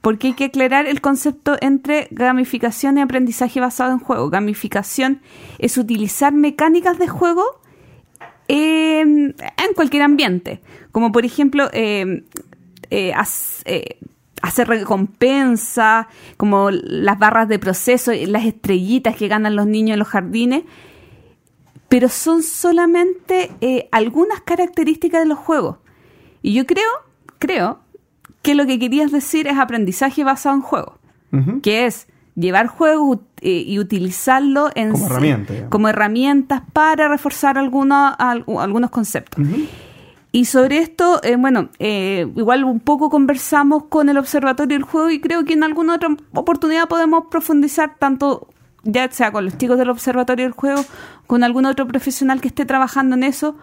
porque 0.00 0.26
hay 0.28 0.32
que 0.34 0.46
aclarar 0.46 0.86
el 0.86 1.00
concepto 1.00 1.56
entre 1.60 2.08
gamificación 2.10 2.98
y 2.98 3.00
aprendizaje 3.02 3.60
basado 3.60 3.92
en 3.92 4.00
juego. 4.00 4.28
Gamificación 4.28 5.20
es 5.60 5.78
utilizar 5.78 6.32
mecánicas 6.32 6.98
de 6.98 7.06
juego 7.06 7.44
en, 8.48 9.36
en 9.38 9.74
cualquier 9.76 10.02
ambiente, 10.02 10.60
como 10.90 11.12
por 11.12 11.24
ejemplo 11.24 11.68
eh, 11.72 12.24
eh, 12.90 13.12
as- 13.14 13.62
eh, 13.66 13.98
hacer 14.42 14.68
recompensa, 14.68 16.08
como 16.36 16.70
las 16.70 17.18
barras 17.18 17.48
de 17.48 17.58
proceso, 17.58 18.12
las 18.26 18.44
estrellitas 18.44 19.16
que 19.16 19.28
ganan 19.28 19.56
los 19.56 19.66
niños 19.66 19.94
en 19.94 19.98
los 19.98 20.08
jardines, 20.08 20.64
pero 21.88 22.08
son 22.08 22.42
solamente 22.42 23.52
eh, 23.60 23.88
algunas 23.92 24.40
características 24.42 25.22
de 25.22 25.26
los 25.26 25.38
juegos. 25.38 25.76
Y 26.42 26.52
yo 26.52 26.66
creo, 26.66 26.84
creo 27.38 27.80
que 28.42 28.54
lo 28.54 28.66
que 28.66 28.78
querías 28.78 29.10
decir 29.12 29.46
es 29.46 29.56
aprendizaje 29.58 30.22
basado 30.24 30.56
en 30.56 30.62
juegos, 30.62 30.94
que 31.62 31.86
es 31.86 32.06
llevar 32.34 32.66
juegos 32.66 33.18
eh, 33.40 33.64
y 33.66 33.78
utilizarlo 33.78 34.70
en 34.74 34.92
Como 34.92 35.06
herramienta, 35.06 35.68
como 35.70 35.88
herramientas 35.88 36.62
para 36.72 37.08
reforzar 37.08 37.56
algunos, 37.58 38.14
al- 38.18 38.44
algunos 38.58 38.90
conceptos. 38.90 39.44
Y 40.36 40.44
sobre 40.44 40.80
esto, 40.80 41.18
eh, 41.22 41.36
bueno, 41.36 41.70
eh, 41.78 42.30
igual 42.36 42.64
un 42.64 42.78
poco 42.78 43.08
conversamos 43.08 43.84
con 43.84 44.10
el 44.10 44.18
Observatorio 44.18 44.76
del 44.76 44.82
Juego 44.82 45.08
y 45.08 45.18
creo 45.18 45.46
que 45.46 45.54
en 45.54 45.62
alguna 45.62 45.94
otra 45.94 46.14
oportunidad 46.34 46.88
podemos 46.88 47.28
profundizar 47.30 47.96
tanto, 47.98 48.46
ya 48.82 49.10
sea 49.10 49.32
con 49.32 49.46
los 49.46 49.56
chicos 49.56 49.78
del 49.78 49.88
Observatorio 49.88 50.44
del 50.44 50.52
Juego, 50.52 50.84
con 51.26 51.42
algún 51.42 51.64
otro 51.64 51.86
profesional 51.86 52.42
que 52.42 52.48
esté 52.48 52.66
trabajando 52.66 53.16
en 53.16 53.22
eso, 53.22 53.56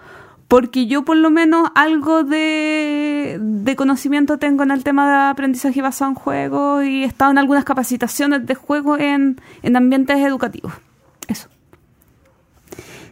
porque 0.47 0.87
yo 0.87 1.05
por 1.05 1.15
lo 1.15 1.29
menos 1.29 1.69
algo 1.75 2.23
de, 2.23 3.37
de 3.39 3.75
conocimiento 3.75 4.39
tengo 4.39 4.63
en 4.63 4.71
el 4.71 4.83
tema 4.83 5.07
de 5.07 5.29
aprendizaje 5.29 5.79
basado 5.79 6.09
en 6.09 6.15
juegos 6.15 6.85
y 6.85 7.03
he 7.03 7.05
estado 7.05 7.29
en 7.29 7.37
algunas 7.37 7.65
capacitaciones 7.65 8.47
de 8.47 8.55
juego 8.55 8.97
en, 8.97 9.39
en 9.61 9.75
ambientes 9.75 10.17
educativos. 10.17 10.73
Eso. 11.27 11.49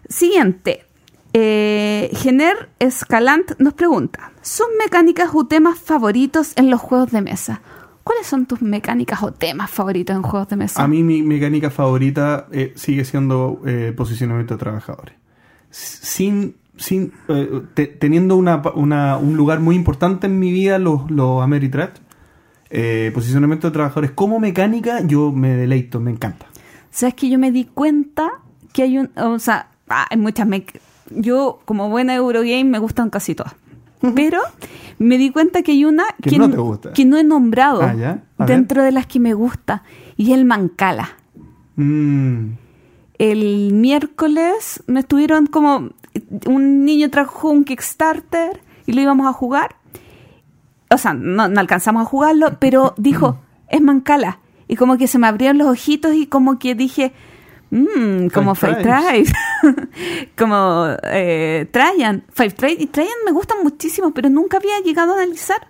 Siguiente. 0.10 0.88
Eh, 1.34 2.10
Gener 2.14 2.70
Escalant 2.80 3.54
nos 3.60 3.74
pregunta: 3.74 4.32
¿Son 4.42 4.68
mecánicas 4.84 5.30
o 5.34 5.46
temas 5.46 5.80
favoritos 5.80 6.54
en 6.58 6.70
los 6.70 6.82
juegos 6.82 7.12
de 7.12 7.22
mesa? 7.22 7.62
¿Cuáles 8.04 8.28
son 8.28 8.46
tus 8.48 8.62
mecánicas 8.62 9.22
o 9.24 9.32
temas 9.32 9.70
favoritos 9.70 10.16
en 10.16 10.24
juegos 10.24 10.50
de 10.50 10.56
mesa? 10.58 10.84
A 10.84 10.88
mí 10.88 11.04
mi 11.04 11.22
mecánica 11.22 11.70
favorita 11.70 12.48
eh, 12.52 12.74
sigue 12.76 13.06
siendo 13.06 13.62
eh, 13.66 13.94
posicionamiento 13.96 14.56
de 14.56 14.60
trabajadores. 14.60 15.16
Sin, 15.70 16.56
sin 16.76 17.14
eh, 17.30 17.62
te- 17.76 17.88
teniendo 17.88 18.36
una, 18.36 18.62
una- 18.76 19.18
un 19.18 19.38
lugar 19.38 19.60
muy 19.60 19.76
importante 19.76 20.28
en 20.28 20.40
mi 20.40 20.52
vida 20.52 20.80
los, 20.80 21.10
los 21.12 21.42
Ameritrade, 21.44 21.94
eh, 22.72 23.12
posicionamiento 23.14 23.68
de 23.68 23.72
trabajadores 23.74 24.12
como 24.12 24.40
mecánica, 24.40 25.02
yo 25.02 25.32
me 25.32 25.56
deleito, 25.56 26.00
me 26.00 26.12
encanta. 26.12 26.48
¿Sabes 26.90 27.14
que 27.14 27.30
yo 27.30 27.38
me 27.40 27.52
di 27.52 27.66
cuenta 27.66 28.32
que 28.74 28.82
hay 28.84 28.98
un. 28.98 29.12
O 29.16 29.40
sea, 29.40 29.68
ah, 29.88 30.08
hay 30.10 30.18
muchas. 30.18 30.48
mec- 30.48 30.82
yo, 31.16 31.60
como 31.66 31.90
buena 31.90 32.16
Eurogame, 32.16 32.64
me 32.66 32.80
gustan 32.80 33.10
casi 33.10 33.36
todas. 33.36 33.54
Pero 34.16 34.40
me 34.98 35.18
di 35.20 35.30
cuenta 35.30 35.62
que 35.62 35.74
hay 35.74 35.86
una 35.86 36.06
Que 36.22 36.38
no 36.40 36.50
te 36.50 36.58
gusta. 36.58 36.94
que 36.94 37.06
no 37.06 37.18
he 37.18 37.24
nombrado 37.24 37.82
Ah, 37.84 38.18
dentro 38.46 38.82
de 38.84 38.92
las 38.92 39.06
que 39.06 39.20
me 39.20 39.34
gusta. 39.36 39.84
Y 40.18 40.32
es 40.32 40.38
el 40.38 40.46
Mancala. 40.46 41.10
Mm, 41.76 42.54
El 43.20 43.74
miércoles 43.74 44.84
me 44.88 45.02
estuvieron 45.02 45.46
como. 45.46 45.90
Un 46.48 46.84
niño 46.84 47.10
trajo 47.10 47.50
un 47.50 47.64
Kickstarter 47.64 48.60
y 48.88 48.94
lo 48.94 49.02
íbamos 49.02 49.28
a 49.28 49.34
jugar. 49.34 49.76
O 50.90 50.98
sea, 50.98 51.14
no, 51.14 51.48
no 51.48 51.60
alcanzamos 51.60 52.02
a 52.02 52.06
jugarlo, 52.06 52.58
pero 52.60 52.94
dijo, 52.98 53.38
es 53.70 53.82
Mancala. 53.82 54.40
Y 54.68 54.76
como 54.78 54.98
que 54.98 55.08
se 55.08 55.20
me 55.20 55.28
abrieron 55.28 55.58
los 55.60 55.68
ojitos 55.68 56.16
y 56.16 56.26
como 56.28 56.58
que 56.58 56.76
dije, 56.76 57.14
mmm, 57.72 58.28
como 58.34 58.54
Five 58.56 58.84
Tribes. 58.84 59.34
como 60.38 60.88
eh, 61.04 61.68
Traian. 61.72 62.24
Five 62.32 62.54
y 62.80 62.86
Traian 62.88 63.14
me 63.26 63.32
gustan 63.32 63.58
muchísimo, 63.64 64.14
pero 64.14 64.30
nunca 64.30 64.58
había 64.58 64.80
llegado 64.84 65.14
a 65.14 65.16
analizar 65.18 65.68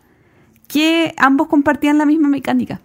que 0.68 1.14
ambos 1.18 1.48
compartían 1.48 1.98
la 1.98 2.06
misma 2.06 2.28
mecánica. 2.30 2.82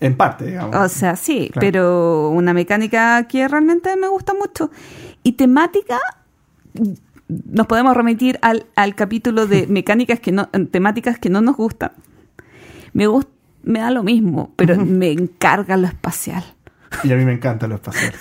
en 0.00 0.16
parte, 0.16 0.46
digamos. 0.46 0.74
O 0.76 0.88
sea, 0.88 1.16
sí, 1.16 1.48
Claro. 1.52 1.60
pero 1.60 2.30
una 2.30 2.52
mecánica 2.52 3.26
que 3.28 3.46
realmente 3.48 3.96
me 3.96 4.08
gusta 4.08 4.34
mucho. 4.34 4.70
Y 5.22 5.32
temática, 5.32 5.98
nos 7.28 7.66
podemos 7.66 7.96
remitir 7.96 8.38
al, 8.42 8.66
al 8.76 8.94
capítulo 8.94 9.46
de 9.46 9.66
mecánicas 9.68 10.20
que 10.20 10.32
no, 10.32 10.48
temáticas 10.70 11.18
que 11.18 11.30
no 11.30 11.40
nos 11.40 11.56
gustan. 11.56 11.92
Me 12.92 13.06
gusta, 13.06 13.30
me 13.62 13.80
da 13.80 13.90
lo 13.90 14.02
mismo, 14.02 14.52
pero 14.56 14.76
me 14.76 15.10
encarga 15.10 15.76
lo 15.76 15.86
espacial. 15.88 16.44
Y 17.02 17.12
a 17.12 17.16
mí 17.16 17.24
me 17.24 17.32
encanta 17.32 17.66
lo 17.66 17.74
espacial. 17.74 18.14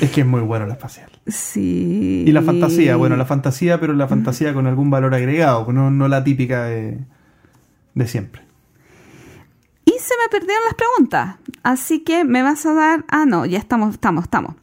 es 0.00 0.10
que 0.10 0.20
es 0.22 0.26
muy 0.26 0.40
bueno 0.40 0.66
lo 0.66 0.72
espacial. 0.72 1.10
Sí. 1.26 2.24
Y 2.26 2.32
la 2.32 2.42
fantasía, 2.42 2.96
bueno, 2.96 3.16
la 3.16 3.26
fantasía, 3.26 3.78
pero 3.78 3.92
la 3.92 4.08
fantasía 4.08 4.52
con 4.54 4.66
algún 4.66 4.90
valor 4.90 5.14
agregado, 5.14 5.72
no, 5.72 5.90
no 5.90 6.08
la 6.08 6.24
típica 6.24 6.64
de, 6.64 6.98
de 7.94 8.06
siempre. 8.06 8.42
Y 9.84 9.92
se 9.92 10.14
me 10.22 10.28
perdieron 10.30 10.64
las 10.64 10.74
preguntas. 10.74 11.36
Así 11.62 12.00
que 12.00 12.24
me 12.24 12.42
vas 12.42 12.64
a 12.66 12.74
dar. 12.74 13.04
Ah, 13.08 13.24
no, 13.26 13.46
ya 13.46 13.58
estamos, 13.58 13.94
estamos, 13.94 14.24
estamos. 14.24 14.54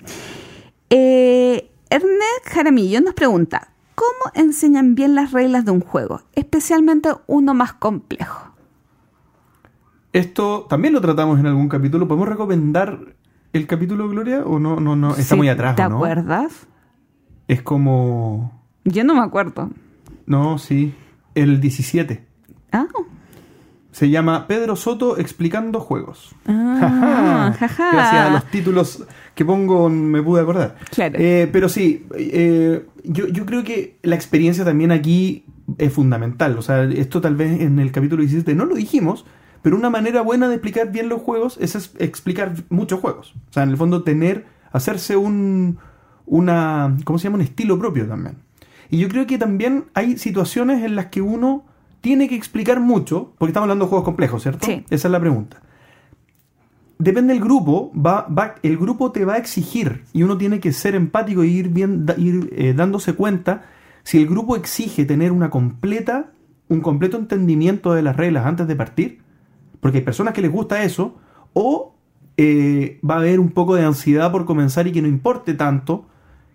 Eh, 0.90 1.70
Ernest 1.90 2.46
Jaramillo 2.46 3.02
nos 3.02 3.14
pregunta: 3.14 3.70
¿Cómo 3.96 4.32
enseñan 4.34 4.96
bien 4.96 5.16
las 5.16 5.32
reglas 5.32 5.66
de 5.66 5.72
un 5.72 5.82
juego? 5.82 6.22
Especialmente 6.34 7.10
uno 7.28 7.54
más 7.54 7.74
complejo. 7.74 8.54
Esto 10.18 10.66
también 10.68 10.94
lo 10.96 11.02
tratamos 11.02 11.40
en 11.40 11.46
algún 11.46 11.70
capítulo. 11.70 12.08
¿Podemos 12.08 12.28
recomendar 12.28 12.98
el 13.54 13.68
capítulo, 13.68 14.10
Gloria? 14.10 14.44
¿O 14.46 14.58
no? 14.58 14.80
no, 14.80 14.96
no 14.96 15.12
está 15.12 15.22
Sí, 15.22 15.36
muy 15.36 15.48
atrás, 15.48 15.76
¿Te 15.76 15.84
¿o 15.86 15.90
¿no? 15.90 15.98
acuerdas? 15.98 16.66
Es 17.48 17.62
como. 17.62 18.64
Yo 18.84 19.04
no 19.04 19.14
me 19.14 19.22
acuerdo. 19.22 19.70
No, 20.26 20.58
sí. 20.58 20.96
El 21.36 21.62
17. 21.62 22.26
Ah, 22.72 22.88
Se 23.92 24.10
llama 24.10 24.48
Pedro 24.48 24.76
Soto 24.76 25.20
explicando 25.20 25.80
juegos. 25.80 26.34
Ah, 26.48 27.54
jaja. 27.60 27.92
Gracias 27.92 28.22
a 28.26 28.30
los 28.32 28.46
títulos 28.46 29.04
que 29.36 29.46
pongo 29.46 29.88
me 29.88 30.24
pude 30.24 30.42
acordar. 30.42 30.78
Claro. 30.90 31.16
Eh, 31.20 31.48
pero 31.52 31.70
sí, 31.70 32.08
eh, 32.18 32.88
yo, 33.04 33.28
yo 33.28 33.46
creo 33.46 33.64
que 33.64 34.00
la 34.02 34.16
experiencia 34.16 34.66
también 34.66 34.92
aquí 34.92 35.46
es 35.78 35.94
fundamental. 35.94 36.58
O 36.58 36.64
sea, 36.64 36.86
esto 36.86 37.22
tal 37.22 37.36
vez 37.36 37.62
en 37.62 37.78
el 37.78 37.92
capítulo 37.92 38.22
17 38.24 38.56
no 38.56 38.66
lo 38.66 38.74
dijimos, 38.74 39.26
pero 39.62 39.76
una 39.78 39.90
manera 39.90 40.22
buena 40.22 40.48
de 40.48 40.56
explicar 40.56 40.92
bien 40.92 41.10
los 41.10 41.22
juegos 41.22 41.58
es 41.62 41.76
explicar 42.00 42.54
muchos 42.70 43.00
juegos. 43.00 43.34
O 43.50 43.54
sea, 43.54 43.64
en 43.64 43.70
el 43.70 43.78
fondo 43.78 44.04
tener, 44.04 44.46
hacerse 44.72 45.16
un, 45.18 45.78
una, 46.26 46.96
¿cómo 47.04 47.18
se 47.20 47.26
llama? 47.26 47.36
Un 47.36 47.42
estilo 47.42 47.78
propio 47.80 48.08
también. 48.08 48.36
Y 48.90 49.00
yo 49.00 49.10
creo 49.10 49.28
que 49.28 49.38
también 49.38 49.86
hay 49.94 50.18
situaciones 50.18 50.84
en 50.84 50.96
las 50.96 51.08
que 51.08 51.22
uno 51.22 51.66
tiene 52.02 52.30
que 52.30 52.36
explicar 52.36 52.80
mucho, 52.80 53.34
porque 53.38 53.50
estamos 53.52 53.66
hablando 53.66 53.86
de 53.86 53.90
juegos 53.90 54.06
complejos, 54.06 54.44
¿cierto? 54.44 54.66
Sí. 54.66 54.86
Esa 54.90 55.08
es 55.08 55.12
la 55.12 55.20
pregunta. 55.20 55.62
Depende 57.00 57.34
del 57.34 57.44
grupo, 57.44 57.92
va, 57.94 58.26
va, 58.28 58.56
el 58.64 58.76
grupo 58.78 59.12
te 59.12 59.24
va 59.24 59.34
a 59.36 59.38
exigir 59.38 60.04
y 60.14 60.24
uno 60.24 60.38
tiene 60.38 60.60
que 60.60 60.72
ser 60.74 60.96
empático 60.96 61.44
e 61.44 61.48
ir, 61.48 61.70
bien, 61.70 62.08
da- 62.08 62.16
ir 62.18 62.50
eh, 62.54 62.74
dándose 62.76 63.14
cuenta 63.14 63.66
si 64.04 64.18
el 64.18 64.28
grupo 64.28 64.56
exige 64.56 65.06
tener 65.06 65.32
una 65.32 65.52
completa, 65.52 66.32
un 66.70 66.82
completo 66.82 67.18
entendimiento 67.18 67.94
de 67.94 68.02
las 68.02 68.16
reglas 68.16 68.46
antes 68.48 68.68
de 68.68 68.76
partir, 68.76 69.20
porque 69.88 70.00
hay 70.00 70.04
personas 70.04 70.34
que 70.34 70.42
les 70.42 70.52
gusta 70.52 70.84
eso, 70.84 71.16
o 71.54 71.96
eh, 72.36 73.00
va 73.10 73.16
a 73.16 73.20
haber 73.20 73.40
un 73.40 73.52
poco 73.52 73.76
de 73.76 73.86
ansiedad 73.86 74.34
por 74.34 74.44
comenzar 74.44 74.86
y 74.86 74.92
que 74.92 75.02
no 75.02 75.08
importe 75.08 75.54
tanto 75.54 76.10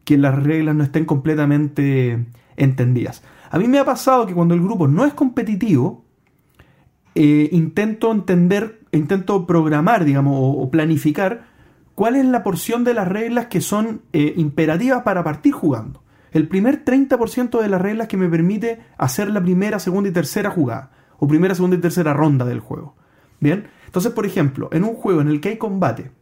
que 0.04 0.18
las 0.18 0.42
reglas 0.42 0.74
no 0.74 0.84
estén 0.84 1.06
completamente 1.06 2.26
entendidas. 2.58 3.22
A 3.50 3.58
mí 3.58 3.68
me 3.68 3.78
ha 3.78 3.86
pasado 3.86 4.26
que 4.26 4.34
cuando 4.34 4.52
el 4.52 4.60
grupo 4.60 4.86
no 4.86 5.06
es 5.06 5.14
competitivo, 5.14 6.04
eh, 7.14 7.48
intento 7.52 8.12
entender, 8.12 8.82
intento 8.92 9.46
programar, 9.46 10.04
digamos, 10.04 10.34
o, 10.38 10.70
planificar 10.70 11.46
cuál 11.94 12.16
es 12.16 12.26
la 12.26 12.42
porción 12.42 12.84
de 12.84 12.92
las 12.92 13.08
reglas 13.08 13.46
que 13.46 13.62
son 13.62 14.02
eh, 14.12 14.34
imperativas 14.36 15.04
para 15.04 15.24
partir 15.24 15.54
jugando. 15.54 16.02
El 16.32 16.48
primer 16.48 16.84
30% 16.84 17.62
de 17.62 17.68
las 17.70 17.80
reglas 17.80 18.08
que 18.08 18.18
me 18.18 18.28
permite 18.28 18.80
hacer 18.98 19.30
la 19.30 19.40
primera, 19.40 19.78
segunda 19.78 20.10
y 20.10 20.12
tercera 20.12 20.50
jugada, 20.50 20.90
o 21.16 21.26
primera, 21.26 21.54
segunda 21.54 21.76
y 21.78 21.80
tercera 21.80 22.12
ronda 22.12 22.44
del 22.44 22.60
juego. 22.60 22.94
Bien, 23.42 23.66
entonces, 23.86 24.12
por 24.12 24.24
ejemplo, 24.24 24.68
en 24.72 24.84
un 24.84 24.94
juego 24.94 25.20
en 25.20 25.26
el 25.26 25.40
que 25.40 25.48
hay 25.48 25.58
combate, 25.58 26.12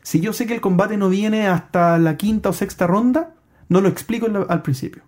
si 0.00 0.20
yo 0.20 0.32
sé 0.32 0.46
que 0.46 0.54
el 0.54 0.62
combate 0.62 0.96
no 0.96 1.10
viene 1.10 1.46
hasta 1.46 1.98
la 1.98 2.16
quinta 2.16 2.48
o 2.48 2.52
sexta 2.54 2.86
ronda, 2.86 3.34
no 3.68 3.82
lo 3.82 3.88
explico 3.88 4.26
al 4.48 4.62
principio. 4.62 5.02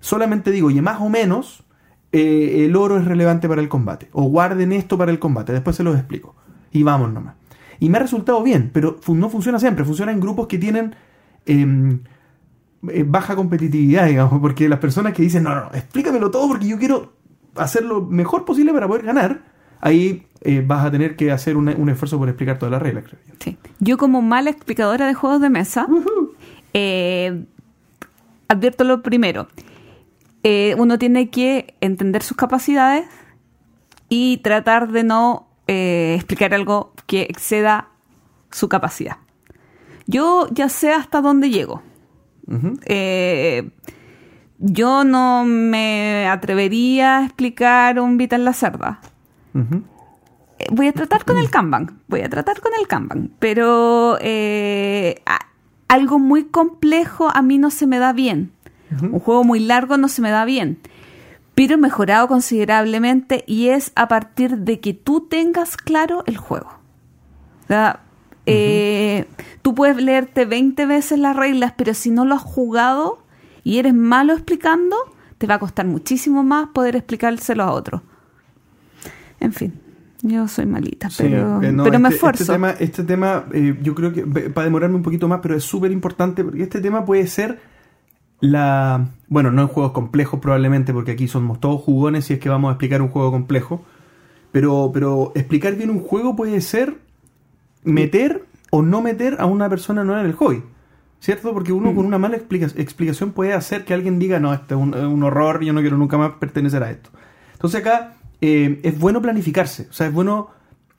Solamente 0.00 0.50
digo, 0.50 0.70
y 0.70 0.80
más 0.80 0.98
o 1.02 1.10
menos, 1.10 1.62
eh, 2.10 2.64
el 2.64 2.74
oro 2.74 2.96
es 2.96 3.04
relevante 3.04 3.50
para 3.50 3.60
el 3.60 3.68
combate. 3.68 4.08
O 4.12 4.22
guarden 4.24 4.72
esto 4.72 4.96
para 4.96 5.12
el 5.12 5.18
combate. 5.18 5.52
Después 5.52 5.76
se 5.76 5.84
los 5.84 5.94
explico. 5.94 6.34
Y 6.72 6.84
vamos 6.84 7.12
nomás. 7.12 7.34
Y 7.80 7.90
me 7.90 7.98
ha 7.98 8.00
resultado 8.00 8.42
bien, 8.42 8.70
pero 8.72 8.98
no 9.08 9.28
funciona 9.28 9.58
siempre. 9.58 9.84
Funciona 9.84 10.12
en 10.12 10.20
grupos 10.20 10.46
que 10.46 10.56
tienen 10.56 10.94
em, 11.44 12.00
eh, 12.88 13.04
baja 13.06 13.36
competitividad, 13.36 14.06
digamos, 14.06 14.40
porque 14.40 14.70
las 14.70 14.78
personas 14.78 15.12
que 15.12 15.22
dicen, 15.22 15.42
no, 15.42 15.54
no, 15.54 15.64
no, 15.64 15.70
explícamelo 15.74 16.30
todo 16.30 16.48
porque 16.48 16.66
yo 16.66 16.78
quiero 16.78 17.12
hacer 17.56 17.84
lo 17.84 18.00
mejor 18.00 18.46
posible 18.46 18.72
para 18.72 18.88
poder 18.88 19.04
ganar, 19.04 19.42
ahí 19.80 20.26
eh, 20.42 20.62
vas 20.66 20.84
a 20.86 20.90
tener 20.90 21.16
que 21.16 21.32
hacer 21.32 21.56
un, 21.56 21.68
un 21.68 21.88
esfuerzo 21.88 22.18
por 22.18 22.28
explicar 22.28 22.58
todas 22.58 22.72
las 22.72 22.82
reglas, 22.82 23.04
creo 23.04 23.20
yo. 23.26 23.34
Sí. 23.40 23.58
Yo 23.78 23.98
como 23.98 24.22
mala 24.22 24.50
explicadora 24.50 25.06
de 25.06 25.14
juegos 25.14 25.40
de 25.40 25.50
mesa, 25.50 25.86
eh, 26.74 27.44
advierto 28.48 28.84
lo 28.84 29.02
primero. 29.02 29.48
Eh, 30.42 30.74
uno 30.78 30.98
tiene 30.98 31.28
que 31.30 31.74
entender 31.80 32.22
sus 32.22 32.36
capacidades 32.36 33.06
y 34.08 34.38
tratar 34.38 34.90
de 34.90 35.04
no 35.04 35.48
eh, 35.66 36.14
explicar 36.16 36.54
algo 36.54 36.94
que 37.06 37.22
exceda 37.22 37.88
su 38.50 38.68
capacidad. 38.68 39.18
Yo 40.06 40.48
ya 40.50 40.68
sé 40.68 40.92
hasta 40.92 41.20
dónde 41.20 41.50
llego. 41.50 41.82
Yo 44.58 45.04
no 45.04 45.44
me 45.44 46.26
atrevería 46.26 47.18
a 47.18 47.24
explicar 47.24 48.00
un 48.00 48.16
Vital 48.16 48.44
la 48.44 48.52
Cerda. 48.52 49.00
Eh, 49.54 50.66
Voy 50.70 50.88
a 50.88 50.92
tratar 50.92 51.24
con 51.24 51.38
el 51.38 51.50
Kanban, 51.50 52.00
voy 52.08 52.20
a 52.20 52.28
tratar 52.28 52.60
con 52.60 52.72
el 52.78 52.86
Kanban, 52.86 53.30
pero 53.38 54.18
eh, 54.20 55.22
algo 55.88 56.18
muy 56.18 56.44
complejo 56.44 57.30
a 57.34 57.42
mí 57.42 57.58
no 57.58 57.70
se 57.70 57.86
me 57.86 57.98
da 57.98 58.12
bien. 58.12 58.52
Un 59.02 59.20
juego 59.20 59.44
muy 59.44 59.60
largo 59.60 59.96
no 59.98 60.08
se 60.08 60.20
me 60.20 60.30
da 60.30 60.44
bien, 60.44 60.78
pero 61.54 61.74
he 61.74 61.76
mejorado 61.76 62.26
considerablemente 62.26 63.44
y 63.46 63.68
es 63.68 63.92
a 63.94 64.08
partir 64.08 64.58
de 64.58 64.80
que 64.80 64.94
tú 64.94 65.28
tengas 65.28 65.76
claro 65.76 66.24
el 66.26 66.36
juego. 66.36 66.70
O 67.64 67.66
sea, 67.68 68.00
eh, 68.46 69.26
tú 69.62 69.74
puedes 69.76 69.96
leerte 69.96 70.44
20 70.44 70.86
veces 70.86 71.20
las 71.20 71.36
reglas, 71.36 71.74
pero 71.76 71.94
si 71.94 72.10
no 72.10 72.24
lo 72.24 72.34
has 72.34 72.42
jugado 72.42 73.22
y 73.62 73.78
eres 73.78 73.94
malo 73.94 74.32
explicando, 74.32 74.96
te 75.38 75.46
va 75.46 75.54
a 75.54 75.58
costar 75.60 75.86
muchísimo 75.86 76.42
más 76.42 76.68
poder 76.70 76.96
explicárselo 76.96 77.62
a 77.62 77.72
otro. 77.72 78.02
En 79.40 79.52
fin, 79.52 79.72
yo 80.22 80.46
soy 80.48 80.66
malita, 80.66 81.08
Sí, 81.10 81.22
pero, 81.24 81.62
eh, 81.62 81.72
no, 81.72 81.82
pero 81.84 81.98
me 81.98 82.08
este- 82.08 82.16
esfuerzo. 82.16 82.42
Este 82.42 82.52
tema, 82.52 82.70
este 82.78 83.04
tema 83.04 83.44
eh, 83.52 83.78
yo 83.82 83.94
creo 83.94 84.12
que 84.12 84.22
para 84.24 84.64
demorarme 84.66 84.96
un 84.96 85.02
poquito 85.02 85.26
más, 85.28 85.40
pero 85.42 85.56
es 85.56 85.64
súper 85.64 85.90
importante 85.92 86.44
porque 86.44 86.62
este 86.62 86.80
tema 86.80 87.04
puede 87.04 87.26
ser 87.26 87.58
la... 88.40 89.08
Bueno, 89.28 89.50
no 89.50 89.62
en 89.62 89.68
juegos 89.68 89.92
complejos 89.92 90.40
probablemente, 90.40 90.92
porque 90.92 91.12
aquí 91.12 91.28
somos 91.28 91.60
todos 91.60 91.80
jugones 91.80 92.24
si 92.26 92.34
es 92.34 92.38
que 92.40 92.48
vamos 92.48 92.68
a 92.70 92.72
explicar 92.72 93.02
un 93.02 93.08
juego 93.08 93.30
complejo, 93.30 93.84
pero, 94.52 94.90
pero 94.92 95.32
explicar 95.34 95.74
bien 95.74 95.90
un 95.90 96.00
juego 96.00 96.36
puede 96.36 96.60
ser 96.60 96.96
meter 97.84 98.44
o 98.70 98.82
no 98.82 99.02
meter 99.02 99.36
a 99.40 99.46
una 99.46 99.68
persona 99.68 100.04
nueva 100.04 100.20
en 100.20 100.26
el 100.26 100.32
hobby. 100.34 100.62
¿Cierto? 101.22 101.52
Porque 101.52 101.70
uno 101.70 101.94
con 101.94 102.06
una 102.06 102.16
mala 102.18 102.36
explica- 102.36 102.68
explicación 102.80 103.32
puede 103.32 103.52
hacer 103.52 103.84
que 103.84 103.92
alguien 103.92 104.18
diga, 104.18 104.40
no, 104.40 104.54
este 104.54 104.72
es 104.74 104.80
un, 104.80 104.94
es 104.94 105.04
un 105.04 105.22
horror, 105.22 105.62
yo 105.62 105.74
no 105.74 105.82
quiero 105.82 105.98
nunca 105.98 106.16
más 106.16 106.32
pertenecer 106.40 106.82
a 106.82 106.90
esto. 106.90 107.10
Entonces 107.52 107.82
acá 107.82 108.14
eh, 108.40 108.80
es 108.82 108.98
bueno 108.98 109.20
planificarse, 109.22 109.86
o 109.90 109.92
sea, 109.92 110.06
es 110.08 110.12
bueno 110.12 110.48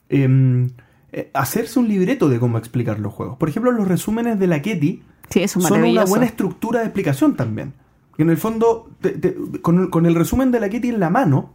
eh, 0.10 0.68
eh, 1.14 1.30
hacerse 1.34 1.80
un 1.80 1.88
libreto 1.88 2.30
de 2.30 2.40
cómo 2.40 2.58
explicar 2.58 3.00
los 3.00 3.14
juegos. 3.14 3.38
Por 3.38 3.50
ejemplo, 3.50 3.72
los 3.72 3.88
resúmenes 3.88 4.40
de 4.40 4.48
la 4.48 4.62
Ketty 4.62 5.04
Sí, 5.30 5.48
son 5.48 5.62
una 5.92 6.02
buena 6.10 6.26
estructura 6.26 6.80
de 6.80 6.86
explicación 6.86 7.36
también. 7.36 7.74
En 8.18 8.30
el 8.30 8.38
fondo, 8.38 8.90
te- 9.02 9.12
te- 9.12 9.36
con, 9.62 9.80
el- 9.80 9.90
con 9.90 10.06
el 10.06 10.16
resumen 10.16 10.52
de 10.52 10.60
la 10.60 10.70
Kitty 10.70 10.90
en 10.90 11.00
la 11.00 11.10
mano, 11.10 11.54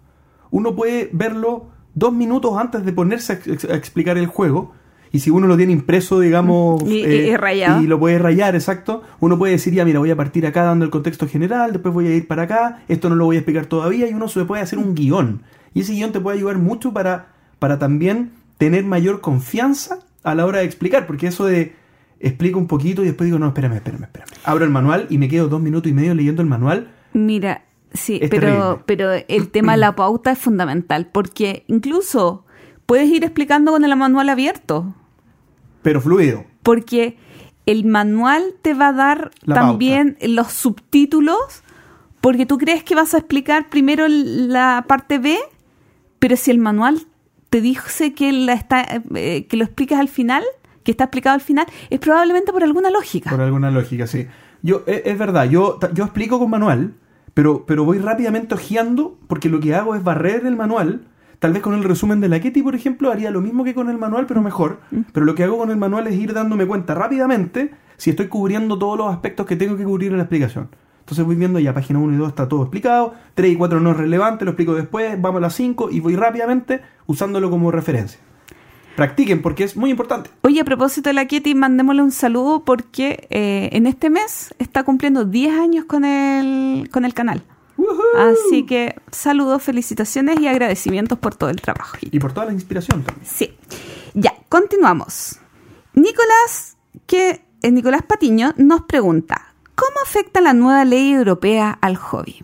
uno 0.51 0.75
puede 0.75 1.11
verlo 1.13 1.67
dos 1.95 2.13
minutos 2.13 2.53
antes 2.59 2.85
de 2.85 2.93
ponerse 2.93 3.35
a, 3.35 3.37
ex- 3.37 3.65
a 3.67 3.75
explicar 3.75 4.17
el 4.19 4.27
juego. 4.27 4.73
Y 5.13 5.21
si 5.21 5.31
uno 5.31 5.47
lo 5.47 5.57
tiene 5.57 5.73
impreso, 5.73 6.19
digamos, 6.21 6.83
Y- 6.83 7.37
rayado. 7.37 7.81
y 7.83 7.87
lo 7.87 7.99
puede 7.99 8.19
rayar, 8.19 8.55
exacto, 8.55 9.03
uno 9.21 9.39
puede 9.39 9.53
decir, 9.53 9.73
ya, 9.73 9.85
mira, 9.85 9.99
voy 10.01 10.11
a 10.11 10.17
partir 10.17 10.47
acá 10.47 10.65
dando 10.65 10.85
el 10.85 10.91
contexto 10.91 11.29
general, 11.29 11.73
después 11.73 11.95
voy 11.95 12.07
a 12.09 12.15
ir 12.15 12.27
para 12.27 12.43
acá, 12.43 12.83
esto 12.89 13.09
no 13.09 13.15
lo 13.15 13.25
voy 13.27 13.37
a 13.37 13.39
explicar 13.39 13.67
todavía, 13.67 14.09
y 14.11 14.15
uno 14.15 14.29
se 14.29 14.45
puede 14.45 14.63
hacer 14.63 14.79
un 14.79 14.95
guion. 14.95 15.43
Y 15.77 15.81
ese 15.83 15.93
guion 15.93 16.11
te 16.11 16.21
puede 16.21 16.39
ayudar 16.39 16.57
mucho 16.57 16.95
para, 16.95 17.35
para 17.59 17.79
también 17.79 18.33
tener 18.57 18.83
mayor 18.85 19.21
confianza 19.21 19.99
a 20.23 20.35
la 20.35 20.47
hora 20.47 20.61
de 20.61 20.65
explicar, 20.65 21.07
porque 21.07 21.27
eso 21.27 21.45
de 21.45 21.75
explico 22.19 22.59
un 22.59 22.67
poquito 22.67 23.03
y 23.03 23.05
después 23.09 23.27
digo, 23.27 23.39
no, 23.39 23.49
espérame, 23.49 23.75
espérame, 23.75 24.05
espérame. 24.05 24.31
Abro 24.45 24.65
el 24.65 24.71
manual 24.71 25.07
y 25.11 25.19
me 25.19 25.29
quedo 25.29 25.49
dos 25.49 25.61
minutos 25.61 25.91
y 25.91 25.95
medio 25.95 26.15
leyendo 26.15 26.41
el 26.41 26.49
manual. 26.49 26.91
Mira, 27.13 27.65
sí, 27.93 28.19
Es 28.23 28.31
pero, 28.31 28.47
terrible. 28.47 28.83
pero 28.87 29.11
el 29.29 29.51
tema 29.51 29.73
de 29.73 29.79
la 29.79 29.95
pauta 29.97 30.31
es 30.33 30.39
fundamental, 30.39 31.11
porque 31.13 31.65
incluso 31.67 32.47
puedes 32.87 33.11
ir 33.11 33.23
explicando 33.25 33.73
con 33.73 33.85
el 33.85 33.95
manual 33.97 34.31
abierto, 34.31 34.95
Pero 35.83 36.01
fluido. 36.01 36.45
porque 36.63 37.19
el 37.67 37.85
manual 37.85 38.55
te 38.63 38.73
va 38.73 38.89
a 38.89 38.93
dar 38.95 39.31
La 39.43 39.57
también 39.57 40.17
los 40.23 40.53
subtítulos, 40.53 41.63
porque 42.23 42.47
tú 42.47 42.57
crees 42.57 42.83
que 42.83 42.95
vas 42.95 43.13
a 43.13 43.19
explicar 43.19 43.69
primero 43.69 44.07
la 44.09 44.87
parte 44.89 45.19
B, 45.19 45.37
pero 46.19 46.37
si 46.37 46.51
el 46.51 46.59
manual 46.59 47.07
te 47.51 47.61
dice 47.61 48.15
que, 48.15 48.33
la 48.33 48.55
está, 48.55 48.85
eh, 49.15 49.47
que 49.47 49.57
lo 49.57 49.65
explicas 49.65 50.01
al 50.01 50.09
final, 50.09 50.45
que 50.83 50.91
está 50.91 51.05
explicado 51.05 51.35
al 51.35 51.41
final, 51.41 51.67
es 51.91 51.99
probablemente 51.99 52.53
por 52.53 52.63
alguna 52.63 52.91
lógica. 52.91 53.31
Por 53.31 53.41
alguna 53.41 53.71
lógica, 53.71 54.07
sí. 54.07 54.27
Yo, 54.63 54.83
es, 54.87 55.03
es 55.05 55.19
verdad, 55.19 55.49
yo, 55.49 55.79
yo 55.93 56.05
explico 56.05 56.39
con 56.39 56.51
manual, 56.51 56.95
pero, 57.35 57.67
pero 57.67 57.85
voy 57.85 57.99
rápidamente 57.99 58.55
ojeando 58.55 59.19
porque 59.29 59.49
lo 59.49 59.61
que 59.61 59.75
hago 59.75 59.95
es 59.95 60.03
barrer 60.03 60.47
el 60.47 60.57
manual. 60.57 61.07
Tal 61.39 61.53
vez 61.53 61.61
con 61.61 61.75
el 61.75 61.85
resumen 61.85 62.23
de 62.23 62.31
la 62.31 62.41
Ketty, 62.41 62.63
por 62.63 62.75
ejemplo, 62.75 63.13
haría 63.13 63.31
lo 63.31 63.43
mismo 63.43 63.63
que 63.63 63.75
con 63.75 63.91
el 63.91 63.99
manual, 63.99 64.25
pero 64.27 64.41
mejor. 64.41 64.81
Pero 65.13 65.27
lo 65.27 65.35
que 65.35 65.45
hago 65.45 65.59
con 65.59 65.71
el 65.71 65.77
manual 65.77 66.07
es 66.07 66.15
ir 66.15 66.33
dándome 66.33 66.67
cuenta 66.67 66.95
rápidamente 66.95 67.73
si 67.99 68.11
estoy 68.11 68.29
cubriendo 68.29 68.79
todos 68.79 68.97
los 68.97 69.13
aspectos 69.13 69.45
que 69.45 69.57
tengo 69.57 69.77
que 69.77 69.85
cubrir 69.85 70.13
en 70.13 70.17
la 70.17 70.23
explicación. 70.23 70.71
Entonces 71.07 71.25
voy 71.25 71.37
viendo 71.37 71.61
ya 71.61 71.73
página 71.73 72.01
1 72.01 72.15
y 72.15 72.17
2 72.17 72.29
está 72.31 72.49
todo 72.49 72.63
explicado, 72.63 73.15
3 73.35 73.53
y 73.53 73.55
4 73.55 73.79
no 73.79 73.93
es 73.93 73.97
relevante, 73.97 74.45
lo 74.45 74.51
explico 74.51 74.75
después, 74.75 75.15
vamos 75.23 75.39
a 75.39 75.43
la 75.43 75.51
5 75.51 75.91
y 75.93 76.01
voy 76.01 76.17
rápidamente 76.17 76.83
usándolo 77.07 77.49
como 77.49 77.71
referencia. 77.71 78.19
Practiquen 78.97 79.41
porque 79.41 79.63
es 79.63 79.77
muy 79.77 79.91
importante. 79.91 80.31
Oye, 80.43 80.61
a 80.61 80.65
propósito 80.65 81.09
de 81.09 81.13
la 81.15 81.27
Kitty, 81.27 81.55
mandémosle 81.55 82.03
un 82.03 82.11
saludo 82.11 82.65
porque 82.65 83.29
eh, 83.31 83.69
en 83.71 83.87
este 83.87 84.11
mes 84.11 84.53
está 84.59 84.83
cumpliendo 84.83 85.25
10 85.25 85.57
años 85.57 85.85
con 85.85 86.05
el, 86.05 86.91
con 86.91 87.05
el 87.05 87.15
canal. 87.15 87.45
Así 88.19 88.67
que 88.67 88.97
saludos, 89.13 89.63
felicitaciones 89.63 90.41
y 90.41 90.49
agradecimientos 90.49 91.21
por 91.21 91.37
todo 91.37 91.51
el 91.51 91.61
trabajo. 91.61 91.99
Y 92.01 92.19
por 92.19 92.33
toda 92.33 92.47
la 92.47 92.53
inspiración 92.53 93.05
también. 93.05 93.25
Sí. 93.25 93.55
Ya, 94.15 94.35
continuamos. 94.49 95.39
Nicolás, 95.95 96.77
que 97.07 97.47
eh, 97.63 97.71
Nicolás 97.71 98.03
Patiño 98.03 98.55
nos 98.57 98.83
pregunta, 98.83 99.46
¿cómo 99.77 99.97
afecta 100.03 100.41
la 100.41 100.53
nueva 100.53 100.85
ley 100.85 101.13
europea 101.13 101.71
al 101.81 101.97
hobby? 101.97 102.43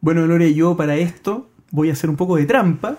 Bueno, 0.00 0.26
Lore, 0.26 0.54
yo 0.54 0.76
para 0.76 0.96
esto 0.96 1.50
voy 1.72 1.90
a 1.90 1.94
hacer 1.94 2.08
un 2.08 2.16
poco 2.16 2.36
de 2.36 2.46
trampa, 2.46 2.96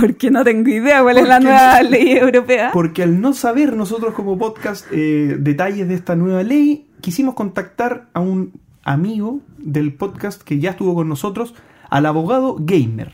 Porque 0.00 0.30
no 0.30 0.42
tengo 0.44 0.70
idea 0.70 1.02
cuál 1.02 1.18
es 1.18 1.28
la 1.28 1.38
nueva 1.40 1.82
no- 1.82 1.90
ley 1.90 2.12
europea. 2.12 2.70
porque 2.72 3.02
al 3.02 3.20
no 3.20 3.34
saber 3.34 3.76
nosotros 3.76 4.14
como 4.14 4.38
podcast 4.38 4.86
eh, 4.92 5.36
detalles 5.38 5.88
de 5.88 5.94
esta 5.94 6.16
nueva 6.16 6.42
ley, 6.42 6.86
quisimos 7.00 7.34
contactar 7.34 8.08
a 8.14 8.20
un 8.20 8.52
amigo 8.84 9.40
del 9.58 9.92
podcast 9.94 10.42
que 10.42 10.58
ya 10.58 10.70
estuvo 10.70 10.94
con 10.94 11.08
nosotros, 11.08 11.54
al 11.90 12.06
abogado 12.06 12.56
gamer. 12.58 13.12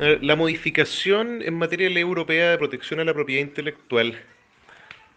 Eh, 0.00 0.18
La 0.22 0.36
modificación 0.36 1.40
en 1.42 1.54
materia 1.56 1.88
de 1.88 1.94
ley 1.94 2.02
europea 2.02 2.50
de 2.50 2.58
protección 2.58 3.00
a 3.00 3.04
la 3.04 3.14
propiedad 3.14 3.42
intelectual 3.42 4.14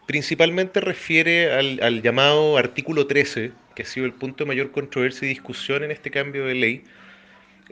principalmente 0.08 0.82
refiere 0.82 1.54
al, 1.54 1.80
al 1.84 2.02
llamado 2.02 2.58
artículo 2.58 3.06
13, 3.06 3.52
que 3.76 3.84
ha 3.84 3.86
sido 3.86 4.08
el 4.08 4.14
punto 4.14 4.44
de 4.44 4.48
mayor 4.48 4.72
controversia 4.72 5.28
y 5.28 5.30
discusión 5.30 5.84
en 5.84 5.92
este 5.92 6.10
cambio 6.10 6.46
de 6.46 6.56
ley. 6.56 6.84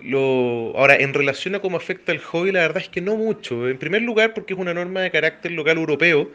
Lo, 0.04 0.78
ahora, 0.78 0.96
en 0.98 1.14
relación 1.14 1.56
a 1.56 1.60
cómo 1.60 1.78
afecta 1.78 2.12
el 2.12 2.20
hobby, 2.20 2.52
la 2.52 2.60
verdad 2.60 2.84
es 2.84 2.90
que 2.90 3.02
no 3.02 3.16
mucho. 3.16 3.68
En 3.68 3.80
primer 3.80 4.02
lugar, 4.04 4.34
porque 4.34 4.54
es 4.54 4.60
una 4.60 4.74
norma 4.74 5.02
de 5.02 5.10
carácter 5.10 5.52
local 5.54 5.78
europeo, 5.78 6.30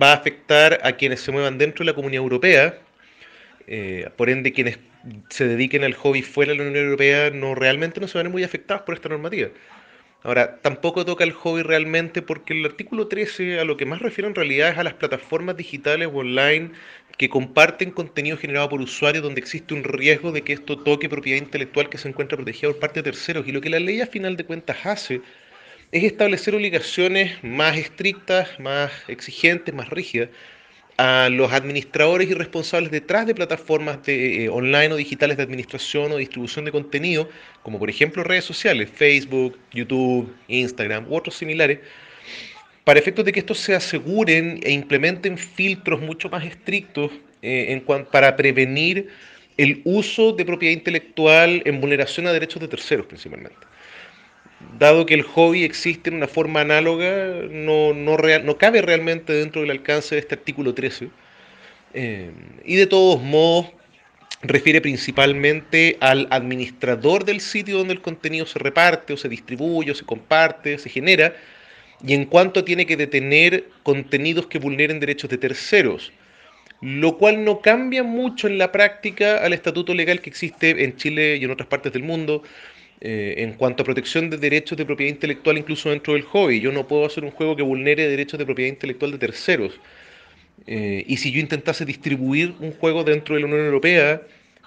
va 0.00 0.12
a 0.12 0.14
afectar 0.14 0.80
a 0.84 0.92
quienes 0.92 1.20
se 1.20 1.32
muevan 1.32 1.58
dentro 1.58 1.84
de 1.84 1.90
la 1.90 1.96
comunidad 1.96 2.22
europea, 2.22 2.78
eh, 3.66 4.08
por 4.16 4.30
ende, 4.30 4.52
quienes 4.52 4.78
se 5.28 5.46
dediquen 5.48 5.84
al 5.84 5.94
hobby 5.94 6.22
fuera 6.22 6.52
de 6.52 6.58
la 6.58 6.64
Unión 6.64 6.84
Europea 6.84 7.30
no 7.30 7.54
realmente 7.54 8.00
no 8.00 8.08
se 8.08 8.18
van 8.18 8.30
muy 8.30 8.44
afectados 8.44 8.82
por 8.82 8.94
esta 8.94 9.08
normativa. 9.08 9.48
Ahora, 10.22 10.60
tampoco 10.60 11.04
toca 11.06 11.24
el 11.24 11.32
hobby 11.32 11.62
realmente 11.62 12.20
porque 12.20 12.52
el 12.52 12.64
artículo 12.66 13.08
13 13.08 13.58
a 13.58 13.64
lo 13.64 13.76
que 13.78 13.86
más 13.86 14.00
refiere 14.02 14.28
en 14.28 14.34
realidad 14.34 14.70
es 14.70 14.78
a 14.78 14.84
las 14.84 14.94
plataformas 14.94 15.56
digitales 15.56 16.08
o 16.12 16.18
online 16.18 16.72
que 17.16 17.30
comparten 17.30 17.90
contenido 17.90 18.36
generado 18.36 18.68
por 18.68 18.80
usuarios 18.82 19.22
donde 19.22 19.40
existe 19.40 19.72
un 19.72 19.82
riesgo 19.84 20.30
de 20.32 20.42
que 20.42 20.52
esto 20.52 20.78
toque 20.78 21.08
propiedad 21.08 21.38
intelectual 21.38 21.88
que 21.88 21.98
se 21.98 22.08
encuentra 22.08 22.36
protegida 22.36 22.70
por 22.70 22.80
parte 22.80 23.00
de 23.00 23.04
terceros. 23.04 23.46
Y 23.46 23.52
lo 23.52 23.60
que 23.62 23.70
la 23.70 23.80
ley 23.80 24.00
a 24.02 24.06
final 24.06 24.36
de 24.36 24.44
cuentas 24.44 24.84
hace 24.84 25.22
es 25.92 26.04
establecer 26.04 26.54
obligaciones 26.54 27.42
más 27.42 27.76
estrictas, 27.78 28.60
más 28.60 28.92
exigentes, 29.08 29.74
más 29.74 29.88
rígidas 29.88 30.28
a 30.96 31.28
los 31.30 31.52
administradores 31.52 32.28
y 32.28 32.34
responsables 32.34 32.90
detrás 32.90 33.26
de 33.26 33.34
plataformas 33.34 34.02
de, 34.04 34.44
eh, 34.44 34.48
online 34.48 34.92
o 34.92 34.96
digitales 34.96 35.36
de 35.36 35.42
administración 35.42 36.12
o 36.12 36.16
distribución 36.16 36.64
de 36.64 36.72
contenido, 36.72 37.28
como 37.62 37.78
por 37.78 37.88
ejemplo 37.88 38.22
redes 38.22 38.44
sociales, 38.44 38.90
Facebook, 38.94 39.58
YouTube, 39.72 40.34
Instagram 40.48 41.06
u 41.10 41.16
otros 41.16 41.36
similares, 41.36 41.80
para 42.84 42.98
efectos 42.98 43.24
de 43.24 43.32
que 43.32 43.40
estos 43.40 43.58
se 43.58 43.74
aseguren 43.74 44.60
e 44.62 44.72
implementen 44.72 45.38
filtros 45.38 46.00
mucho 46.00 46.28
más 46.28 46.44
estrictos 46.44 47.10
eh, 47.42 47.82
para 48.10 48.36
prevenir 48.36 49.08
el 49.56 49.80
uso 49.84 50.32
de 50.32 50.44
propiedad 50.44 50.72
intelectual 50.72 51.62
en 51.64 51.80
vulneración 51.80 52.26
a 52.26 52.32
derechos 52.32 52.60
de 52.60 52.68
terceros 52.68 53.06
principalmente. 53.06 53.69
Dado 54.60 55.06
que 55.06 55.14
el 55.14 55.22
hobby 55.22 55.64
existe 55.64 56.10
en 56.10 56.16
una 56.16 56.28
forma 56.28 56.60
análoga, 56.60 57.32
no, 57.50 57.94
no, 57.94 58.16
real- 58.18 58.44
no 58.44 58.58
cabe 58.58 58.82
realmente 58.82 59.32
dentro 59.32 59.62
del 59.62 59.70
alcance 59.70 60.14
de 60.14 60.20
este 60.20 60.34
artículo 60.34 60.74
13. 60.74 61.08
Eh, 61.94 62.30
y 62.64 62.76
de 62.76 62.86
todos 62.86 63.22
modos, 63.22 63.68
refiere 64.42 64.80
principalmente 64.80 65.96
al 66.00 66.26
administrador 66.30 67.24
del 67.24 67.40
sitio 67.40 67.78
donde 67.78 67.94
el 67.94 68.00
contenido 68.02 68.46
se 68.46 68.58
reparte 68.58 69.12
o 69.14 69.16
se 69.16 69.28
distribuye 69.30 69.92
o 69.92 69.94
se 69.94 70.04
comparte, 70.04 70.78
se 70.78 70.90
genera, 70.90 71.34
y 72.06 72.14
en 72.14 72.26
cuanto 72.26 72.64
tiene 72.64 72.86
que 72.86 72.96
detener 72.96 73.68
contenidos 73.82 74.46
que 74.46 74.58
vulneren 74.58 75.00
derechos 75.00 75.30
de 75.30 75.38
terceros, 75.38 76.12
lo 76.82 77.18
cual 77.18 77.44
no 77.44 77.60
cambia 77.60 78.02
mucho 78.02 78.46
en 78.46 78.58
la 78.58 78.72
práctica 78.72 79.38
al 79.38 79.52
estatuto 79.52 79.94
legal 79.94 80.20
que 80.20 80.30
existe 80.30 80.84
en 80.84 80.96
Chile 80.96 81.36
y 81.36 81.44
en 81.44 81.50
otras 81.50 81.68
partes 81.68 81.92
del 81.92 82.02
mundo 82.02 82.42
eh, 83.02 83.36
en 83.38 83.54
cuanto 83.54 83.82
a 83.82 83.86
protección 83.86 84.28
de 84.28 84.36
derechos 84.36 84.76
de 84.76 84.84
propiedad 84.84 85.10
intelectual 85.10 85.56
incluso 85.56 85.88
dentro 85.88 86.12
del 86.12 86.22
hobby. 86.22 86.60
Yo 86.60 86.70
no 86.70 86.86
puedo 86.86 87.06
hacer 87.06 87.24
un 87.24 87.30
juego 87.30 87.56
que 87.56 87.62
vulnere 87.62 88.06
derechos 88.08 88.38
de 88.38 88.44
propiedad 88.44 88.68
intelectual 88.68 89.12
de 89.12 89.18
terceros. 89.18 89.80
Eh, 90.66 91.04
y 91.06 91.16
si 91.16 91.32
yo 91.32 91.40
intentase 91.40 91.86
distribuir 91.86 92.54
un 92.60 92.72
juego 92.72 93.02
dentro 93.02 93.34
de 93.34 93.40
la 93.40 93.46
Unión 93.46 93.64
Europea, 93.64 94.20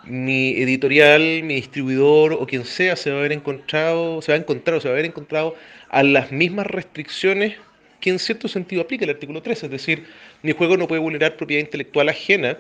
mi 0.05 0.49
editorial, 0.61 1.43
mi 1.43 1.55
distribuidor 1.55 2.33
o 2.33 2.45
quien 2.47 2.65
sea 2.65 2.95
se 2.95 3.11
va 3.11 3.17
a 3.17 3.19
haber 3.19 3.33
encontrado, 3.33 4.21
se 4.21 4.31
va 4.31 4.37
a 4.37 4.41
encontrar 4.41 4.81
se 4.81 4.87
va 4.87 4.93
a 4.93 4.95
haber 4.95 5.05
encontrado 5.05 5.55
a 5.89 6.03
las 6.03 6.31
mismas 6.31 6.67
restricciones 6.67 7.55
que 8.01 8.09
en 8.09 8.19
cierto 8.19 8.47
sentido 8.47 8.81
aplica 8.81 9.05
el 9.05 9.11
artículo 9.11 9.41
13, 9.41 9.67
es 9.67 9.71
decir, 9.71 10.05
mi 10.41 10.51
juego 10.51 10.75
no 10.75 10.87
puede 10.87 10.99
vulnerar 10.99 11.37
propiedad 11.37 11.61
intelectual 11.61 12.09
ajena 12.09 12.57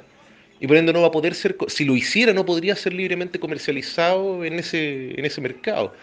y 0.59 0.67
por 0.67 0.77
ende 0.77 0.93
no 0.93 1.01
va 1.01 1.07
a 1.07 1.11
poder 1.11 1.35
ser, 1.35 1.55
si 1.67 1.85
lo 1.85 1.95
hiciera 1.95 2.33
no 2.33 2.45
podría 2.45 2.75
ser 2.75 2.93
libremente 2.93 3.39
comercializado 3.39 4.45
en 4.45 4.53
ese, 4.59 5.17
en 5.19 5.25
ese 5.25 5.41
mercado. 5.41 5.93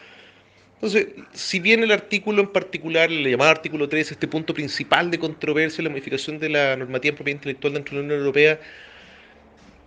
Entonces, 0.74 1.08
si 1.32 1.60
bien 1.60 1.82
el 1.82 1.92
artículo 1.92 2.40
en 2.40 2.48
particular, 2.48 3.10
el 3.10 3.28
llamado 3.28 3.50
artículo 3.50 3.88
13, 3.88 4.14
este 4.14 4.26
punto 4.26 4.54
principal 4.54 5.10
de 5.10 5.18
controversia, 5.18 5.84
la 5.84 5.90
modificación 5.90 6.38
de 6.38 6.48
la 6.48 6.74
normativa 6.76 7.10
en 7.10 7.16
propiedad 7.16 7.36
intelectual 7.36 7.74
dentro 7.74 7.96
de 7.96 8.00
la 8.00 8.04
Unión 8.06 8.20
Europea, 8.20 8.60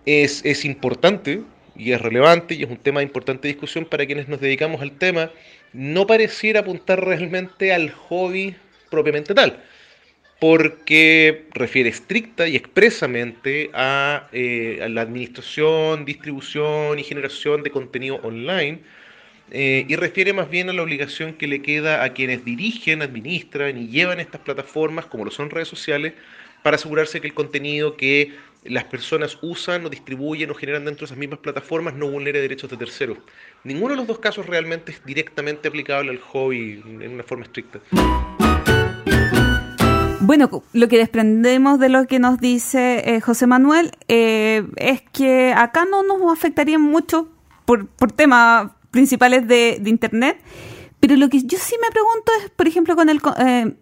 es, 0.05 0.45
es 0.45 0.65
importante 0.65 1.41
y 1.75 1.93
es 1.93 2.01
relevante 2.01 2.53
y 2.53 2.63
es 2.63 2.69
un 2.69 2.77
tema 2.77 2.99
de 2.99 3.05
importante 3.05 3.47
discusión 3.47 3.85
para 3.85 4.05
quienes 4.05 4.27
nos 4.27 4.39
dedicamos 4.39 4.81
al 4.81 4.91
tema, 4.91 5.31
no 5.73 6.05
pareciera 6.05 6.59
apuntar 6.59 7.03
realmente 7.03 7.73
al 7.73 7.89
hobby 7.89 8.55
propiamente 8.91 9.33
tal, 9.33 9.63
porque 10.43 11.45
refiere 11.53 11.87
estricta 11.87 12.49
y 12.49 12.57
expresamente 12.57 13.69
a, 13.73 14.27
eh, 14.33 14.81
a 14.83 14.89
la 14.89 14.99
administración, 14.99 16.03
distribución 16.03 16.99
y 16.99 17.03
generación 17.03 17.63
de 17.63 17.71
contenido 17.71 18.17
online, 18.23 18.81
eh, 19.51 19.85
y 19.87 19.95
refiere 19.95 20.33
más 20.33 20.49
bien 20.49 20.69
a 20.69 20.73
la 20.73 20.83
obligación 20.83 21.35
que 21.35 21.47
le 21.47 21.61
queda 21.61 22.03
a 22.03 22.11
quienes 22.11 22.43
dirigen, 22.43 23.01
administran 23.01 23.77
y 23.77 23.87
llevan 23.87 24.19
estas 24.19 24.41
plataformas, 24.41 25.05
como 25.05 25.23
lo 25.23 25.31
son 25.31 25.49
redes 25.49 25.69
sociales, 25.69 26.11
para 26.61 26.75
asegurarse 26.75 27.21
que 27.21 27.27
el 27.27 27.33
contenido 27.33 27.95
que 27.95 28.33
las 28.65 28.83
personas 28.83 29.37
usan 29.41 29.85
o 29.85 29.89
distribuyen 29.89 30.51
o 30.51 30.55
generan 30.55 30.83
dentro 30.83 31.05
de 31.05 31.05
esas 31.05 31.17
mismas 31.17 31.39
plataformas 31.39 31.93
no 31.93 32.07
vulnere 32.07 32.41
derechos 32.41 32.69
de 32.69 32.75
terceros. 32.75 33.17
Ninguno 33.63 33.93
de 33.93 33.95
los 33.95 34.07
dos 34.07 34.19
casos 34.19 34.45
realmente 34.45 34.91
es 34.91 35.05
directamente 35.05 35.69
aplicable 35.69 36.11
al 36.11 36.19
hobby 36.19 36.83
en 36.99 37.13
una 37.13 37.23
forma 37.23 37.45
estricta. 37.45 37.79
Bueno, 40.25 40.63
lo 40.71 40.87
que 40.87 40.97
desprendemos 40.97 41.79
de 41.79 41.89
lo 41.89 42.07
que 42.07 42.17
nos 42.17 42.39
dice 42.39 43.03
eh, 43.05 43.19
José 43.19 43.45
Manuel 43.45 43.91
eh, 44.07 44.65
es 44.77 45.01
que 45.01 45.53
acá 45.53 45.83
no 45.83 46.01
nos 46.03 46.31
afectaría 46.31 46.79
mucho 46.79 47.27
por, 47.65 47.89
temas 48.15 48.71
principales 48.89 49.45
de, 49.49 49.81
Internet, 49.85 50.37
pero 51.01 51.17
lo 51.17 51.27
que 51.27 51.43
yo 51.43 51.57
sí 51.57 51.75
me 51.81 51.91
pregunto 51.91 52.31
es, 52.39 52.51
por 52.51 52.69
ejemplo, 52.69 52.95
con 52.95 53.09
el 53.09 53.19
eh, 53.37 53.75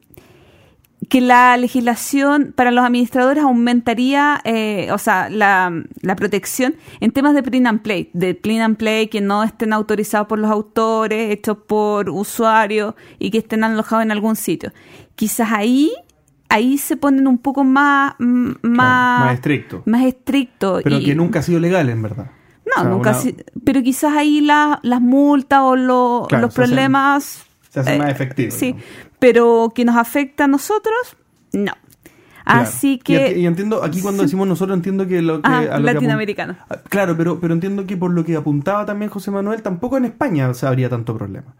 que 1.09 1.21
la 1.21 1.57
legislación 1.57 2.53
para 2.55 2.71
los 2.71 2.83
administradores 2.83 3.43
aumentaría, 3.43 4.41
eh, 4.43 4.89
o 4.91 4.97
sea, 4.97 5.29
la, 5.29 5.71
la 6.01 6.15
protección 6.15 6.73
en 7.01 7.11
temas 7.11 7.35
de 7.35 7.43
print 7.43 7.67
and 7.67 7.81
play, 7.83 8.09
de 8.13 8.33
print 8.33 8.61
and 8.61 8.77
play 8.77 9.09
que 9.09 9.21
no 9.21 9.43
estén 9.43 9.73
autorizados 9.73 10.27
por 10.27 10.39
los 10.39 10.49
autores, 10.49 11.31
hechos 11.31 11.57
por 11.67 12.09
usuarios 12.09 12.95
y 13.19 13.29
que 13.29 13.37
estén 13.37 13.63
alojados 13.63 14.03
en 14.03 14.11
algún 14.11 14.35
sitio. 14.35 14.71
Quizás 15.15 15.51
ahí, 15.51 15.91
ahí 16.51 16.77
se 16.77 16.97
ponen 16.97 17.27
un 17.27 17.37
poco 17.37 17.63
más, 17.63 18.13
más, 18.19 18.57
más 18.61 19.33
estricto. 19.33 19.83
más 19.85 20.03
estricto 20.03 20.79
Pero 20.83 20.97
y- 20.97 21.03
que 21.05 21.15
nunca 21.15 21.39
ha 21.39 21.43
sido 21.43 21.59
legal, 21.59 21.89
en 21.89 22.01
verdad. 22.01 22.31
no, 22.65 22.71
O 22.77 22.81
sea, 22.81 22.89
nunca. 22.91 23.09
una- 23.11 23.19
si- 23.19 23.35
pero 23.63 23.81
quizás 23.81 24.13
ahí 24.15 24.41
la- 24.41 24.79
las 24.83 25.01
multas 25.01 25.59
o 25.63 25.75
lo- 25.75 26.25
Claro, 26.29 26.47
los 26.47 26.53
se 26.53 26.61
hacen- 26.61 26.69
problemas. 26.69 27.45
se 27.69 27.79
hacen 27.79 27.95
eh, 27.95 27.97
más 27.99 28.09
efectivos, 28.11 28.53
Sí, 28.53 28.75
pero 29.19 29.71
que 29.73 29.85
nos 29.85 29.95
afecta 29.97 30.43
a 30.45 30.47
nosotros, 30.47 31.17
no. 31.53 31.73
Claro. 32.43 32.61
Así 32.63 32.97
que. 32.97 33.37
Y, 33.37 33.45
entiendo, 33.45 33.83
aquí 33.83 34.01
cuando 34.01 34.23
decimos 34.23 34.47
nosotros, 34.47 34.75
entiendo 34.75 35.07
que 35.07 35.21
lo 35.21 35.41
que. 35.41 35.47
Ah, 35.47 35.59
a 35.59 35.79
lo 35.79 35.85
latinoamericano. 35.85 36.57
Ah, 36.69 36.77
Claro, 36.89 37.15
pero, 37.15 37.39
pero 37.39 37.53
entiendo 37.53 37.85
que 37.85 37.95
por 37.95 38.11
lo 38.11 38.25
que 38.25 38.35
apuntaba 38.35 38.83
también 38.85 39.11
José 39.11 39.29
Manuel, 39.29 39.61
tampoco 39.61 39.95
en 39.97 40.05
España 40.05 40.51
se 40.55 40.65
habría 40.65 40.89
tanto 40.89 41.15
problema. 41.15 41.53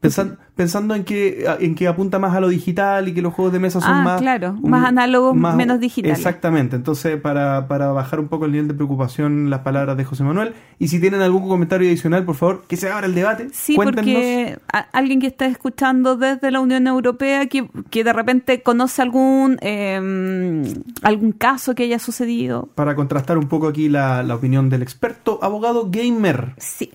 Pensan- 0.00 0.36
pensando 0.54 0.94
en 0.94 1.04
que, 1.04 1.46
en 1.58 1.74
que 1.74 1.88
apunta 1.88 2.18
más 2.18 2.34
a 2.34 2.40
lo 2.40 2.48
digital 2.48 3.08
y 3.08 3.14
que 3.14 3.22
los 3.22 3.32
juegos 3.32 3.52
de 3.52 3.58
mesa 3.58 3.80
son 3.80 3.90
Ah, 3.92 4.02
más. 4.02 4.20
claro, 4.20 4.52
más 4.62 4.84
análogos, 4.86 5.34
menos 5.34 5.80
digitales. 5.80 6.18
Exactamente. 6.18 6.76
Entonces, 6.76 7.18
para, 7.20 7.66
para 7.66 7.88
bajar 7.92 8.20
un 8.20 8.28
poco 8.28 8.44
el 8.44 8.52
nivel 8.52 8.68
de 8.68 8.74
preocupación, 8.74 9.48
las 9.50 9.60
palabras 9.60 9.96
de 9.96 10.04
José 10.04 10.22
Manuel. 10.22 10.52
Y 10.78 10.88
si 10.88 11.00
tienen 11.00 11.22
algún 11.22 11.48
comentario 11.48 11.88
adicional, 11.88 12.24
por 12.24 12.34
favor, 12.36 12.64
que 12.68 12.76
se 12.76 12.90
abra 12.90 13.06
el 13.06 13.14
debate. 13.14 13.48
Sí, 13.52 13.74
Cuéntenos. 13.74 14.04
porque 14.04 14.58
alguien 14.92 15.20
que 15.20 15.26
está 15.28 15.46
escuchando 15.46 16.16
desde 16.16 16.50
la 16.50 16.60
Unión 16.60 16.86
Europea 16.86 17.46
que, 17.46 17.68
que 17.90 18.04
de 18.04 18.12
repente 18.12 18.62
conoce 18.62 19.00
algún 19.02 19.58
eh, 19.62 20.62
algún 21.02 21.32
caso 21.32 21.74
que 21.74 21.84
haya 21.84 21.98
sucedido. 21.98 22.68
Para 22.74 22.94
contrastar 22.94 23.38
un 23.38 23.48
poco 23.48 23.66
aquí 23.68 23.88
la, 23.88 24.22
la 24.22 24.34
opinión 24.34 24.68
del 24.68 24.82
experto 24.82 25.38
abogado 25.42 25.88
gamer. 25.90 26.52
Sí. 26.58 26.92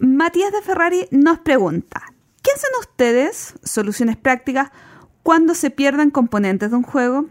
Matías 0.00 0.50
de 0.52 0.62
Ferrari 0.62 1.06
nos 1.10 1.38
pregunta, 1.40 2.02
¿qué 2.42 2.50
hacen 2.54 2.70
ustedes, 2.80 3.54
soluciones 3.62 4.16
prácticas, 4.16 4.70
cuando 5.22 5.54
se 5.54 5.70
pierden 5.70 6.10
componentes 6.10 6.70
de 6.70 6.76
un 6.76 6.82
juego? 6.82 7.26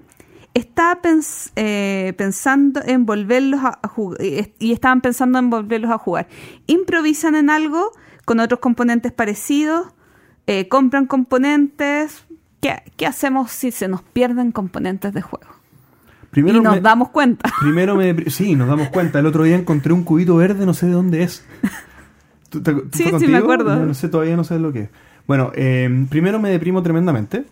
Pens- 1.02 1.52
eh, 1.56 2.14
pensando 2.18 2.82
en 2.86 3.06
volverlos 3.06 3.62
a, 3.64 3.80
jugar 3.88 4.18
y 4.60 4.72
estaban 4.72 5.02
pensando 5.02 5.40
en 5.40 5.50
volverlos 5.50 5.92
a 5.92 5.98
jugar. 5.98 6.28
¿Improvisan 6.68 7.36
en 7.36 7.50
algo 7.50 7.92
con 8.26 8.40
otros 8.40 8.60
componentes 8.60 9.12
parecidos? 9.12 9.88
Eh, 10.48 10.68
¿Compran 10.68 11.06
componentes? 11.06 12.26
¿Qué, 12.62 12.82
qué 12.98 13.06
hacemos 13.06 13.52
si 13.52 13.72
se 13.72 13.88
nos 13.88 14.02
pierden 14.02 14.52
componentes 14.52 15.14
de 15.14 15.22
juego? 15.22 15.52
Primero 16.32 16.60
y 16.60 16.62
nos 16.62 16.76
me- 16.76 16.82
damos 16.82 17.10
cuenta. 17.10 17.52
Primero 17.62 17.96
me... 17.96 18.30
Sí, 18.30 18.56
nos 18.56 18.68
damos 18.68 18.90
cuenta. 18.90 19.20
El 19.20 19.26
otro 19.28 19.44
día 19.44 19.56
encontré 19.56 19.94
un 19.94 20.04
cubito 20.04 20.36
verde, 20.38 20.66
no 20.66 20.74
sé 20.74 20.88
de 20.88 20.94
dónde 20.94 21.24
es. 21.24 21.46
¿Tú- 22.50 22.62
te- 22.62 22.74
tú 22.74 22.90
Sí, 22.94 23.06
sí, 23.20 23.28
me 23.28 23.38
acuerdo. 23.38 23.86
No 23.86 23.94
sé, 23.94 24.10
todavía 24.10 24.36
no 24.36 24.44
sé 24.44 24.60
lo 24.60 24.72
que 24.74 24.82
es. 24.82 24.90
Bueno, 25.28 25.52
eh, 25.56 26.06
primero 26.10 26.40
me 26.40 26.50
deprimo 26.50 26.82
tremendamente. 26.84 27.46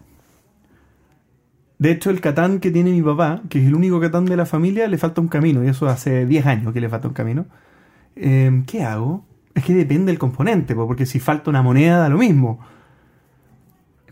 De 1.79 1.91
hecho, 1.91 2.09
el 2.09 2.21
Catán 2.21 2.59
que 2.59 2.71
tiene 2.71 2.91
mi 2.91 3.03
papá, 3.03 3.41
que 3.49 3.59
es 3.61 3.67
el 3.67 3.75
único 3.75 3.99
Catán 3.99 4.25
de 4.25 4.35
la 4.35 4.45
familia, 4.47 4.87
le 4.87 4.97
falta 4.97 5.21
un 5.21 5.27
camino. 5.27 5.63
Y 5.63 5.67
eso 5.67 5.87
hace 5.87 6.25
10 6.25 6.45
años 6.47 6.73
que 6.73 6.81
le 6.81 6.89
falta 6.89 7.07
un 7.07 7.13
camino. 7.13 7.45
Eh, 8.15 8.63
¿Qué 8.65 8.83
hago? 8.83 9.23
Es 9.53 9.63
que 9.63 9.73
depende 9.75 10.11
del 10.11 10.17
componente, 10.19 10.73
po, 10.75 10.87
porque 10.87 11.05
si 11.05 11.19
falta 11.19 11.49
una 11.51 11.61
moneda 11.61 11.99
da 11.99 12.09
lo 12.09 12.17
mismo. 12.17 12.59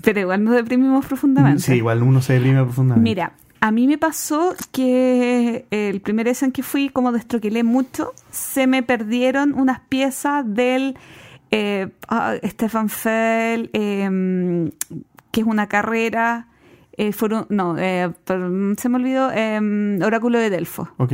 Pero 0.03 0.19
igual 0.19 0.43
nos 0.43 0.53
deprimimos 0.55 1.05
profundamente. 1.07 1.63
Sí, 1.63 1.73
igual 1.73 2.03
uno 2.03 2.21
se 2.21 2.33
deprime 2.33 2.61
profundamente. 2.63 3.09
Mira, 3.09 3.33
a 3.65 3.71
mí 3.71 3.87
me 3.87 3.97
pasó 3.97 4.53
que 4.71 5.65
el 5.71 5.99
primer 6.01 6.27
en 6.27 6.51
que 6.51 6.61
fui, 6.61 6.89
como 6.89 7.11
destroquelé 7.11 7.63
mucho, 7.63 8.13
se 8.29 8.67
me 8.67 8.83
perdieron 8.83 9.55
unas 9.55 9.79
piezas 9.79 10.45
del 10.47 10.95
eh, 11.49 11.87
ah, 12.07 12.35
Stefan 12.43 12.89
Fell, 12.89 13.71
eh, 13.73 14.69
que 15.31 15.41
es 15.41 15.47
una 15.47 15.65
carrera. 15.67 16.47
eh, 16.95 17.11
fueron, 17.11 17.47
no, 17.49 17.75
eh, 17.79 18.11
se 18.77 18.87
me 18.89 18.97
olvidó, 18.97 19.31
eh, 19.33 19.99
Oráculo 20.03 20.37
de 20.37 20.51
Delfo. 20.51 20.87
Ok. 20.97 21.13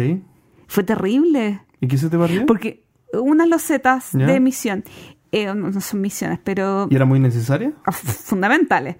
Fue 0.68 0.84
terrible. 0.84 1.62
¿Y 1.80 1.88
qué 1.88 1.98
se 1.98 2.10
te 2.10 2.18
perdió? 2.18 2.46
Porque 2.48 2.84
unas 3.14 3.48
losetas 3.48 4.10
¿Ya? 4.12 4.26
de 4.26 4.42
misión, 4.42 4.84
eh, 5.32 5.46
no 5.46 5.56
no 5.56 5.80
son 5.80 6.02
misiones, 6.02 6.40
pero 6.44 6.88
¿Y 6.92 6.96
era 6.98 7.06
muy 7.06 7.22
necesaria? 7.22 7.72
fundamentales. 7.94 8.98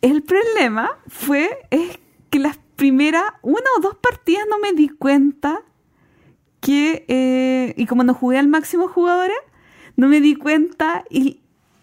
El 0.00 0.22
problema 0.22 0.88
fue 1.06 1.50
es 1.70 1.98
que 2.30 2.38
las 2.38 2.58
primeras 2.78 3.24
una 3.42 3.66
o 3.76 3.80
dos 3.80 3.96
partidas 3.96 4.44
no 4.48 4.60
me 4.60 4.72
di 4.72 4.88
cuenta 4.88 5.60
que, 6.60 7.04
eh, 7.08 7.74
y 7.76 7.86
como 7.86 8.04
no 8.04 8.14
jugué 8.14 8.38
al 8.38 8.46
máximo 8.46 8.86
jugadores, 8.86 9.36
no 9.96 10.08
me 10.08 10.20
di 10.20 10.36
cuenta 10.36 11.04
y, 11.10 11.40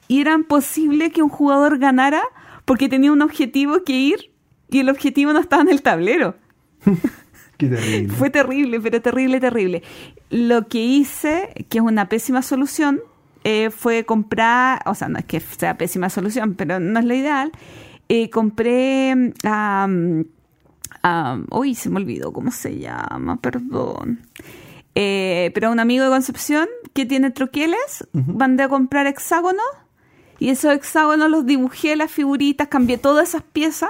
y 0.07 0.21
era 0.21 0.33
imposible 0.33 1.11
que 1.11 1.21
un 1.21 1.29
jugador 1.29 1.79
ganara 1.79 2.23
porque 2.63 2.87
tenía 2.87 3.11
un 3.11 3.21
objetivo 3.21 3.83
que 3.83 3.93
ir 3.93 4.31
y 4.69 4.79
el 4.79 4.89
objetivo 4.89 5.33
no 5.33 5.39
estaba 5.39 5.61
en 5.61 5.69
el 5.69 5.81
tablero. 5.81 6.35
Qué 7.57 7.67
terrible. 7.67 8.13
Fue 8.13 8.29
terrible, 8.29 8.79
pero 8.79 9.01
terrible, 9.01 9.39
terrible. 9.41 9.83
Lo 10.29 10.67
que 10.67 10.79
hice, 10.79 11.65
que 11.69 11.79
es 11.79 11.83
una 11.83 12.07
pésima 12.07 12.41
solución, 12.41 13.01
eh, 13.43 13.69
fue 13.69 14.05
comprar, 14.05 14.81
o 14.85 14.95
sea, 14.95 15.09
no 15.09 15.19
es 15.19 15.25
que 15.25 15.41
sea 15.41 15.77
pésima 15.77 16.09
solución, 16.09 16.55
pero 16.55 16.79
no 16.79 16.99
es 16.99 17.05
la 17.05 17.15
ideal. 17.15 17.51
Eh, 18.07 18.29
compré 18.29 19.33
a... 21.03 21.39
uy, 21.51 21.75
se 21.75 21.89
me 21.89 21.97
olvidó 21.97 22.31
cómo 22.33 22.51
se 22.51 22.79
llama, 22.79 23.37
perdón. 23.37 24.19
Eh, 24.95 25.51
pero 25.53 25.71
un 25.71 25.79
amigo 25.79 26.03
de 26.03 26.09
Concepción 26.09 26.67
que 26.93 27.05
tiene 27.05 27.31
troqueles, 27.31 28.07
mandé 28.13 28.63
a 28.63 28.69
comprar 28.69 29.07
hexágonos 29.07 29.65
y 30.39 30.49
esos 30.49 30.73
hexágonos 30.73 31.29
los 31.29 31.45
dibujé 31.45 31.95
las 31.95 32.11
figuritas, 32.11 32.67
cambié 32.69 32.97
todas 32.97 33.29
esas 33.29 33.43
piezas 33.43 33.89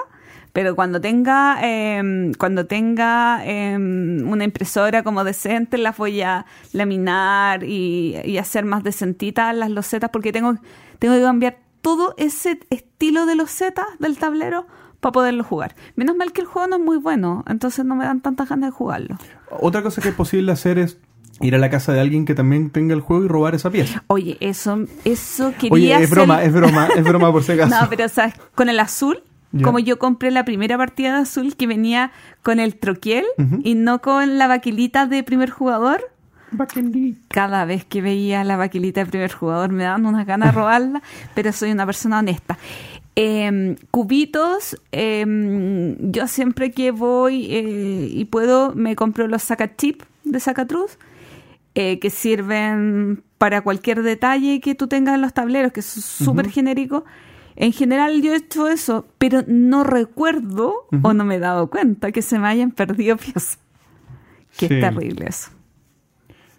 pero 0.55 0.73
cuando 0.73 1.01
tenga 1.01 1.57
em, 1.61 2.33
cuando 2.35 2.65
tenga 2.65 3.45
em, 3.45 4.25
una 4.25 4.45
impresora 4.45 5.03
como 5.03 5.25
decente 5.25 5.77
las 5.77 5.97
voy 5.97 6.21
a 6.21 6.45
laminar 6.71 7.65
y, 7.65 8.37
hacer 8.37 8.63
más 8.63 8.81
decentitas 8.81 9.53
las 9.53 9.69
losetas 9.69 10.11
porque 10.11 10.31
tengo 10.31 10.55
tengo 10.97 11.15
que 11.15 11.21
cambiar 11.21 11.57
todo 11.81 12.15
ese 12.17 12.57
estilo 12.69 13.25
de 13.25 13.35
losetas 13.35 13.85
del 13.99 14.17
tablero 14.17 14.65
para 15.05 15.13
poderlo 15.13 15.43
jugar. 15.43 15.75
Menos 15.95 16.15
mal 16.15 16.33
que 16.33 16.41
el 16.41 16.47
juego 16.47 16.67
no 16.67 16.77
es 16.77 16.81
muy 16.81 16.97
bueno, 16.97 17.43
entonces 17.47 17.85
no 17.85 17.95
me 17.95 18.05
dan 18.05 18.21
tantas 18.21 18.49
ganas 18.49 18.71
de 18.71 18.75
jugarlo. 18.75 19.17
Otra 19.51 19.83
cosa 19.83 20.01
que 20.01 20.09
es 20.09 20.15
posible 20.15 20.51
hacer 20.51 20.79
es 20.79 20.97
ir 21.41 21.53
a 21.53 21.59
la 21.59 21.69
casa 21.69 21.93
de 21.93 21.99
alguien 21.99 22.25
que 22.25 22.33
también 22.33 22.71
tenga 22.71 22.95
el 22.95 23.01
juego 23.01 23.23
y 23.23 23.27
robar 23.27 23.53
esa 23.53 23.69
pieza. 23.69 24.03
Oye, 24.07 24.37
eso 24.39 24.79
eso 25.03 25.53
quería 25.59 25.97
Oye, 25.97 26.03
es 26.05 26.09
broma, 26.09 26.43
es 26.43 26.51
broma, 26.51 26.87
es 26.87 27.03
broma 27.03 27.31
por 27.31 27.43
si 27.43 27.51
acaso. 27.53 27.79
No, 27.79 27.87
pero 27.87 28.09
sabes, 28.09 28.33
con 28.55 28.67
el 28.67 28.79
azul 28.79 29.21
como 29.63 29.79
yo 29.79 29.99
compré 29.99 30.31
la 30.31 30.43
primera 30.43 30.75
partida 30.77 31.13
de 31.13 31.21
azul 31.21 31.55
que 31.55 31.65
venía 31.65 32.11
con 32.43 32.59
el 32.59 32.75
troquiel 32.75 33.23
y 33.63 33.75
no 33.75 34.01
con 34.01 34.37
la 34.37 34.47
vaquilita 34.47 35.05
de 35.05 35.23
primer 35.23 35.49
jugador. 35.49 36.01
Cada 37.29 37.63
vez 37.63 37.85
que 37.85 38.01
veía 38.01 38.43
la 38.43 38.57
vaquilita 38.57 39.01
de 39.01 39.09
primer 39.09 39.31
jugador 39.31 39.71
me 39.71 39.83
daban 39.83 40.05
unas 40.05 40.25
ganas 40.25 40.49
de 40.49 40.59
robarla, 40.59 41.01
pero 41.35 41.53
soy 41.53 41.71
una 41.71 41.85
persona 41.85 42.19
honesta. 42.19 42.57
Em, 43.17 43.77
cubitos, 43.91 44.75
em, 44.91 45.95
yo 46.11 46.27
siempre 46.27 46.71
que 46.71 46.91
voy 46.91 47.47
eh, 47.49 48.09
y 48.11 48.25
puedo 48.25 48.75
me 48.75 48.97
compro 48.97 49.27
los 49.27 49.41
sacachip 49.41 50.03
de 50.25 50.39
Sacatruz, 50.41 50.97
eh, 51.75 51.99
que 51.99 52.09
sirven 52.09 53.23
para 53.37 53.61
cualquier 53.61 54.03
detalle 54.03 54.59
que 54.59 54.75
tú 54.75 54.87
tengas 54.87 55.15
en 55.15 55.21
los 55.21 55.33
tableros, 55.33 55.71
que 55.71 55.79
es 55.79 55.85
súper 55.85 56.49
genérico. 56.49 57.05
En 57.55 57.71
general 57.71 58.21
yo 58.21 58.33
he 58.33 58.37
hecho 58.37 58.67
eso, 58.67 59.07
pero 59.17 59.43
no 59.47 59.85
recuerdo 59.85 60.87
o 61.01 61.13
no 61.13 61.23
me 61.23 61.35
he 61.35 61.39
dado 61.39 61.69
cuenta 61.69 62.11
que 62.11 62.21
se 62.21 62.37
me 62.37 62.49
hayan 62.49 62.71
perdido 62.71 63.15
piezas. 63.17 63.59
Qué 64.57 64.67
terrible 64.67 65.27
eso. 65.27 65.51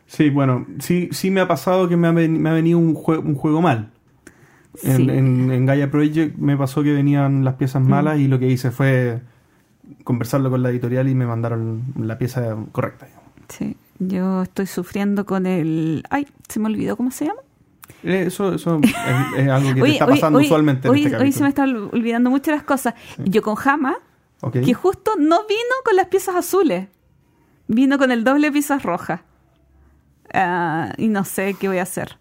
Sí, 0.07 0.31
bueno, 0.31 0.67
sí, 0.79 1.11
sí 1.13 1.31
me 1.31 1.41
ha 1.41 1.49
pasado 1.49 1.87
que 1.89 1.97
me 1.99 2.09
ha, 2.09 2.13
venido 2.13 2.79
un, 2.79 2.97
un 2.97 3.35
juego 3.35 3.61
mal. 3.61 3.93
En, 4.83 5.51
en, 5.51 5.67
Gaia 5.67 5.91
Project 5.91 6.37
me 6.37 6.57
pasó 6.57 6.83
que 6.83 6.93
venían 6.93 7.45
las 7.45 7.55
piezas 7.55 7.83
mm. 7.83 7.89
malas 7.89 8.19
y 8.19 8.29
lo 8.29 8.39
que 8.39 8.49
hice 8.49 8.71
fue 8.71 9.21
conversarlo 10.05 10.51
con 10.51 10.63
la 10.63 10.71
editorial 10.71 11.09
y 11.09 11.15
me 11.15 11.27
mandaron 11.27 11.85
la 11.99 12.19
pieza 12.19 12.57
correcta. 12.73 13.07
Sí, 13.49 13.77
yo 13.99 14.43
estoy 14.43 14.67
sufriendo 14.67 15.25
con 15.25 15.47
el... 15.47 16.03
Ay, 16.11 16.27
se 16.49 16.61
me 16.61 16.67
olvidó 16.67 16.97
cómo 16.97 17.11
se 17.11 17.27
llama. 17.27 17.41
Eh, 18.03 18.25
eso, 18.27 18.55
eso 18.55 18.81
es, 18.83 19.49
algo 19.49 19.75
que 19.75 19.83
te 19.83 19.93
está 19.93 20.07
pasando 20.07 20.39
usualmente. 20.39 20.89
Hoy, 20.89 21.03
en 21.03 21.07
este 21.07 21.23
hoy 21.23 21.33
se 21.33 21.43
me 21.43 21.49
están 21.49 21.77
olvidando 21.93 22.31
mucho 22.31 22.51
las 22.51 22.63
cosas. 22.63 22.95
Yo 23.19 23.43
con 23.43 23.55
Jama, 23.55 23.97
que 24.53 24.75
justo 24.75 25.13
no 25.19 25.47
vino 25.47 25.75
con 25.85 25.97
las 25.97 26.07
piezas 26.07 26.37
azules, 26.37 26.89
vino 27.69 27.99
con 27.99 28.11
el 28.11 28.25
doble 28.25 28.51
piezas 28.53 28.83
rojas. 28.83 29.21
Ah, 30.33 30.93
y 30.99 31.09
no 31.09 31.25
sé 31.25 31.55
qué 31.59 31.69
voy 31.69 31.79
a 31.79 31.83
hacer. 31.83 32.19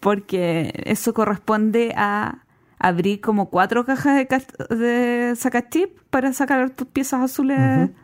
Porque 0.00 0.72
eso 0.84 1.14
corresponde 1.14 1.92
a 1.96 2.44
abrir 2.78 3.20
como 3.20 3.48
cuatro 3.48 3.84
cajas 3.84 4.16
de, 4.16 4.76
de 4.76 5.36
sacachip 5.36 5.98
para 6.10 6.32
sacar 6.32 6.70
tus 6.70 6.88
piezas 6.88 7.20
azules 7.22 7.58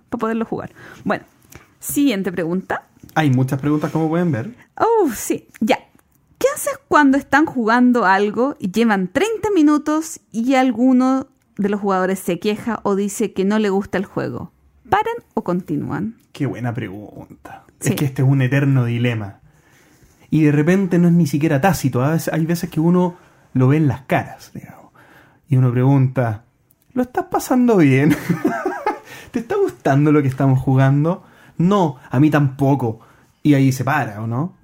para 0.09 0.21
poderlo 0.21 0.45
jugar. 0.45 0.73
Bueno, 1.05 1.25
siguiente 1.81 2.31
pregunta. 2.31 2.87
Hay 3.15 3.31
muchas 3.31 3.61
preguntas, 3.61 3.91
como 3.91 4.09
pueden 4.09 4.31
ver. 4.31 4.55
Oh, 4.77 5.11
sí, 5.15 5.49
ya. 5.61 5.79
¿Qué 6.39 6.47
haces 6.55 6.79
cuando 6.87 7.19
están 7.19 7.47
jugando 7.47 8.05
algo 8.05 8.57
y 8.61 8.71
llevan 8.71 9.09
30 9.09 9.51
minutos 9.51 10.21
y 10.31 10.55
alguno 10.55 11.27
de 11.57 11.69
los 11.69 11.81
jugadores 11.81 12.21
se 12.21 12.39
queja 12.39 12.79
o 12.85 12.95
dice 12.95 13.33
que 13.33 13.45
no 13.45 13.59
le 13.59 13.71
gusta 13.71 13.99
el 13.99 14.05
juego? 14.05 14.53
¿Paran 14.89 15.17
o 15.35 15.43
continúan? 15.43 16.17
Qué 16.33 16.47
buena 16.47 16.73
pregunta. 16.73 17.65
Es 17.81 17.95
que 17.97 18.05
este 18.05 18.23
es 18.23 18.29
un 18.29 18.43
eterno 18.43 18.85
dilema. 18.85 19.41
Y 20.31 20.43
de 20.43 20.53
repente 20.53 20.99
no 20.99 21.09
es 21.09 21.15
ni 21.15 21.27
siquiera 21.27 21.61
tácito. 21.61 22.03
hay 22.05 22.47
veces 22.47 22.71
que 22.71 22.81
uno 22.81 23.17
lo 23.55 23.69
ve 23.69 23.79
en 23.79 23.89
las 23.89 24.03
caras, 24.03 24.51
digamos. 24.55 24.93
Y 25.49 25.57
uno 25.57 25.73
pregunta, 25.73 26.45
¿lo 26.93 27.03
estás 27.03 27.27
pasando 27.31 27.79
bien? 27.79 28.15
¿Te 29.31 29.41
está 29.41 29.57
gustando 29.57 30.13
lo 30.13 30.23
que 30.23 30.29
estamos 30.29 30.61
jugando? 30.61 31.25
No, 31.57 31.97
a 32.11 32.21
mí 32.21 32.31
tampoco. 32.31 33.01
Y 33.43 33.55
ahí 33.55 33.73
se 33.73 33.85
para, 33.85 34.23
¿o 34.23 34.27
no? 34.27 34.55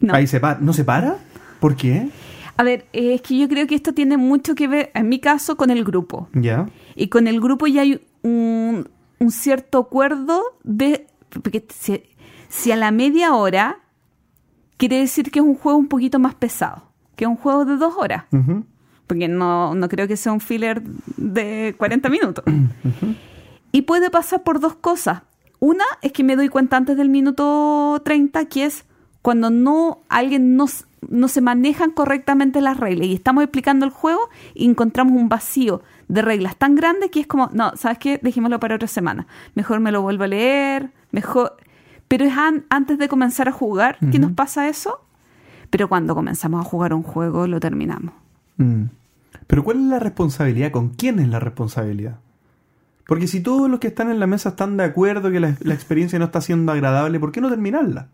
No. 0.00 0.14
Ahí 0.14 0.26
se 0.26 0.40
para. 0.40 0.58
¿No 0.60 0.72
se 0.72 0.84
para? 0.84 1.18
¿Por 1.60 1.76
qué? 1.76 2.08
A 2.56 2.64
ver, 2.64 2.86
es 2.92 3.22
que 3.22 3.38
yo 3.38 3.48
creo 3.48 3.66
que 3.66 3.74
esto 3.74 3.94
tiene 3.94 4.16
mucho 4.16 4.54
que 4.54 4.68
ver, 4.68 4.90
en 4.94 5.08
mi 5.08 5.20
caso, 5.20 5.56
con 5.56 5.70
el 5.70 5.84
grupo. 5.84 6.28
Ya. 6.34 6.68
Y 6.94 7.08
con 7.08 7.26
el 7.26 7.40
grupo 7.40 7.66
ya 7.66 7.82
hay 7.82 8.06
un, 8.22 8.88
cierto 9.30 9.78
acuerdo 9.78 10.42
de... 10.62 11.06
Porque 11.30 11.64
si, 12.48 12.72
a 12.72 12.76
la 12.76 12.90
media 12.90 13.34
hora 13.34 13.78
quiere 14.76 14.98
decir 14.98 15.30
que 15.30 15.38
es 15.38 15.44
un 15.44 15.54
juego 15.54 15.78
un 15.78 15.88
poquito 15.88 16.18
más 16.18 16.34
pesado, 16.34 16.82
que 17.16 17.26
un 17.26 17.36
juego 17.36 17.64
de 17.64 17.76
dos 17.76 17.94
horas. 17.96 18.24
Porque 19.06 19.28
no, 19.28 19.74
no, 19.74 19.88
creo 19.88 20.08
que 20.08 20.16
sea 20.16 20.32
un 20.32 20.40
filler 20.40 20.82
de 21.16 21.74
40 21.78 22.08
minutos. 22.08 22.44
Y 23.72 23.82
puede 23.82 24.10
pasar 24.10 24.42
por 24.42 24.60
dos 24.60 24.74
cosas. 24.74 25.22
Una 25.58 25.84
es 26.02 26.12
que 26.12 26.24
me 26.24 26.36
doy 26.36 26.48
cuenta 26.48 26.76
antes 26.76 26.96
del 26.96 27.08
minuto 27.08 28.00
30, 28.04 28.44
que 28.46 28.64
es 28.64 28.84
cuando 29.22 29.50
no 29.50 30.00
alguien 30.08 30.56
no, 30.56 30.66
no 31.08 31.28
se 31.28 31.40
manejan 31.40 31.92
correctamente 31.92 32.60
las 32.60 32.76
reglas 32.76 33.06
y 33.06 33.14
estamos 33.14 33.44
explicando 33.44 33.86
el 33.86 33.92
juego 33.92 34.28
y 34.54 34.68
encontramos 34.68 35.14
un 35.14 35.28
vacío 35.28 35.82
de 36.08 36.22
reglas 36.22 36.56
tan 36.56 36.74
grande 36.74 37.10
que 37.10 37.20
es 37.20 37.26
como, 37.26 37.48
no, 37.52 37.72
¿sabes 37.76 37.98
qué? 37.98 38.18
Dejémoslo 38.20 38.58
para 38.60 38.74
otra 38.74 38.88
semana. 38.88 39.26
Mejor 39.54 39.80
me 39.80 39.92
lo 39.92 40.02
vuelvo 40.02 40.24
a 40.24 40.28
leer, 40.28 40.90
mejor... 41.10 41.56
Pero 42.12 42.26
es 42.26 42.34
antes 42.68 42.98
de 42.98 43.08
comenzar 43.08 43.48
a 43.48 43.52
jugar 43.52 43.96
que 44.10 44.18
nos 44.18 44.32
pasa 44.32 44.68
eso, 44.68 45.00
pero 45.70 45.88
cuando 45.88 46.14
comenzamos 46.14 46.60
a 46.60 46.68
jugar 46.68 46.92
un 46.92 47.02
juego 47.02 47.46
lo 47.46 47.58
terminamos. 47.58 48.12
Mm. 48.58 48.82
Pero 49.46 49.64
¿cuál 49.64 49.78
es 49.78 49.84
la 49.84 49.98
responsabilidad? 49.98 50.72
¿Con 50.72 50.90
quién 50.90 51.20
es 51.20 51.28
la 51.28 51.40
responsabilidad? 51.40 52.18
Porque 53.06 53.26
si 53.26 53.40
todos 53.40 53.70
los 53.70 53.80
que 53.80 53.86
están 53.86 54.10
en 54.10 54.20
la 54.20 54.26
mesa 54.26 54.50
están 54.50 54.76
de 54.76 54.84
acuerdo 54.84 55.30
que 55.30 55.40
la, 55.40 55.56
la 55.60 55.72
experiencia 55.72 56.18
no 56.18 56.26
está 56.26 56.42
siendo 56.42 56.70
agradable, 56.70 57.18
¿por 57.18 57.32
qué 57.32 57.40
no 57.40 57.48
terminarla? 57.48 58.08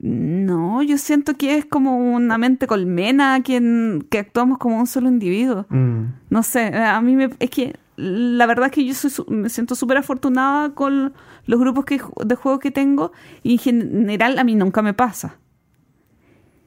No, 0.00 0.82
yo 0.82 0.98
siento 0.98 1.34
que 1.34 1.58
es 1.58 1.64
como 1.64 1.96
una 1.96 2.38
mente 2.38 2.66
colmena 2.66 3.40
que, 3.44 4.00
que 4.10 4.18
actuamos 4.18 4.58
como 4.58 4.80
un 4.80 4.88
solo 4.88 5.08
individuo. 5.08 5.64
Mm. 5.68 6.06
No 6.28 6.42
sé, 6.42 6.74
a 6.74 7.00
mí 7.02 7.14
me, 7.14 7.30
es 7.38 7.50
que 7.50 7.76
la 7.98 8.46
verdad 8.46 8.66
es 8.66 8.72
que 8.72 8.84
yo 8.84 8.94
me 9.28 9.48
siento 9.48 9.74
súper 9.74 9.96
afortunada 9.96 10.70
con 10.70 11.12
los 11.48 11.58
grupos 11.58 11.86
que, 11.86 12.00
de 12.24 12.34
juego 12.34 12.58
que 12.58 12.70
tengo 12.70 13.10
y 13.42 13.52
en 13.52 13.58
general 13.58 14.38
a 14.38 14.44
mí 14.44 14.54
nunca 14.54 14.82
me 14.82 14.92
pasa. 14.92 15.38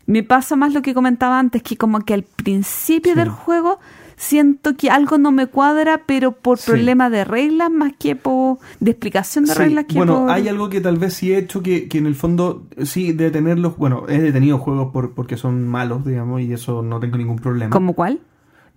Me 0.08 0.24
pasa 0.24 0.56
más 0.56 0.74
lo 0.74 0.82
que 0.82 0.96
comentaba 0.96 1.38
antes, 1.40 1.62
que 1.62 1.78
como 1.78 2.00
que 2.02 2.16
al 2.16 2.24
principio 2.24 3.16
del 3.16 3.30
juego 3.30 3.80
siento 4.18 4.76
que 4.76 4.90
algo 4.90 5.20
no 5.20 5.32
me 5.32 5.46
cuadra, 5.46 6.02
pero 6.08 6.32
por 6.32 6.60
problema 6.60 7.12
de 7.12 7.24
reglas 7.24 7.70
más 7.70 7.94
que 7.98 8.16
por 8.16 8.58
de 8.80 8.92
explicación 8.92 9.46
de 9.46 9.54
reglas 9.54 9.86
que 9.86 9.98
bueno, 9.98 10.28
hay 10.30 10.48
algo 10.48 10.70
que 10.70 10.82
tal 10.82 10.98
vez 10.98 11.14
sí 11.14 11.32
he 11.32 11.38
hecho 11.38 11.62
que, 11.62 11.88
que 11.88 12.00
en 12.00 12.08
el 12.08 12.16
fondo 12.16 12.68
sí 12.84 13.14
detenerlos, 13.14 13.78
bueno, 13.78 14.06
he 14.10 14.20
detenido 14.20 14.58
juegos 14.58 14.92
por, 14.92 15.14
porque 15.14 15.38
son 15.38 15.68
malos, 15.68 16.04
digamos, 16.04 16.42
y 16.42 16.52
eso 16.52 16.82
no 16.82 17.00
tengo 17.00 17.18
ningún 17.18 17.38
problema. 17.38 17.70
¿Cómo 17.70 17.94
cuál? 17.94 18.20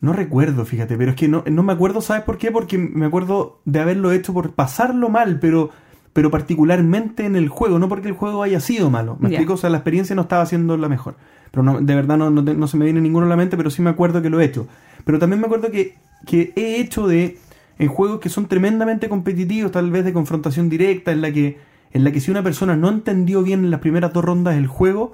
No 0.03 0.13
recuerdo, 0.13 0.67
fíjate, 0.67 0.99
pero 0.99 1.13
es 1.13 1.17
que 1.17 1.29
no, 1.29 1.45
no 1.51 1.63
me 1.63 1.73
acuerdo, 1.73 2.03
¿sabes 2.03 2.25
por 2.25 2.37
qué? 2.37 2.51
Porque 2.51 2.77
me 2.77 3.07
acuerdo 3.07 3.63
de 3.65 3.81
haberlo 3.81 4.13
hecho 4.13 4.35
por 4.35 4.53
pasarlo 4.53 5.09
mal, 5.09 5.41
pero 5.41 5.71
pero 6.15 6.31
particularmente 6.31 7.27
en 7.27 7.37
el 7.37 7.49
juego, 7.51 7.79
no 7.79 7.89
porque 7.91 8.09
el 8.09 8.15
juego 8.15 8.43
haya 8.43 8.61
sido 8.61 8.89
malo. 8.91 9.17
Me 9.21 9.29
explico, 9.29 9.55
o 9.55 9.57
sea, 9.59 9.69
la 9.69 9.79
experiencia 9.79 10.17
no 10.17 10.23
estaba 10.23 10.47
siendo 10.47 10.77
la 10.79 10.89
mejor. 10.89 11.17
Pero 11.51 11.63
no, 11.63 11.81
de 11.81 11.95
verdad 11.95 12.17
no, 12.17 12.31
no, 12.31 12.67
se 12.67 12.77
me 12.79 12.87
viene 12.87 13.01
ninguno 13.03 13.27
a 13.27 13.29
la 13.29 13.37
mente, 13.37 13.57
pero 13.57 13.69
sí 13.71 13.83
me 13.83 13.91
acuerdo 13.91 14.23
que 14.23 14.31
lo 14.31 14.41
he 14.41 14.45
hecho. 14.45 14.67
Pero 15.05 15.19
también 15.19 15.41
me 15.41 15.47
acuerdo 15.47 15.71
que, 15.71 15.97
que 16.27 16.53
he 16.57 16.81
hecho 16.81 17.07
de 17.07 17.37
en 17.79 17.89
juegos 17.89 18.21
que 18.21 18.29
son 18.29 18.47
tremendamente 18.47 19.09
competitivos, 19.09 19.71
tal 19.73 19.91
vez 19.91 20.05
de 20.05 20.13
confrontación 20.13 20.69
directa, 20.69 21.13
en 21.13 21.21
la 21.21 21.33
que, 21.33 21.59
en 21.93 22.05
la 22.05 22.13
que 22.13 22.21
si 22.21 22.31
una 22.31 22.43
persona 22.43 22.77
no 22.77 22.89
entendió 22.89 23.43
bien 23.43 23.65
en 23.65 23.71
las 23.73 23.81
primeras 23.81 24.13
dos 24.13 24.25
rondas 24.25 24.55
el 24.57 24.67
juego, 24.69 25.13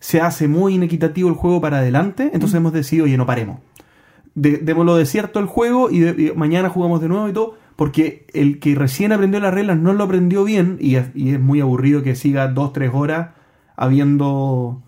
se 0.00 0.20
hace 0.22 0.48
muy 0.48 0.74
inequitativo 0.76 1.28
el 1.28 1.34
juego 1.34 1.60
para 1.60 1.78
adelante, 1.78 2.30
entonces 2.32 2.56
hemos 2.56 2.72
decidido, 2.72 3.04
oye, 3.04 3.18
no 3.18 3.26
paremos. 3.26 3.58
de, 4.34 4.56
démoslo 4.58 4.96
desierto 4.96 5.38
el 5.40 5.46
juego 5.46 5.90
y, 5.90 5.98
de- 6.00 6.22
y 6.22 6.32
mañana 6.36 6.70
jugamos 6.70 7.00
de 7.02 7.08
nuevo 7.08 7.28
y 7.28 7.32
todo, 7.34 7.56
porque 7.80 8.26
el 8.34 8.58
que 8.60 8.74
recién 8.74 9.10
aprendió 9.10 9.40
las 9.40 9.54
reglas 9.54 9.78
no 9.78 9.94
lo 9.94 10.04
aprendió 10.04 10.44
bien 10.44 10.76
y 10.80 10.96
es, 10.96 11.06
y 11.14 11.30
es 11.32 11.40
muy 11.40 11.62
aburrido 11.62 12.02
que 12.02 12.14
siga 12.14 12.46
dos, 12.48 12.74
tres 12.74 12.90
horas 12.92 13.30
habiendo 13.74 14.82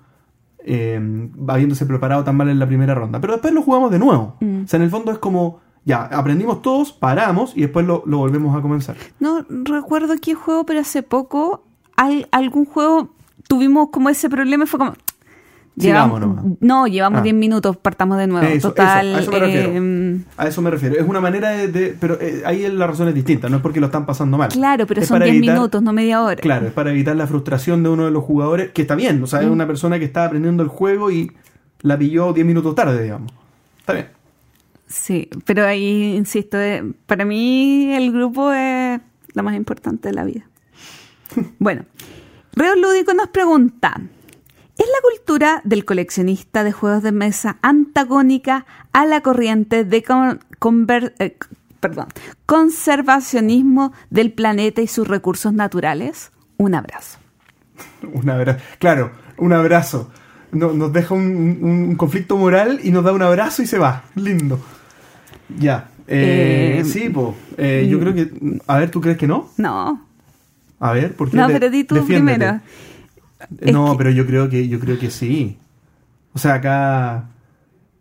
eh, 0.59 1.01
habiéndose 1.49 1.87
preparado 1.87 2.23
tan 2.23 2.37
mal 2.37 2.51
en 2.51 2.59
la 2.59 2.67
primera 2.67 2.95
ronda. 2.95 3.19
Pero 3.19 3.33
después 3.33 3.55
lo 3.55 3.63
jugamos 3.63 3.91
de 3.93 3.99
nuevo. 3.99 4.37
Mm. 4.41 4.65
O 4.65 4.69
sea, 4.69 4.77
en 4.77 4.83
el 4.85 4.91
fondo 4.91 5.11
es 5.11 5.17
como, 5.17 5.61
ya, 5.87 6.03
aprendimos 6.05 6.61
todos, 6.61 6.93
paramos 6.93 7.57
y 7.57 7.63
después 7.63 7.87
lo, 7.87 8.03
lo 8.05 8.19
volvemos 8.19 8.55
a 8.55 8.61
comenzar. 8.61 8.97
No 9.21 9.47
recuerdo 9.49 10.13
qué 10.21 10.35
juego, 10.35 10.67
pero 10.67 10.81
hace 10.81 11.03
poco 11.03 11.65
al- 11.97 12.29
algún 12.31 12.67
juego 12.67 13.15
tuvimos 13.49 13.89
como 13.91 14.11
ese 14.11 14.29
problema 14.29 14.65
y 14.65 14.67
fue 14.67 14.79
como... 14.79 14.93
Sigamos 15.79 16.21
nomás. 16.21 16.45
no, 16.61 16.87
llevamos 16.87 17.21
Ah. 17.21 17.23
10 17.23 17.35
minutos, 17.35 17.77
partamos 17.79 18.19
de 18.19 18.27
nuevo. 18.27 18.47
Eso, 18.47 18.69
Total. 18.69 19.07
eso, 19.07 19.17
a 19.17 19.21
eso 19.23 19.31
me 19.33 19.39
refiero. 19.41 19.71
eh, 19.73 20.21
A 20.37 20.47
eso 20.49 20.63
me 20.63 20.71
refiero. 20.71 20.97
Es 20.97 21.09
una 21.09 21.21
manera 21.21 21.49
de... 21.51 21.69
de- 21.69 21.97
pero 21.99 22.19
eh, 22.21 22.43
ahí 22.45 22.69
la 22.71 22.87
razón 22.87 23.09
es 23.09 23.15
distinta, 23.15 23.49
no 23.49 23.57
es 23.57 23.63
porque 23.63 23.81
lo 23.81 23.87
están 23.87 24.05
pasando 24.05 24.37
mal. 24.37 24.51
claro, 24.51 24.87
pero 24.87 25.01
Es 25.01 25.09
son 25.09 25.15
para 25.17 25.25
10 25.27 25.37
evitar- 25.39 25.55
minutos, 25.55 25.83
no 25.83 25.93
media 25.95 26.23
hora. 26.23 26.37
Claro, 26.37 26.67
es 26.67 26.73
para 26.73 26.91
evitar 26.91 27.17
la 27.17 27.27
frustración 27.27 27.83
de 27.83 27.89
uno 27.89 28.05
de 28.05 28.11
los 28.11 28.23
jugadores, 28.23 28.71
que 28.73 28.83
está 28.83 28.95
bien, 28.95 29.23
o 29.23 29.27
sea, 29.27 29.41
es 29.41 29.47
Mm. 29.49 29.53
una 29.53 29.67
persona 29.67 29.99
que 29.99 30.05
está 30.05 30.25
aprendiendo 30.27 30.63
el 30.63 30.69
juego 30.69 31.11
y 31.11 31.33
la 31.81 31.99
pilló 31.99 32.33
10 32.35 32.47
minutos 32.47 32.75
tarde, 32.75 33.03
digamos. 33.03 33.33
Está 33.81 33.95
bien. 33.95 34.07
Sí, 34.87 35.29
pero 35.47 35.65
ahí, 35.67 36.15
insisto, 36.17 36.59
eh, 36.61 36.85
para 37.07 37.25
mí 37.25 37.95
el 37.95 38.13
grupo 38.13 38.53
es 38.53 39.01
lo 39.33 39.43
más 39.43 39.57
importante 39.57 40.09
de 40.11 40.15
la 40.15 40.25
vida. 40.25 40.43
bueno, 41.59 41.87
Reo 42.55 42.77
Lúdico 42.77 43.15
nos 43.15 43.29
pregunta, 43.29 43.99
¿es 44.79 44.87
la 44.87 45.01
cultura 45.03 45.61
del 45.65 45.85
coleccionista 45.85 46.65
de 46.65 46.73
juegos 46.73 47.03
de 47.03 47.13
mesa 47.13 47.59
antagónica 47.63 48.67
a 48.93 49.05
la 49.07 49.21
corriente 49.21 49.85
de 49.85 50.03
con- 50.03 50.41
conver- 50.59 51.13
eh, 51.19 51.37
perdón, 51.81 52.07
conservacionismo 52.47 53.93
del 54.11 54.33
planeta 54.33 54.81
y 54.83 54.87
sus 54.87 55.07
recursos 55.09 55.53
naturales? 55.53 56.31
Un 56.59 56.75
abrazo. 56.75 57.19
Un 58.13 58.29
abrazo. 58.31 58.61
Claro, 58.79 59.13
un 59.39 59.53
abrazo. 59.53 60.11
No- 60.53 60.73
nos 60.73 60.93
deja 60.93 61.15
un, 61.15 61.25
un- 61.63 61.65
un 61.91 61.97
conflicto 61.97 62.37
moral 62.37 62.81
y 62.83 62.91
nos 62.91 63.05
da 63.05 63.13
un 63.13 63.23
abrazo 63.23 63.63
y 63.63 63.67
se 63.67 63.79
va. 63.79 64.05
Lindo. 64.15 64.61
Ya. 65.59 65.89
Eh, 66.07 66.79
Eh, 66.81 66.85
sí, 66.85 67.09
po. 67.09 67.35
Eh, 67.57 67.87
yo 67.91 67.99
creo 68.01 68.13
que... 68.15 68.31
A 68.67 68.79
ver, 68.79 68.91
¿tú 68.91 69.01
crees 69.01 69.17
que 69.17 69.27
no? 69.27 69.49
No, 69.57 70.05
A 70.81 70.93
ver, 70.93 71.15
¿por 71.15 71.31
qué? 71.31 71.37
no, 71.37 71.47
pero 71.47 71.71
di 71.71 71.85
tú 71.85 72.05
primero. 72.05 72.61
No, 73.73 73.93
que- 73.93 73.99
pero 73.99 74.11
yo 74.11 74.27
creo 74.27 74.49
que 74.49 74.69
yo 74.69 74.79
creo 74.81 74.99
que 74.99 75.11
sí. 75.11 75.59
O 76.35 76.39
sea, 76.39 76.55
acá 76.55 77.29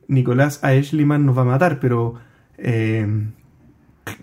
Nicolás 0.08 0.64
Aeshliman 0.64 1.26
nos 1.26 1.38
va 1.38 1.42
a 1.42 1.46
matar, 1.46 1.80
pero 1.80 2.16
eh, 2.58 3.06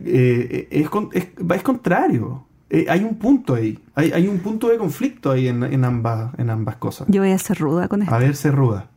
eh, 0.05 0.69
es, 0.71 0.89
con- 0.91 1.11
es, 1.13 1.29
es 1.55 1.63
contrario. 1.63 2.45
Eh, 2.71 2.87
hay 2.89 3.03
un 3.05 3.17
punto 3.19 3.55
ahí. 3.55 3.79
Hay, 3.95 4.13
hay 4.13 4.29
un 4.29 4.41
punto 4.41 4.69
de 4.69 4.77
conflicto 4.77 5.31
ahí 5.31 5.49
en, 5.49 5.63
en 5.63 5.85
ambas, 5.85 6.39
en 6.39 6.51
ambas 6.51 6.77
cosas. 6.77 7.09
Yo 7.11 7.23
voy 7.23 7.31
a 7.33 7.39
ser 7.39 7.59
ruda 7.59 7.89
con 7.89 8.03
esto. 8.03 8.15
A 8.15 8.19
ver, 8.19 8.37
se 8.37 8.51
ruda. 8.51 8.91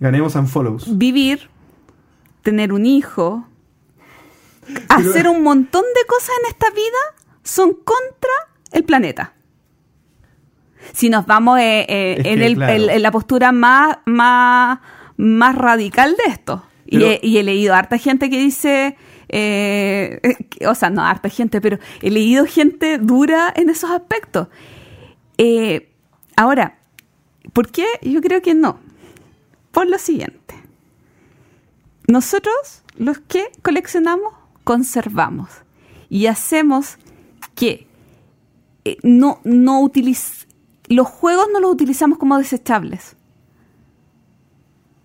Ganemos 0.00 0.34
unfollows. 0.34 0.96
vivir, 0.98 1.48
tener 2.42 2.72
un 2.72 2.84
hijo, 2.86 3.46
hacer 4.88 5.28
un 5.28 5.42
montón 5.42 5.82
de 5.94 6.06
cosas 6.06 6.30
en 6.42 6.50
esta 6.50 6.70
vida 6.70 7.24
son 7.42 7.72
contra 7.72 8.30
el 8.72 8.84
planeta. 8.84 9.32
Si 10.92 11.08
nos 11.10 11.26
vamos 11.26 11.58
eh, 11.58 11.86
eh, 11.88 12.16
en, 12.24 12.38
que, 12.38 12.46
el- 12.46 12.54
claro. 12.56 12.72
el- 12.72 12.90
en 12.90 13.02
la 13.02 13.10
postura 13.10 13.52
más, 13.52 13.98
más, 14.06 14.78
más 15.16 15.54
radical 15.56 16.16
de 16.16 16.30
esto. 16.32 16.64
Y, 16.86 17.02
he, 17.02 17.20
y 17.22 17.38
he 17.38 17.42
leído 17.42 17.74
harta 17.74 17.98
gente 17.98 18.30
que 18.30 18.38
dice, 18.38 18.96
eh, 19.28 20.20
que- 20.50 20.66
o 20.68 20.74
sea, 20.74 20.90
no 20.90 21.02
harta 21.04 21.28
gente, 21.28 21.60
pero 21.60 21.78
he 22.00 22.10
leído 22.10 22.46
gente 22.46 22.98
dura 22.98 23.52
en 23.56 23.70
esos 23.70 23.90
aspectos. 23.90 24.48
Ahora, 26.36 26.78
¿por 27.52 27.70
qué? 27.70 27.86
Yo 28.02 28.20
creo 28.20 28.42
que 28.42 28.54
no. 28.54 28.78
Por 29.72 29.88
lo 29.88 29.98
siguiente. 29.98 30.54
Nosotros, 32.06 32.82
los 32.96 33.18
que 33.18 33.46
coleccionamos, 33.62 34.32
conservamos. 34.64 35.48
Y 36.08 36.26
hacemos 36.26 36.98
que 37.54 37.86
no, 39.02 39.40
no 39.44 39.80
utiliz- 39.82 40.45
los 40.88 41.08
juegos 41.08 41.46
no 41.52 41.60
los 41.60 41.70
utilizamos 41.70 42.18
como 42.18 42.38
desechables. 42.38 43.16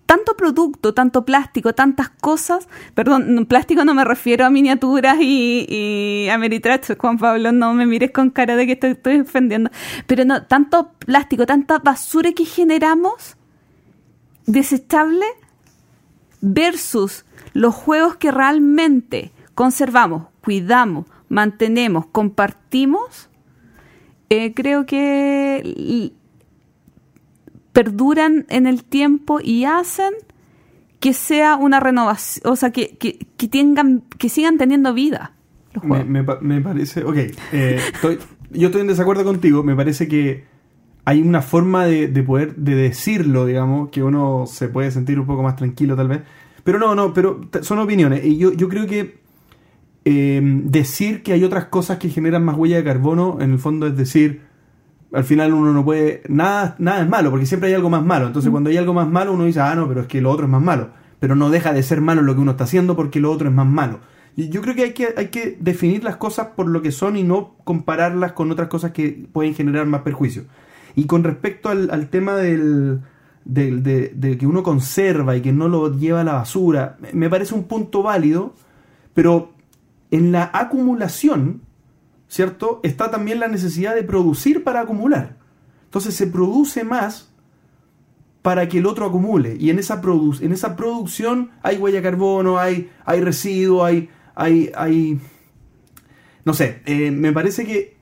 Tanto 0.06 0.36
producto, 0.36 0.92
tanto 0.92 1.24
plástico, 1.24 1.72
tantas 1.72 2.10
cosas. 2.10 2.68
Perdón, 2.94 3.46
plástico 3.46 3.84
no 3.84 3.94
me 3.94 4.04
refiero 4.04 4.44
a 4.44 4.50
miniaturas 4.50 5.16
y, 5.20 5.64
y 5.68 6.28
a 6.28 6.36
Meritrax, 6.36 6.96
Juan 6.98 7.16
Pablo, 7.16 7.50
no 7.52 7.72
me 7.72 7.86
mires 7.86 8.10
con 8.10 8.28
cara 8.30 8.56
de 8.56 8.66
que 8.66 8.76
te 8.76 8.90
estoy 8.90 9.20
ofendiendo. 9.20 9.70
Pero 10.06 10.24
no, 10.26 10.44
tanto 10.44 10.92
plástico, 10.98 11.46
tanta 11.46 11.78
basura 11.78 12.32
que 12.32 12.44
generamos 12.44 13.36
desechable 14.46 15.24
versus 16.42 17.24
los 17.54 17.74
juegos 17.74 18.16
que 18.16 18.30
realmente 18.30 19.32
conservamos, 19.54 20.24
cuidamos, 20.42 21.06
mantenemos, 21.28 22.06
compartimos, 22.06 23.30
eh, 24.34 24.52
creo 24.54 24.86
que 24.86 26.12
perduran 27.72 28.46
en 28.48 28.66
el 28.66 28.84
tiempo 28.84 29.40
y 29.42 29.64
hacen 29.64 30.12
que 31.00 31.12
sea 31.12 31.56
una 31.56 31.80
renovación, 31.80 32.50
o 32.52 32.56
sea, 32.56 32.70
que, 32.70 32.96
que, 32.96 33.26
que 33.36 33.48
tengan, 33.48 34.02
que 34.18 34.28
sigan 34.28 34.56
teniendo 34.58 34.94
vida 34.94 35.32
los 35.74 35.84
juegos. 35.84 36.06
me 36.06 36.22
pa- 36.22 36.38
me 36.40 36.60
parece. 36.60 37.02
Ok. 37.04 37.16
eh, 37.52 37.80
estoy- 37.92 38.18
yo 38.50 38.66
estoy 38.68 38.82
en 38.82 38.86
desacuerdo 38.88 39.24
contigo. 39.24 39.62
Me 39.62 39.74
parece 39.74 40.06
que 40.06 40.44
hay 41.06 41.22
una 41.22 41.40
forma 41.40 41.86
de, 41.86 42.06
de 42.08 42.22
poder 42.22 42.54
de 42.56 42.74
decirlo, 42.74 43.46
digamos, 43.46 43.88
que 43.88 44.02
uno 44.02 44.44
se 44.46 44.68
puede 44.68 44.90
sentir 44.90 45.18
un 45.18 45.26
poco 45.26 45.42
más 45.42 45.56
tranquilo, 45.56 45.96
tal 45.96 46.08
vez. 46.08 46.20
Pero 46.62 46.78
no, 46.78 46.94
no, 46.94 47.12
pero 47.14 47.40
son 47.62 47.78
opiniones. 47.78 48.22
Y 48.24 48.36
yo, 48.36 48.52
yo 48.52 48.68
creo 48.68 48.86
que 48.86 49.21
eh, 50.04 50.40
decir 50.64 51.22
que 51.22 51.32
hay 51.32 51.44
otras 51.44 51.66
cosas 51.66 51.98
que 51.98 52.08
generan 52.10 52.44
más 52.44 52.56
huella 52.56 52.76
de 52.76 52.84
carbono, 52.84 53.38
en 53.40 53.52
el 53.52 53.58
fondo 53.58 53.86
es 53.86 53.96
decir, 53.96 54.42
al 55.12 55.24
final 55.24 55.52
uno 55.52 55.72
no 55.72 55.84
puede, 55.84 56.22
nada, 56.28 56.74
nada 56.78 57.02
es 57.02 57.08
malo, 57.08 57.30
porque 57.30 57.46
siempre 57.46 57.68
hay 57.68 57.74
algo 57.74 57.90
más 57.90 58.04
malo. 58.04 58.26
Entonces 58.26 58.50
cuando 58.50 58.70
hay 58.70 58.76
algo 58.78 58.94
más 58.94 59.08
malo 59.08 59.32
uno 59.34 59.44
dice, 59.44 59.60
ah, 59.60 59.74
no, 59.74 59.88
pero 59.88 60.02
es 60.02 60.06
que 60.06 60.20
lo 60.20 60.30
otro 60.30 60.46
es 60.46 60.50
más 60.50 60.62
malo. 60.62 60.90
Pero 61.20 61.36
no 61.36 61.50
deja 61.50 61.72
de 61.72 61.82
ser 61.82 62.00
malo 62.00 62.22
lo 62.22 62.34
que 62.34 62.40
uno 62.40 62.52
está 62.52 62.64
haciendo 62.64 62.96
porque 62.96 63.20
lo 63.20 63.30
otro 63.30 63.48
es 63.48 63.54
más 63.54 63.66
malo. 63.66 64.00
Y 64.36 64.48
yo 64.48 64.62
creo 64.62 64.74
que 64.74 64.82
hay 64.84 64.92
que, 64.92 65.08
hay 65.16 65.28
que 65.28 65.56
definir 65.60 66.02
las 66.04 66.16
cosas 66.16 66.48
por 66.56 66.66
lo 66.68 66.80
que 66.82 66.90
son 66.92 67.16
y 67.16 67.22
no 67.22 67.56
compararlas 67.64 68.32
con 68.32 68.50
otras 68.50 68.68
cosas 68.68 68.92
que 68.92 69.26
pueden 69.32 69.54
generar 69.54 69.86
más 69.86 70.00
perjuicio. 70.02 70.44
Y 70.96 71.04
con 71.06 71.22
respecto 71.24 71.68
al, 71.68 71.90
al 71.90 72.08
tema 72.08 72.36
del, 72.36 73.00
del- 73.44 73.82
de, 73.82 74.12
de 74.14 74.38
que 74.38 74.46
uno 74.46 74.62
conserva 74.62 75.36
y 75.36 75.42
que 75.42 75.52
no 75.52 75.68
lo 75.68 75.96
lleva 75.96 76.22
a 76.22 76.24
la 76.24 76.32
basura, 76.34 76.96
me 77.12 77.28
parece 77.28 77.54
un 77.54 77.64
punto 77.64 78.02
válido, 78.02 78.54
pero 79.14 79.52
en 80.12 80.30
la 80.30 80.48
acumulación, 80.52 81.62
¿cierto? 82.28 82.78
Está 82.84 83.10
también 83.10 83.40
la 83.40 83.48
necesidad 83.48 83.96
de 83.96 84.04
producir 84.04 84.62
para 84.62 84.82
acumular. 84.82 85.38
Entonces 85.86 86.14
se 86.14 86.28
produce 86.28 86.84
más 86.84 87.34
para 88.42 88.68
que 88.68 88.78
el 88.78 88.86
otro 88.86 89.06
acumule. 89.06 89.56
Y 89.58 89.70
en 89.70 89.78
esa, 89.78 90.00
produ- 90.00 90.40
en 90.40 90.52
esa 90.52 90.76
producción 90.76 91.50
hay 91.62 91.78
huella 91.78 91.98
de 91.98 92.02
carbono, 92.02 92.58
hay, 92.58 92.90
hay 93.04 93.20
residuo, 93.20 93.84
hay, 93.84 94.08
hay, 94.34 94.70
hay... 94.76 95.20
No 96.44 96.54
sé, 96.54 96.82
eh, 96.86 97.10
me 97.10 97.32
parece 97.32 97.64
que 97.64 97.96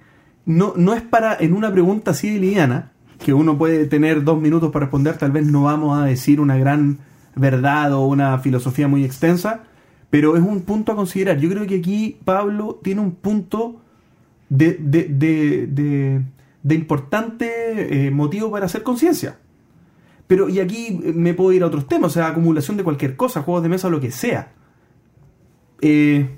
no, 0.46 0.72
no 0.76 0.94
es 0.94 1.02
para, 1.02 1.36
en 1.38 1.52
una 1.52 1.70
pregunta 1.72 2.12
así 2.12 2.30
de 2.32 2.40
liviana, 2.40 2.92
que 3.18 3.34
uno 3.34 3.58
puede 3.58 3.86
tener 3.86 4.24
dos 4.24 4.40
minutos 4.40 4.72
para 4.72 4.86
responder, 4.86 5.18
tal 5.18 5.30
vez 5.30 5.46
no 5.46 5.64
vamos 5.64 5.98
a 6.00 6.06
decir 6.06 6.40
una 6.40 6.56
gran 6.56 6.98
verdad 7.36 7.92
o 7.92 8.06
una 8.06 8.38
filosofía 8.38 8.88
muy 8.88 9.04
extensa, 9.04 9.64
pero 10.10 10.36
es 10.36 10.42
un 10.42 10.62
punto 10.62 10.92
a 10.92 10.96
considerar. 10.96 11.38
Yo 11.38 11.48
creo 11.48 11.66
que 11.66 11.76
aquí 11.76 12.18
Pablo 12.24 12.80
tiene 12.82 13.00
un 13.00 13.12
punto 13.12 13.80
de, 14.48 14.76
de, 14.80 15.04
de, 15.04 15.66
de- 16.62 16.74
importante 16.74 18.06
eh, 18.06 18.10
motivo 18.10 18.50
para 18.50 18.66
hacer 18.66 18.82
conciencia. 18.82 19.38
Pero, 20.26 20.48
y 20.48 20.60
aquí 20.60 21.00
me 21.14 21.34
puedo 21.34 21.52
ir 21.52 21.62
a 21.62 21.66
otros 21.66 21.86
temas, 21.88 22.10
o 22.12 22.14
sea, 22.14 22.28
acumulación 22.28 22.76
de 22.76 22.84
cualquier 22.84 23.16
cosa, 23.16 23.42
juegos 23.42 23.62
de 23.62 23.68
mesa 23.68 23.88
o 23.88 23.90
lo 23.90 24.00
que 24.00 24.10
sea. 24.10 24.52
Eh, 25.80 26.28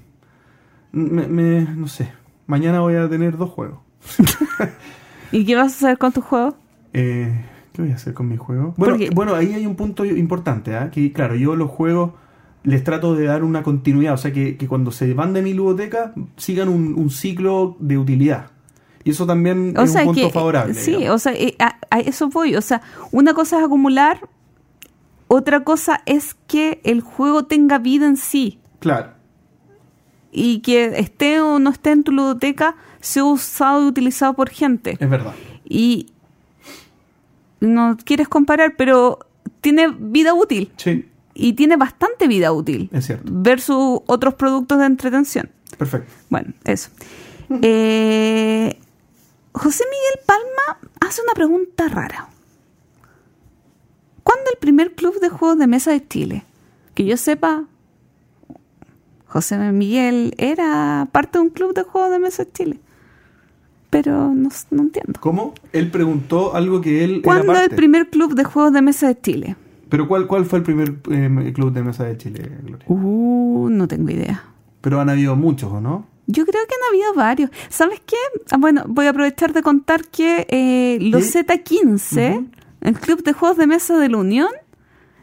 me- 0.92 1.26
me- 1.26 1.62
no 1.74 1.88
sé, 1.88 2.08
mañana 2.46 2.80
voy 2.80 2.94
a 2.94 3.08
tener 3.08 3.36
dos 3.36 3.50
juegos. 3.50 3.78
¿Y 5.32 5.44
qué 5.44 5.54
vas 5.56 5.72
a 5.72 5.76
hacer 5.86 5.98
con 5.98 6.12
tu 6.12 6.20
juego? 6.20 6.54
Eh, 6.92 7.32
¿Qué 7.72 7.82
voy 7.82 7.90
a 7.90 7.94
hacer 7.94 8.12
con 8.14 8.28
mi 8.28 8.36
juego? 8.36 8.74
Bueno, 8.76 8.96
bueno 9.14 9.34
ahí 9.34 9.54
hay 9.54 9.64
un 9.66 9.76
punto 9.76 10.04
importante, 10.04 10.76
¿ah? 10.76 10.90
que 10.90 11.10
claro, 11.12 11.34
yo 11.36 11.56
los 11.56 11.70
juegos 11.70 12.12
les 12.64 12.84
trato 12.84 13.14
de 13.14 13.24
dar 13.24 13.43
una 13.44 13.62
continuidad, 13.62 14.14
o 14.14 14.18
sea, 14.18 14.32
que, 14.32 14.56
que 14.56 14.68
cuando 14.68 14.90
se 14.93 15.12
van 15.14 15.32
de 15.32 15.43
mi 15.43 15.52
ludoteca 15.55 16.12
sigan 16.36 16.68
un, 16.68 16.94
un 16.94 17.10
ciclo 17.10 17.76
de 17.80 17.98
utilidad. 17.98 18.51
Y 19.05 19.10
eso 19.10 19.26
también 19.26 19.74
O 19.76 19.82
es 19.82 19.93
sea 19.93 20.02
un 20.02 20.09
punto 20.09 20.28
que, 20.28 20.30
favorable. 20.32 20.74
Sí, 20.74 20.93
digamos. 20.93 21.14
o 21.14 21.18
sea, 21.18 21.32
eh, 21.34 21.56
a, 21.59 21.76
a 21.90 21.98
eso 22.01 22.28
voy. 22.28 22.55
O 22.55 22.60
sea, 22.62 22.82
una 23.10 23.34
cosa 23.34 23.59
es 23.59 23.64
acumular 23.64 24.20
Otra 25.26 25.64
cosa 25.64 26.02
es 26.06 26.36
que 26.47 26.80
el 26.84 27.01
juego 27.01 27.44
tenga 27.47 27.78
vida 27.78 28.06
en 28.06 28.16
sí 28.16 28.60
Claro. 28.78 29.10
y 30.30 30.60
que 30.60 30.98
esté 31.01 31.40
o 31.40 31.59
no 31.59 31.70
esté 31.70 31.90
en 31.93 32.05
tu 32.05 32.12
ludoteca, 32.12 32.76
sea 33.01 33.24
usado 33.24 33.82
y 33.82 33.86
utilizado 33.89 34.34
por 34.34 34.51
gente. 34.51 34.97
Es 35.01 35.10
verdad. 35.10 35.34
Y 35.64 36.12
no 37.60 37.97
quieres 38.05 38.28
comparar, 38.28 38.74
pero 38.76 39.18
tiene 39.60 39.89
vida 39.89 40.34
útil. 40.34 40.70
Sí, 40.76 41.06
Y 41.34 41.54
tiene 41.54 41.76
bastante 41.76 42.28
vida 42.28 42.52
útil. 42.52 42.90
es 42.92 43.06
cierto. 43.06 43.30
Versus 43.32 44.00
otros 44.06 44.34
productos 44.34 44.78
de 44.78 44.86
entretención. 44.86 45.50
Perfecto. 45.78 46.12
Bueno, 46.28 46.52
eso. 46.64 46.90
Eh, 47.60 48.78
José 49.52 49.84
Miguel 49.84 50.26
Palma 50.26 50.78
hace 51.00 51.20
una 51.20 51.34
pregunta 51.34 51.86
rara. 51.88 52.28
¿Cuándo 54.22 54.50
el 54.50 54.59
primer 54.59 54.94
club 54.94 55.20
de 55.20 55.28
juegos 55.28 55.59
de 55.59 55.66
mesa 55.66 55.90
de 55.90 56.06
Chile? 56.09 56.44
Que 56.94 57.04
yo 57.04 57.18
sepa, 57.18 57.66
José 59.26 59.59
Miguel 59.59 60.34
era 60.38 61.09
parte 61.12 61.38
de 61.38 61.44
un 61.44 61.50
club 61.50 61.74
de 61.74 61.82
juegos 61.82 62.10
de 62.10 62.18
mesa 62.18 62.44
de 62.44 62.52
Chile. 62.52 62.80
Pero 63.90 64.32
no, 64.32 64.48
no 64.70 64.82
entiendo. 64.82 65.20
¿Cómo? 65.20 65.54
Él 65.72 65.90
preguntó 65.90 66.54
algo 66.54 66.80
que 66.80 67.04
él 67.04 67.10
era 67.16 67.22
¿Cuándo 67.22 67.54
el 67.59 67.70
primer 67.70 68.09
club 68.09 68.34
de 68.34 68.44
juegos 68.44 68.72
de 68.72 68.80
mesa 68.80 69.09
de 69.09 69.20
Chile? 69.20 69.56
Pero 69.93 70.09
¿cuál, 70.09 70.27
¿cuál 70.27 70.47
fue 70.47 70.60
el 70.60 70.64
primer 70.64 70.94
eh, 71.10 71.52
club 71.55 71.70
de 71.70 71.82
mesa 71.82 72.05
de 72.05 72.16
Chile, 72.16 72.51
Gloria? 72.62 72.86
Uh, 72.89 73.69
no 73.70 73.86
tengo 73.86 74.10
idea. 74.10 74.43
Pero 74.81 74.98
han 75.02 75.10
habido 75.10 75.36
muchos, 75.36 75.70
¿o 75.70 75.82
no? 75.82 76.06
Yo 76.27 76.47
creo 76.47 76.62
que 76.66 76.74
han 76.74 76.89
habido 76.89 77.12
varios. 77.14 77.51
¿Sabes 77.69 78.01
qué? 78.06 78.16
Ah, 78.51 78.56
bueno, 78.59 78.85
voy 78.89 79.05
a 79.05 79.10
aprovechar 79.10 79.52
de 79.52 79.60
contar 79.62 80.06
que 80.06 80.47
eh, 80.48 80.97
los 80.98 81.24
¿Sí? 81.24 81.40
Z15, 81.40 82.36
Ujú. 82.39 82.47
el 82.81 82.98
Club 83.01 83.23
de 83.23 83.35
Juegos 83.35 83.59
de 83.59 83.66
Mesa 83.66 83.98
de 83.98 84.09
la 84.09 84.16
Unión, 84.16 84.48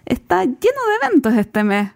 está 0.05 0.43
lleno 0.43 0.53
de 0.61 1.07
eventos 1.07 1.33
este 1.33 1.63
mes. 1.63 1.89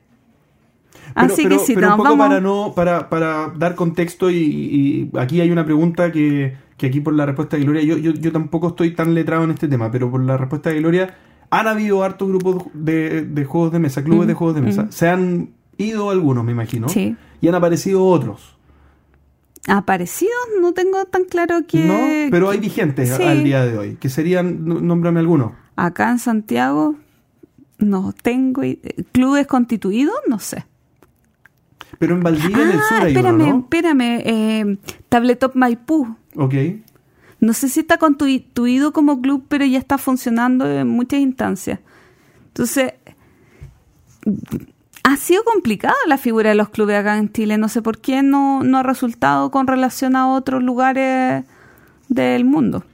Pero, 1.14 1.28
Así 1.28 1.44
pero- 1.44 1.58
que 1.60 1.66
sí, 1.66 1.76
pero 1.76 1.90
nos 1.90 2.00
un 2.00 2.04
poco 2.06 2.18
vamos... 2.18 2.28
para 2.28 2.42
no 2.42 2.74
para, 2.76 3.08
para 3.08 3.50
dar 3.56 3.76
contexto 3.76 4.32
y, 4.32 4.38
y 4.38 5.12
aquí 5.20 5.42
hay 5.42 5.52
una 5.52 5.64
pregunta 5.64 6.12
que, 6.12 6.56
que 6.76 6.88
aquí 6.88 7.02
por 7.02 7.14
la 7.14 7.28
respuesta 7.28 7.56
de 7.56 7.66
Gloria 7.66 7.84
yo, 7.84 7.98
yo, 8.00 8.14
yo 8.14 8.32
tampoco 8.32 8.70
estoy 8.70 8.96
tan 8.96 9.14
letrado 9.14 9.44
en 9.44 9.52
este 9.52 9.68
tema 9.68 9.92
pero 9.92 10.10
por 10.10 10.24
la 10.24 10.38
respuesta 10.38 10.72
de 10.72 10.80
Gloria 10.80 11.16
han 11.60 11.68
habido 11.68 12.04
hartos 12.04 12.28
grupos 12.30 12.64
de, 12.74 13.22
de 13.24 13.46
juegos 13.46 13.72
de 13.72 13.80
mesa 13.80 14.04
clubes 14.04 14.26
Mm, 14.26 14.28
de 14.28 14.34
juegos 14.34 14.56
de 14.56 14.62
mesa 14.62 14.84
mm. 14.84 14.92
se 14.92 15.10
han 15.10 15.50
ido 15.78 16.10
algunos 16.10 16.44
me 16.44 16.52
imagino 16.52 16.90
Sí. 16.90 17.16
y 17.42 17.48
han 17.48 17.56
aparecido 17.56 18.06
otros 18.06 18.58
Aparecidos 19.68 20.34
no 20.60 20.74
tengo 20.74 21.06
tan 21.06 21.24
claro 21.24 21.66
que... 21.68 21.80
no 21.86 22.30
pero 22.32 22.50
hay 22.50 22.60
vigentes 22.60 23.10
Sí. 23.16 23.24
al 23.24 23.44
día 23.44 23.66
de 23.66 23.78
hoy 23.78 23.96
que 23.96 24.10
serían 24.10 24.66
nómbrame 24.66 25.20
algunos 25.20 25.52
Acá 25.76 26.10
en 26.12 26.20
Santiago 26.20 26.96
no 27.80 28.14
tengo... 28.14 28.62
¿Clubes 29.12 29.48
constituidos? 29.48 30.16
No 30.28 30.40
sé. 30.40 30.66
pero 32.00 32.16
en 32.16 32.22
Valdivia 32.24 32.64
en 32.64 32.70
el 32.70 32.80
sur 32.80 32.98
Ah, 33.00 33.04
hay 33.04 33.12
espérame, 33.14 33.36
uno 33.36 33.46
¿no? 33.48 33.60
espérame. 33.60 34.22
Eh, 34.26 34.78
Tabletop 35.10 35.56
Maipú. 35.56 36.16
ok 36.36 36.54
No 37.44 37.52
sé 37.52 37.68
si 37.68 37.82
está 37.82 37.98
constituido 37.98 38.94
como 38.94 39.20
club, 39.20 39.44
pero 39.50 39.66
ya 39.66 39.78
está 39.78 39.98
funcionando 39.98 40.66
en 40.66 40.88
muchas 40.88 41.20
instancias. 41.20 41.82
Entonces, 42.48 42.94
ha 45.04 45.18
sido 45.18 45.44
complicada 45.44 45.94
la 46.08 46.18
figura 46.18 46.52
de 46.52 46.56
los 46.56 46.70
clubes 46.70 46.96
acá 46.96 47.18
en 47.18 47.34
Chile. 47.34 47.58
No 47.58 47.68
sé 47.68 47.82
por 47.82 47.98
qué 47.98 48.24
no, 48.24 48.64
no 48.64 48.78
ha 48.78 48.84
resultado 48.84 49.52
con 49.52 49.68
relación 49.68 50.16
a 50.16 50.34
otros 50.34 50.64
lugares 50.64 51.44
del 52.08 52.46
mundo. 52.46 52.86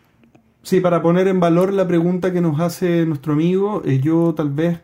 Sí, 0.64 0.82
para 0.82 1.04
poner 1.04 1.28
en 1.28 1.40
valor 1.40 1.72
la 1.72 1.88
pregunta 1.88 2.34
que 2.34 2.42
nos 2.42 2.60
hace 2.60 3.06
nuestro 3.06 3.34
amigo, 3.34 3.84
eh, 3.86 4.00
yo 4.00 4.34
tal 4.36 4.50
vez 4.50 4.80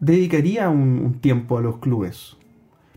dedicaría 0.00 0.68
un, 0.68 1.00
un 1.02 1.14
tiempo 1.14 1.56
a 1.56 1.62
los 1.62 1.78
clubes. 1.78 2.36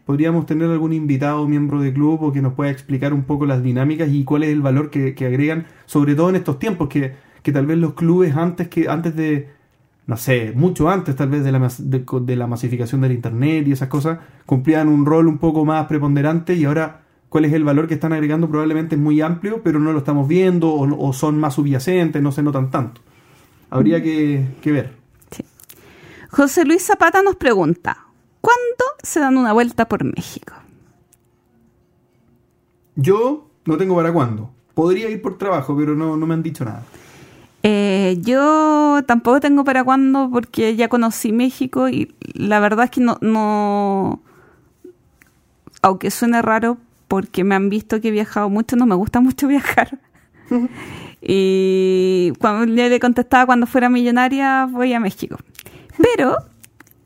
Podríamos 0.10 0.48
tener 0.48 0.72
algún 0.72 0.92
invitado, 0.92 1.48
miembro 1.48 1.82
de 1.82 1.94
club, 1.94 2.24
o 2.24 2.32
que 2.34 2.42
nos 2.42 2.54
pueda 2.56 2.72
explicar 2.72 3.14
un 3.14 3.26
poco 3.26 3.46
las 3.46 3.62
dinámicas 3.62 4.10
y 4.12 4.24
cuál 4.24 4.42
es 4.42 4.50
el 4.50 4.60
valor 4.60 4.90
que, 4.90 5.14
que 5.14 5.28
agregan, 5.28 5.68
sobre 5.86 6.16
todo 6.16 6.30
en 6.32 6.36
estos 6.36 6.58
tiempos, 6.58 6.90
que, 6.90 7.14
que 7.44 7.52
tal 7.52 7.68
vez 7.68 7.78
los 7.78 7.94
clubes 7.94 8.36
antes 8.36 8.70
que 8.70 8.90
antes 8.90 9.16
de, 9.16 9.50
no 10.08 10.18
sé, 10.18 10.52
mucho 10.56 10.90
antes 10.90 11.16
tal 11.16 11.30
vez 11.30 11.44
de 11.44 11.52
la, 11.52 11.60
mas- 11.60 11.92
de, 11.92 12.04
de 12.22 12.36
la 12.36 12.48
masificación 12.48 13.02
del 13.02 13.12
Internet 13.12 13.68
y 13.68 13.72
esas 13.74 13.88
cosas, 13.88 14.18
cumplían 14.48 14.88
un 14.88 15.06
rol 15.06 15.28
un 15.28 15.38
poco 15.38 15.64
más 15.64 15.86
preponderante 15.86 16.56
y 16.56 16.66
ahora 16.66 17.02
cuál 17.30 17.46
es 17.46 17.54
el 17.54 17.64
valor 17.64 17.88
que 17.88 17.94
están 17.94 18.12
agregando 18.12 18.50
probablemente 18.50 18.96
es 18.96 19.02
muy 19.02 19.22
amplio, 19.22 19.62
pero 19.64 19.80
no 19.80 19.92
lo 19.92 20.00
estamos 20.00 20.28
viendo 20.28 20.70
o, 20.72 21.08
o 21.08 21.14
son 21.14 21.40
más 21.40 21.54
subyacentes, 21.54 22.20
no 22.20 22.32
se 22.32 22.42
notan 22.42 22.72
tanto. 22.72 23.02
Habría 23.70 24.02
que, 24.02 24.44
que 24.64 24.72
ver. 24.72 24.94
José 26.32 26.66
Luis 26.66 26.84
Zapata 26.84 27.22
nos 27.22 27.36
pregunta, 27.36 28.09
¿cuándo 28.42 28.86
se 29.04 29.20
dan 29.20 29.38
una 29.38 29.54
vuelta 29.54 29.88
por 29.88 30.04
México? 30.04 30.54
Yo 32.96 33.48
no 33.66 33.78
tengo 33.78 33.96
para 33.96 34.12
cuándo. 34.12 34.52
Podría 34.74 35.10
ir 35.10 35.22
por 35.22 35.38
trabajo, 35.38 35.76
pero 35.78 35.96
no, 35.96 36.18
no 36.18 36.26
me 36.26 36.34
han 36.34 36.44
dicho 36.44 36.66
nada. 36.66 36.84
Eh, 37.64 38.18
yo 38.22 39.02
tampoco 39.06 39.42
tengo 39.42 39.64
para 39.66 39.84
cuándo 39.84 40.30
porque 40.32 40.76
ya 40.76 40.88
conocí 40.88 41.34
México 41.34 41.90
y 41.90 42.16
la 42.34 42.62
verdad 42.62 42.86
es 42.86 42.92
que 42.92 43.02
no, 43.02 43.18
no, 43.20 44.22
aunque 45.82 46.10
suene 46.10 46.42
raro 46.42 46.78
porque 47.10 47.44
me 47.44 47.56
han 47.56 47.70
visto 47.70 48.00
que 48.00 48.10
he 48.10 48.12
viajado 48.12 48.50
mucho, 48.50 48.76
no 48.78 48.86
me 48.86 48.96
gusta 48.96 49.20
mucho 49.22 49.48
viajar. 49.48 50.00
y 51.22 52.32
cuando 52.40 52.66
le 52.66 53.00
contestaba 53.00 53.46
cuando 53.46 53.68
fuera 53.68 53.90
millonaria 53.90 54.68
voy 54.70 54.94
a 54.94 55.00
México. 55.00 55.38
Pero 55.98 56.38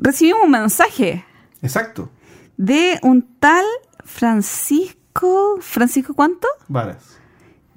recibimos 0.03 0.43
un 0.43 0.51
mensaje 0.51 1.25
Exacto. 1.61 2.09
de 2.57 2.99
un 3.01 3.21
tal 3.39 3.65
Francisco, 4.03 5.57
¿Francisco 5.61 6.13
cuánto? 6.13 6.47
Varas. 6.67 7.17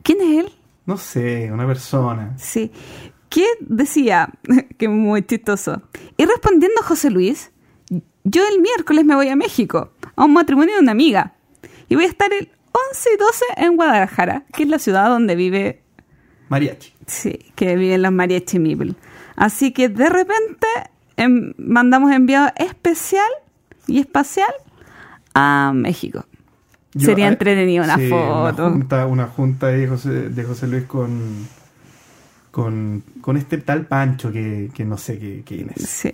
¿Quién 0.03 0.21
es 0.21 0.45
él? 0.45 0.53
No 0.85 0.97
sé, 0.99 1.51
una 1.53 1.67
persona. 1.67 2.35
Sí. 2.39 2.71
¿Qué 3.29 3.45
decía? 3.61 4.29
que 4.79 4.89
muy 4.89 5.23
chistoso. 5.25 5.83
Y 6.17 6.25
respondiendo 6.27 6.83
José 6.83 7.11
Luis, 7.11 7.51
yo 8.25 8.43
el 8.53 8.61
miércoles 8.61 9.05
me 9.05 9.15
voy 9.15 9.29
a 9.29 9.37
México, 9.37 9.93
a 10.15 10.25
un 10.25 10.33
matrimonio 10.33 10.75
de 10.75 10.81
una 10.81 10.93
amiga. 10.93 11.35
Y 11.89 11.95
voy 11.95 12.05
a 12.05 12.09
estar 12.09 12.33
el 12.33 12.51
11 12.93 13.11
y 13.15 13.17
12 13.17 13.45
en 13.57 13.77
Guadalajara, 13.77 14.45
que 14.53 14.65
es 14.65 14.69
la 14.69 14.79
ciudad 14.79 15.09
donde 15.09 15.35
vive, 15.35 15.83
Mariachi. 16.49 16.93
sí, 17.07 17.53
que 17.55 17.77
viven 17.77 18.03
los 18.03 18.13
mariachi 18.13 18.59
Mibel. 18.59 18.97
Así 19.37 19.73
que 19.73 19.89
de 19.89 20.09
repente 20.09 20.67
mandamos 21.59 22.13
enviado 22.13 22.51
especial 22.57 23.29
y 23.87 23.99
espacial 24.01 24.51
a 25.35 25.73
México. 25.75 26.25
Yo- 26.95 27.07
Sería 27.07 27.27
ah, 27.27 27.29
entretenido 27.29 27.85
una 27.85 27.97
sí, 27.97 28.09
foto. 28.09 28.67
Una 28.67 28.71
junta, 28.73 29.07
una 29.07 29.27
junta 29.27 29.67
de 29.69 29.87
José, 29.87 30.11
de 30.31 30.45
José 30.45 30.67
Luis 30.67 30.85
con, 30.85 31.47
con, 32.51 33.03
con 33.21 33.37
este 33.37 33.59
tal 33.59 33.87
Pancho 33.87 34.33
que, 34.33 34.71
que 34.75 34.85
no 34.85 34.97
sé 34.97 35.19
qué, 35.19 35.43
quién 35.45 35.71
es. 35.77 35.89
Sí. 35.89 36.13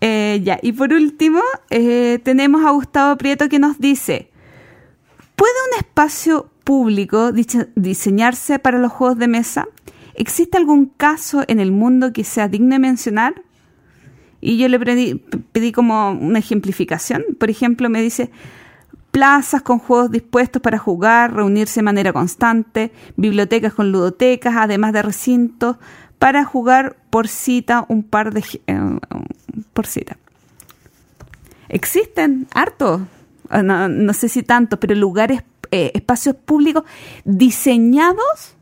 Eh, 0.00 0.40
ya, 0.42 0.58
y 0.62 0.72
por 0.72 0.92
último, 0.92 1.40
eh, 1.68 2.18
tenemos 2.24 2.64
a 2.64 2.70
Gustavo 2.70 3.16
Prieto 3.16 3.48
que 3.48 3.58
nos 3.58 3.78
dice: 3.78 4.30
¿Puede 5.36 5.52
un 5.72 5.78
espacio 5.78 6.48
público 6.64 7.32
diseñarse 7.74 8.58
para 8.58 8.78
los 8.78 8.90
juegos 8.92 9.18
de 9.18 9.28
mesa? 9.28 9.68
¿Existe 10.14 10.56
algún 10.58 10.86
caso 10.86 11.44
en 11.48 11.60
el 11.60 11.70
mundo 11.70 12.12
que 12.12 12.24
sea 12.24 12.48
digno 12.48 12.70
de 12.70 12.78
mencionar? 12.78 13.42
Y 14.40 14.56
yo 14.56 14.68
le 14.68 14.78
pedí, 14.78 15.72
como 15.72 16.12
una 16.12 16.38
ejemplificación. 16.38 17.24
Por 17.38 17.50
ejemplo, 17.50 17.90
me 17.90 18.00
dice 18.00 18.30
plazas 19.10 19.62
con 19.62 19.78
juegos 19.78 20.10
dispuestos 20.10 20.62
para 20.62 20.78
jugar, 20.78 21.34
reunirse 21.34 21.80
de 21.80 21.84
manera 21.84 22.12
constante, 22.12 22.92
bibliotecas 23.16 23.74
con 23.74 23.92
ludotecas, 23.92 24.54
además 24.56 24.92
de 24.92 25.02
recintos 25.02 25.76
para 26.18 26.44
jugar 26.44 26.96
por 27.08 27.28
cita 27.28 27.86
un 27.88 28.02
par 28.02 28.32
de 28.32 28.44
eh, 28.66 28.80
por 29.72 29.86
cita. 29.86 30.16
Existen 31.68 32.46
hartos, 32.52 33.00
no, 33.50 33.88
no 33.88 34.12
sé 34.12 34.28
si 34.28 34.42
tantos, 34.42 34.78
pero 34.78 34.94
lugares, 34.94 35.42
eh, 35.70 35.92
espacios 35.94 36.36
públicos 36.36 36.84
diseñados. 37.24 38.56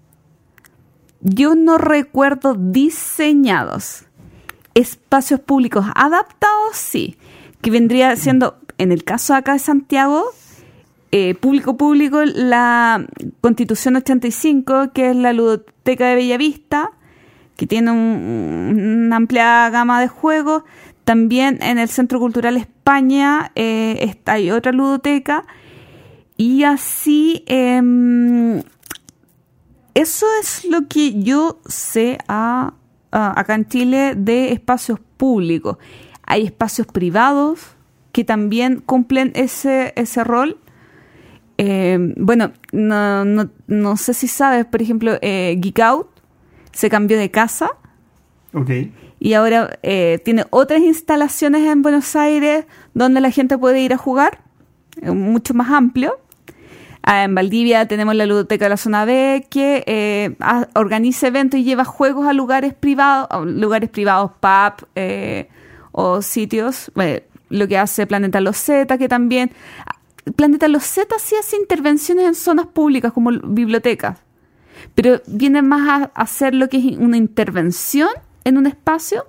Yo 1.21 1.55
no 1.55 1.79
recuerdo 1.79 2.55
diseñados. 2.55 4.08
Espacios 4.79 5.41
públicos 5.41 5.85
adaptados, 5.95 6.77
sí. 6.77 7.17
Que 7.61 7.71
vendría 7.71 8.15
siendo, 8.17 8.59
en 8.79 8.93
el 8.93 9.03
caso 9.05 9.35
acá 9.35 9.55
de 9.55 9.59
Santiago, 9.59 10.25
eh, 11.11 11.35
público 11.35 11.77
público, 11.77 12.23
la 12.25 13.05
Constitución 13.41 13.97
85, 13.97 14.93
que 14.93 15.11
es 15.11 15.17
la 15.17 15.33
Ludoteca 15.33 16.07
de 16.07 16.15
Bellavista, 16.15 16.93
que 17.57 17.67
tiene 17.67 17.91
un- 17.91 19.05
una 19.07 19.17
amplia 19.17 19.69
gama 19.71 20.01
de 20.01 20.07
juegos. 20.09 20.63
También 21.05 21.59
en 21.63 21.79
el 21.79 21.89
Centro 21.89 22.21
Cultural 22.21 22.57
España 22.57 23.51
eh, 23.57 24.15
hay 24.27 24.51
otra 24.51 24.71
ludoteca. 24.73 25.45
Y 26.37 26.63
así, 26.63 27.43
em, 27.47 28.63
eso 29.95 30.27
es 30.41 30.65
lo 30.67 30.87
que 30.87 31.21
yo 31.21 31.59
sé 31.67 32.19
a 32.29 32.75
acá 33.11 33.55
en 33.55 33.67
Chile 33.67 34.15
de 34.17 34.53
espacios 34.53 35.01
públicos. 35.17 35.79
Hay 36.25 36.45
espacios 36.45 36.87
privados 36.87 37.61
que 38.13 38.25
también 38.25 38.81
cumplen 38.81 39.33
ese, 39.35 39.93
ese 39.97 40.25
rol. 40.25 40.59
Eh, 41.57 41.99
bueno, 42.17 42.53
no, 42.73 43.25
no, 43.25 43.51
no 43.67 43.97
sé 43.97 44.15
si 44.15 44.29
sabes, 44.29 44.65
por 44.67 44.81
ejemplo, 44.83 45.19
eh, 45.23 45.57
Geek 45.59 45.81
Out 45.81 46.09
se 46.73 46.89
cambió 46.89 47.19
de 47.19 47.31
casa 47.31 47.71
Ok. 48.55 48.71
y 49.19 49.33
ahora 49.33 49.79
eh, 49.83 50.21
tiene 50.25 50.45
otras 50.51 50.81
instalaciones 50.81 51.63
en 51.63 51.83
Buenos 51.83 52.15
Aires 52.15 52.67
donde 52.95 53.21
la 53.21 53.33
gente 53.33 53.59
puede 53.59 53.81
ir 53.81 53.93
a 53.93 53.97
jugar, 53.97 54.43
eh, 55.03 55.11
mucho 55.11 55.55
más 55.55 55.71
amplio. 55.71 56.21
Ah, 57.03 57.25
en 57.25 57.35
Valdivia 57.35 57.87
tenemos 57.87 58.15
la 58.15 58.27
ludoteca 58.27 58.67
de 58.67 58.69
la 58.71 58.77
zona 58.77 59.05
B 59.05 59.47
que 59.49 59.85
eh, 59.87 60.37
organiza 60.75 61.29
eventos 61.29 61.61
y 61.61 61.65
lleva 61.65 61.85
juegos 61.85 62.27
a 62.27 62.33
lugares 62.33 62.75
privados, 62.75 63.47
lugares 63.47 63.89
privados, 63.89 64.33
pub 64.41 64.87
eh, 64.95 65.49
o 65.93 66.23
sitios. 66.23 66.91
eh, 66.97 67.25
lo 67.51 67.67
que 67.67 67.79
hace 67.79 68.07
Planeta 68.07 68.43
Los 68.43 68.59
Z, 68.59 68.99
que 68.99 69.09
también 69.09 69.51
Planeta 70.37 70.69
Los 70.69 70.85
Z 70.85 71.15
sí 71.19 71.35
hace 71.37 71.57
intervenciones 71.57 72.27
en 72.27 72.35
zonas 72.35 72.67
públicas 72.67 73.13
como 73.13 73.31
bibliotecas 73.31 74.19
pero 74.95 75.21
viene 75.27 75.63
más 75.63 75.89
a 75.89 76.05
hacer 76.15 76.55
lo 76.55 76.69
que 76.69 76.79
es 76.79 76.99
una 76.99 77.17
intervención 77.17 78.09
en 78.45 78.57
un 78.57 78.67
espacio 78.67 79.27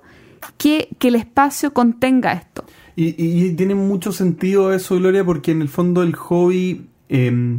que, 0.56 0.88
que 0.98 1.08
el 1.08 1.16
espacio 1.16 1.72
contenga 1.72 2.32
esto. 2.32 2.64
Y 2.96 3.52
tiene 3.52 3.74
mucho 3.74 4.12
sentido 4.12 4.74
eso, 4.74 4.96
Gloria, 4.96 5.24
porque 5.24 5.52
en 5.52 5.62
el 5.62 5.68
fondo 5.68 6.02
el 6.02 6.14
hobby 6.14 6.89
eh, 7.10 7.58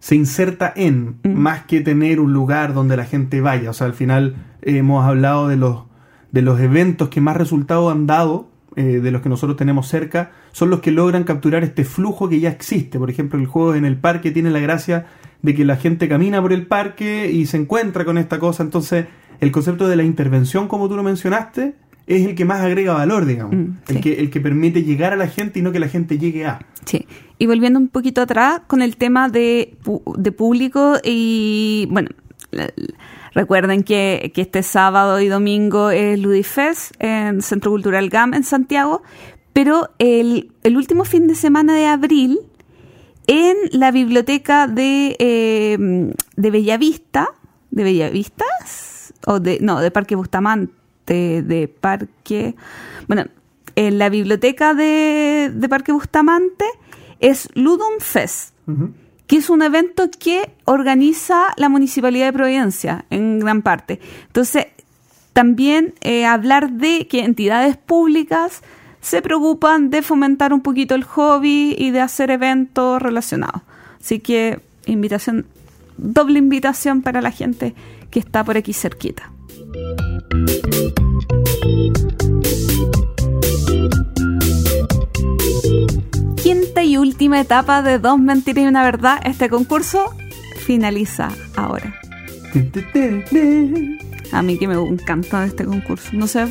se 0.00 0.14
inserta 0.14 0.72
en, 0.74 1.16
más 1.24 1.64
que 1.64 1.80
tener 1.80 2.20
un 2.20 2.32
lugar 2.32 2.74
donde 2.74 2.96
la 2.96 3.04
gente 3.04 3.40
vaya. 3.40 3.70
O 3.70 3.72
sea, 3.72 3.86
al 3.86 3.94
final 3.94 4.36
eh, 4.62 4.78
hemos 4.78 5.04
hablado 5.04 5.48
de 5.48 5.56
los, 5.56 5.84
de 6.32 6.42
los 6.42 6.58
eventos 6.60 7.10
que 7.10 7.20
más 7.20 7.36
resultados 7.36 7.92
han 7.92 8.06
dado, 8.06 8.48
eh, 8.76 9.00
de 9.02 9.10
los 9.10 9.20
que 9.20 9.28
nosotros 9.28 9.56
tenemos 9.56 9.88
cerca, 9.88 10.32
son 10.52 10.70
los 10.70 10.80
que 10.80 10.90
logran 10.90 11.24
capturar 11.24 11.64
este 11.64 11.84
flujo 11.84 12.28
que 12.28 12.40
ya 12.40 12.48
existe. 12.48 12.98
Por 12.98 13.10
ejemplo, 13.10 13.38
el 13.38 13.46
juego 13.46 13.74
en 13.74 13.84
el 13.84 13.98
parque 13.98 14.30
tiene 14.30 14.50
la 14.50 14.60
gracia 14.60 15.06
de 15.42 15.54
que 15.54 15.64
la 15.64 15.76
gente 15.76 16.08
camina 16.08 16.40
por 16.40 16.52
el 16.52 16.66
parque 16.66 17.30
y 17.30 17.46
se 17.46 17.58
encuentra 17.58 18.04
con 18.04 18.16
esta 18.16 18.38
cosa. 18.38 18.62
Entonces, 18.62 19.06
el 19.40 19.52
concepto 19.52 19.86
de 19.86 19.96
la 19.96 20.02
intervención, 20.02 20.66
como 20.66 20.88
tú 20.88 20.96
lo 20.96 21.02
mencionaste, 21.02 21.74
es 22.10 22.26
el 22.26 22.34
que 22.34 22.44
más 22.44 22.60
agrega 22.60 22.92
valor, 22.92 23.24
digamos. 23.24 23.54
Mm, 23.54 23.76
el, 23.86 24.00
que, 24.00 24.14
el 24.14 24.30
que 24.30 24.40
permite 24.40 24.82
llegar 24.82 25.12
a 25.12 25.16
la 25.16 25.28
gente 25.28 25.60
y 25.60 25.62
no 25.62 25.70
que 25.70 25.78
la 25.78 25.88
gente 25.88 26.18
llegue 26.18 26.44
a. 26.44 26.58
Sí. 26.84 27.06
Y 27.38 27.46
volviendo 27.46 27.78
un 27.78 27.88
poquito 27.88 28.20
atrás 28.20 28.62
con 28.66 28.82
el 28.82 28.96
tema 28.96 29.28
de, 29.28 29.78
de 30.16 30.32
público 30.32 30.96
y 31.04 31.86
bueno, 31.88 32.10
recuerden 33.32 33.84
que, 33.84 34.32
que 34.34 34.42
este 34.42 34.64
sábado 34.64 35.20
y 35.20 35.28
domingo 35.28 35.90
es 35.90 36.18
Ludifest 36.18 36.94
en 36.98 37.42
Centro 37.42 37.70
Cultural 37.70 38.08
GAM 38.08 38.34
en 38.34 38.42
Santiago, 38.42 39.02
pero 39.52 39.90
el, 39.98 40.52
el 40.64 40.76
último 40.76 41.04
fin 41.04 41.28
de 41.28 41.36
semana 41.36 41.76
de 41.76 41.86
abril 41.86 42.40
en 43.28 43.56
la 43.70 43.92
biblioteca 43.92 44.66
de, 44.66 45.14
eh, 45.20 45.78
de 46.36 46.50
Bellavista, 46.50 47.28
de 47.70 47.84
Bellavistas, 47.84 49.14
o 49.26 49.38
de, 49.38 49.58
no, 49.60 49.78
de 49.78 49.92
Parque 49.92 50.16
Bustamante, 50.16 50.79
de 51.14 51.68
Parque, 51.68 52.54
bueno, 53.08 53.24
en 53.76 53.98
la 53.98 54.08
biblioteca 54.08 54.74
de, 54.74 55.50
de 55.52 55.68
Parque 55.68 55.92
Bustamante 55.92 56.64
es 57.20 57.48
Ludum 57.54 58.00
Fest, 58.00 58.54
que 59.26 59.36
es 59.36 59.50
un 59.50 59.62
evento 59.62 60.10
que 60.18 60.50
organiza 60.64 61.48
la 61.56 61.68
Municipalidad 61.68 62.26
de 62.26 62.32
Providencia 62.32 63.04
en 63.10 63.38
gran 63.38 63.62
parte. 63.62 64.00
Entonces, 64.26 64.66
también 65.32 65.94
eh, 66.00 66.26
hablar 66.26 66.72
de 66.72 67.06
que 67.08 67.24
entidades 67.24 67.76
públicas 67.76 68.62
se 69.00 69.22
preocupan 69.22 69.90
de 69.90 70.02
fomentar 70.02 70.52
un 70.52 70.60
poquito 70.60 70.94
el 70.94 71.04
hobby 71.04 71.74
y 71.78 71.90
de 71.90 72.00
hacer 72.00 72.30
eventos 72.30 73.00
relacionados. 73.00 73.62
Así 74.00 74.18
que 74.18 74.60
invitación, 74.86 75.46
doble 75.96 76.38
invitación 76.38 77.02
para 77.02 77.22
la 77.22 77.30
gente 77.30 77.74
que 78.10 78.18
está 78.18 78.44
por 78.44 78.56
aquí 78.56 78.72
cerquita. 78.72 79.30
Quinta 86.36 86.84
y 86.84 86.96
última 86.96 87.40
etapa 87.40 87.82
de 87.82 87.98
Dos 87.98 88.18
Mentiras 88.18 88.64
y 88.64 88.66
una 88.68 88.84
Verdad. 88.84 89.20
Este 89.24 89.48
concurso 89.48 90.14
finaliza 90.64 91.30
ahora. 91.56 91.94
A 94.32 94.42
mí 94.42 94.56
que 94.56 94.68
me 94.68 94.74
encanta 94.74 95.44
este 95.44 95.64
concurso. 95.64 96.10
No 96.12 96.28
sé, 96.28 96.46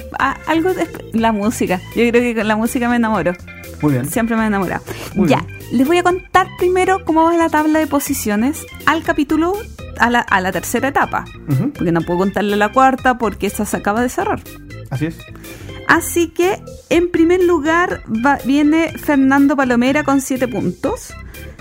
algo 0.46 0.74
de 0.74 0.86
la 1.14 1.32
música. 1.32 1.80
Yo 1.96 2.10
creo 2.10 2.12
que 2.12 2.36
con 2.36 2.48
la 2.48 2.58
música 2.58 2.90
me 2.90 2.98
enamoro. 2.98 3.34
Muy 3.82 3.94
bien. 3.94 4.10
Siempre 4.10 4.36
me 4.36 4.44
he 4.44 4.48
enamorado. 4.48 4.84
Muy 5.16 5.30
ya, 5.30 5.46
bien. 5.48 5.78
les 5.78 5.88
voy 5.88 5.98
a 6.00 6.04
contar 6.04 6.48
primero 6.58 7.06
cómo 7.06 7.24
va 7.24 7.38
la 7.38 7.48
tabla 7.48 7.80
de 7.80 7.88
posiciones 7.88 8.66
al 8.86 9.04
capítulo, 9.04 9.54
a 10.00 10.10
la, 10.10 10.20
a 10.22 10.42
la 10.42 10.52
tercera 10.52 10.88
etapa. 10.90 11.26
Porque 11.74 11.92
no 11.92 12.02
puedo 12.02 12.20
contarle 12.20 12.56
la 12.58 12.72
cuarta 12.72 13.18
porque 13.18 13.48
esa 13.48 13.66
se 13.66 13.78
acaba 13.78 14.02
de 14.02 14.10
cerrar. 14.10 14.42
Así 14.90 15.08
es. 15.08 15.18
Así 15.88 16.28
que, 16.30 16.62
en 16.90 17.10
primer 17.12 17.44
lugar, 17.44 18.04
va- 18.26 18.38
viene 18.46 18.94
Fernando 18.98 19.56
Palomera 19.56 20.04
con 20.04 20.22
7 20.22 20.48
puntos. 20.48 21.14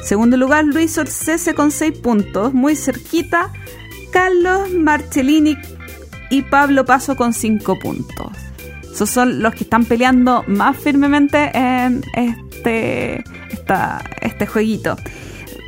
Segundo 0.02 0.36
lugar, 0.36 0.65
Luis 0.65 0.97
Orsese 0.98 1.55
con 1.55 1.70
6 1.70 1.98
puntos. 2.01 2.52
Muy 2.52 2.77
cerquita, 2.77 3.51
Carlos 4.12 4.70
Marcellini 4.73 5.56
y 6.31 6.43
Pablo 6.43 6.85
Paso 6.85 7.16
con 7.16 7.32
5 7.32 7.78
puntos. 7.78 8.32
Esos 8.93 9.09
son 9.10 9.43
los 9.43 9.55
que 9.55 9.65
están 9.65 9.85
peleando 9.85 10.44
más 10.47 10.77
firmemente 10.77 11.51
en 11.55 12.02
este, 12.15 13.24
esta- 13.51 14.02
este 14.20 14.47
jueguito. 14.47 14.97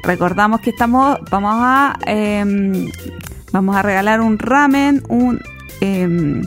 Recordamos 0.02 0.60
que 0.60 0.70
estamos, 0.70 1.18
vamos 1.30 1.52
a, 1.56 1.98
em, 2.06 2.90
vamos 3.52 3.76
a 3.76 3.82
regalar 3.82 4.20
un 4.20 4.38
ramen, 4.38 5.02
un, 5.08 5.40
em, 5.80 6.42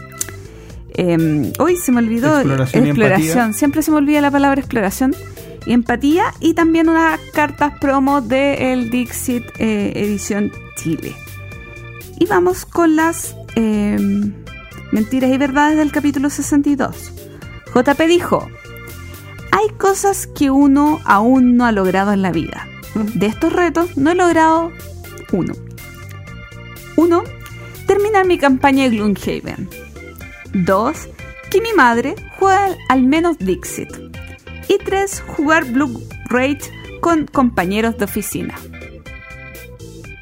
em, 0.95 1.51
uy, 1.59 1.75
se 1.77 1.91
me 1.91 1.99
olvidó, 1.99 2.39
Exploración 2.39 2.87
empatía. 2.87 3.53
Siempre 3.53 3.81
se 3.81 3.91
me 3.91 3.97
olvida 3.97 4.21
la 4.21 4.31
palabra 4.31 4.59
exploración 4.59 5.15
y 5.65 5.73
empatía 5.73 6.33
y 6.39 6.53
también 6.53 6.89
unas 6.89 7.19
cartas 7.33 7.73
promo 7.79 8.21
de 8.21 8.73
el 8.73 8.89
Dixit 8.89 9.43
eh, 9.59 9.93
edición 9.95 10.51
Chile. 10.75 11.13
Y 12.19 12.25
vamos 12.25 12.65
con 12.65 12.95
las 12.95 13.35
em, 13.55 14.33
mentiras 14.91 15.31
y 15.31 15.37
verdades 15.37 15.77
del 15.77 15.91
capítulo 15.91 16.29
62. 16.29 17.13
JP 17.73 18.01
dijo, 18.07 18.47
hay 19.51 19.69
cosas 19.77 20.27
que 20.27 20.49
uno 20.49 20.99
aún 21.05 21.57
no 21.57 21.65
ha 21.65 21.71
logrado 21.71 22.13
en 22.13 22.21
la 22.21 22.31
vida. 22.31 22.67
De 22.95 23.25
estos 23.27 23.51
retos 23.51 23.97
no 23.97 24.11
he 24.11 24.15
logrado 24.15 24.71
uno. 25.31 25.53
Uno, 26.95 27.23
terminar 27.87 28.25
mi 28.27 28.37
campaña 28.37 28.83
de 28.83 28.91
Gloomhaven. 28.97 29.67
Dos, 30.53 31.09
que 31.49 31.59
mi 31.61 31.73
madre 31.75 32.15
juega 32.39 32.75
al- 32.89 33.03
menos 33.03 33.37
Dixit. 33.39 33.89
Y 34.69 34.77
tres, 34.83 35.23
jugar 35.25 35.65
Blue 35.65 36.01
Rage 36.29 36.59
con 37.01 37.25
compañeros 37.25 37.97
de 37.97 38.05
oficina. 38.05 38.53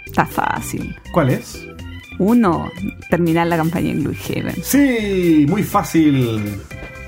Está 0.05 0.25
fácil. 0.25 0.95
¿Cuál 1.11 1.29
es? 1.31 1.65
Uno, 2.19 2.71
terminar 3.09 3.47
la 3.47 3.57
campaña 3.57 3.91
en 3.91 4.03
Gloomhaven. 4.03 4.63
Sí, 4.63 5.45
muy 5.49 5.63
fácil. 5.63 6.41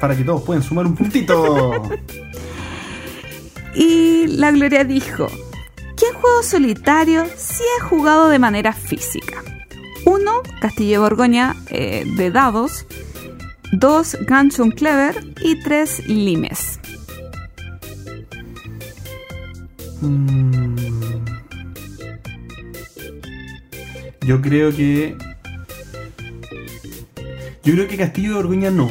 Para 0.02 0.16
que 0.18 0.24
todos 0.24 0.42
puedan 0.44 0.62
sumar 0.64 0.86
un 0.86 0.96
puntito. 0.96 1.84
Y 3.76 4.28
la 4.28 4.52
Gloria 4.52 4.84
dijo, 4.84 5.28
¿qué 5.98 6.12
juego 6.14 6.44
solitario 6.44 7.26
sí 7.36 7.64
he 7.78 7.82
jugado 7.82 8.30
de 8.30 8.40
manera 8.40 8.74
física? 8.74 9.44
Uno, 10.06 10.42
Castillo 10.60 10.92
de 10.92 10.98
Borgoña 10.98 11.56
eh, 11.70 12.04
de 12.06 12.32
dados. 12.32 12.86
Dos, 13.72 14.18
Ganchon 14.28 14.72
Clever. 14.72 15.16
Y 15.42 15.62
tres, 15.64 16.06
Limes. 16.08 16.80
Mm. 20.02 20.76
Yo 24.26 24.42
creo 24.42 24.76
que. 24.76 25.18
Yo 27.64 27.74
creo 27.74 27.88
que 27.88 27.98
Castillo 27.98 28.34
de 28.34 28.40
Orguña 28.40 28.72
no. 28.72 28.90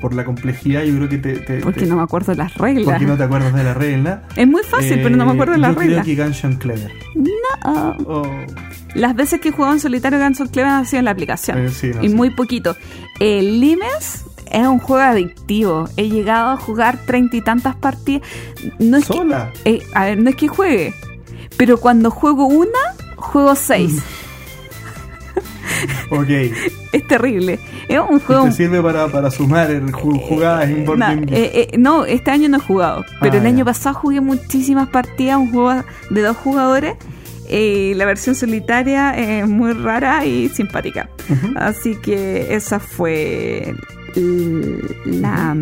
Por 0.00 0.14
la 0.14 0.24
complejidad, 0.24 0.82
yo 0.84 0.94
creo 0.96 1.08
que 1.08 1.18
te. 1.18 1.34
te- 1.38 1.60
Porque 1.60 1.80
te- 1.80 1.86
no 1.86 1.96
me 1.96 2.02
acuerdo 2.02 2.32
de 2.32 2.38
las 2.38 2.54
reglas. 2.56 2.84
porque 2.84 3.06
no 3.06 3.16
te 3.16 3.22
acuerdas 3.24 3.52
de 3.54 3.64
la 3.64 3.74
regla. 3.74 4.22
Es 4.36 4.46
muy 4.46 4.62
fácil, 4.62 5.00
pero 5.02 5.16
no 5.16 5.26
me 5.26 5.32
acuerdo 5.32 5.52
de 5.52 5.58
Eh, 5.58 5.60
las 5.62 5.74
yo 5.74 5.80
reglas. 5.80 6.04
creo 6.04 6.26
que 6.50 6.58
Clever. 6.58 6.92
No. 7.16 7.96
Oh, 8.06 8.30
Las 8.94 9.14
veces 9.16 9.40
que 9.40 9.48
he 9.50 9.52
jugado 9.52 9.74
en 9.74 9.80
solitario 9.80 10.18
Ganchon 10.18 10.48
Clever 10.48 10.70
han 10.70 10.86
sido 10.86 11.00
en 11.00 11.04
la 11.06 11.10
aplicación. 11.10 11.58
Eh, 11.58 11.68
sí, 11.70 11.90
no, 11.94 12.02
y 12.02 12.08
sí. 12.08 12.14
muy 12.14 12.30
poquito. 12.30 12.76
El 13.20 13.60
Limes 13.60 14.24
es 14.50 14.66
un 14.66 14.78
juego 14.78 15.02
adictivo. 15.02 15.88
He 15.96 16.08
llegado 16.08 16.50
a 16.52 16.56
jugar 16.56 16.98
treinta 17.06 17.36
y 17.36 17.42
tantas 17.42 17.74
partidas. 17.76 18.22
No 18.78 18.96
es 18.96 19.06
que- 19.06 19.12
¿Sola? 19.14 19.50
Eh, 19.64 19.82
a 19.94 20.04
ver, 20.06 20.22
no 20.22 20.30
es 20.30 20.36
que 20.36 20.48
juegue, 20.48 20.94
pero 21.56 21.78
cuando 21.78 22.10
juego 22.10 22.46
una, 22.46 22.78
juego 23.16 23.54
seis. 23.56 24.00
Ok. 26.10 26.28
Es 26.92 27.06
terrible. 27.06 27.58
Es 27.88 28.00
un 28.00 28.18
juego. 28.20 28.44
Te 28.44 28.52
sirve 28.52 28.82
para, 28.82 29.08
para 29.08 29.30
sumar 29.30 29.70
el 29.70 29.92
ju- 29.92 30.20
jugadas 30.28 30.68
game. 30.68 31.26
eh, 31.30 31.68
eh, 31.72 31.78
no, 31.78 32.04
este 32.04 32.30
año 32.30 32.48
no 32.48 32.56
he 32.56 32.60
jugado, 32.60 33.04
pero 33.20 33.34
Ah, 33.34 33.38
el 33.38 33.46
año 33.46 33.58
ya. 33.58 33.64
pasado 33.66 33.94
jugué 33.96 34.20
muchísimas 34.20 34.88
partidas, 34.88 35.36
un 35.38 35.50
juego 35.52 35.82
de 36.10 36.22
dos 36.22 36.36
jugadores. 36.36 36.94
eh, 37.50 37.92
la 37.96 38.04
versión 38.04 38.34
solitaria 38.34 39.12
es 39.16 39.48
muy 39.48 39.72
rara 39.72 40.24
y 40.26 40.48
simpática. 40.50 41.08
Así 41.56 41.96
que 41.96 42.54
esa 42.54 42.78
fue 42.78 43.74
la, 45.06 45.56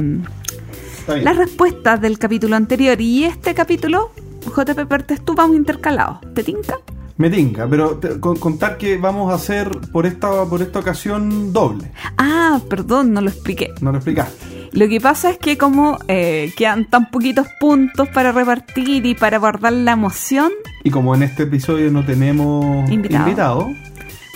las 1.22 1.36
respuestas 1.36 2.00
del 2.00 2.18
capítulo 2.18 2.56
anterior. 2.56 3.00
Y 3.00 3.24
este 3.24 3.54
capítulo, 3.54 4.10
JP 4.46 4.86
Pertes, 4.88 5.24
tú 5.24 5.34
vamos 5.34 5.56
intercalados. 5.56 6.18
¿Te 6.34 6.42
tinca? 6.42 6.74
Me 7.18 7.30
tinca, 7.30 7.66
pero 7.66 7.96
te- 7.96 8.20
con- 8.20 8.36
contar 8.36 8.76
que 8.76 8.98
vamos 8.98 9.32
a 9.32 9.36
hacer 9.36 9.70
por 9.90 10.04
esta, 10.06 10.44
por 10.44 10.60
esta 10.60 10.80
ocasión 10.80 11.52
doble. 11.52 11.90
Ah, 12.18 12.60
perdón, 12.68 13.12
no 13.14 13.22
lo 13.22 13.30
expliqué. 13.30 13.72
No 13.80 13.90
lo 13.90 13.98
explicaste. 13.98 14.68
Lo 14.72 14.86
que 14.88 15.00
pasa 15.00 15.30
es 15.30 15.38
que 15.38 15.56
como 15.56 15.98
eh, 16.08 16.52
quedan 16.58 16.84
tan 16.90 17.10
poquitos 17.10 17.46
puntos 17.58 18.08
para 18.10 18.32
repartir 18.32 19.06
y 19.06 19.14
para 19.14 19.38
guardar 19.38 19.72
la 19.72 19.92
emoción, 19.92 20.52
Y 20.84 20.90
como 20.90 21.14
en 21.14 21.22
este 21.22 21.44
episodio 21.44 21.90
no 21.90 22.04
tenemos 22.04 22.88
Invitado. 22.90 23.24
invitado, 23.24 23.70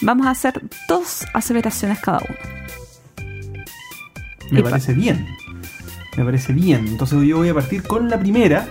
vamos 0.00 0.26
a 0.26 0.30
hacer 0.30 0.62
dos 0.88 1.26
aseveraciones 1.34 1.98
cada 2.00 2.20
uno. 2.26 2.38
me 4.50 4.60
Y 4.60 4.62
parece 4.62 4.94
bien. 4.94 5.26
Me 6.16 6.24
parece 6.24 6.52
bien. 6.54 6.88
Entonces 6.88 7.20
yo 7.22 7.36
voy 7.36 7.50
a 7.50 7.54
partir 7.54 7.82
con 7.82 8.08
la 8.08 8.18
primera. 8.18 8.68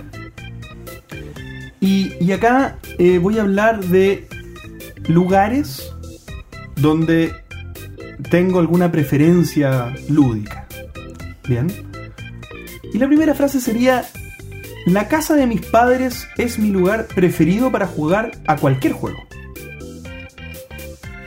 Y, 1.80 2.30
acá 2.32 2.78
eh, 2.98 3.18
voy 3.18 3.38
a 3.38 3.42
hablar 3.42 3.82
de 3.84 4.28
lugares 5.08 5.90
donde 6.76 7.34
tengo 8.30 8.58
alguna 8.58 8.92
preferencia 8.92 9.94
lúdica. 10.08 10.66
Bien. 11.48 11.68
Y 12.92 12.98
la 12.98 13.06
primera 13.06 13.34
frase 13.34 13.60
sería, 13.60 14.04
la 14.86 15.08
casa 15.08 15.34
de 15.34 15.46
mis 15.46 15.64
padres 15.64 16.28
es 16.36 16.58
mi 16.58 16.68
lugar 16.68 17.06
preferido 17.06 17.72
para 17.72 17.86
jugar 17.86 18.32
a 18.46 18.56
cualquier 18.56 18.92
juego. 18.92 19.18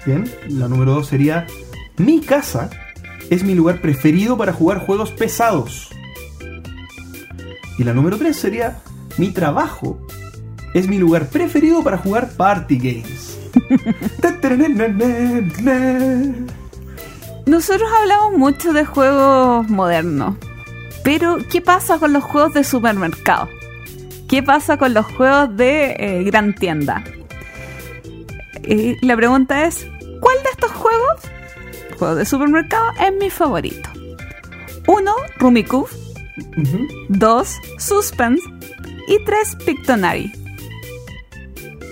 Bien. 0.06 0.30
La 0.50 0.68
número 0.68 0.94
dos 0.94 1.08
sería, 1.08 1.48
mi 1.98 2.22
casa 2.22 2.70
es 3.30 3.44
mi 3.44 3.56
lugar 3.56 3.82
preferido 3.82 4.38
para 4.38 4.54
jugar 4.54 4.86
juegos 4.86 5.12
pesados. 5.12 5.90
Y 7.78 7.84
la 7.84 7.94
número 7.94 8.18
3 8.18 8.36
sería, 8.36 8.82
mi 9.18 9.32
trabajo 9.32 10.06
es 10.74 10.88
mi 10.88 10.98
lugar 10.98 11.28
preferido 11.28 11.84
para 11.84 11.98
jugar 11.98 12.30
party 12.32 12.78
games. 12.78 13.38
Nosotros 17.46 17.90
hablamos 18.00 18.38
mucho 18.38 18.74
de 18.74 18.86
juegos 18.86 19.70
modernos, 19.70 20.36
pero 21.04 21.38
¿qué 21.52 21.62
pasa 21.62 22.00
con 22.00 22.14
los 22.14 22.24
juegos 22.24 22.54
de 22.54 22.64
supermercado? 22.64 23.50
¿Qué 24.28 24.42
pasa 24.42 24.78
con 24.78 24.94
los 24.94 25.06
juegos 25.06 25.56
de 25.56 25.96
eh, 26.00 26.24
gran 26.24 26.56
tienda? 26.56 27.04
La 29.02 29.16
pregunta 29.16 29.66
es, 29.66 29.86
¿cuál 30.22 30.38
de 30.42 30.50
estos 30.52 30.72
juegos, 30.72 31.22
juegos 32.00 32.18
de 32.18 32.26
supermercado, 32.26 32.86
es 33.00 33.14
mi 33.20 33.30
favorito? 33.30 33.90
Uno, 34.88 35.14
Rummikub. 35.38 35.88
Ujú. 36.58 36.88
Dos, 37.10 37.58
Suspense. 37.78 38.42
Y 39.08 39.24
tres, 39.26 39.56
Pictonary. 39.66 40.32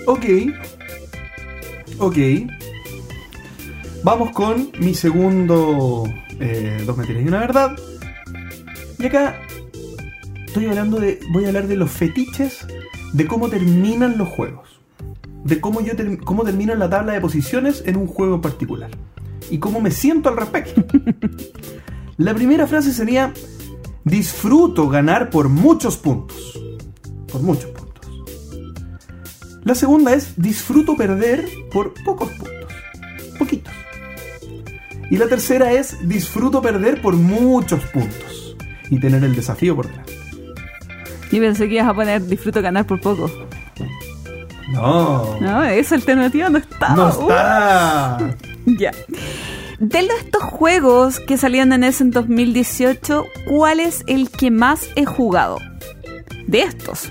Ok. 0.06 0.24
Ok. 1.98 2.16
Vamos 4.04 4.30
con 4.32 4.70
mi 4.80 4.94
segundo 4.94 6.04
eh, 6.40 6.82
Dos 6.84 6.96
mentiras 6.96 7.22
y 7.24 7.28
una 7.28 7.38
verdad. 7.40 7.76
Y 8.98 9.06
acá 9.06 9.40
estoy 10.46 10.66
hablando 10.66 10.98
de. 10.98 11.20
Voy 11.32 11.44
a 11.44 11.48
hablar 11.48 11.68
de 11.68 11.76
los 11.76 11.90
fetiches 11.90 12.66
de 13.12 13.26
cómo 13.26 13.48
terminan 13.48 14.18
los 14.18 14.28
juegos. 14.28 14.68
De 15.44 15.60
cómo 15.60 15.80
yo 15.80 15.94
ter- 15.96 16.18
cómo 16.18 16.44
termino 16.44 16.74
la 16.74 16.88
tabla 16.88 17.12
de 17.12 17.20
posiciones 17.20 17.82
en 17.86 17.96
un 17.96 18.06
juego 18.06 18.36
en 18.36 18.40
particular. 18.40 18.90
Y 19.50 19.58
cómo 19.58 19.80
me 19.80 19.90
siento 19.90 20.28
al 20.28 20.36
respecto. 20.36 20.84
la 22.16 22.34
primera 22.34 22.66
frase 22.66 22.92
sería. 22.92 23.32
Disfruto 24.04 24.88
ganar 24.88 25.30
por 25.30 25.48
muchos 25.48 25.96
puntos. 25.96 26.58
Por 27.30 27.40
muchos 27.40 27.66
puntos. 27.66 27.81
La 29.64 29.74
segunda 29.74 30.12
es 30.14 30.34
disfruto 30.36 30.96
perder 30.96 31.46
por 31.72 31.94
pocos 32.04 32.30
puntos. 32.30 32.58
Poquitos. 33.38 33.72
Y 35.10 35.16
la 35.18 35.26
tercera 35.28 35.72
es 35.72 36.08
disfruto 36.08 36.60
perder 36.62 37.00
por 37.02 37.14
muchos 37.14 37.80
puntos. 37.86 38.56
Y 38.90 38.98
tener 39.00 39.22
el 39.24 39.34
desafío 39.34 39.76
por 39.76 39.86
delante. 39.88 40.12
Yo 41.30 41.40
pensé 41.40 41.68
que 41.68 41.76
ibas 41.76 41.88
a 41.88 41.94
poner 41.94 42.26
disfruto 42.26 42.60
ganar 42.60 42.86
por 42.86 43.00
poco. 43.00 43.30
No. 44.72 45.38
No, 45.40 45.62
esa 45.64 45.94
alternativa 45.96 46.48
no 46.48 46.58
está. 46.58 46.94
No 46.94 47.06
Uh. 47.06 47.10
está. 47.22 48.36
Ya. 48.66 48.92
De 49.80 50.02
los- 50.02 50.18
estos 50.18 50.42
juegos 50.44 51.18
que 51.20 51.36
salieron 51.36 51.72
en 51.72 51.82
ese 51.84 52.04
en 52.04 52.10
2018, 52.12 53.24
¿cuál 53.48 53.80
es 53.80 54.04
el 54.06 54.30
que 54.30 54.50
más 54.52 54.88
he 54.94 55.04
jugado? 55.04 55.58
De 56.46 56.62
estos. 56.62 57.10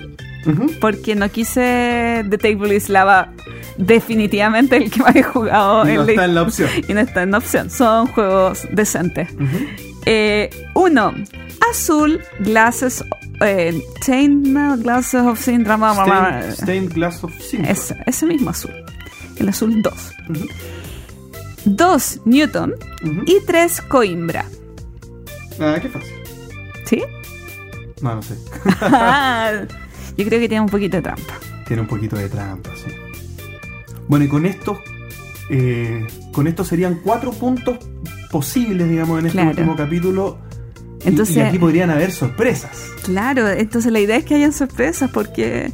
Porque 0.80 1.14
no 1.14 1.30
quise 1.30 2.24
The 2.28 2.38
Table 2.38 2.74
is 2.74 2.88
Lava 2.88 3.32
definitivamente 3.76 4.76
el 4.76 4.90
que 4.90 5.00
más 5.00 5.14
he 5.14 5.22
jugado 5.22 5.88
Y 5.88 5.94
no 5.94 6.02
en 6.02 6.10
está 6.10 6.24
en 6.24 6.34
la 6.34 6.42
opción. 6.42 6.70
y 6.88 6.94
no 6.94 7.00
está 7.00 7.22
en 7.22 7.30
la 7.30 7.38
opción. 7.38 7.70
Son 7.70 8.06
juegos 8.08 8.66
decentes. 8.72 9.28
Eh, 10.06 10.50
uno, 10.74 11.14
azul, 11.70 12.20
glasses, 12.40 13.04
eh, 13.40 13.82
no, 14.28 14.76
glasses 14.78 15.22
of 15.22 15.38
syndrome. 15.38 15.86
Stained, 15.92 16.52
stained 16.54 16.94
glass 16.94 17.22
of 17.22 17.32
silver. 17.40 17.70
Ese, 17.70 17.96
ese 18.06 18.26
mismo 18.26 18.50
azul. 18.50 18.72
El 19.38 19.48
azul 19.48 19.82
2. 19.82 19.94
Ujú. 20.30 20.46
2, 21.64 22.20
Newton. 22.24 22.74
Y 23.26 23.38
3, 23.46 23.80
Coimbra. 23.82 24.44
Ah, 25.60 25.78
qué 25.80 25.88
fácil. 25.88 26.12
¿Sí? 26.84 27.02
No, 28.00 28.16
no 28.16 28.22
sé. 28.22 28.34
Yo 30.16 30.24
creo 30.26 30.40
que 30.40 30.48
tiene 30.48 30.60
un 30.62 30.68
poquito 30.68 30.96
de 30.96 31.02
trampa. 31.02 31.34
Tiene 31.66 31.82
un 31.82 31.88
poquito 31.88 32.16
de 32.16 32.28
trampa, 32.28 32.70
sí. 32.76 32.92
Bueno, 34.08 34.24
y 34.24 34.28
con 34.28 34.44
esto, 34.46 34.80
eh, 35.50 36.06
con 36.32 36.46
esto 36.46 36.64
serían 36.64 37.00
cuatro 37.02 37.32
puntos 37.32 37.78
posibles, 38.30 38.88
digamos, 38.88 39.20
en 39.20 39.26
este 39.26 39.36
Claro. 39.38 39.50
último 39.50 39.76
capítulo. 39.76 40.38
Entonces- 41.04 41.36
y 41.36 41.40
aquí 41.40 41.58
podrían 41.58 41.90
haber 41.90 42.12
sorpresas. 42.12 42.88
Claro, 43.04 43.48
entonces 43.48 43.90
la 43.92 44.00
idea 44.00 44.16
es 44.16 44.24
que 44.24 44.34
hayan 44.36 44.52
sorpresas 44.52 45.10
porque 45.10 45.72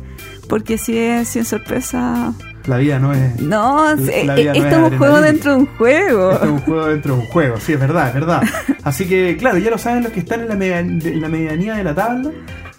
porque 0.48 0.78
si 0.78 0.96
es 0.96 1.28
sin 1.28 1.44
sorpresa... 1.44 2.32
La 2.66 2.78
vida 2.78 2.98
no 2.98 3.12
es. 3.12 3.38
No, 3.38 3.94
La 3.94 4.00
eh, 4.00 4.22
vida 4.24 4.34
eh, 4.34 4.44
no 4.60 4.64
esto 4.64 4.66
es 4.66 4.86
es 4.86 4.92
un 4.92 4.98
juego 4.98 5.20
dentro 5.20 5.52
de 5.52 5.58
un 5.58 5.66
juego. 5.76 6.30
Esto 6.32 6.44
es 6.46 6.50
un 6.50 6.58
juego 6.60 6.86
dentro 6.86 7.14
de 7.16 7.20
un 7.20 7.26
juego, 7.26 7.56
sí, 7.60 7.72
es 7.74 7.80
verdad, 7.80 8.08
es 8.08 8.14
verdad. 8.14 8.42
Así 8.82 9.06
que, 9.06 9.36
claro, 9.36 9.58
ya 9.58 9.68
lo 9.70 9.76
saben 9.76 10.04
los 10.04 10.12
que 10.12 10.20
están 10.20 10.40
en 10.40 10.48
la, 10.48 10.54
media- 10.54 10.78
en 10.80 11.20
la 11.20 11.28
medianía 11.28 11.74
de 11.74 11.84
la 11.84 11.94
tabla. 11.94 12.30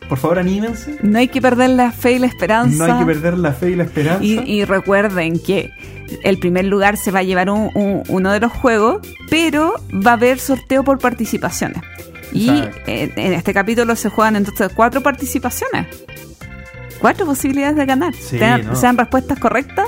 Por 0.10 0.18
favor, 0.18 0.40
anímense. 0.40 0.98
No 1.04 1.20
hay 1.20 1.28
que 1.28 1.40
perder 1.42 1.70
la 1.70 1.92
fe 1.92 2.14
y 2.14 2.20
la 2.20 2.26
esperanza. 2.28 2.88
No 2.88 2.94
hay 2.94 3.00
que 3.00 3.06
perder 3.06 3.38
la 3.38 3.54
fe 3.54 3.70
y 3.70 3.76
la 3.76 3.84
esperanza. 3.84 4.24
Y, 4.24 4.40
y 4.40 4.66
recuerden 4.66 5.40
que 5.40 5.70
el 6.24 6.40
primer 6.40 6.66
lugar 6.66 6.98
se 6.98 7.12
va 7.12 7.20
a 7.20 7.24
llevar 7.24 7.50
un- 7.52 7.70
un- 7.76 8.04
uno 8.08 8.32
de 8.32 8.40
los 8.40 8.52
juegos, 8.52 9.08
pero 9.30 9.76
va 9.94 10.12
a 10.12 10.14
haber 10.16 10.40
sorteo 10.40 10.84
por 10.84 10.98
participaciones. 10.98 11.82
Y 12.34 12.50
en, 12.50 13.14
en 13.16 13.34
este 13.34 13.54
capítulo 13.54 13.96
se 13.96 14.10
juegan 14.10 14.36
entonces 14.36 14.70
cuatro 14.76 15.02
participaciones. 15.02 15.88
Cuatro 17.00 17.26
posibilidades 17.26 17.76
de 17.78 17.86
ganar. 17.86 18.14
Sí, 18.14 18.38
Sean, 18.40 18.66
¿no? 18.68 18.76
sean 18.76 18.98
respuestas 18.98 19.40
correctas 19.40 19.88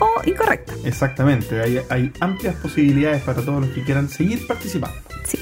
o 0.00 0.08
incorrectas. 0.26 0.76
Exactamente, 0.84 1.60
hay, 1.60 1.80
hay 1.88 2.12
amplias 2.20 2.54
posibilidades 2.56 3.22
para 3.22 3.42
todos 3.42 3.60
los 3.66 3.70
que 3.74 3.82
quieran 3.84 4.08
seguir 4.08 4.46
participando. 4.46 4.96
Sí. 5.24 5.38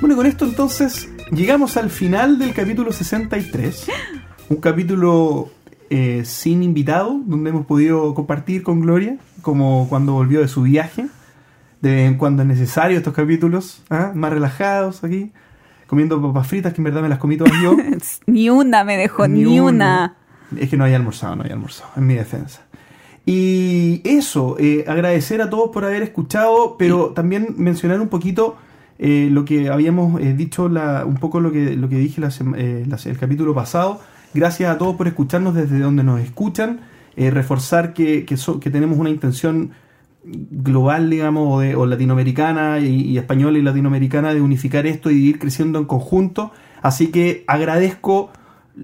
Bueno, 0.00 0.14
y 0.14 0.16
con 0.16 0.26
esto 0.26 0.44
entonces 0.44 1.08
llegamos 1.32 1.76
al 1.76 1.90
final 1.90 2.38
del 2.38 2.52
capítulo 2.52 2.92
63. 2.92 3.86
Un 4.48 4.56
capítulo 4.56 5.50
eh, 5.88 6.22
sin 6.24 6.62
invitado, 6.62 7.20
donde 7.24 7.50
hemos 7.50 7.66
podido 7.66 8.14
compartir 8.14 8.62
con 8.62 8.80
Gloria, 8.80 9.16
como 9.42 9.88
cuando 9.88 10.12
volvió 10.12 10.40
de 10.40 10.48
su 10.48 10.62
viaje. 10.62 11.06
De 11.80 11.90
vez 11.90 12.08
en 12.08 12.18
cuando 12.18 12.42
es 12.42 12.48
necesario 12.48 12.98
estos 12.98 13.14
capítulos, 13.14 13.82
¿ah? 13.88 14.12
más 14.14 14.32
relajados 14.32 15.02
aquí, 15.02 15.32
comiendo 15.86 16.20
papas 16.20 16.46
fritas, 16.46 16.74
que 16.74 16.80
en 16.80 16.84
verdad 16.84 17.00
me 17.00 17.08
las 17.08 17.18
comí 17.18 17.36
todas 17.36 17.54
yo. 17.62 17.74
Ni 18.26 18.50
una 18.50 18.84
me 18.84 18.96
dejó, 18.98 19.26
ni, 19.28 19.58
una. 19.58 20.16
Es 20.58 20.68
que 20.68 20.76
no 20.76 20.84
hay 20.84 20.92
almorzado, 20.92 21.36
no 21.36 21.44
hay 21.44 21.50
almorzado, 21.50 21.90
en 21.96 22.06
mi 22.06 22.14
defensa. 22.14 22.62
Y 23.24 24.02
eso, 24.04 24.56
eh, 24.58 24.84
agradecer 24.88 25.40
a 25.40 25.48
todos 25.48 25.70
por 25.70 25.84
haber 25.84 26.02
escuchado, 26.02 26.76
pero 26.78 27.10
también 27.10 27.54
mencionar 27.56 28.00
un 28.00 28.08
poquito 28.08 28.56
eh, 29.02 29.28
lo 29.32 29.44
que 29.46 29.70
habíamos 29.70 30.20
eh, 30.20 30.34
dicho, 30.34 30.68
la, 30.68 31.04
un 31.06 31.14
poco 31.16 31.40
lo 31.40 31.50
que, 31.50 31.74
lo 31.74 31.88
que 31.88 31.96
dije 31.96 32.20
la 32.20 32.28
eh, 32.56 32.84
la- 32.86 32.98
el 33.10 33.18
capítulo 33.18 33.54
pasado. 33.54 33.98
Gracias 34.34 34.70
a 34.70 34.78
todos 34.78 34.94
por 34.96 35.08
escucharnos 35.08 35.54
desde 35.54 35.78
donde 35.80 36.04
nos 36.04 36.20
escuchan. 36.20 36.80
Reforzar 37.16 37.92
que, 37.92 38.24
que, 38.24 38.36
so- 38.36 38.60
que 38.60 38.70
tenemos 38.70 38.96
una 38.98 39.10
intención 39.10 39.72
global, 40.24 41.10
digamos, 41.10 41.48
o, 41.50 41.60
de- 41.60 41.74
o 41.74 41.84
latinoamericana 41.86 42.78
y, 42.78 43.16
española 43.18 43.58
y 43.58 43.62
latinoamericana 43.62 44.32
de 44.34 44.40
unificar 44.40 44.86
esto 44.86 45.10
y 45.10 45.16
ir 45.28 45.38
creciendo 45.38 45.78
en 45.78 45.86
conjunto. 45.86 46.52
Así 46.82 47.08
que 47.08 47.44
agradezco 47.46 48.30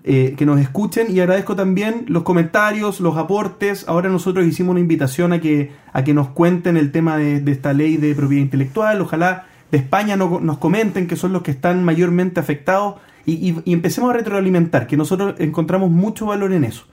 que 0.03 0.45
nos 0.45 0.61
escuchen 0.61 1.07
y 1.11 1.21
agradezco 1.21 1.57
también 1.57 2.05
los 2.09 2.23
comentarios, 2.25 3.01
los 3.01 3.17
aportes. 3.17 3.85
Ahora 3.89 4.09
nosotros 4.11 4.45
hicimos 4.45 4.73
una 4.73 4.81
invitación 4.81 5.33
a 5.33 5.41
que, 5.41 5.71
a 5.93 6.05
que 6.05 6.13
nos 6.13 6.29
cuenten 6.29 6.77
el 6.77 6.91
tema 6.91 7.17
de 7.17 7.43
esta 7.51 7.73
ley 7.73 7.97
de 7.97 8.15
propiedad 8.15 8.43
intelectual. 8.43 9.01
Ojalá 9.01 9.47
de 9.71 9.79
España 9.79 10.17
no- 10.17 10.41
nos 10.41 10.59
comenten 10.59 11.07
que 11.07 11.17
son 11.17 11.33
los 11.33 11.43
que 11.43 11.51
están 11.51 11.83
mayormente 11.85 12.41
afectados 12.41 12.97
y, 13.25 13.33
y- 13.65 13.73
empecemos 13.73 14.11
a 14.11 14.13
retroalimentar, 14.15 14.87
que 14.87 14.97
nosotros 14.97 15.35
encontramos 15.39 15.91
mucho 15.91 16.27
valor 16.27 16.53
en 16.53 16.65
eso. 16.65 16.85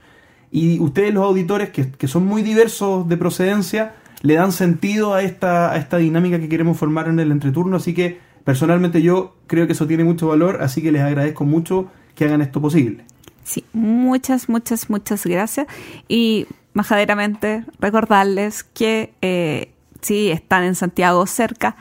Y 0.50 0.78
ustedes 0.80 1.12
los 1.14 1.24
auditores, 1.24 1.70
que, 1.70 1.90
que 1.90 2.08
son 2.08 2.26
muy 2.26 2.42
diversos 2.42 3.08
de 3.08 3.16
procedencia, 3.16 3.94
le 4.22 4.34
dan 4.34 4.52
sentido 4.52 5.14
a 5.14 5.22
esta, 5.22 5.72
a 5.72 5.76
esta 5.76 5.96
dinámica 5.98 6.38
que 6.38 6.48
queremos 6.48 6.76
formar 6.78 7.08
en 7.08 7.18
el 7.20 7.30
entreturno. 7.30 7.76
Así 7.76 7.92
que 7.94 8.18
personalmente 8.44 9.02
yo 9.02 9.34
creo 9.46 9.66
que 9.66 9.72
eso 9.74 9.86
tiene 9.86 10.04
mucho 10.04 10.28
valor, 10.28 10.58
así 10.62 10.80
que 10.82 10.92
les 10.92 11.02
agradezco 11.02 11.44
mucho 11.44 11.88
que 12.14 12.24
hagan 12.24 12.40
esto 12.40 12.60
posible. 12.60 13.04
Sí, 13.42 13.64
muchas, 13.72 14.48
muchas, 14.48 14.88
muchas 14.90 15.26
gracias. 15.26 15.66
Y 16.08 16.46
majaderamente 16.72 17.64
recordarles 17.80 18.64
que 18.64 19.12
eh, 19.22 19.70
si 20.02 20.30
están 20.30 20.64
en 20.64 20.74
Santiago 20.74 21.26
cerca, 21.26 21.76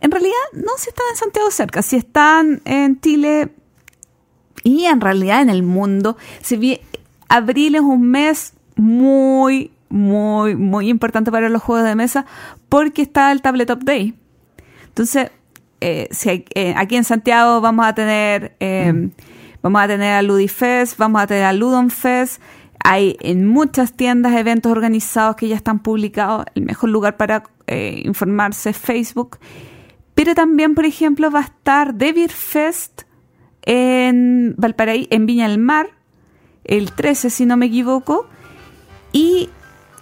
en 0.00 0.10
realidad 0.10 0.32
no 0.52 0.72
si 0.78 0.88
están 0.88 1.06
en 1.10 1.16
Santiago 1.16 1.50
cerca, 1.50 1.82
si 1.82 1.96
están 1.96 2.62
en 2.64 3.00
Chile 3.00 3.50
y 4.62 4.84
en 4.86 5.00
realidad 5.00 5.42
en 5.42 5.50
el 5.50 5.62
mundo, 5.62 6.16
si 6.42 6.56
bien 6.56 6.80
abril 7.28 7.74
es 7.74 7.80
un 7.82 8.10
mes 8.10 8.54
muy, 8.76 9.70
muy, 9.88 10.56
muy 10.56 10.88
importante 10.88 11.30
para 11.30 11.48
los 11.48 11.62
juegos 11.62 11.84
de 11.86 11.94
mesa 11.94 12.26
porque 12.68 13.02
está 13.02 13.30
el 13.32 13.42
Tabletop 13.42 13.82
Day. 13.82 14.14
Entonces, 14.86 15.30
eh, 15.80 16.08
si 16.10 16.28
hay- 16.30 16.44
eh, 16.54 16.74
aquí 16.76 16.96
en 16.96 17.04
Santiago 17.04 17.60
vamos 17.60 17.86
a 17.86 17.94
tener 17.94 18.56
eh, 18.60 19.10
vamos 19.62 19.82
a 19.82 19.86
tener 19.86 20.12
a 20.14 20.22
Ludifest, 20.22 20.98
vamos 20.98 21.22
a 21.22 21.26
tener 21.26 21.44
a 21.44 21.52
Ludonfest. 21.52 22.40
Hay 22.84 23.16
en 23.20 23.46
muchas 23.46 23.94
tiendas 23.94 24.34
eventos 24.34 24.70
organizados 24.70 25.36
que 25.36 25.48
ya 25.48 25.56
están 25.56 25.80
publicados. 25.80 26.44
El 26.54 26.64
mejor 26.64 26.90
lugar 26.90 27.16
para 27.16 27.44
eh, 27.66 28.02
informarse 28.04 28.70
es 28.70 28.76
Facebook. 28.76 29.38
Pero 30.14 30.34
también, 30.34 30.74
por 30.74 30.84
ejemplo, 30.84 31.30
va 31.30 31.40
a 31.40 31.44
estar 31.44 31.96
David 31.96 32.30
Fest 32.30 33.02
en 33.62 34.54
Valparaíso, 34.58 35.08
en 35.10 35.24
Viña 35.24 35.48
del 35.48 35.58
Mar, 35.58 35.88
el 36.64 36.92
13, 36.92 37.30
si 37.30 37.46
no 37.46 37.56
me 37.56 37.66
equivoco. 37.66 38.26
Y 39.12 39.48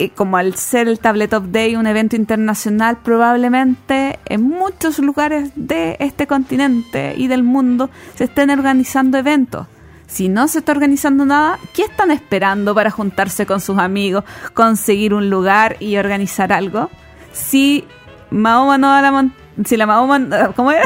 eh, 0.01 0.11
como 0.11 0.37
al 0.37 0.57
ser 0.57 0.89
el 0.89 0.99
Tabletop 0.99 1.45
Day 1.45 1.77
un 1.77 1.87
evento 1.87 2.17
internacional, 2.17 2.99
probablemente 3.05 4.19
en 4.25 4.43
muchos 4.43 4.99
lugares 4.99 5.53
de 5.55 5.97
este 6.01 6.27
continente 6.27 7.15
y 7.17 7.29
del 7.29 7.45
mundo 7.45 7.91
se 8.17 8.25
estén 8.25 8.51
organizando 8.51 9.19
eventos. 9.19 9.69
Si 10.13 10.29
no 10.29 10.47
se 10.47 10.59
está 10.59 10.73
organizando 10.73 11.25
nada, 11.25 11.59
¿qué 11.75 11.83
están 11.85 12.11
esperando 12.11 12.75
para 12.75 12.91
juntarse 12.91 13.47
con 13.47 13.61
sus 13.63 13.79
amigos, 13.79 14.25
conseguir 14.53 15.15
un 15.15 15.31
lugar 15.31 15.77
y 15.81 15.97
organizar 15.97 16.53
algo? 16.53 16.91
Si 17.33 17.87
Mahoma 18.31 18.77
no 18.77 18.89
va 18.89 18.99
a 18.99 19.03
la 19.03 19.11
mon- 19.13 19.35
si 19.65 19.77
la 19.79 19.87
Mahoma, 19.87 20.21
¿cómo 20.57 20.71
era? 20.71 20.83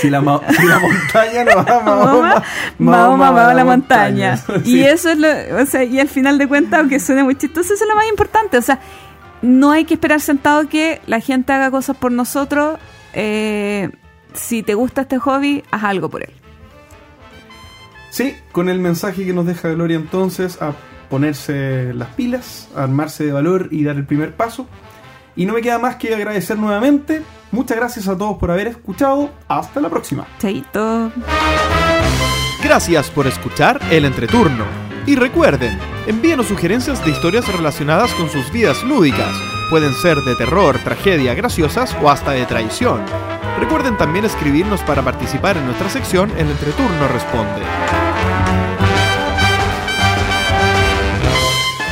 Si 0.00 0.10
la, 0.10 0.20
ma- 0.20 0.40
si 0.48 0.66
la 0.66 0.78
montaña 0.78 1.44
no 1.44 1.56
va, 1.64 1.80
Mahoma, 1.84 2.42
Mahoma 2.78 3.30
va 3.32 3.50
a 3.50 3.54
la 3.54 3.64
montaña. 3.64 4.38
Y 4.64 4.70
Sí. 4.70 4.84
eso 4.84 5.10
es 5.10 5.18
lo, 5.18 5.28
o 5.60 5.66
sea, 5.66 5.82
y 5.84 5.98
al 5.98 6.08
final 6.08 6.38
de 6.38 6.46
cuentas, 6.46 6.78
aunque 6.80 7.00
suene 7.00 7.24
muy 7.24 7.34
chistoso, 7.34 7.74
eso 7.74 7.82
es 7.84 7.88
lo 7.88 7.96
más 7.96 8.06
importante. 8.08 8.58
O 8.58 8.62
sea, 8.62 8.78
no 9.42 9.72
hay 9.72 9.84
que 9.84 9.94
esperar 9.94 10.20
sentado 10.20 10.68
que 10.68 11.00
la 11.06 11.18
gente 11.20 11.52
haga 11.52 11.70
cosas 11.70 11.96
por 11.96 12.12
nosotros. 12.12 12.78
Eh, 13.12 13.90
si 14.34 14.62
te 14.62 14.74
gusta 14.74 15.02
este 15.02 15.18
hobby, 15.18 15.64
haz 15.70 15.82
algo 15.84 16.08
por 16.10 16.22
él. 16.22 16.30
Sí, 18.16 18.34
con 18.50 18.70
el 18.70 18.78
mensaje 18.78 19.26
que 19.26 19.34
nos 19.34 19.44
deja 19.44 19.68
Gloria 19.68 19.98
entonces 19.98 20.62
a 20.62 20.72
ponerse 21.10 21.92
las 21.92 22.08
pilas, 22.14 22.66
a 22.74 22.84
armarse 22.84 23.26
de 23.26 23.32
valor 23.32 23.68
y 23.70 23.84
dar 23.84 23.96
el 23.96 24.06
primer 24.06 24.34
paso. 24.34 24.66
Y 25.36 25.44
no 25.44 25.52
me 25.52 25.60
queda 25.60 25.78
más 25.78 25.96
que 25.96 26.14
agradecer 26.14 26.58
nuevamente. 26.58 27.20
Muchas 27.52 27.76
gracias 27.76 28.08
a 28.08 28.16
todos 28.16 28.38
por 28.38 28.50
haber 28.50 28.68
escuchado. 28.68 29.28
Hasta 29.48 29.82
la 29.82 29.90
próxima. 29.90 30.26
Chaito. 30.38 31.12
Gracias 32.64 33.10
por 33.10 33.26
escuchar 33.26 33.82
El 33.90 34.06
Entreturno. 34.06 34.64
Y 35.04 35.16
recuerden, 35.16 35.78
envíenos 36.06 36.46
sugerencias 36.46 37.04
de 37.04 37.10
historias 37.10 37.46
relacionadas 37.54 38.14
con 38.14 38.30
sus 38.30 38.50
vidas 38.50 38.82
lúdicas. 38.82 39.36
Pueden 39.68 39.92
ser 39.92 40.16
de 40.22 40.34
terror, 40.36 40.78
tragedia, 40.82 41.34
graciosas 41.34 41.94
o 42.02 42.08
hasta 42.08 42.30
de 42.30 42.46
traición. 42.46 43.02
Recuerden 43.60 43.98
también 43.98 44.24
escribirnos 44.24 44.80
para 44.84 45.02
participar 45.02 45.58
en 45.58 45.66
nuestra 45.66 45.90
sección 45.90 46.30
El 46.38 46.50
Entreturno 46.50 47.08
Responde. 47.08 48.05